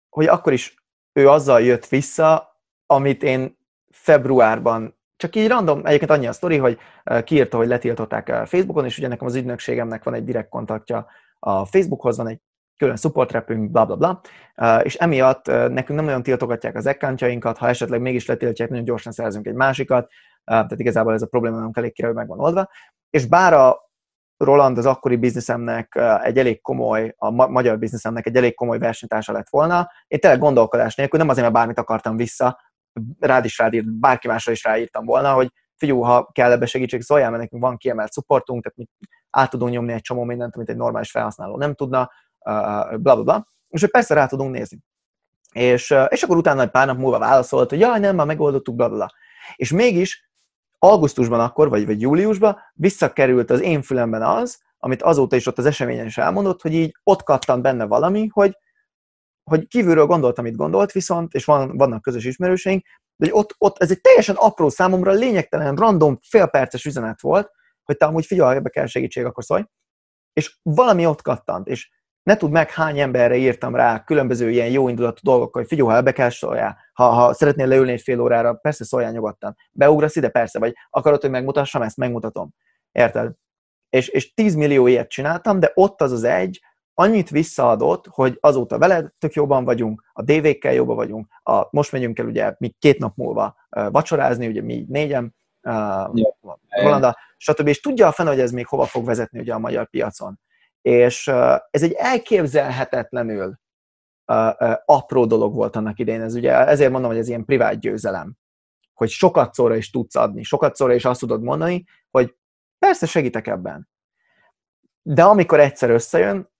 hogy 0.10 0.26
akkor 0.26 0.54
is 0.54 0.84
ő 1.14 1.30
azzal 1.30 1.62
jött 1.62 1.88
vissza, 1.88 2.62
amit 2.86 3.24
én 3.24 3.58
februárban 3.90 5.02
csak 5.16 5.36
így 5.36 5.48
random, 5.48 5.86
egyébként 5.86 6.12
annyi 6.12 6.28
a 6.28 6.34
sztori, 6.34 6.58
hogy 6.58 6.78
kiírta, 7.24 7.58
hogy 7.58 7.68
letiltották 7.68 8.30
Facebookon, 8.46 8.86
és 8.86 8.98
ugye 8.98 9.08
nekem 9.08 9.28
az 9.28 9.36
ügynökségemnek 9.36 10.04
van 10.04 10.14
egy 10.14 10.24
direkt 10.24 10.50
kontaktja 10.50 11.08
a 11.40 11.66
Facebookhoz, 11.66 12.18
van 12.18 12.28
egy 12.28 12.40
külön 12.78 12.96
support 12.96 13.32
repünk, 13.32 13.72
bla 13.72 13.86
bla 13.86 13.96
bla, 13.96 14.22
és 14.84 14.96
emiatt 14.96 15.46
nekünk 15.48 15.88
nem 15.88 16.06
nagyon 16.06 16.24
tiltogatják 16.24 16.76
az 16.76 16.86
accountjainkat, 16.86 17.58
ha 17.58 17.68
esetleg 17.68 18.02
mégis 18.02 18.26
letiltják, 18.26 18.70
nagyon 18.70 18.86
gyorsan 18.86 19.12
szerzünk 19.12 19.48
egy 19.48 19.54
másikat, 19.54 20.10
tehát 20.44 20.80
igazából 20.80 21.14
ez 21.14 21.22
a 21.22 21.28
probléma 21.28 21.60
nem 21.60 21.70
elég 21.74 22.06
hogy 22.06 22.14
meg 22.14 22.28
van 22.28 22.40
oldva. 22.40 22.70
És 23.10 23.26
bár 23.26 23.54
a 23.54 23.92
Roland 24.38 24.78
az 24.78 24.86
akkori 24.86 25.16
bizniszemnek 25.16 26.00
egy 26.24 26.38
elég 26.38 26.62
komoly, 26.62 27.14
a 27.18 27.30
magyar 27.48 27.78
bizniszemnek 27.78 28.26
egy 28.26 28.36
elég 28.36 28.56
komoly 28.56 28.78
versenytársa 28.78 29.32
lett 29.32 29.50
volna, 29.50 29.92
én 30.08 30.20
tényleg 30.20 30.40
gondolkodás 30.40 30.96
nélkül, 30.96 31.20
nem 31.20 31.30
azért, 31.30 31.44
mert 31.44 31.58
bármit 31.58 31.80
akartam 31.80 32.18
vissza, 32.18 32.60
rád 33.20 33.46
is 33.46 33.58
rád 33.58 33.74
írt, 33.74 33.92
bárki 33.92 34.28
másra 34.28 34.52
is 34.52 34.64
ráírtam 34.64 35.06
volna, 35.06 35.34
hogy 35.34 35.52
figyú, 35.76 36.02
ha 36.02 36.30
kell 36.32 36.52
ebbe 36.52 36.66
segítség, 36.66 37.02
szóljál, 37.02 37.30
mert 37.30 37.42
nekünk 37.42 37.62
van 37.62 37.78
kiemelt 37.78 38.14
supportunk, 38.14 38.64
tehát 38.64 38.78
mi 38.78 38.88
át 39.30 39.50
tudunk 39.50 39.72
nyomni 39.72 39.94
egy 39.94 40.02
csomó 40.02 40.24
mindent, 40.24 40.56
amit 40.56 40.70
egy 40.70 40.76
normális 40.76 41.12
felhasználó 41.12 41.58
nem 41.58 41.74
tudna, 41.74 42.12
bla 42.44 42.98
bla 42.98 43.24
bla. 43.24 43.48
És 43.70 43.82
hogy 43.82 43.90
persze 43.92 44.14
rá 44.14 44.26
tudunk 44.26 44.52
nézni. 44.52 44.80
És, 45.52 45.96
és 46.08 46.24
akkor 46.24 46.38
utána 46.38 46.62
egy 46.62 46.70
pár 46.70 46.88
nap 46.88 46.98
múlva 46.98 47.20
válaszolt, 47.20 47.70
hogy 47.70 47.80
jaj, 47.80 48.00
nem, 48.00 48.16
már 48.16 48.26
megoldottuk, 48.26 48.76
bla 48.76 48.90
bla. 48.90 49.14
És 49.56 49.72
mégis 49.72 50.30
augusztusban 50.80 51.40
akkor, 51.40 51.70
vagy, 51.70 51.86
vagy 51.86 52.02
júliusban 52.02 52.58
visszakerült 52.74 53.50
az 53.50 53.62
én 53.62 53.82
fülemben 53.82 54.22
az, 54.22 54.62
amit 54.78 55.02
azóta 55.02 55.36
is 55.36 55.48
ott 55.48 55.58
az 55.58 55.66
eseményen 55.66 56.06
is 56.06 56.18
elmondott, 56.18 56.62
hogy 56.62 56.74
így 56.74 56.96
ott 57.04 57.24
kattant 57.24 57.62
benne 57.62 57.86
valami, 57.86 58.28
hogy 58.32 58.58
hogy 59.44 59.68
kívülről 59.68 60.06
gondolt, 60.06 60.38
amit 60.38 60.56
gondolt, 60.56 60.92
viszont, 60.92 61.34
és 61.34 61.46
van, 61.46 61.78
vannak 61.78 62.02
közös 62.02 62.26
ismerőseink, 62.26 62.86
de 63.16 63.30
hogy 63.30 63.40
ott, 63.40 63.56
ott 63.58 63.82
ez 63.82 63.92
egy 63.92 64.02
teljesen 64.02 64.36
apró 64.36 64.70
számomra, 64.70 65.12
lényegtelen, 65.12 65.76
random, 65.76 66.20
félperces 66.22 66.86
üzenet 66.86 67.22
volt, 67.22 67.52
hogy 67.84 67.98
te 67.98 68.06
amúgy 68.06 68.26
figyelj, 68.26 68.56
ebbe 68.56 68.70
kell 68.70 68.86
segítség, 68.86 69.26
akkor 69.26 69.44
szólj. 69.44 69.64
És 70.34 70.58
valami 70.62 71.06
ott 71.06 71.22
kattant, 71.22 71.68
és 71.68 71.90
ne 72.24 72.38
tud 72.38 72.52
meg, 72.52 72.72
hány 72.72 73.00
emberre 73.00 73.36
írtam 73.36 73.76
rá 73.76 74.04
különböző 74.04 74.50
ilyen 74.50 74.70
jó 74.70 74.88
indulatú 74.90 75.20
dolgokkal, 75.22 75.62
hogy 75.62 75.70
figyelj, 75.70 75.90
ha 75.90 75.96
ebbe 75.96 76.12
kell 76.12 76.30
szóljál, 76.30 76.78
ha, 76.94 77.10
ha 77.10 77.34
szeretnél 77.34 77.68
leülni 77.68 77.92
egy 77.92 78.02
fél 78.02 78.20
órára, 78.20 78.54
persze 78.54 78.84
szóljál 78.84 79.12
nyugodtan. 79.12 79.56
Beugrasz 79.72 80.16
ide, 80.16 80.30
persze, 80.30 80.60
vagy 80.60 80.74
akarod, 80.90 81.22
hogy 81.22 81.30
megmutassam 81.30 81.82
ezt, 81.82 81.98
megmutatom. 81.98 82.54
Érted? 82.92 83.34
És, 83.90 84.08
és 84.08 84.34
10 84.34 84.56
millió 84.56 84.88
ilyet 84.88 85.10
csináltam, 85.10 85.60
de 85.60 85.72
ott 85.74 86.02
az 86.02 86.12
az 86.12 86.24
egy, 86.24 86.62
annyit 86.94 87.30
visszaadott, 87.30 88.08
hogy 88.08 88.38
azóta 88.40 88.78
veled 88.78 89.12
tök 89.20 89.34
jobban 89.34 89.66
vagyunk, 89.66 90.04
a 90.14 90.22
DV-kkel 90.22 90.74
jobban 90.74 90.96
vagyunk, 90.96 91.28
a, 91.44 91.68
most 91.70 91.92
megyünk 91.92 92.20
el 92.20 92.26
ugye 92.26 92.56
mi 92.58 92.76
két 92.80 93.00
nap 93.00 93.16
múlva 93.16 93.56
vacsorázni, 93.70 94.48
ugye 94.48 94.62
mi 94.62 94.86
négyen, 94.88 95.36
uh, 95.62 96.22
Holanda, 96.70 97.18
stb. 97.38 97.68
És 97.68 97.80
tudja 97.80 98.08
a 98.08 98.12
fene, 98.12 98.30
hogy 98.30 98.40
ez 98.40 98.52
még 98.52 98.68
hova 98.68 98.86
fog 98.86 99.06
vezetni 99.06 99.40
ugye 99.40 99.54
a 99.54 99.60
magyar 99.60 99.90
piacon. 99.90 100.40
És 100.82 101.28
ez 101.70 101.84
egy 101.84 101.94
elképzelhetetlenül 101.94 103.60
apró 104.86 105.26
dolog 105.26 105.54
volt 105.56 105.76
annak 105.76 106.00
idején. 106.00 106.22
Ez 106.22 106.36
ugye, 106.36 106.68
ezért 106.68 106.92
mondom, 106.92 107.10
hogy 107.10 107.20
ez 107.20 107.28
ilyen 107.28 107.46
privát 107.46 107.80
győzelem. 107.80 108.34
Hogy 108.94 109.10
sokat 109.10 109.54
szóra 109.54 109.76
is 109.76 109.90
tudsz 109.90 110.16
adni, 110.16 110.44
sokat 110.44 110.76
szóra 110.76 110.94
is 110.94 111.06
azt 111.06 111.20
tudod 111.20 111.42
mondani, 111.42 111.86
hogy 112.12 112.36
persze 112.80 113.06
segítek 113.06 113.48
ebben. 113.48 113.90
De 115.02 115.24
amikor 115.24 115.60
egyszer 115.60 115.90
összejön, 115.90 116.53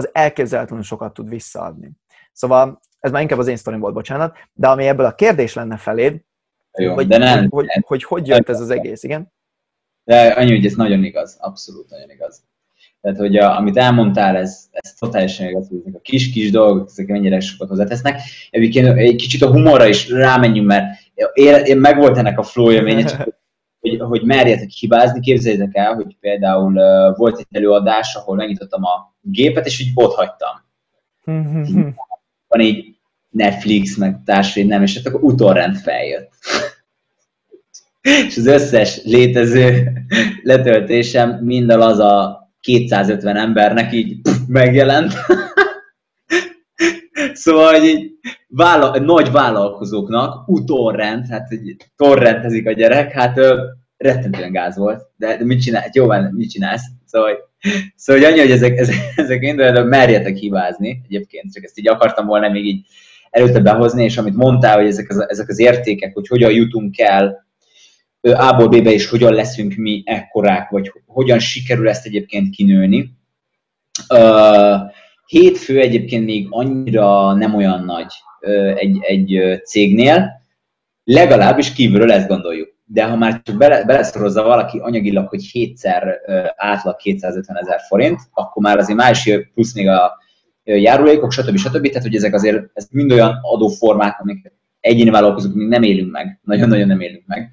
az 0.00 0.10
elképzelhetően 0.12 0.82
sokat 0.82 1.14
tud 1.14 1.28
visszaadni. 1.28 1.90
Szóval 2.32 2.80
ez 3.00 3.10
már 3.10 3.22
inkább 3.22 3.38
az 3.38 3.46
én 3.46 3.56
sztorim 3.56 3.80
volt, 3.80 3.94
bocsánat, 3.94 4.36
de 4.52 4.68
ami 4.68 4.86
ebből 4.86 5.06
a 5.06 5.14
kérdés 5.14 5.54
lenne 5.54 5.76
feléd, 5.76 6.20
Jó, 6.78 6.94
hogy, 6.94 7.06
de 7.06 7.18
nem, 7.18 7.38
hogy, 7.38 7.50
hogy, 7.50 7.66
hogy, 7.66 7.84
hogy, 7.84 8.02
hogy 8.02 8.26
jött 8.26 8.48
ez 8.48 8.60
az 8.60 8.70
egész, 8.70 9.02
igen? 9.02 9.32
De 10.04 10.26
annyi, 10.26 10.54
hogy 10.54 10.66
ez 10.66 10.74
nagyon 10.74 11.04
igaz, 11.04 11.36
abszolút 11.40 11.90
nagyon 11.90 12.10
igaz. 12.10 12.42
Tehát, 13.00 13.18
hogy 13.18 13.36
a, 13.36 13.56
amit 13.56 13.76
elmondtál, 13.76 14.36
ez, 14.36 14.68
ez 14.70 14.94
totálisan 14.94 15.48
igaz, 15.48 15.68
hogy 15.68 15.78
ezek 15.78 15.94
a 15.94 16.00
kis-kis 16.00 16.50
dolgok, 16.50 16.88
ezek 16.88 17.06
mennyire 17.06 17.40
sokat 17.40 17.68
hozzátesznek. 17.68 18.20
Egyébként 18.50 18.98
egy 18.98 19.16
kicsit 19.16 19.42
a 19.42 19.50
humorra 19.50 19.86
is 19.86 20.08
rámenjünk, 20.08 20.66
mert 20.66 20.84
én, 21.32 21.54
én 21.54 21.76
meg 21.76 21.96
volt 21.96 22.16
ennek 22.16 22.38
a 22.38 22.42
flow 22.42 22.70
élménye, 22.70 23.04
csak 23.04 23.38
hogy, 23.80 24.00
hogy 24.00 24.22
merjetek 24.22 24.68
hibázni, 24.68 25.20
képzeljétek 25.20 25.76
el, 25.76 25.94
hogy 25.94 26.16
például 26.20 26.72
uh, 26.76 27.16
volt 27.16 27.38
egy 27.38 27.46
előadás, 27.50 28.14
ahol 28.14 28.36
megnyitottam 28.36 28.84
a 28.84 29.09
gépet, 29.20 29.66
és 29.66 29.80
így 29.80 29.90
ott 29.94 30.14
hagytam. 30.14 30.64
Van 32.48 32.60
így 32.60 32.96
Netflix, 33.30 33.96
meg 33.96 34.22
társai, 34.24 34.62
nem, 34.62 34.82
és 34.82 35.04
akkor 35.04 35.22
utolrend 35.22 35.76
feljött. 35.76 36.32
és 38.26 38.36
az 38.36 38.46
összes 38.46 39.00
létező 39.04 39.92
letöltésem 40.42 41.38
mind 41.44 41.70
az 41.70 41.98
a 41.98 42.40
250 42.60 43.36
embernek 43.36 43.92
így 43.92 44.20
megjelent. 44.46 45.12
szóval, 47.32 47.72
hogy 47.72 47.84
így 47.84 48.10
vála- 48.48 49.04
nagy 49.04 49.30
vállalkozóknak 49.30 50.48
utorrend, 50.48 51.26
hát 51.26 51.50
egy 51.50 51.76
torrentezik 51.96 52.66
a 52.66 52.72
gyerek, 52.72 53.12
hát 53.12 53.40
rettentően 53.96 54.52
gáz 54.52 54.76
volt, 54.76 55.02
de, 55.16 55.36
de 55.36 55.44
mit 55.44 55.62
csinál, 55.62 55.82
hát 55.82 55.96
jó 55.96 56.06
van, 56.06 56.32
mit 56.32 56.50
csinálsz? 56.50 56.84
Szóval, 57.04 57.49
szóval 57.96 58.22
hogy 58.22 58.30
annyi, 58.30 58.40
hogy 58.40 58.50
ezek, 58.50 58.78
ezek, 58.78 58.96
ezek 59.16 59.54
de 59.54 59.82
merjetek 59.82 60.36
hibázni, 60.36 61.00
egyébként, 61.04 61.52
csak 61.52 61.64
ezt 61.64 61.78
így 61.78 61.88
akartam 61.88 62.26
volna 62.26 62.48
még 62.48 62.66
így 62.66 62.86
előtte 63.30 63.60
behozni, 63.60 64.04
és 64.04 64.16
amit 64.16 64.34
mondtál, 64.34 64.76
hogy 64.76 64.86
ezek 64.86 65.10
az, 65.10 65.28
ezek 65.28 65.48
az 65.48 65.58
értékek, 65.58 66.14
hogy 66.14 66.28
hogyan 66.28 66.52
jutunk 66.52 66.98
el 66.98 67.46
A-ból 68.20 68.68
B-be, 68.68 68.92
és 68.92 69.08
hogyan 69.08 69.34
leszünk 69.34 69.74
mi 69.74 70.02
ekkorák, 70.04 70.70
vagy 70.70 70.92
hogyan 71.06 71.38
sikerül 71.38 71.88
ezt 71.88 72.06
egyébként 72.06 72.54
kinőni. 72.54 73.10
Hétfő 75.26 75.80
egyébként 75.80 76.24
még 76.24 76.46
annyira 76.50 77.34
nem 77.34 77.54
olyan 77.54 77.84
nagy 77.84 78.12
egy, 78.74 78.98
egy 79.00 79.60
cégnél, 79.64 80.42
legalábbis 81.04 81.72
kívülről 81.72 82.12
ezt 82.12 82.28
gondoljuk. 82.28 82.69
De 82.92 83.04
ha 83.04 83.16
már 83.16 83.40
csak 83.42 83.56
bele, 83.56 83.84
beleszorozza 83.84 84.42
valaki 84.42 84.78
anyagilag, 84.78 85.28
hogy 85.28 85.44
hétszer 85.44 86.20
átlag 86.56 86.96
250 86.96 87.56
ezer 87.56 87.80
forint, 87.88 88.20
akkor 88.32 88.62
már 88.62 88.78
azért 88.78 88.98
más 88.98 89.30
plusz 89.54 89.74
még 89.74 89.88
a 89.88 90.18
járulékok, 90.64 91.32
stb. 91.32 91.56
stb. 91.56 91.86
Tehát, 91.86 92.02
hogy 92.02 92.14
ezek 92.14 92.34
azért 92.34 92.64
ez 92.74 92.86
mind 92.90 93.12
olyan 93.12 93.38
adóformák, 93.42 94.20
amik 94.20 94.52
egyéni 94.80 95.10
vállalkozók 95.10 95.54
még 95.54 95.68
nem 95.68 95.82
élünk 95.82 96.12
meg, 96.12 96.40
nagyon-nagyon 96.42 96.86
nem 96.86 97.00
élünk 97.00 97.26
meg, 97.26 97.50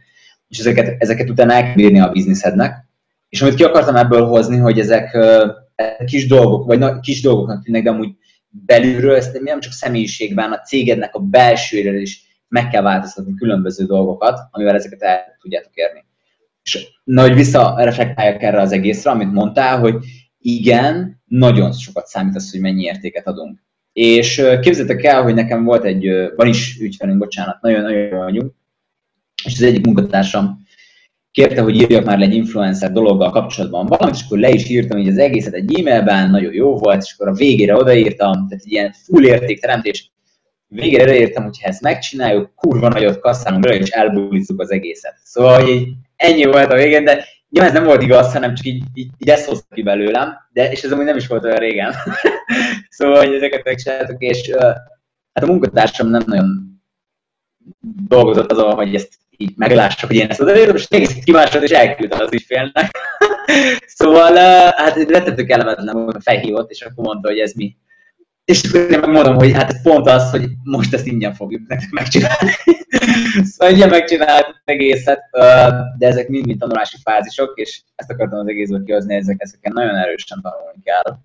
és 0.47 0.59
ezeket, 0.59 0.95
ezeket 1.01 1.29
utána 1.29 1.53
el 1.53 1.73
kell 1.73 2.03
a 2.03 2.11
bizniszednek. 2.11 2.85
És 3.29 3.41
amit 3.41 3.55
ki 3.55 3.63
akartam 3.63 3.95
ebből 3.95 4.25
hozni, 4.25 4.57
hogy 4.57 4.79
ezek 4.79 5.17
kis 6.05 6.27
dolgok, 6.27 6.65
vagy 6.65 6.79
na, 6.79 6.99
kis 6.99 7.21
dolgoknak 7.21 7.63
tűnnek, 7.63 7.83
de 7.83 7.89
amúgy 7.89 8.09
belülről, 8.49 9.15
ezt 9.15 9.41
nem 9.41 9.59
csak 9.59 9.71
személyiségben, 9.71 10.51
a 10.51 10.59
cégednek 10.59 11.15
a 11.15 11.19
belsőről 11.19 12.01
is 12.01 12.26
meg 12.47 12.69
kell 12.69 12.81
változtatni 12.81 13.33
különböző 13.33 13.85
dolgokat, 13.85 14.39
amivel 14.51 14.75
ezeket 14.75 15.01
el 15.01 15.37
tudjátok 15.41 15.75
érni. 15.75 16.05
És 16.63 16.87
na, 17.03 17.21
hogy 17.21 17.33
visszareflektáljak 17.33 18.41
erre 18.41 18.61
az 18.61 18.71
egészre, 18.71 19.11
amit 19.11 19.31
mondtál, 19.31 19.79
hogy 19.79 19.95
igen, 20.39 21.21
nagyon 21.25 21.71
sokat 21.71 22.05
számít 22.05 22.35
az, 22.35 22.51
hogy 22.51 22.59
mennyi 22.59 22.83
értéket 22.83 23.27
adunk. 23.27 23.63
És 23.93 24.35
képzeljétek 24.61 25.03
el, 25.03 25.23
hogy 25.23 25.33
nekem 25.33 25.63
volt 25.63 25.83
egy, 25.83 26.07
van 26.35 26.47
is 26.47 26.77
ügyfelünk, 26.79 27.17
bocsánat, 27.17 27.61
nagyon-nagyon 27.61 28.01
jó 28.01 28.17
vagyunk, 28.17 28.53
és 29.43 29.53
az 29.53 29.61
egyik 29.61 29.85
munkatársam 29.85 30.65
kérte, 31.31 31.61
hogy 31.61 31.75
írjak 31.75 32.05
már 32.05 32.17
le 32.17 32.25
egy 32.25 32.33
influencer 32.33 32.91
dologgal 32.91 33.29
kapcsolatban 33.29 33.85
valamit, 33.85 34.15
és 34.15 34.21
akkor 34.25 34.37
le 34.37 34.49
is 34.49 34.69
írtam 34.69 34.97
így 34.97 35.07
az 35.07 35.17
egészet 35.17 35.53
egy 35.53 35.79
e-mailben, 35.79 36.29
nagyon 36.29 36.53
jó 36.53 36.77
volt, 36.77 37.01
és 37.01 37.13
akkor 37.13 37.27
a 37.27 37.33
végére 37.33 37.75
odaírtam, 37.75 38.31
tehát 38.31 38.63
egy 38.65 38.71
ilyen 38.71 38.91
full 38.91 39.23
értékteremtés. 39.23 40.11
Végére 40.67 41.03
odaírtam, 41.03 41.43
hogy 41.43 41.61
ha 41.61 41.67
ezt 41.67 41.81
megcsináljuk, 41.81 42.51
kurva 42.55 42.87
nagyot 42.87 43.19
kasszálunk 43.19 43.63
bele, 43.63 43.75
és 43.75 43.89
elbulizzuk 43.89 44.61
az 44.61 44.71
egészet. 44.71 45.15
Szóval 45.23 45.61
hogy 45.63 45.87
ennyi 46.15 46.45
volt 46.45 46.71
a 46.71 46.75
végén, 46.75 47.03
de 47.03 47.25
nyilván 47.49 47.71
ez 47.71 47.77
nem 47.77 47.87
volt 47.87 48.01
igaz, 48.01 48.33
hanem 48.33 48.55
csak 48.55 48.65
így, 48.65 48.83
így, 48.93 49.09
így 49.17 49.29
ezt 49.29 49.47
hozta 49.47 49.75
ki 49.75 49.81
belőlem, 49.81 50.33
de, 50.51 50.71
és 50.71 50.83
ez 50.83 50.91
amúgy 50.91 51.05
nem 51.05 51.17
is 51.17 51.27
volt 51.27 51.43
olyan 51.43 51.57
régen. 51.57 51.93
szóval, 52.89 53.25
hogy 53.25 53.35
ezeket 53.35 53.63
megcsináltuk, 53.63 54.21
és 54.21 54.47
uh, 54.47 54.61
hát 55.33 55.43
a 55.43 55.45
munkatársam 55.45 56.07
nem 56.07 56.23
nagyon 56.25 56.81
dolgozott 58.07 58.51
azon, 58.51 58.73
hogy 58.73 58.95
ezt 58.95 59.13
így 59.37 59.53
meglássak, 59.55 60.09
hogy 60.09 60.17
én 60.17 60.29
ezt 60.29 60.41
odaírom, 60.41 60.75
és 60.75 60.85
egész 60.89 61.13
kimásolt, 61.23 61.63
és 61.63 61.71
elküldtem 61.71 62.19
az 62.19 62.33
ügyfélnek. 62.33 62.97
szóval, 63.99 64.31
uh, 64.31 64.73
hát 64.75 64.95
rettentő 64.95 65.43
kellemetlen 65.43 66.03
volt, 66.03 66.23
felhívott, 66.23 66.71
és 66.71 66.81
akkor 66.81 67.05
mondta, 67.05 67.29
hogy 67.29 67.39
ez 67.39 67.53
mi. 67.53 67.75
És 68.47 68.73
én 68.73 68.99
megmondom, 68.99 69.35
hogy 69.35 69.51
hát 69.51 69.81
pont 69.81 70.07
az, 70.07 70.29
hogy 70.29 70.49
most 70.63 70.93
ezt 70.93 71.05
ingyen 71.05 71.33
fogjuk 71.33 71.67
nektek 71.67 71.89
megcsinálni. 71.89 72.51
szóval 73.51 73.73
ingyen 73.73 73.89
megcsináltuk 73.89 74.61
egészet, 74.65 75.19
de 75.97 76.07
ezek 76.07 76.27
mind-mind 76.27 76.59
tanulási 76.59 76.97
fázisok, 77.03 77.51
és 77.55 77.81
ezt 77.95 78.11
akartam 78.11 78.39
az 78.39 78.47
egészből 78.47 78.83
kihozni, 78.83 79.15
ezek, 79.15 79.35
ezeken 79.39 79.71
nagyon 79.75 79.95
erősen 79.95 80.41
tanulni 80.41 80.81
kell 80.83 81.17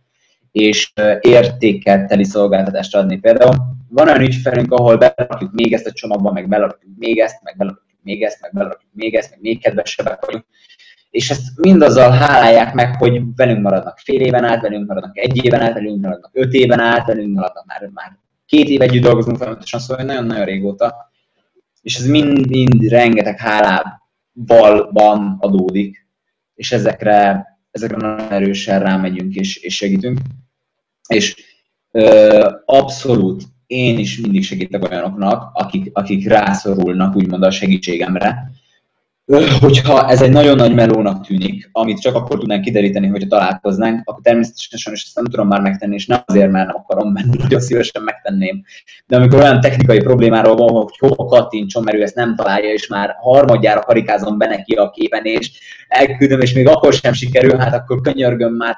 és 0.52 0.92
értéket 1.20 2.08
teli 2.08 2.24
szolgáltatást 2.24 2.96
adni. 2.96 3.18
Például 3.18 3.54
van 3.88 4.08
olyan 4.08 4.20
ügyfelünk, 4.20 4.72
ahol 4.72 4.96
berakjuk 4.96 5.52
még 5.52 5.72
ezt 5.72 5.86
a 5.86 5.92
csomagba, 5.92 6.32
meg 6.32 6.48
berakjuk 6.48 6.92
még 6.98 7.18
ezt, 7.18 7.42
meg 7.42 7.56
berakjuk 7.56 7.98
még 8.02 8.22
ezt, 8.22 8.40
meg 8.40 8.52
berakjuk 8.52 8.90
még 8.94 9.14
ezt, 9.14 9.30
meg 9.30 9.38
még 9.40 9.62
kedvesebbek 9.62 10.24
vagyunk. 10.24 10.44
És 11.12 11.30
ezt 11.30 11.58
mindazzal 11.60 12.10
hálálják 12.10 12.74
meg, 12.74 12.96
hogy 12.96 13.22
velünk 13.36 13.62
maradnak 13.62 13.98
fél 13.98 14.20
éven 14.20 14.44
át, 14.44 14.60
velünk 14.60 14.86
maradnak 14.88 15.18
egy 15.18 15.44
éven 15.44 15.60
át, 15.60 15.72
velünk 15.72 16.02
maradnak 16.02 16.30
öt 16.32 16.52
éven 16.52 16.80
át, 16.80 17.06
velünk 17.06 17.34
maradnak 17.34 17.66
már, 17.66 17.90
már 17.94 18.18
két 18.46 18.68
év 18.68 18.80
együtt 18.80 19.02
dolgozunk 19.02 19.36
folyamatosan, 19.36 19.80
szóval 19.80 20.04
nagyon-nagyon 20.04 20.44
régóta. 20.44 21.10
És 21.82 21.96
ez 21.96 22.06
mind-mind 22.06 22.88
rengeteg 22.88 23.38
hálában 23.38 25.36
adódik, 25.40 26.06
és 26.54 26.72
ezekre, 26.72 27.46
ezekre 27.70 27.96
nagyon 27.96 28.32
erősen 28.32 28.80
rámegyünk 28.80 29.34
és, 29.34 29.56
és 29.56 29.74
segítünk. 29.74 30.18
És 31.08 31.36
ö, 31.90 32.50
abszolút 32.64 33.42
én 33.66 33.98
is 33.98 34.20
mindig 34.20 34.44
segítek 34.44 34.82
olyanoknak, 34.90 35.50
akik, 35.54 35.90
akik 35.92 36.28
rászorulnak 36.28 37.16
úgymond 37.16 37.42
a 37.42 37.50
segítségemre. 37.50 38.50
Hogyha 39.60 40.08
ez 40.08 40.22
egy 40.22 40.30
nagyon 40.30 40.56
nagy 40.56 40.74
melónak 40.74 41.26
tűnik, 41.26 41.68
amit 41.72 42.00
csak 42.00 42.14
akkor 42.14 42.38
tudnánk 42.38 42.62
kideríteni, 42.62 43.06
hogyha 43.06 43.28
találkoznánk, 43.28 44.00
akkor 44.04 44.22
természetesen 44.22 44.78
sajnos 44.78 45.02
ezt 45.02 45.14
nem 45.14 45.24
tudom 45.24 45.48
már 45.48 45.60
megtenni, 45.60 45.94
és 45.94 46.06
nem 46.06 46.22
azért, 46.26 46.50
mert 46.50 46.66
nem 46.66 46.76
akarom, 46.76 47.12
mert 47.12 47.26
nagyon 47.26 47.60
szívesen 47.60 48.02
megtenném. 48.02 48.64
De 49.06 49.16
amikor 49.16 49.38
olyan 49.38 49.60
technikai 49.60 49.98
problémáról 49.98 50.56
van, 50.56 50.72
hogy 50.72 50.98
hova 50.98 51.24
kattintson, 51.24 51.82
mert 51.82 51.96
ő 51.96 52.02
ezt 52.02 52.14
nem 52.14 52.36
találja, 52.36 52.72
és 52.72 52.86
már 52.86 53.16
harmadjára 53.20 53.80
karikázom 53.80 54.38
be 54.38 54.46
neki 54.46 54.72
a 54.72 54.90
képen, 54.90 55.24
és 55.24 55.50
elküldöm, 55.88 56.40
és 56.40 56.52
még 56.52 56.68
akkor 56.68 56.92
sem 56.92 57.12
sikerül, 57.12 57.56
hát 57.56 57.74
akkor 57.74 58.00
könyörgöm 58.00 58.54
már 58.54 58.76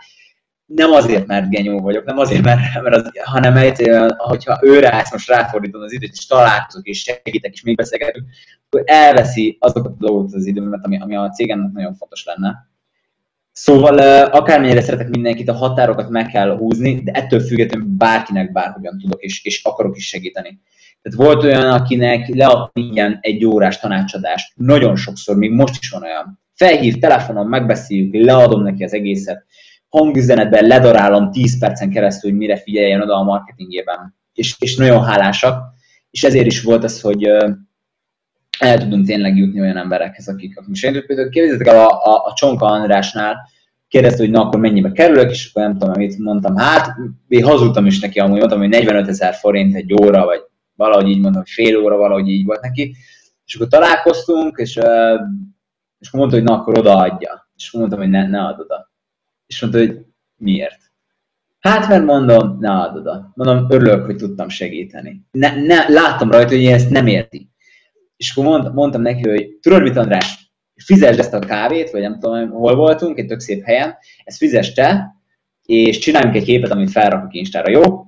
nem 0.66 0.90
azért, 0.90 1.26
mert 1.26 1.50
genyó 1.50 1.80
vagyok, 1.80 2.04
nem 2.04 2.18
azért, 2.18 2.44
mert, 2.44 2.82
mert 2.82 2.96
az, 2.96 3.10
hanem 3.24 3.56
egyszerűen, 3.56 4.14
hogyha 4.16 4.58
őre 4.62 4.92
ezt 4.92 5.12
most 5.12 5.28
ráfordítom 5.28 5.82
az 5.82 5.92
időt, 5.92 6.12
és 6.12 6.26
találkozok, 6.26 6.86
és 6.86 7.02
segítek, 7.02 7.52
és 7.52 7.62
még 7.62 7.76
beszélgetünk, 7.76 8.26
akkor 8.66 8.82
elveszi 8.86 9.56
azokat 9.60 9.92
a 9.92 9.96
dolgokat 9.98 10.34
az 10.34 10.46
időmet, 10.46 10.84
ami, 10.84 11.00
ami 11.00 11.16
a 11.16 11.30
cégemnek 11.30 11.72
nagyon 11.72 11.94
fontos 11.94 12.24
lenne. 12.24 12.72
Szóval 13.52 13.98
akármennyire 14.24 14.80
szeretek 14.80 15.08
mindenkit, 15.08 15.48
a 15.48 15.52
határokat 15.54 16.08
meg 16.08 16.26
kell 16.26 16.56
húzni, 16.56 17.02
de 17.02 17.12
ettől 17.12 17.40
függetlenül 17.40 17.88
bárkinek 17.88 18.52
bárhogyan 18.52 18.98
tudok, 18.98 19.22
és, 19.22 19.44
és 19.44 19.64
akarok 19.64 19.96
is 19.96 20.08
segíteni. 20.08 20.60
Tehát 21.02 21.18
volt 21.18 21.42
olyan, 21.44 21.70
akinek 21.70 22.28
leadni 22.28 22.82
ilyen 22.82 23.18
egy 23.20 23.44
órás 23.44 23.78
tanácsadást. 23.78 24.52
Nagyon 24.56 24.96
sokszor, 24.96 25.36
még 25.36 25.50
most 25.50 25.76
is 25.80 25.90
van 25.90 26.02
olyan. 26.02 26.40
Felhív 26.54 26.98
telefonon, 26.98 27.46
megbeszéljük, 27.46 28.14
leadom 28.24 28.62
neki 28.62 28.84
az 28.84 28.92
egészet 28.92 29.44
hangüzenetben 29.98 30.66
ledarálom 30.66 31.30
10 31.30 31.58
percen 31.58 31.90
keresztül, 31.90 32.30
hogy 32.30 32.38
mire 32.38 32.56
figyeljen 32.56 33.00
oda 33.00 33.14
a 33.14 33.22
marketingében. 33.22 34.14
És, 34.32 34.56
és 34.58 34.76
nagyon 34.76 35.04
hálásak. 35.04 35.62
És 36.10 36.24
ezért 36.24 36.46
is 36.46 36.62
volt 36.62 36.84
az, 36.84 37.00
hogy 37.00 37.24
el 38.58 38.78
tudunk 38.78 39.06
tényleg 39.06 39.36
jutni 39.36 39.60
olyan 39.60 39.76
emberekhez, 39.76 40.28
akik, 40.28 40.58
akik 40.58 40.74
segítők. 40.74 41.06
Például 41.06 41.28
kérdezzétek 41.28 41.66
el 41.66 41.78
a, 41.78 41.88
a, 41.88 42.24
a 42.26 42.32
Csonka 42.34 42.66
Andrásnál, 42.66 43.36
kérdezte, 43.88 44.22
hogy 44.22 44.30
na 44.30 44.40
akkor 44.40 44.60
mennyibe 44.60 44.92
kerülök, 44.92 45.30
és 45.30 45.50
akkor 45.50 45.62
nem 45.62 45.72
tudom, 45.78 45.94
amit 45.94 46.18
mondtam. 46.18 46.56
Hát, 46.56 46.96
én 47.28 47.44
hazudtam 47.44 47.86
is 47.86 48.00
neki, 48.00 48.18
amúgy 48.18 48.38
mondtam, 48.38 48.58
hogy 48.58 48.68
45 48.68 49.08
ezer 49.08 49.34
forint 49.34 49.74
egy 49.74 49.92
óra, 50.02 50.24
vagy 50.24 50.40
valahogy 50.76 51.08
így 51.08 51.24
hogy 51.32 51.50
fél 51.50 51.76
óra, 51.76 51.96
valahogy 51.96 52.28
így 52.28 52.44
volt 52.44 52.60
neki. 52.60 52.94
És 53.46 53.54
akkor 53.54 53.68
találkoztunk, 53.68 54.58
és, 54.58 54.76
és 55.98 56.08
akkor 56.08 56.20
mondta, 56.20 56.36
hogy 56.36 56.44
na 56.44 56.54
akkor 56.54 56.78
odaadja. 56.78 57.48
És 57.56 57.68
akkor 57.68 57.80
mondtam, 57.80 58.00
hogy 58.00 58.10
ne, 58.10 58.28
ne 58.28 58.40
add 58.40 58.60
oda 58.60 58.92
és 59.46 59.60
mondta, 59.60 59.78
hogy 59.78 59.98
miért? 60.36 60.78
Hát, 61.60 61.88
mert 61.88 62.04
mondom, 62.04 62.58
ne 62.60 62.70
add 62.70 62.96
oda. 62.96 63.32
Mondom, 63.34 63.66
örülök, 63.68 64.04
hogy 64.04 64.16
tudtam 64.16 64.48
segíteni. 64.48 65.26
Ne, 65.30 65.54
ne, 65.54 65.88
látom 65.88 66.30
rajta, 66.30 66.54
hogy 66.54 66.64
ezt 66.64 66.90
nem 66.90 67.06
érti. 67.06 67.50
És 68.16 68.30
akkor 68.30 68.44
mond, 68.44 68.74
mondtam 68.74 69.02
neki, 69.02 69.28
hogy 69.28 69.58
tudod 69.60 69.82
mit, 69.82 69.96
András, 69.96 70.52
fizesd 70.84 71.18
ezt 71.18 71.34
a 71.34 71.38
kávét, 71.38 71.90
vagy 71.90 72.00
nem 72.00 72.18
tudom, 72.18 72.50
hol 72.50 72.74
voltunk, 72.74 73.18
egy 73.18 73.26
tök 73.26 73.40
szép 73.40 73.64
helyen, 73.64 73.96
ezt 74.24 74.36
fizest 74.36 74.74
te, 74.74 75.14
és 75.62 75.98
csináljunk 75.98 76.34
egy 76.34 76.44
képet, 76.44 76.70
amit 76.70 76.90
felrakok 76.90 77.34
Instára, 77.34 77.70
jó? 77.70 78.04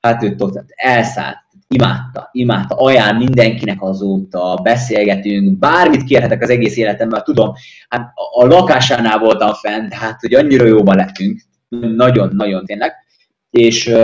Hát 0.00 0.22
ő 0.22 0.34
ott 0.38 0.64
elszállt, 0.66 1.38
imádta, 1.74 2.28
imádta, 2.32 2.74
ajánl 2.74 3.18
mindenkinek 3.18 3.82
azóta, 3.82 4.60
beszélgetünk, 4.62 5.58
bármit 5.58 6.04
kérhetek 6.04 6.42
az 6.42 6.50
egész 6.50 6.76
életemben, 6.76 7.22
tudom, 7.24 7.52
hát 7.88 8.12
a 8.34 8.46
lakásánál 8.46 9.18
voltam 9.18 9.52
fent, 9.52 9.92
hát 9.92 10.20
hogy 10.20 10.34
annyira 10.34 10.66
jóban 10.66 10.96
lettünk, 10.96 11.40
nagyon-nagyon 11.68 12.64
tényleg, 12.64 12.92
és 13.50 13.94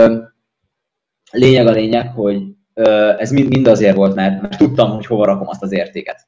lényeg 1.31 1.67
a 1.67 1.71
lényeg, 1.71 2.11
hogy 2.11 2.41
ez 3.17 3.31
mind, 3.31 3.49
mind 3.49 3.67
azért 3.67 3.95
volt, 3.95 4.15
mert, 4.15 4.41
mert 4.41 4.57
tudtam, 4.57 4.91
hogy 4.91 5.05
hova 5.05 5.25
rakom 5.25 5.47
azt 5.47 5.63
az 5.63 5.71
értéket. 5.71 6.27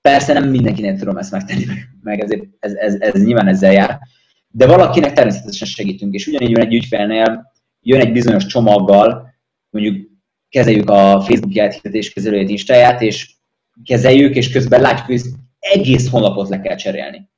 Persze 0.00 0.32
nem 0.32 0.48
mindenkinek 0.48 0.98
tudom 0.98 1.16
ezt 1.16 1.32
megtenni, 1.32 1.64
meg 2.02 2.20
ezért 2.20 2.44
ez, 2.58 2.74
ez, 2.74 2.94
ez 3.00 3.24
nyilván 3.24 3.48
ezzel 3.48 3.72
jár, 3.72 3.98
de 4.48 4.66
valakinek 4.66 5.12
természetesen 5.12 5.68
segítünk, 5.68 6.14
és 6.14 6.26
ugyanígy 6.26 6.50
jön 6.50 6.66
egy 6.66 6.74
ügyfélnél, 6.74 7.52
jön 7.80 8.00
egy 8.00 8.12
bizonyos 8.12 8.46
csomaggal, 8.46 9.34
mondjuk 9.70 10.05
kezeljük 10.56 10.90
a 10.90 11.20
Facebook 11.20 11.54
jelentkezetés 11.54 12.12
kezelőjét 12.12 12.48
Instáját, 12.48 13.02
és 13.02 13.30
kezeljük, 13.84 14.34
és 14.34 14.50
közben 14.50 14.80
látjuk, 14.80 15.06
hogy 15.06 15.30
egész 15.58 16.10
honlapot 16.10 16.48
le 16.48 16.60
kell 16.60 16.76
cserélni. 16.76 17.28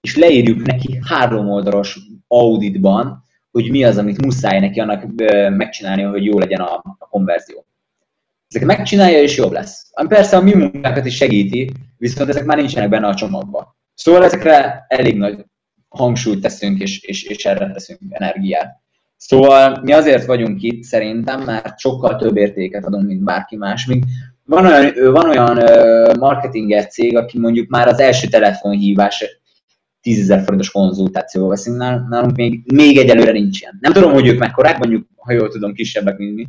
És 0.00 0.16
leírjuk 0.16 0.66
neki 0.66 0.98
három 1.08 1.48
oldalas 1.48 1.98
auditban, 2.28 3.24
hogy 3.50 3.70
mi 3.70 3.84
az, 3.84 3.98
amit 3.98 4.24
muszáj 4.24 4.60
neki 4.60 4.80
annak 4.80 5.04
megcsinálni, 5.56 6.02
hogy 6.02 6.24
jó 6.24 6.38
legyen 6.38 6.60
a, 6.60 6.74
a 6.98 7.08
konverzió. 7.08 7.64
Ezeket 8.48 8.76
megcsinálja, 8.76 9.22
és 9.22 9.36
jobb 9.36 9.52
lesz. 9.52 9.90
Persze 10.08 10.36
a 10.36 10.42
mi 10.42 10.54
munkákat 10.54 11.06
is 11.06 11.16
segíti, 11.16 11.70
viszont 11.96 12.28
ezek 12.28 12.44
már 12.44 12.56
nincsenek 12.56 12.88
benne 12.88 13.06
a 13.06 13.14
csomagban. 13.14 13.76
Szóval 13.94 14.24
ezekre 14.24 14.86
elég 14.88 15.16
nagy 15.16 15.44
hangsúlyt 15.88 16.40
teszünk, 16.40 16.80
és, 16.80 17.02
és, 17.02 17.22
és 17.22 17.44
erre 17.44 17.72
teszünk 17.72 18.00
energiát. 18.08 18.81
Szóval 19.26 19.78
mi 19.82 19.92
azért 19.92 20.26
vagyunk 20.26 20.62
itt 20.62 20.82
szerintem, 20.82 21.40
mert 21.40 21.78
sokkal 21.78 22.16
több 22.16 22.36
értéket 22.36 22.84
adunk, 22.84 23.06
mint 23.06 23.24
bárki 23.24 23.56
más. 23.56 23.86
Mint 23.86 24.04
van 24.44 24.66
olyan, 24.66 25.12
van 25.12 25.28
olyan 25.28 25.58
marketinges 26.18 26.86
cég, 26.86 27.16
aki 27.16 27.38
mondjuk 27.38 27.68
már 27.68 27.88
az 27.88 28.00
első 28.00 28.28
telefonhívás 28.28 29.24
10 30.00 30.20
ezer 30.20 30.42
forintos 30.42 30.70
konzultációval 30.70 31.50
veszünk, 31.50 31.76
nálunk 31.76 32.36
még, 32.36 32.72
még 32.72 32.96
egyelőre 32.96 33.32
nincs 33.32 33.60
ilyen. 33.60 33.78
Nem 33.80 33.92
tudom, 33.92 34.12
hogy 34.12 34.26
ők 34.26 34.38
mekkorák, 34.38 34.78
mondjuk, 34.78 35.06
ha 35.16 35.32
jól 35.32 35.48
tudom, 35.48 35.72
kisebbek, 35.72 36.16
mint 36.16 36.34
mi. 36.34 36.46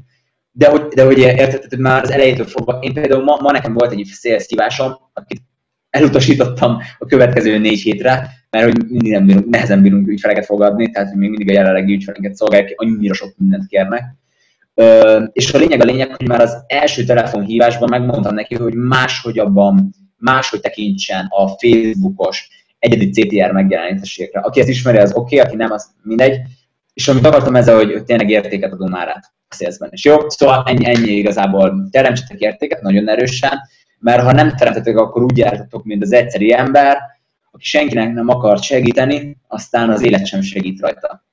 De 0.51 0.69
hogy, 0.69 0.81
de 0.81 1.05
hogy 1.05 1.17
érted, 1.17 1.65
hogy 1.69 1.79
már 1.79 2.03
az 2.03 2.11
elejétől 2.11 2.45
fogva, 2.45 2.79
én 2.81 2.93
például 2.93 3.23
ma, 3.23 3.37
ma 3.41 3.51
nekem 3.51 3.73
volt 3.73 3.91
egy 3.91 4.05
sales 4.05 4.79
akit 5.13 5.41
elutasítottam 5.93 6.77
a 6.97 7.05
következő 7.05 7.57
négy 7.57 7.81
hétre, 7.81 8.29
mert 8.49 8.65
hogy 8.65 8.85
mindig 8.89 9.11
nem 9.11 9.25
bírunk, 9.25 9.49
nehezen 9.49 9.81
bírunk 9.81 10.07
ügyfeleket 10.07 10.45
fogadni, 10.45 10.89
tehát 10.89 11.13
még 11.13 11.29
mindig 11.29 11.49
a 11.49 11.53
jelenlegi 11.53 11.93
ügyfeleket 11.93 12.35
szolgálják, 12.35 12.73
annyira 12.75 13.13
sok 13.13 13.33
mindent 13.37 13.67
kérnek. 13.67 14.03
Ö, 14.73 15.23
és 15.33 15.53
a 15.53 15.57
lényeg 15.57 15.81
a 15.81 15.83
lényeg, 15.83 16.15
hogy 16.15 16.27
már 16.27 16.41
az 16.41 16.63
első 16.67 17.03
telefonhívásban 17.03 17.89
megmondtam 17.89 18.33
neki, 18.33 18.55
hogy 18.55 18.73
máshogy 18.73 19.39
abban, 19.39 19.93
máshogy 20.17 20.59
tekintsen 20.59 21.25
a 21.29 21.47
Facebookos 21.47 22.47
egyedi 22.79 23.09
CTR 23.09 23.51
megjelenítésekre. 23.51 24.39
Aki 24.39 24.59
ezt 24.59 24.69
ismeri, 24.69 24.97
az 24.97 25.13
oké, 25.13 25.35
okay, 25.35 25.47
aki 25.47 25.55
nem, 25.55 25.71
az 25.71 25.89
mindegy. 26.01 26.39
És 26.93 27.07
amit 27.07 27.25
akartam 27.25 27.55
ezzel, 27.55 27.75
hogy 27.75 28.03
tényleg 28.03 28.29
értéket 28.29 28.71
adom 28.71 28.89
már 28.89 29.07
át 29.07 29.33
a 29.47 29.55
szélzben. 29.55 29.89
És 29.91 30.05
jó, 30.05 30.29
szóval 30.29 30.63
ennyi, 30.65 30.85
ennyi 30.85 31.11
igazából 31.11 31.87
teremtsetek 31.91 32.39
értéket 32.39 32.81
nagyon 32.81 33.09
erősen, 33.09 33.59
mert 34.03 34.23
ha 34.23 34.31
nem 34.31 34.55
teremtetek, 34.55 34.97
akkor 34.97 35.23
úgy 35.23 35.37
jártatok, 35.37 35.83
mint 35.83 36.03
az 36.03 36.11
egyszeri 36.11 36.53
ember, 36.53 36.97
aki 37.51 37.63
senkinek 37.63 38.13
nem 38.13 38.29
akart 38.29 38.63
segíteni, 38.63 39.37
aztán 39.47 39.89
az 39.89 40.01
élet 40.01 40.25
sem 40.25 40.41
segít 40.41 40.81
rajta. 40.81 41.25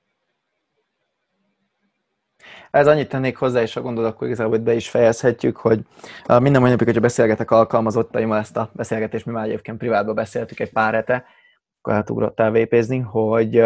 Ez 2.71 2.87
annyit 2.87 3.09
tennék 3.09 3.37
hozzá, 3.37 3.61
és 3.61 3.75
a 3.75 3.81
gondol, 3.81 4.05
akkor 4.05 4.27
igazából 4.27 4.57
be 4.57 4.73
is 4.73 4.89
fejezhetjük, 4.89 5.57
hogy 5.57 5.79
minden 6.25 6.61
mai 6.61 6.69
napig, 6.69 6.85
hogyha 6.85 7.01
beszélgetek 7.01 7.51
alkalmazottaimmal, 7.51 8.37
ezt 8.37 8.57
a 8.57 8.69
beszélgetést 8.73 9.25
mi 9.25 9.31
már 9.31 9.45
egyébként 9.45 9.77
privátban 9.77 10.15
beszéltük 10.15 10.59
egy 10.59 10.71
pár 10.71 10.93
hete, 10.93 11.25
akkor 11.79 11.93
átugrottál 11.93 12.51
vépézni, 12.51 12.99
hogy, 12.99 13.63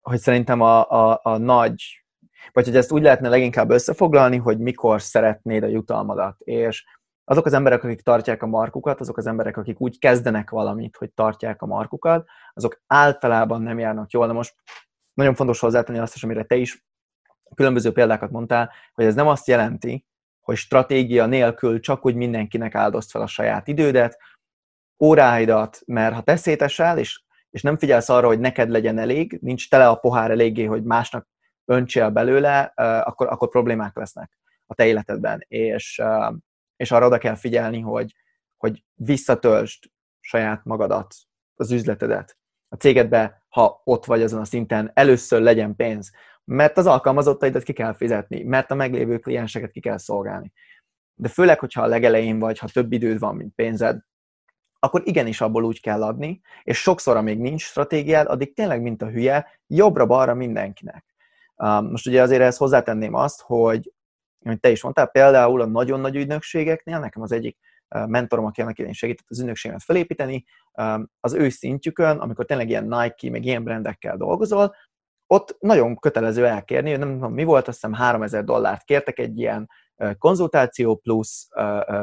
hogy 0.00 0.18
szerintem 0.18 0.60
a, 0.60 0.90
a, 0.90 1.20
a 1.22 1.36
nagy, 1.36 2.04
vagy 2.52 2.64
hogy 2.64 2.76
ezt 2.76 2.92
úgy 2.92 3.02
lehetne 3.02 3.28
leginkább 3.28 3.70
összefoglalni, 3.70 4.36
hogy 4.36 4.58
mikor 4.58 5.02
szeretnéd 5.02 5.62
a 5.62 5.66
jutalmadat, 5.66 6.40
és 6.40 6.84
azok 7.24 7.46
az 7.46 7.52
emberek, 7.52 7.84
akik 7.84 8.02
tartják 8.02 8.42
a 8.42 8.46
markukat, 8.46 9.00
azok 9.00 9.16
az 9.16 9.26
emberek, 9.26 9.56
akik 9.56 9.80
úgy 9.80 9.98
kezdenek 9.98 10.50
valamit, 10.50 10.96
hogy 10.96 11.12
tartják 11.12 11.62
a 11.62 11.66
markukat, 11.66 12.28
azok 12.52 12.82
általában 12.86 13.62
nem 13.62 13.78
járnak 13.78 14.10
jól. 14.10 14.26
Na 14.26 14.32
most 14.32 14.54
nagyon 15.14 15.34
fontos 15.34 15.60
hozzátenni 15.60 15.98
azt 15.98 16.14
is, 16.14 16.24
amire 16.24 16.42
te 16.42 16.56
is 16.56 16.84
különböző 17.54 17.92
példákat 17.92 18.30
mondtál, 18.30 18.70
hogy 18.94 19.04
ez 19.04 19.14
nem 19.14 19.26
azt 19.26 19.46
jelenti, 19.46 20.04
hogy 20.40 20.56
stratégia 20.56 21.26
nélkül 21.26 21.80
csak 21.80 22.06
úgy 22.06 22.14
mindenkinek 22.14 22.74
áldozt 22.74 23.10
fel 23.10 23.22
a 23.22 23.26
saját 23.26 23.68
idődet, 23.68 24.18
óráidat, 25.02 25.80
mert 25.86 26.14
ha 26.14 26.22
te 26.22 26.36
szétesel, 26.36 26.98
és, 26.98 27.22
és 27.50 27.62
nem 27.62 27.78
figyelsz 27.78 28.08
arra, 28.08 28.26
hogy 28.26 28.40
neked 28.40 28.68
legyen 28.68 28.98
elég, 28.98 29.38
nincs 29.40 29.68
tele 29.68 29.88
a 29.88 29.94
pohár 29.94 30.30
eléggé, 30.30 30.64
hogy 30.64 30.82
másnak 30.82 31.28
öntsél 31.64 32.10
belőle, 32.10 32.72
akkor, 33.04 33.26
akkor 33.26 33.48
problémák 33.48 33.96
lesznek 33.96 34.38
a 34.66 34.74
te 34.74 34.86
életedben. 34.86 35.44
És, 35.48 36.02
és 36.76 36.90
arra 36.90 37.06
oda 37.06 37.18
kell 37.18 37.34
figyelni, 37.34 37.80
hogy, 37.80 38.14
hogy 38.56 38.84
visszatöltsd 38.94 39.84
saját 40.20 40.64
magadat, 40.64 41.14
az 41.54 41.70
üzletedet. 41.70 42.36
A 42.68 42.76
cégedbe, 42.76 43.44
ha 43.48 43.80
ott 43.84 44.04
vagy 44.04 44.22
azon 44.22 44.40
a 44.40 44.44
szinten, 44.44 44.90
először 44.94 45.40
legyen 45.40 45.76
pénz, 45.76 46.12
mert 46.44 46.78
az 46.78 46.86
alkalmazottaidat 46.86 47.62
ki 47.62 47.72
kell 47.72 47.94
fizetni, 47.94 48.42
mert 48.42 48.70
a 48.70 48.74
meglévő 48.74 49.18
klienseket 49.18 49.70
ki 49.70 49.80
kell 49.80 49.98
szolgálni. 49.98 50.52
De 51.14 51.28
főleg, 51.28 51.58
hogyha 51.58 51.82
a 51.82 51.86
legelején 51.86 52.38
vagy, 52.38 52.58
ha 52.58 52.68
több 52.68 52.92
időd 52.92 53.18
van, 53.18 53.36
mint 53.36 53.54
pénzed, 53.54 54.00
akkor 54.78 55.02
igenis 55.04 55.40
abból 55.40 55.64
úgy 55.64 55.80
kell 55.80 56.02
adni, 56.02 56.40
és 56.62 56.78
sokszor, 56.80 57.16
amíg 57.16 57.38
nincs 57.38 57.62
stratégiád, 57.62 58.26
addig 58.26 58.54
tényleg, 58.54 58.82
mint 58.82 59.02
a 59.02 59.08
hülye, 59.08 59.60
jobbra-balra 59.66 60.34
mindenkinek. 60.34 61.04
Most 61.80 62.06
ugye 62.06 62.22
azért 62.22 62.42
ezt 62.42 62.58
hozzátenném 62.58 63.14
azt, 63.14 63.40
hogy 63.40 63.92
amit 64.44 64.60
te 64.60 64.70
is 64.70 64.82
mondtál, 64.82 65.06
például 65.06 65.60
a 65.60 65.66
nagyon 65.66 66.00
nagy 66.00 66.16
ügynökségeknél, 66.16 66.98
nekem 66.98 67.22
az 67.22 67.32
egyik 67.32 67.58
mentorom, 67.88 68.44
aki 68.44 68.60
annak 68.60 68.78
idején 68.78 68.94
segített 68.94 69.26
az 69.28 69.40
ügynökséget 69.40 69.82
felépíteni, 69.82 70.44
az 71.20 71.32
ő 71.32 71.48
szintjükön, 71.48 72.18
amikor 72.18 72.44
tényleg 72.44 72.68
ilyen 72.68 72.84
Nike, 72.84 73.30
meg 73.30 73.44
ilyen 73.44 73.64
brendekkel 73.64 74.16
dolgozol, 74.16 74.74
ott 75.26 75.56
nagyon 75.60 75.96
kötelező 75.96 76.46
elkérni, 76.46 76.96
nem 76.96 77.12
tudom 77.12 77.32
mi 77.32 77.44
volt, 77.44 77.68
azt 77.68 77.80
hiszem 77.80 77.92
3000 77.92 78.44
dollárt 78.44 78.84
kértek 78.84 79.18
egy 79.18 79.38
ilyen 79.38 79.68
konzultáció 80.18 80.96
plusz 80.96 81.48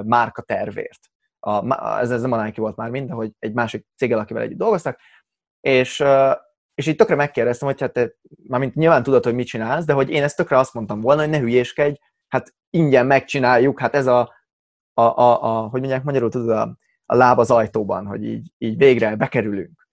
márka 0.03 0.41
tervért. 0.41 0.99
A, 1.39 1.80
ez, 1.99 2.11
ez 2.11 2.22
nem 2.22 2.31
a 2.31 2.43
Nike 2.43 2.61
volt 2.61 2.76
már 2.76 2.89
mind, 2.89 3.07
de 3.07 3.13
hogy 3.13 3.31
egy 3.39 3.53
másik 3.53 3.85
céggel, 3.95 4.19
akivel 4.19 4.43
együtt 4.43 4.57
dolgoztak, 4.57 4.99
és, 5.59 6.03
és 6.73 6.88
így 6.88 6.95
tökre 6.95 7.15
megkérdeztem, 7.15 7.68
hogy 7.68 7.80
hát 7.80 7.93
te, 7.93 8.13
mármint 8.47 8.76
nyilván 8.76 9.03
tudod, 9.03 9.23
hogy 9.23 9.35
mit 9.35 9.47
csinálsz, 9.47 9.85
de 9.85 9.93
hogy 9.93 10.09
én 10.09 10.23
ezt 10.23 10.35
tökre 10.35 10.57
azt 10.57 10.73
mondtam 10.73 11.01
volna, 11.01 11.22
hogy 11.22 11.30
ne 11.30 11.39
hülyéskedj, 11.39 11.99
hát 12.31 12.53
ingyen 12.69 13.05
megcsináljuk, 13.05 13.79
hát 13.79 13.95
ez 13.95 14.07
a, 14.07 14.33
a, 14.93 15.01
a, 15.01 15.43
a 15.43 15.67
hogy 15.67 15.79
mondják 15.79 16.03
magyarul, 16.03 16.29
tudod, 16.29 16.49
a, 16.49 16.77
a 17.05 17.15
láb 17.15 17.39
az 17.39 17.51
ajtóban, 17.51 18.05
hogy 18.05 18.23
így, 18.25 18.51
így 18.57 18.77
végre 18.77 19.15
bekerülünk. 19.15 19.87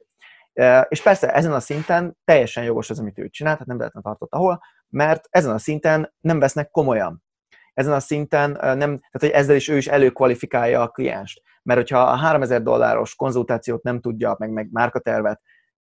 És 0.89 1.03
persze 1.03 1.35
ezen 1.35 1.53
a 1.53 1.61
szinten 1.61 2.17
teljesen 2.25 2.65
jogos 2.65 2.91
az, 2.91 2.99
amit 2.99 3.19
ő 3.19 3.29
csinál, 3.29 3.53
tehát 3.53 3.69
nem 3.69 3.77
véletlenül 3.77 4.11
tartott 4.11 4.33
ahol, 4.33 4.61
mert 4.89 5.27
ezen 5.31 5.51
a 5.51 5.59
szinten 5.59 6.15
nem 6.21 6.39
vesznek 6.39 6.71
komolyan. 6.71 7.23
Ezen 7.75 7.93
a 7.93 8.01
szinten 8.01 8.51
nem, 8.51 8.77
tehát 8.79 9.19
hogy 9.19 9.31
ezzel 9.31 9.57
is 9.57 9.69
ő 9.69 9.77
is 9.77 9.87
előkvalifikálja 9.87 10.83
a 10.83 10.89
klienst. 10.89 11.43
Mert 11.63 11.81
hogyha 11.81 11.99
a 11.99 12.15
3000 12.15 12.63
dolláros 12.63 13.15
konzultációt 13.15 13.83
nem 13.83 14.01
tudja, 14.01 14.37
meg, 14.39 14.51
meg 14.51 14.69
márkatervet, 14.73 15.41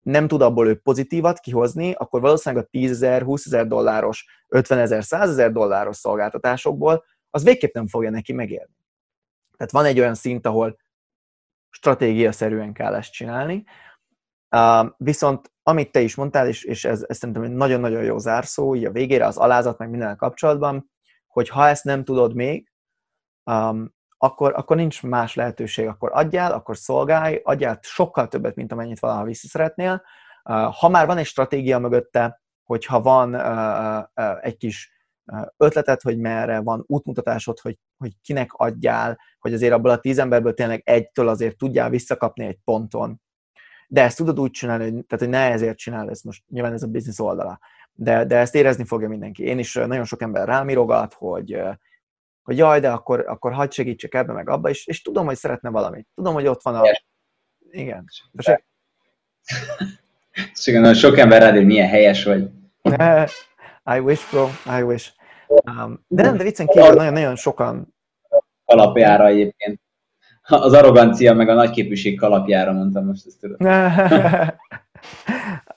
nem 0.07 0.27
tud 0.27 0.41
abból 0.41 0.67
ő 0.67 0.75
pozitívat 0.75 1.39
kihozni, 1.39 1.91
akkor 1.91 2.21
valószínűleg 2.21 2.65
a 2.65 2.67
10 2.67 2.91
ezer, 2.91 3.21
20 3.21 3.45
ezer 3.45 3.67
dolláros, 3.67 4.25
50 4.47 4.79
ezer, 4.79 5.03
100 5.03 5.29
ezer 5.29 5.51
dolláros 5.51 5.97
szolgáltatásokból 5.97 7.03
az 7.29 7.43
végképp 7.43 7.73
nem 7.73 7.88
fogja 7.88 8.09
neki 8.09 8.34
megérni. 8.34 8.75
Tehát 9.57 9.73
van 9.73 9.85
egy 9.85 9.99
olyan 9.99 10.15
szint, 10.15 10.45
ahol 10.45 10.77
stratégiaszerűen 11.69 12.73
kell 12.73 12.95
ezt 12.95 13.11
csinálni, 13.11 13.63
Uh, 14.55 14.89
viszont 14.97 15.51
amit 15.63 15.91
te 15.91 15.99
is 16.01 16.15
mondtál, 16.15 16.47
és, 16.47 16.63
és 16.63 16.85
ez, 16.85 17.05
ez 17.07 17.17
szerintem 17.17 17.43
egy 17.43 17.51
nagyon-nagyon 17.51 18.03
jó 18.03 18.17
zárszó, 18.17 18.75
így 18.75 18.85
a 18.85 18.91
végére 18.91 19.25
az 19.25 19.38
alázat 19.38 19.77
meg 19.77 19.89
minden 19.89 20.17
kapcsolatban, 20.17 20.91
hogy 21.27 21.49
ha 21.49 21.67
ezt 21.67 21.84
nem 21.84 22.03
tudod 22.03 22.35
még, 22.35 22.71
um, 23.43 23.93
akkor, 24.18 24.53
akkor 24.56 24.76
nincs 24.76 25.03
más 25.03 25.35
lehetőség, 25.35 25.88
akkor 25.88 26.10
adjál, 26.14 26.52
akkor 26.52 26.77
szolgálj, 26.77 27.41
adjál 27.44 27.80
sokkal 27.81 28.27
többet, 28.27 28.56
mint 28.56 28.72
amennyit 28.72 28.99
valaha 28.99 29.23
vissza 29.23 29.48
szeretnél. 29.48 30.03
Uh, 30.44 30.73
ha 30.73 30.89
már 30.89 31.06
van 31.06 31.18
egy 31.18 31.26
stratégia 31.26 31.80
mögötte, 31.80 32.41
hogyha 32.64 33.02
van 33.02 33.35
egy 34.41 34.57
kis 34.57 34.95
ötleted, 35.57 36.02
hogy 36.02 36.18
merre 36.18 36.60
van 36.60 36.84
útmutatásod, 36.88 37.60
hogy, 37.60 37.77
hogy 37.98 38.11
kinek 38.22 38.53
adjál, 38.53 39.19
hogy 39.39 39.53
azért 39.53 39.73
abból 39.73 39.91
a 39.91 39.99
tíz 39.99 40.18
emberből 40.18 40.53
tényleg 40.53 40.81
egytől 40.85 41.27
azért 41.27 41.57
tudjál 41.57 41.89
visszakapni 41.89 42.45
egy 42.45 42.60
ponton. 42.64 43.22
De 43.88 44.03
ezt 44.03 44.18
tudod 44.18 44.39
úgy 44.39 44.52
csinálni, 44.52 44.84
hogy, 44.84 45.06
tehát, 45.06 45.26
hogy 45.26 45.30
ne 45.30 45.52
ezért 45.52 45.77
csinál, 45.77 46.10
ez 46.10 46.22
most 46.22 46.44
nyilván 46.48 46.73
ez 46.73 46.84
a 46.84 46.88
biznisz 46.88 47.19
oldala. 47.19 47.60
De, 47.94 48.26
de 48.26 48.38
ezt 48.38 48.56
érezni 48.56 48.85
fogja 48.85 49.07
mindenki. 49.07 49.44
Én 49.44 49.60
is 49.60 49.73
nagyon 49.73 50.06
sok 50.06 50.22
ember 50.22 50.48
rám 50.48 50.69
írogat, 50.69 51.14
hogy, 51.14 51.61
hogy 52.47 52.57
jaj, 52.57 52.79
de 52.79 52.89
akkor, 52.89 53.23
akkor 53.27 53.53
hagyd 53.53 53.71
segítsek 53.71 54.13
ebbe 54.13 54.33
meg 54.33 54.49
abba, 54.49 54.69
és, 54.69 54.85
és 54.85 55.01
tudom, 55.01 55.25
hogy 55.25 55.35
szeretne 55.35 55.69
valamit. 55.69 56.07
Tudom, 56.15 56.33
hogy 56.33 56.47
ott 56.47 56.61
van 56.61 56.75
a... 56.75 56.81
Igen. 57.71 58.05
De 58.31 58.41
se... 60.53 60.93
sok 60.93 61.17
ember 61.17 61.41
rád, 61.41 61.55
hogy 61.55 61.65
milyen 61.65 61.87
helyes 61.87 62.23
vagy. 62.23 62.49
I 63.95 63.99
wish, 63.99 64.31
bro, 64.31 64.47
I 64.79 64.81
wish. 64.81 65.11
Um, 65.47 66.05
de 66.07 66.23
nem, 66.23 66.37
de 66.37 66.43
viccen 66.43 66.67
kívül 66.67 66.93
nagyon-nagyon 66.93 67.35
sokan... 67.35 67.95
Alapjára 68.65 69.25
egyébként. 69.25 69.79
Az 70.41 70.73
arrogancia 70.73 71.33
meg 71.33 71.49
a 71.49 71.53
nagyképűség 71.53 72.19
kalapjára 72.19 72.71
mondtam 72.71 73.05
most 73.05 73.25
ezt 73.25 73.39
tudod. 73.39 73.61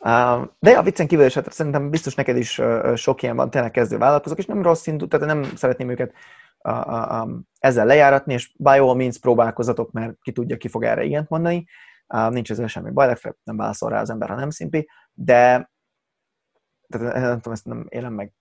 um, 0.01 0.51
de 0.59 0.70
a 0.70 0.82
viccen 0.82 1.06
kívül 1.06 1.24
is, 1.24 1.34
hát 1.34 1.52
szerintem 1.52 1.90
biztos 1.90 2.14
neked 2.14 2.36
is 2.36 2.60
sok 2.94 3.22
ilyen 3.22 3.36
van, 3.36 3.51
tényleg 3.51 3.70
kezdő 3.70 3.98
vállalkozók, 3.98 4.38
és 4.38 4.47
nem 4.47 4.62
rossz 4.62 4.86
indul, 4.86 5.09
tehát 5.09 5.26
nem 5.26 5.42
szeretném 5.42 5.90
őket 5.90 6.12
a, 6.62 6.70
a, 6.70 7.20
a, 7.20 7.28
ezzel 7.59 7.87
lejáratni, 7.87 8.32
és 8.32 8.53
by 8.59 8.78
all 8.78 8.95
means 8.95 9.19
próbálkozatok, 9.19 9.93
mert 9.93 10.19
ki 10.20 10.32
tudja, 10.32 10.57
ki 10.57 10.69
fog 10.69 10.85
erre 10.85 11.05
ilyent 11.05 11.28
mondani. 11.28 11.66
Uh, 12.15 12.31
nincs 12.31 12.51
ezzel 12.51 12.66
semmi 12.66 12.91
baj, 12.91 13.07
legfeljebb 13.07 13.39
nem 13.43 13.57
válaszol 13.57 13.91
rá 13.91 14.01
az 14.01 14.11
ember, 14.11 14.28
ha 14.28 14.35
nem 14.35 14.51
szimpi, 14.51 14.89
de 15.12 15.70
tehát 16.89 17.15
nem 17.15 17.37
tudom, 17.37 17.53
ezt 17.53 17.65
nem 17.65 17.87
élem 17.89 18.12
meg 18.12 18.32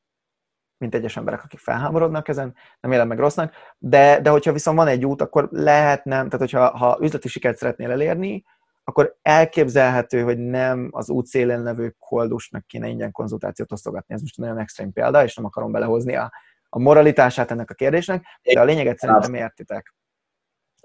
mint 0.78 0.96
egyes 0.96 1.18
emberek, 1.18 1.44
akik 1.44 1.60
felháborodnak 1.60 2.28
ezen, 2.28 2.56
nem 2.80 2.92
élem 2.92 3.08
meg 3.08 3.20
rossznak, 3.20 3.54
de, 3.78 4.22
de 4.22 4.30
hogyha 4.30 4.52
viszont 4.52 4.78
van 4.78 4.88
egy 4.88 5.06
út, 5.06 5.22
akkor 5.22 5.48
lehet 5.52 6.06
nem, 6.06 6.26
tehát 6.26 6.40
hogyha 6.40 6.78
ha 6.78 6.98
üzleti 7.02 7.28
sikert 7.28 7.58
szeretnél 7.58 7.92
elérni, 7.92 8.44
akkor 8.84 9.18
elképzelhető, 9.22 10.22
hogy 10.22 10.38
nem 10.38 10.90
az 10.92 11.10
út 11.10 11.26
szélén 11.26 11.64
levő 11.64 11.96
koldusnak 12.00 12.66
kéne 12.68 12.88
ingyen 12.88 13.12
konzultációt 13.12 13.72
osztogatni. 13.72 14.14
Ez 14.14 14.22
most 14.22 14.38
nagyon 14.38 14.58
extrém 14.58 14.92
példa, 14.92 15.24
és 15.24 15.36
nem 15.36 15.46
akarom 15.46 15.72
belehozni 15.72 16.16
a, 16.16 16.32
a 16.70 16.80
moralitását 16.80 17.52
ennek 17.52 17.70
a 17.70 17.74
kérdésnek, 17.74 18.26
de 18.44 18.60
a 18.60 18.64
lényeget 18.64 18.98
szerintem 18.98 19.34
értitek. 19.34 19.94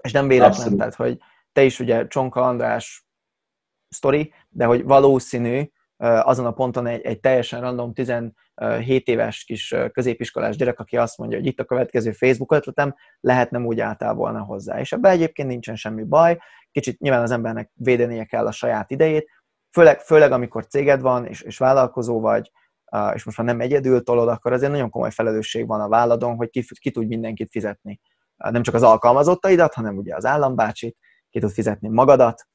És 0.01 0.11
nem 0.11 0.27
véletlen, 0.27 0.77
tehát, 0.77 0.95
hogy 0.95 1.17
te 1.51 1.63
is 1.63 1.79
ugye 1.79 2.07
Csonka 2.07 2.41
András 2.41 3.05
sztori, 3.89 4.33
de 4.49 4.65
hogy 4.65 4.83
valószínű, 4.83 5.69
azon 5.97 6.45
a 6.45 6.51
ponton 6.51 6.87
egy, 6.87 7.01
egy 7.01 7.19
teljesen 7.19 7.61
random 7.61 7.93
17 7.93 8.33
éves 9.07 9.43
kis 9.43 9.75
középiskolás 9.91 10.55
gyerek, 10.55 10.79
aki 10.79 10.97
azt 10.97 11.17
mondja, 11.17 11.37
hogy 11.37 11.47
itt 11.47 11.59
a 11.59 11.65
következő 11.65 12.11
Facebook 12.11 12.51
ötletem, 12.51 12.95
lehet 13.19 13.51
nem 13.51 13.65
úgy 13.65 13.79
álltál 13.79 14.13
volna 14.13 14.43
hozzá. 14.43 14.79
És 14.79 14.91
ebben 14.91 15.11
egyébként 15.11 15.47
nincsen 15.47 15.75
semmi 15.75 16.03
baj, 16.03 16.37
kicsit 16.71 16.99
nyilván 16.99 17.21
az 17.21 17.31
embernek 17.31 17.71
védenie 17.73 18.23
kell 18.23 18.47
a 18.47 18.51
saját 18.51 18.91
idejét, 18.91 19.29
főleg, 19.71 19.99
főleg 19.99 20.31
amikor 20.31 20.67
céged 20.67 21.01
van, 21.01 21.25
és, 21.25 21.41
és 21.41 21.57
vállalkozó 21.57 22.19
vagy, 22.19 22.51
és 23.13 23.23
most 23.23 23.37
már 23.37 23.47
nem 23.47 23.59
egyedül 23.59 24.03
tolod, 24.03 24.27
akkor 24.27 24.53
azért 24.53 24.71
nagyon 24.71 24.89
komoly 24.89 25.11
felelősség 25.11 25.67
van 25.67 25.81
a 25.81 25.87
válladon, 25.87 26.35
hogy 26.35 26.49
ki, 26.49 26.65
ki 26.79 26.91
tud 26.91 27.07
mindenkit 27.07 27.49
fizetni. 27.49 27.99
Nem 28.35 28.63
csak 28.63 28.75
az 28.75 28.83
alkalmazottaidat, 28.83 29.73
hanem 29.73 29.97
ugye 29.97 30.15
az 30.15 30.25
állambácsit, 30.25 30.97
ki 31.29 31.39
tud 31.39 31.51
fizetni 31.51 31.87
magadat, 31.87 32.47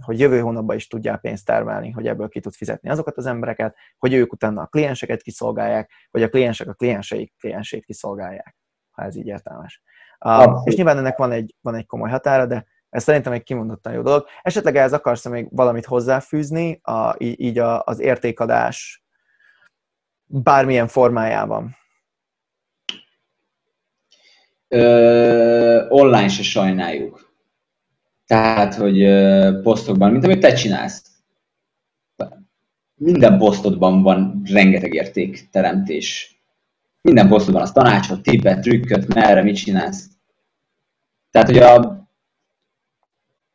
hogy 0.00 0.20
jövő 0.20 0.40
hónapban 0.40 0.76
is 0.76 0.86
tudjál 0.86 1.18
pénzt 1.18 1.44
termelni, 1.44 1.90
hogy 1.90 2.06
ebből 2.06 2.28
ki 2.28 2.40
tud 2.40 2.54
fizetni 2.54 2.90
azokat 2.90 3.16
az 3.16 3.26
embereket, 3.26 3.76
hogy 3.98 4.12
ők 4.12 4.32
utána 4.32 4.62
a 4.62 4.66
klienseket 4.66 5.22
kiszolgálják, 5.22 5.90
vagy 6.10 6.22
a 6.22 6.28
kliensek 6.28 6.68
a 6.68 6.72
klienseik 6.72 7.34
kliensét 7.38 7.84
kiszolgálják, 7.84 8.56
ha 8.90 9.02
ez 9.02 9.16
így 9.16 9.26
értelmes. 9.26 9.82
Um, 10.26 10.60
és 10.64 10.74
nyilván 10.74 10.98
ennek 10.98 11.16
van 11.16 11.32
egy, 11.32 11.54
van 11.60 11.74
egy 11.74 11.86
komoly 11.86 12.10
határa, 12.10 12.46
de 12.46 12.66
ez 12.90 13.02
szerintem 13.02 13.32
egy 13.32 13.42
kimondottan 13.42 13.92
jó 13.92 14.02
dolog. 14.02 14.26
Esetleg 14.42 14.76
ehhez 14.76 14.92
akarsz 14.92 15.28
még 15.28 15.48
valamit 15.50 15.86
hozzáfűzni, 15.86 16.80
a, 16.82 17.14
így 17.18 17.58
a, 17.58 17.82
az 17.84 18.00
értékadás 18.00 19.04
bármilyen 20.28 20.88
formájában? 20.88 21.76
Ö, 24.68 25.86
online 25.88 26.28
se 26.28 26.42
sajnáljuk. 26.42 27.32
Tehát, 28.26 28.74
hogy 28.74 29.04
posztokban, 29.62 30.10
mint 30.10 30.24
amit 30.24 30.40
te 30.40 30.52
csinálsz. 30.52 31.02
Minden 32.94 33.38
posztodban 33.38 34.02
van 34.02 34.42
rengeteg 34.44 34.94
értékteremtés. 34.94 36.36
Minden 37.00 37.28
posztodban 37.28 37.62
az 37.62 37.72
tanácsot, 37.72 38.22
tippet, 38.22 38.60
trükköt, 38.60 39.14
merre, 39.14 39.42
mit 39.42 39.56
csinálsz. 39.56 40.08
Tehát, 41.30 41.48
hogy 41.48 41.58
a, 41.58 42.08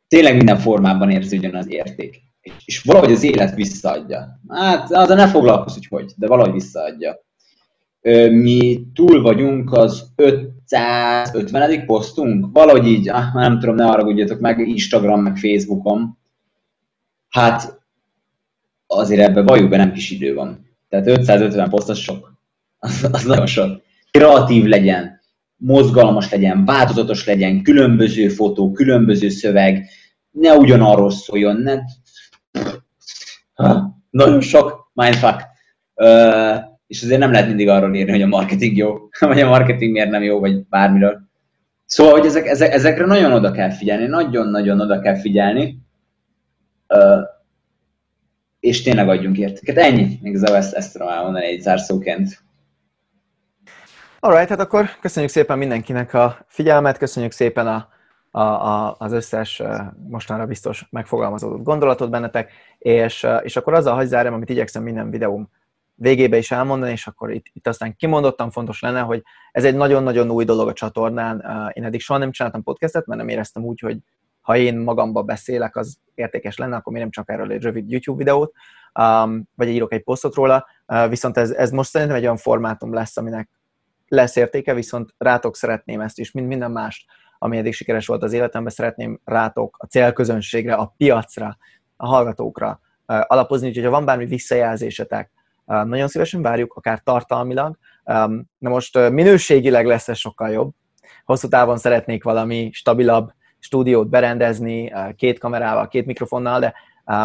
tényleg 0.08 0.36
minden 0.36 0.58
formában 0.58 1.10
érződjön 1.10 1.54
az 1.54 1.70
érték. 1.70 2.22
És 2.64 2.82
valahogy 2.82 3.12
az 3.12 3.22
élet 3.22 3.54
visszaadja. 3.54 4.40
Hát 4.48 4.92
azzal 4.92 5.16
ne 5.16 5.28
foglalkozz, 5.28 5.74
hogy 5.74 5.86
hogy, 5.86 6.12
de 6.16 6.26
valahogy 6.26 6.52
visszaadja. 6.52 7.24
Mi 8.30 8.86
túl 8.94 9.22
vagyunk 9.22 9.72
az 9.72 10.06
550. 10.16 11.86
posztunk, 11.86 12.46
valahogy 12.52 12.86
így, 12.86 13.08
ah, 13.08 13.34
nem 13.34 13.58
tudom, 13.58 13.74
ne 13.74 13.84
haragudjatok 13.84 14.40
meg, 14.40 14.68
Instagram, 14.68 15.20
meg 15.20 15.36
Facebookon. 15.36 16.18
Hát 17.28 17.82
azért 18.86 19.20
ebben 19.20 19.46
valljuk 19.46 19.68
be 19.68 19.76
nem 19.76 19.92
kis 19.92 20.10
idő 20.10 20.34
van. 20.34 20.70
Tehát 20.88 21.06
550 21.06 21.68
poszt 21.68 21.88
az 21.88 21.98
sok. 21.98 22.32
Az, 22.78 23.08
az 23.12 23.24
nagyon 23.24 23.46
sok. 23.46 23.82
Kreatív 24.10 24.64
legyen, 24.64 25.20
mozgalmas 25.56 26.30
legyen, 26.30 26.64
változatos 26.64 27.26
legyen, 27.26 27.62
különböző 27.62 28.28
fotó, 28.28 28.72
különböző 28.72 29.28
szöveg, 29.28 29.88
ne 30.30 30.54
ugyanarról 30.54 31.10
szóljon, 31.10 31.56
ne... 31.56 31.78
Ha, 33.54 33.98
nagyon 34.10 34.40
sok 34.40 34.90
mindfuck. 34.92 35.40
Uh, 35.94 36.56
és 36.86 37.02
azért 37.02 37.20
nem 37.20 37.32
lehet 37.32 37.46
mindig 37.46 37.68
arról 37.68 37.94
írni, 37.94 38.10
hogy 38.10 38.22
a 38.22 38.26
marketing 38.26 38.76
jó, 38.76 38.96
vagy 39.18 39.40
a 39.40 39.48
marketing 39.48 39.92
miért 39.92 40.10
nem 40.10 40.22
jó, 40.22 40.40
vagy 40.40 40.66
bármiről. 40.66 41.20
Szóval, 41.86 42.12
hogy 42.12 42.26
ezek, 42.26 42.46
ezek, 42.46 42.72
ezekre 42.72 43.06
nagyon 43.06 43.32
oda 43.32 43.50
kell 43.50 43.70
figyelni, 43.70 44.06
nagyon-nagyon 44.06 44.80
oda 44.80 45.00
kell 45.00 45.16
figyelni, 45.16 45.78
uh, 46.88 47.22
és 48.60 48.82
tényleg 48.82 49.08
adjunk 49.08 49.38
értéket. 49.38 49.76
Ennyi, 49.76 50.18
igazából 50.22 50.56
ezt, 50.56 50.74
ezt 50.74 50.92
tudom 50.92 51.08
elmondani 51.08 51.46
egy 51.46 51.60
zárszóként. 51.60 52.42
Alright, 54.20 54.48
hát 54.48 54.60
akkor 54.60 54.90
köszönjük 55.00 55.32
szépen 55.32 55.58
mindenkinek 55.58 56.14
a 56.14 56.38
figyelmet, 56.48 56.98
köszönjük 56.98 57.32
szépen 57.32 57.66
a, 57.66 57.88
a, 58.36 58.40
a, 58.40 58.96
az 58.98 59.12
összes 59.12 59.62
mostanra 60.08 60.46
biztos 60.46 60.86
megfogalmazódott 60.90 61.62
gondolatot 61.62 62.10
bennetek, 62.10 62.52
és, 62.78 63.26
és 63.42 63.56
akkor 63.56 63.74
azzal 63.74 63.94
hagyj 63.94 64.06
zárjam, 64.06 64.34
amit 64.34 64.48
igyekszem 64.48 64.82
minden 64.82 65.10
videóm 65.10 65.48
végébe 65.94 66.36
is 66.36 66.50
elmondani, 66.50 66.92
és 66.92 67.06
akkor 67.06 67.32
itt, 67.32 67.46
itt 67.52 67.66
aztán 67.66 67.96
kimondottan 67.96 68.50
fontos 68.50 68.80
lenne, 68.80 69.00
hogy 69.00 69.22
ez 69.52 69.64
egy 69.64 69.74
nagyon-nagyon 69.74 70.30
új 70.30 70.44
dolog 70.44 70.68
a 70.68 70.72
csatornán. 70.72 71.44
Én 71.72 71.84
eddig 71.84 72.00
soha 72.00 72.18
nem 72.18 72.30
csináltam 72.30 72.62
podcastet, 72.62 73.06
mert 73.06 73.20
nem 73.20 73.28
éreztem 73.28 73.64
úgy, 73.64 73.80
hogy 73.80 73.98
ha 74.40 74.56
én 74.56 74.78
magamba 74.78 75.22
beszélek, 75.22 75.76
az 75.76 75.98
értékes 76.14 76.56
lenne, 76.56 76.76
akkor 76.76 76.92
miért 76.92 77.12
nem 77.12 77.24
csak 77.24 77.34
erről 77.34 77.52
egy 77.52 77.62
rövid 77.62 77.90
YouTube 77.90 78.18
videót, 78.18 78.52
vagy 79.54 79.68
írok 79.68 79.92
egy 79.92 80.02
posztot 80.02 80.34
róla, 80.34 80.66
viszont 81.08 81.36
ez, 81.36 81.50
ez 81.50 81.70
most 81.70 81.90
szerintem 81.90 82.16
egy 82.16 82.22
olyan 82.22 82.36
formátum 82.36 82.94
lesz, 82.94 83.16
aminek 83.16 83.50
lesz 84.08 84.36
értéke, 84.36 84.74
viszont 84.74 85.14
rátok 85.18 85.56
szeretném 85.56 86.00
ezt 86.00 86.18
is, 86.18 86.32
mint 86.32 86.48
minden 86.48 86.70
más, 86.70 87.06
ami 87.38 87.56
eddig 87.56 87.74
sikeres 87.74 88.06
volt 88.06 88.22
az 88.22 88.32
életemben, 88.32 88.72
szeretném 88.72 89.20
rátok 89.24 89.76
a 89.78 89.86
célközönségre, 89.86 90.74
a 90.74 90.94
piacra, 90.96 91.56
a 91.96 92.06
hallgatókra 92.06 92.80
alapozni, 93.06 93.68
úgyhogy 93.68 93.84
ha 93.84 93.90
van 93.90 94.04
bármi 94.04 94.26
visszajelzésetek, 94.26 95.30
nagyon 95.64 96.08
szívesen 96.08 96.42
várjuk, 96.42 96.74
akár 96.74 97.00
tartalmilag. 97.02 97.78
Na 98.58 98.70
most 98.70 99.10
minőségileg 99.10 99.86
lesz 99.86 100.08
ez 100.08 100.18
sokkal 100.18 100.50
jobb. 100.50 100.72
Hosszú 101.24 101.48
távon 101.48 101.76
szeretnék 101.76 102.24
valami 102.24 102.70
stabilabb 102.72 103.32
stúdiót 103.58 104.08
berendezni, 104.08 104.92
két 105.16 105.38
kamerával, 105.38 105.88
két 105.88 106.06
mikrofonnal, 106.06 106.60
de 106.60 106.74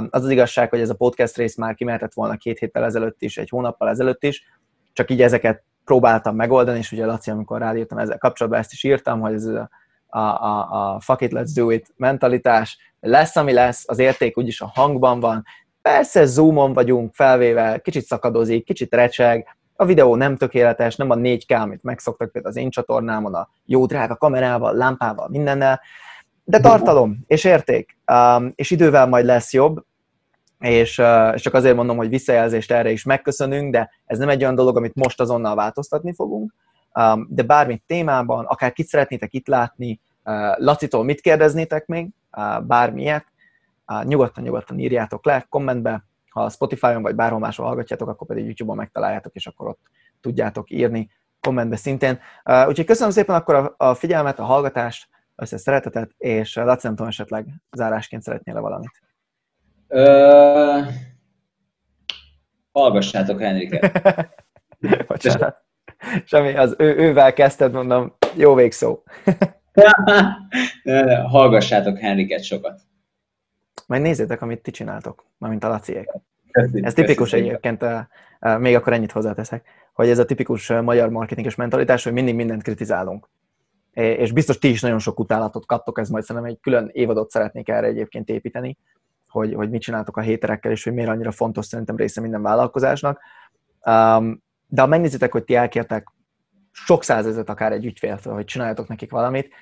az 0.10 0.24
az 0.24 0.30
igazság, 0.30 0.70
hogy 0.70 0.80
ez 0.80 0.90
a 0.90 0.96
podcast 0.96 1.38
rész 1.38 1.56
már 1.56 1.76
kimehetett 1.76 2.14
volna 2.14 2.38
két 2.38 2.60
héttel 2.60 2.84
ezelőtt 2.84 3.22
is, 3.22 3.38
egy 3.38 3.50
hónappal 3.50 3.90
ezelőtt 3.90 4.24
is, 4.24 4.44
csak 4.94 5.12
így 5.12 5.22
ezeket 5.22 5.64
próbáltam 5.86 6.36
megoldani, 6.36 6.78
és 6.78 6.92
ugye 6.92 7.06
Laci, 7.06 7.32
amikor 7.32 7.60
ráírtam 7.60 7.98
ezzel 7.98 8.18
kapcsolatban, 8.18 8.62
ezt 8.62 8.72
is 8.72 8.84
írtam, 8.84 9.20
hogy 9.20 9.34
ez 9.34 9.46
a, 9.46 9.70
a, 10.10 10.20
a, 10.20 10.94
a 10.96 11.00
fuck 11.00 11.22
it, 11.22 11.32
let's 11.32 11.52
do 11.56 11.70
it 11.70 11.94
mentalitás, 11.96 12.78
lesz, 13.00 13.36
ami 13.36 13.54
lesz, 13.54 13.84
az 13.88 14.00
érték 14.00 14.38
úgyis 14.38 14.62
a 14.62 14.72
hangban 14.74 15.20
van, 15.20 15.46
Persze 15.82 16.26
zoomon 16.26 16.74
vagyunk 16.74 17.14
felvéve, 17.14 17.80
kicsit 17.80 18.06
szakadozik, 18.06 18.66
kicsit 18.66 18.94
recseg, 18.94 19.58
a 19.76 19.86
videó 19.86 20.16
nem 20.16 20.38
tökéletes, 20.38 20.96
nem 20.96 21.10
a 21.10 21.16
4K, 21.16 21.62
amit 21.62 21.84
megszoktak 21.84 22.32
például 22.32 22.54
az 22.54 22.62
én 22.62 22.70
csatornámon, 22.70 23.34
a 23.34 23.50
jó 23.66 23.86
drága 23.86 24.16
kamerával, 24.16 24.76
lámpával, 24.76 25.28
mindennel, 25.30 25.82
de 26.44 26.60
tartalom 26.60 27.18
és 27.28 27.44
érték, 27.44 27.98
um, 28.12 28.52
és 28.56 28.72
idővel 28.72 29.08
majd 29.08 29.26
lesz 29.26 29.54
jobb, 29.54 29.84
és, 30.60 31.02
és 31.34 31.42
csak 31.42 31.54
azért 31.54 31.76
mondom, 31.76 31.98
hogy 31.98 32.10
visszajelzést 32.10 32.72
erre 32.72 32.92
is 32.92 33.04
megköszönünk, 33.04 33.72
de 33.72 33.90
ez 34.06 34.18
nem 34.18 34.30
egy 34.30 34.42
olyan 34.42 34.56
dolog, 34.56 34.78
amit 34.78 34.96
most 34.96 35.20
azonnal 35.20 35.56
változtatni 35.56 36.14
fogunk, 36.14 36.54
de 37.28 37.44
bármit 37.44 37.84
témában, 37.86 38.46
akár 38.46 38.74
kit 38.74 38.88
szeretnétek 38.88 39.34
itt 39.34 39.48
látni, 39.48 40.00
Lacitól 40.56 41.04
mit 41.04 41.22
kérdeznétek 41.22 41.86
még, 41.86 42.10
bármilyet, 42.62 43.26
nyugodtan, 44.04 44.44
nyugodtan 44.44 44.80
írjátok 44.80 45.26
le 45.26 45.46
kommentbe, 45.50 46.04
ha 46.30 46.50
Spotify-on 46.50 47.02
vagy 47.02 47.16
bárhol 47.16 47.40
máshol 47.40 47.66
hallgatjátok, 47.66 48.08
akkor 48.08 48.28
pedig 48.28 48.46
YouTube-on 48.46 48.78
megtaláljátok, 48.78 49.36
és 49.36 49.48
akkor 49.48 49.68
ott 49.68 49.80
tudjátok 50.22 50.70
írni 50.70 51.10
kommentbe 51.42 51.76
szintén. 51.76 52.20
Úgyhogy 52.44 52.86
köszönöm 52.86 53.12
szépen 53.12 53.36
akkor 53.36 53.74
a 53.78 53.94
figyelmet, 53.94 54.40
a 54.40 54.44
hallgatást, 54.44 55.10
össze 55.36 55.58
szeretetet, 55.58 56.12
és 56.18 56.56
Laci, 56.56 56.86
nem 56.86 56.96
tudom, 56.96 57.08
esetleg 57.08 57.46
zárásként 57.72 58.24
szeretnél 58.24 58.62
valamit. 58.62 59.02
Ö... 59.88 60.82
Hallgassátok 62.72 63.40
Henriket. 63.40 64.02
Bocsánat. 65.08 65.69
Semmi, 66.26 66.56
az 66.56 66.76
ő, 66.78 66.98
ővel 66.98 67.34
kezdted, 67.34 67.72
mondom, 67.72 68.14
jó 68.36 68.56
végszó. 68.56 69.04
Hallgassátok 71.32 71.98
Henriket 71.98 72.44
sokat. 72.44 72.82
Majd 73.88 74.02
nézzétek, 74.02 74.42
amit 74.42 74.62
ti 74.62 74.72
csináltok, 74.72 75.26
mint 75.38 75.64
a 75.64 75.68
Laciék. 75.68 76.10
Ez 76.82 76.94
tipikus 76.94 77.30
köszi, 77.30 77.44
egyébként, 77.44 77.86
még 78.58 78.76
akkor 78.76 78.94
ennyit 78.94 79.12
hozzáteszek, 79.12 79.66
hogy 79.94 80.10
ez 80.10 80.20
a 80.20 80.26
tipikus 80.26 80.68
magyar 80.68 81.10
marketinges 81.10 81.56
mentalitás, 81.56 82.04
hogy 82.04 82.14
mindig 82.14 82.36
mindent 82.36 82.64
kritizálunk. 82.64 83.30
És 83.94 84.32
biztos 84.32 84.58
ti 84.58 84.70
is 84.70 84.82
nagyon 84.82 85.00
sok 85.00 85.20
utálatot 85.20 85.66
kaptok, 85.66 86.00
ez 86.00 86.10
majd 86.10 86.24
szerintem 86.24 86.52
egy 86.52 86.60
külön 86.62 86.90
évadot 86.94 87.30
szeretnék 87.30 87.70
erre 87.70 87.88
egyébként 87.88 88.30
építeni, 88.30 88.78
hogy, 89.28 89.54
hogy 89.54 89.70
mit 89.70 89.82
csináltok 89.82 90.18
a 90.18 90.22
héterekkel, 90.22 90.72
és 90.72 90.84
hogy 90.84 90.94
miért 90.94 91.10
annyira 91.10 91.32
fontos 91.32 91.66
szerintem 91.66 91.96
része 91.96 92.22
minden 92.22 92.42
vállalkozásnak. 92.42 93.20
De 94.70 94.82
ha 94.82 94.88
megnézitek, 94.88 95.32
hogy 95.32 95.44
ti 95.44 95.56
elkértek 95.56 96.08
sok 96.72 97.04
százezet 97.04 97.50
akár 97.50 97.72
egy 97.72 97.86
ügyféltől, 97.86 98.34
hogy 98.34 98.46
csináljatok 98.46 98.88
nekik 98.88 99.12
valamit, 99.12 99.54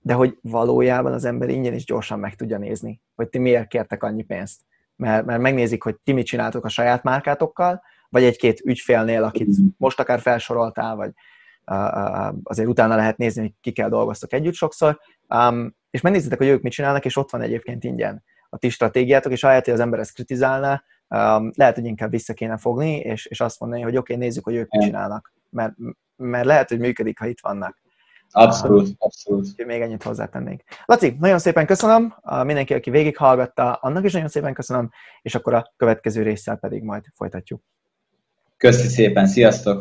de 0.00 0.14
hogy 0.14 0.38
valójában 0.42 1.12
az 1.12 1.24
ember 1.24 1.48
ingyen 1.48 1.74
is 1.74 1.84
gyorsan 1.84 2.18
meg 2.18 2.34
tudja 2.34 2.58
nézni, 2.58 3.00
hogy 3.14 3.28
ti 3.28 3.38
miért 3.38 3.68
kértek 3.68 4.02
annyi 4.02 4.22
pénzt. 4.22 4.60
Mert, 4.96 5.24
mert 5.24 5.40
megnézik, 5.40 5.82
hogy 5.82 5.96
ti 6.04 6.12
mit 6.12 6.26
csináltok 6.26 6.64
a 6.64 6.68
saját 6.68 7.02
márkátokkal, 7.02 7.82
vagy 8.08 8.22
egy-két 8.22 8.60
ügyfélnél, 8.60 9.22
akit 9.22 9.56
most 9.76 10.00
akár 10.00 10.20
felsoroltál, 10.20 10.96
vagy 10.96 11.12
azért 12.42 12.68
utána 12.68 12.96
lehet 12.96 13.16
nézni, 13.16 13.40
hogy 13.40 13.52
kikkel 13.60 13.88
dolgoztok 13.88 14.32
együtt 14.32 14.54
sokszor, 14.54 15.00
és 15.90 16.00
megnézitek, 16.00 16.38
hogy 16.38 16.46
ők 16.46 16.62
mit 16.62 16.72
csinálnak, 16.72 17.04
és 17.04 17.16
ott 17.16 17.30
van 17.30 17.40
egyébként 17.40 17.84
ingyen 17.84 18.24
a 18.48 18.56
ti 18.56 18.68
stratégiátok, 18.68 19.32
és 19.32 19.44
ahelyett, 19.44 19.64
hogy 19.64 19.74
az 19.74 19.80
ember 19.80 20.00
ezt 20.00 20.14
kritizálná, 20.14 20.82
um, 21.10 21.50
lehet, 21.54 21.74
hogy 21.74 21.84
inkább 21.84 22.10
vissza 22.10 22.34
kéne 22.34 22.56
fogni, 22.56 22.96
és, 22.96 23.26
és 23.26 23.40
azt 23.40 23.60
mondani, 23.60 23.82
hogy 23.82 23.96
oké, 23.96 24.14
okay, 24.14 24.26
nézzük, 24.26 24.44
hogy 24.44 24.54
ők 24.54 24.70
mit 24.70 24.82
csinálnak, 24.82 25.32
mert, 25.50 25.74
mert 26.16 26.44
lehet, 26.44 26.68
hogy 26.68 26.78
működik, 26.78 27.18
ha 27.18 27.26
itt 27.26 27.40
vannak. 27.40 27.78
Abszolút, 28.30 28.94
abszolút. 28.98 29.46
Úgyhogy 29.46 29.66
még 29.66 29.80
ennyit 29.80 30.02
hozzátennénk. 30.02 30.62
Laci, 30.84 31.16
nagyon 31.20 31.38
szépen 31.38 31.66
köszönöm, 31.66 32.14
mindenki, 32.44 32.74
aki 32.74 32.90
végighallgatta, 32.90 33.72
annak 33.72 34.04
is 34.04 34.12
nagyon 34.12 34.28
szépen 34.28 34.54
köszönöm, 34.54 34.90
és 35.22 35.34
akkor 35.34 35.54
a 35.54 35.72
következő 35.76 36.22
résszel 36.22 36.56
pedig 36.56 36.82
majd 36.82 37.04
folytatjuk. 37.14 37.62
Köszi 38.56 38.88
szépen, 38.88 39.26
sziasztok! 39.26 39.78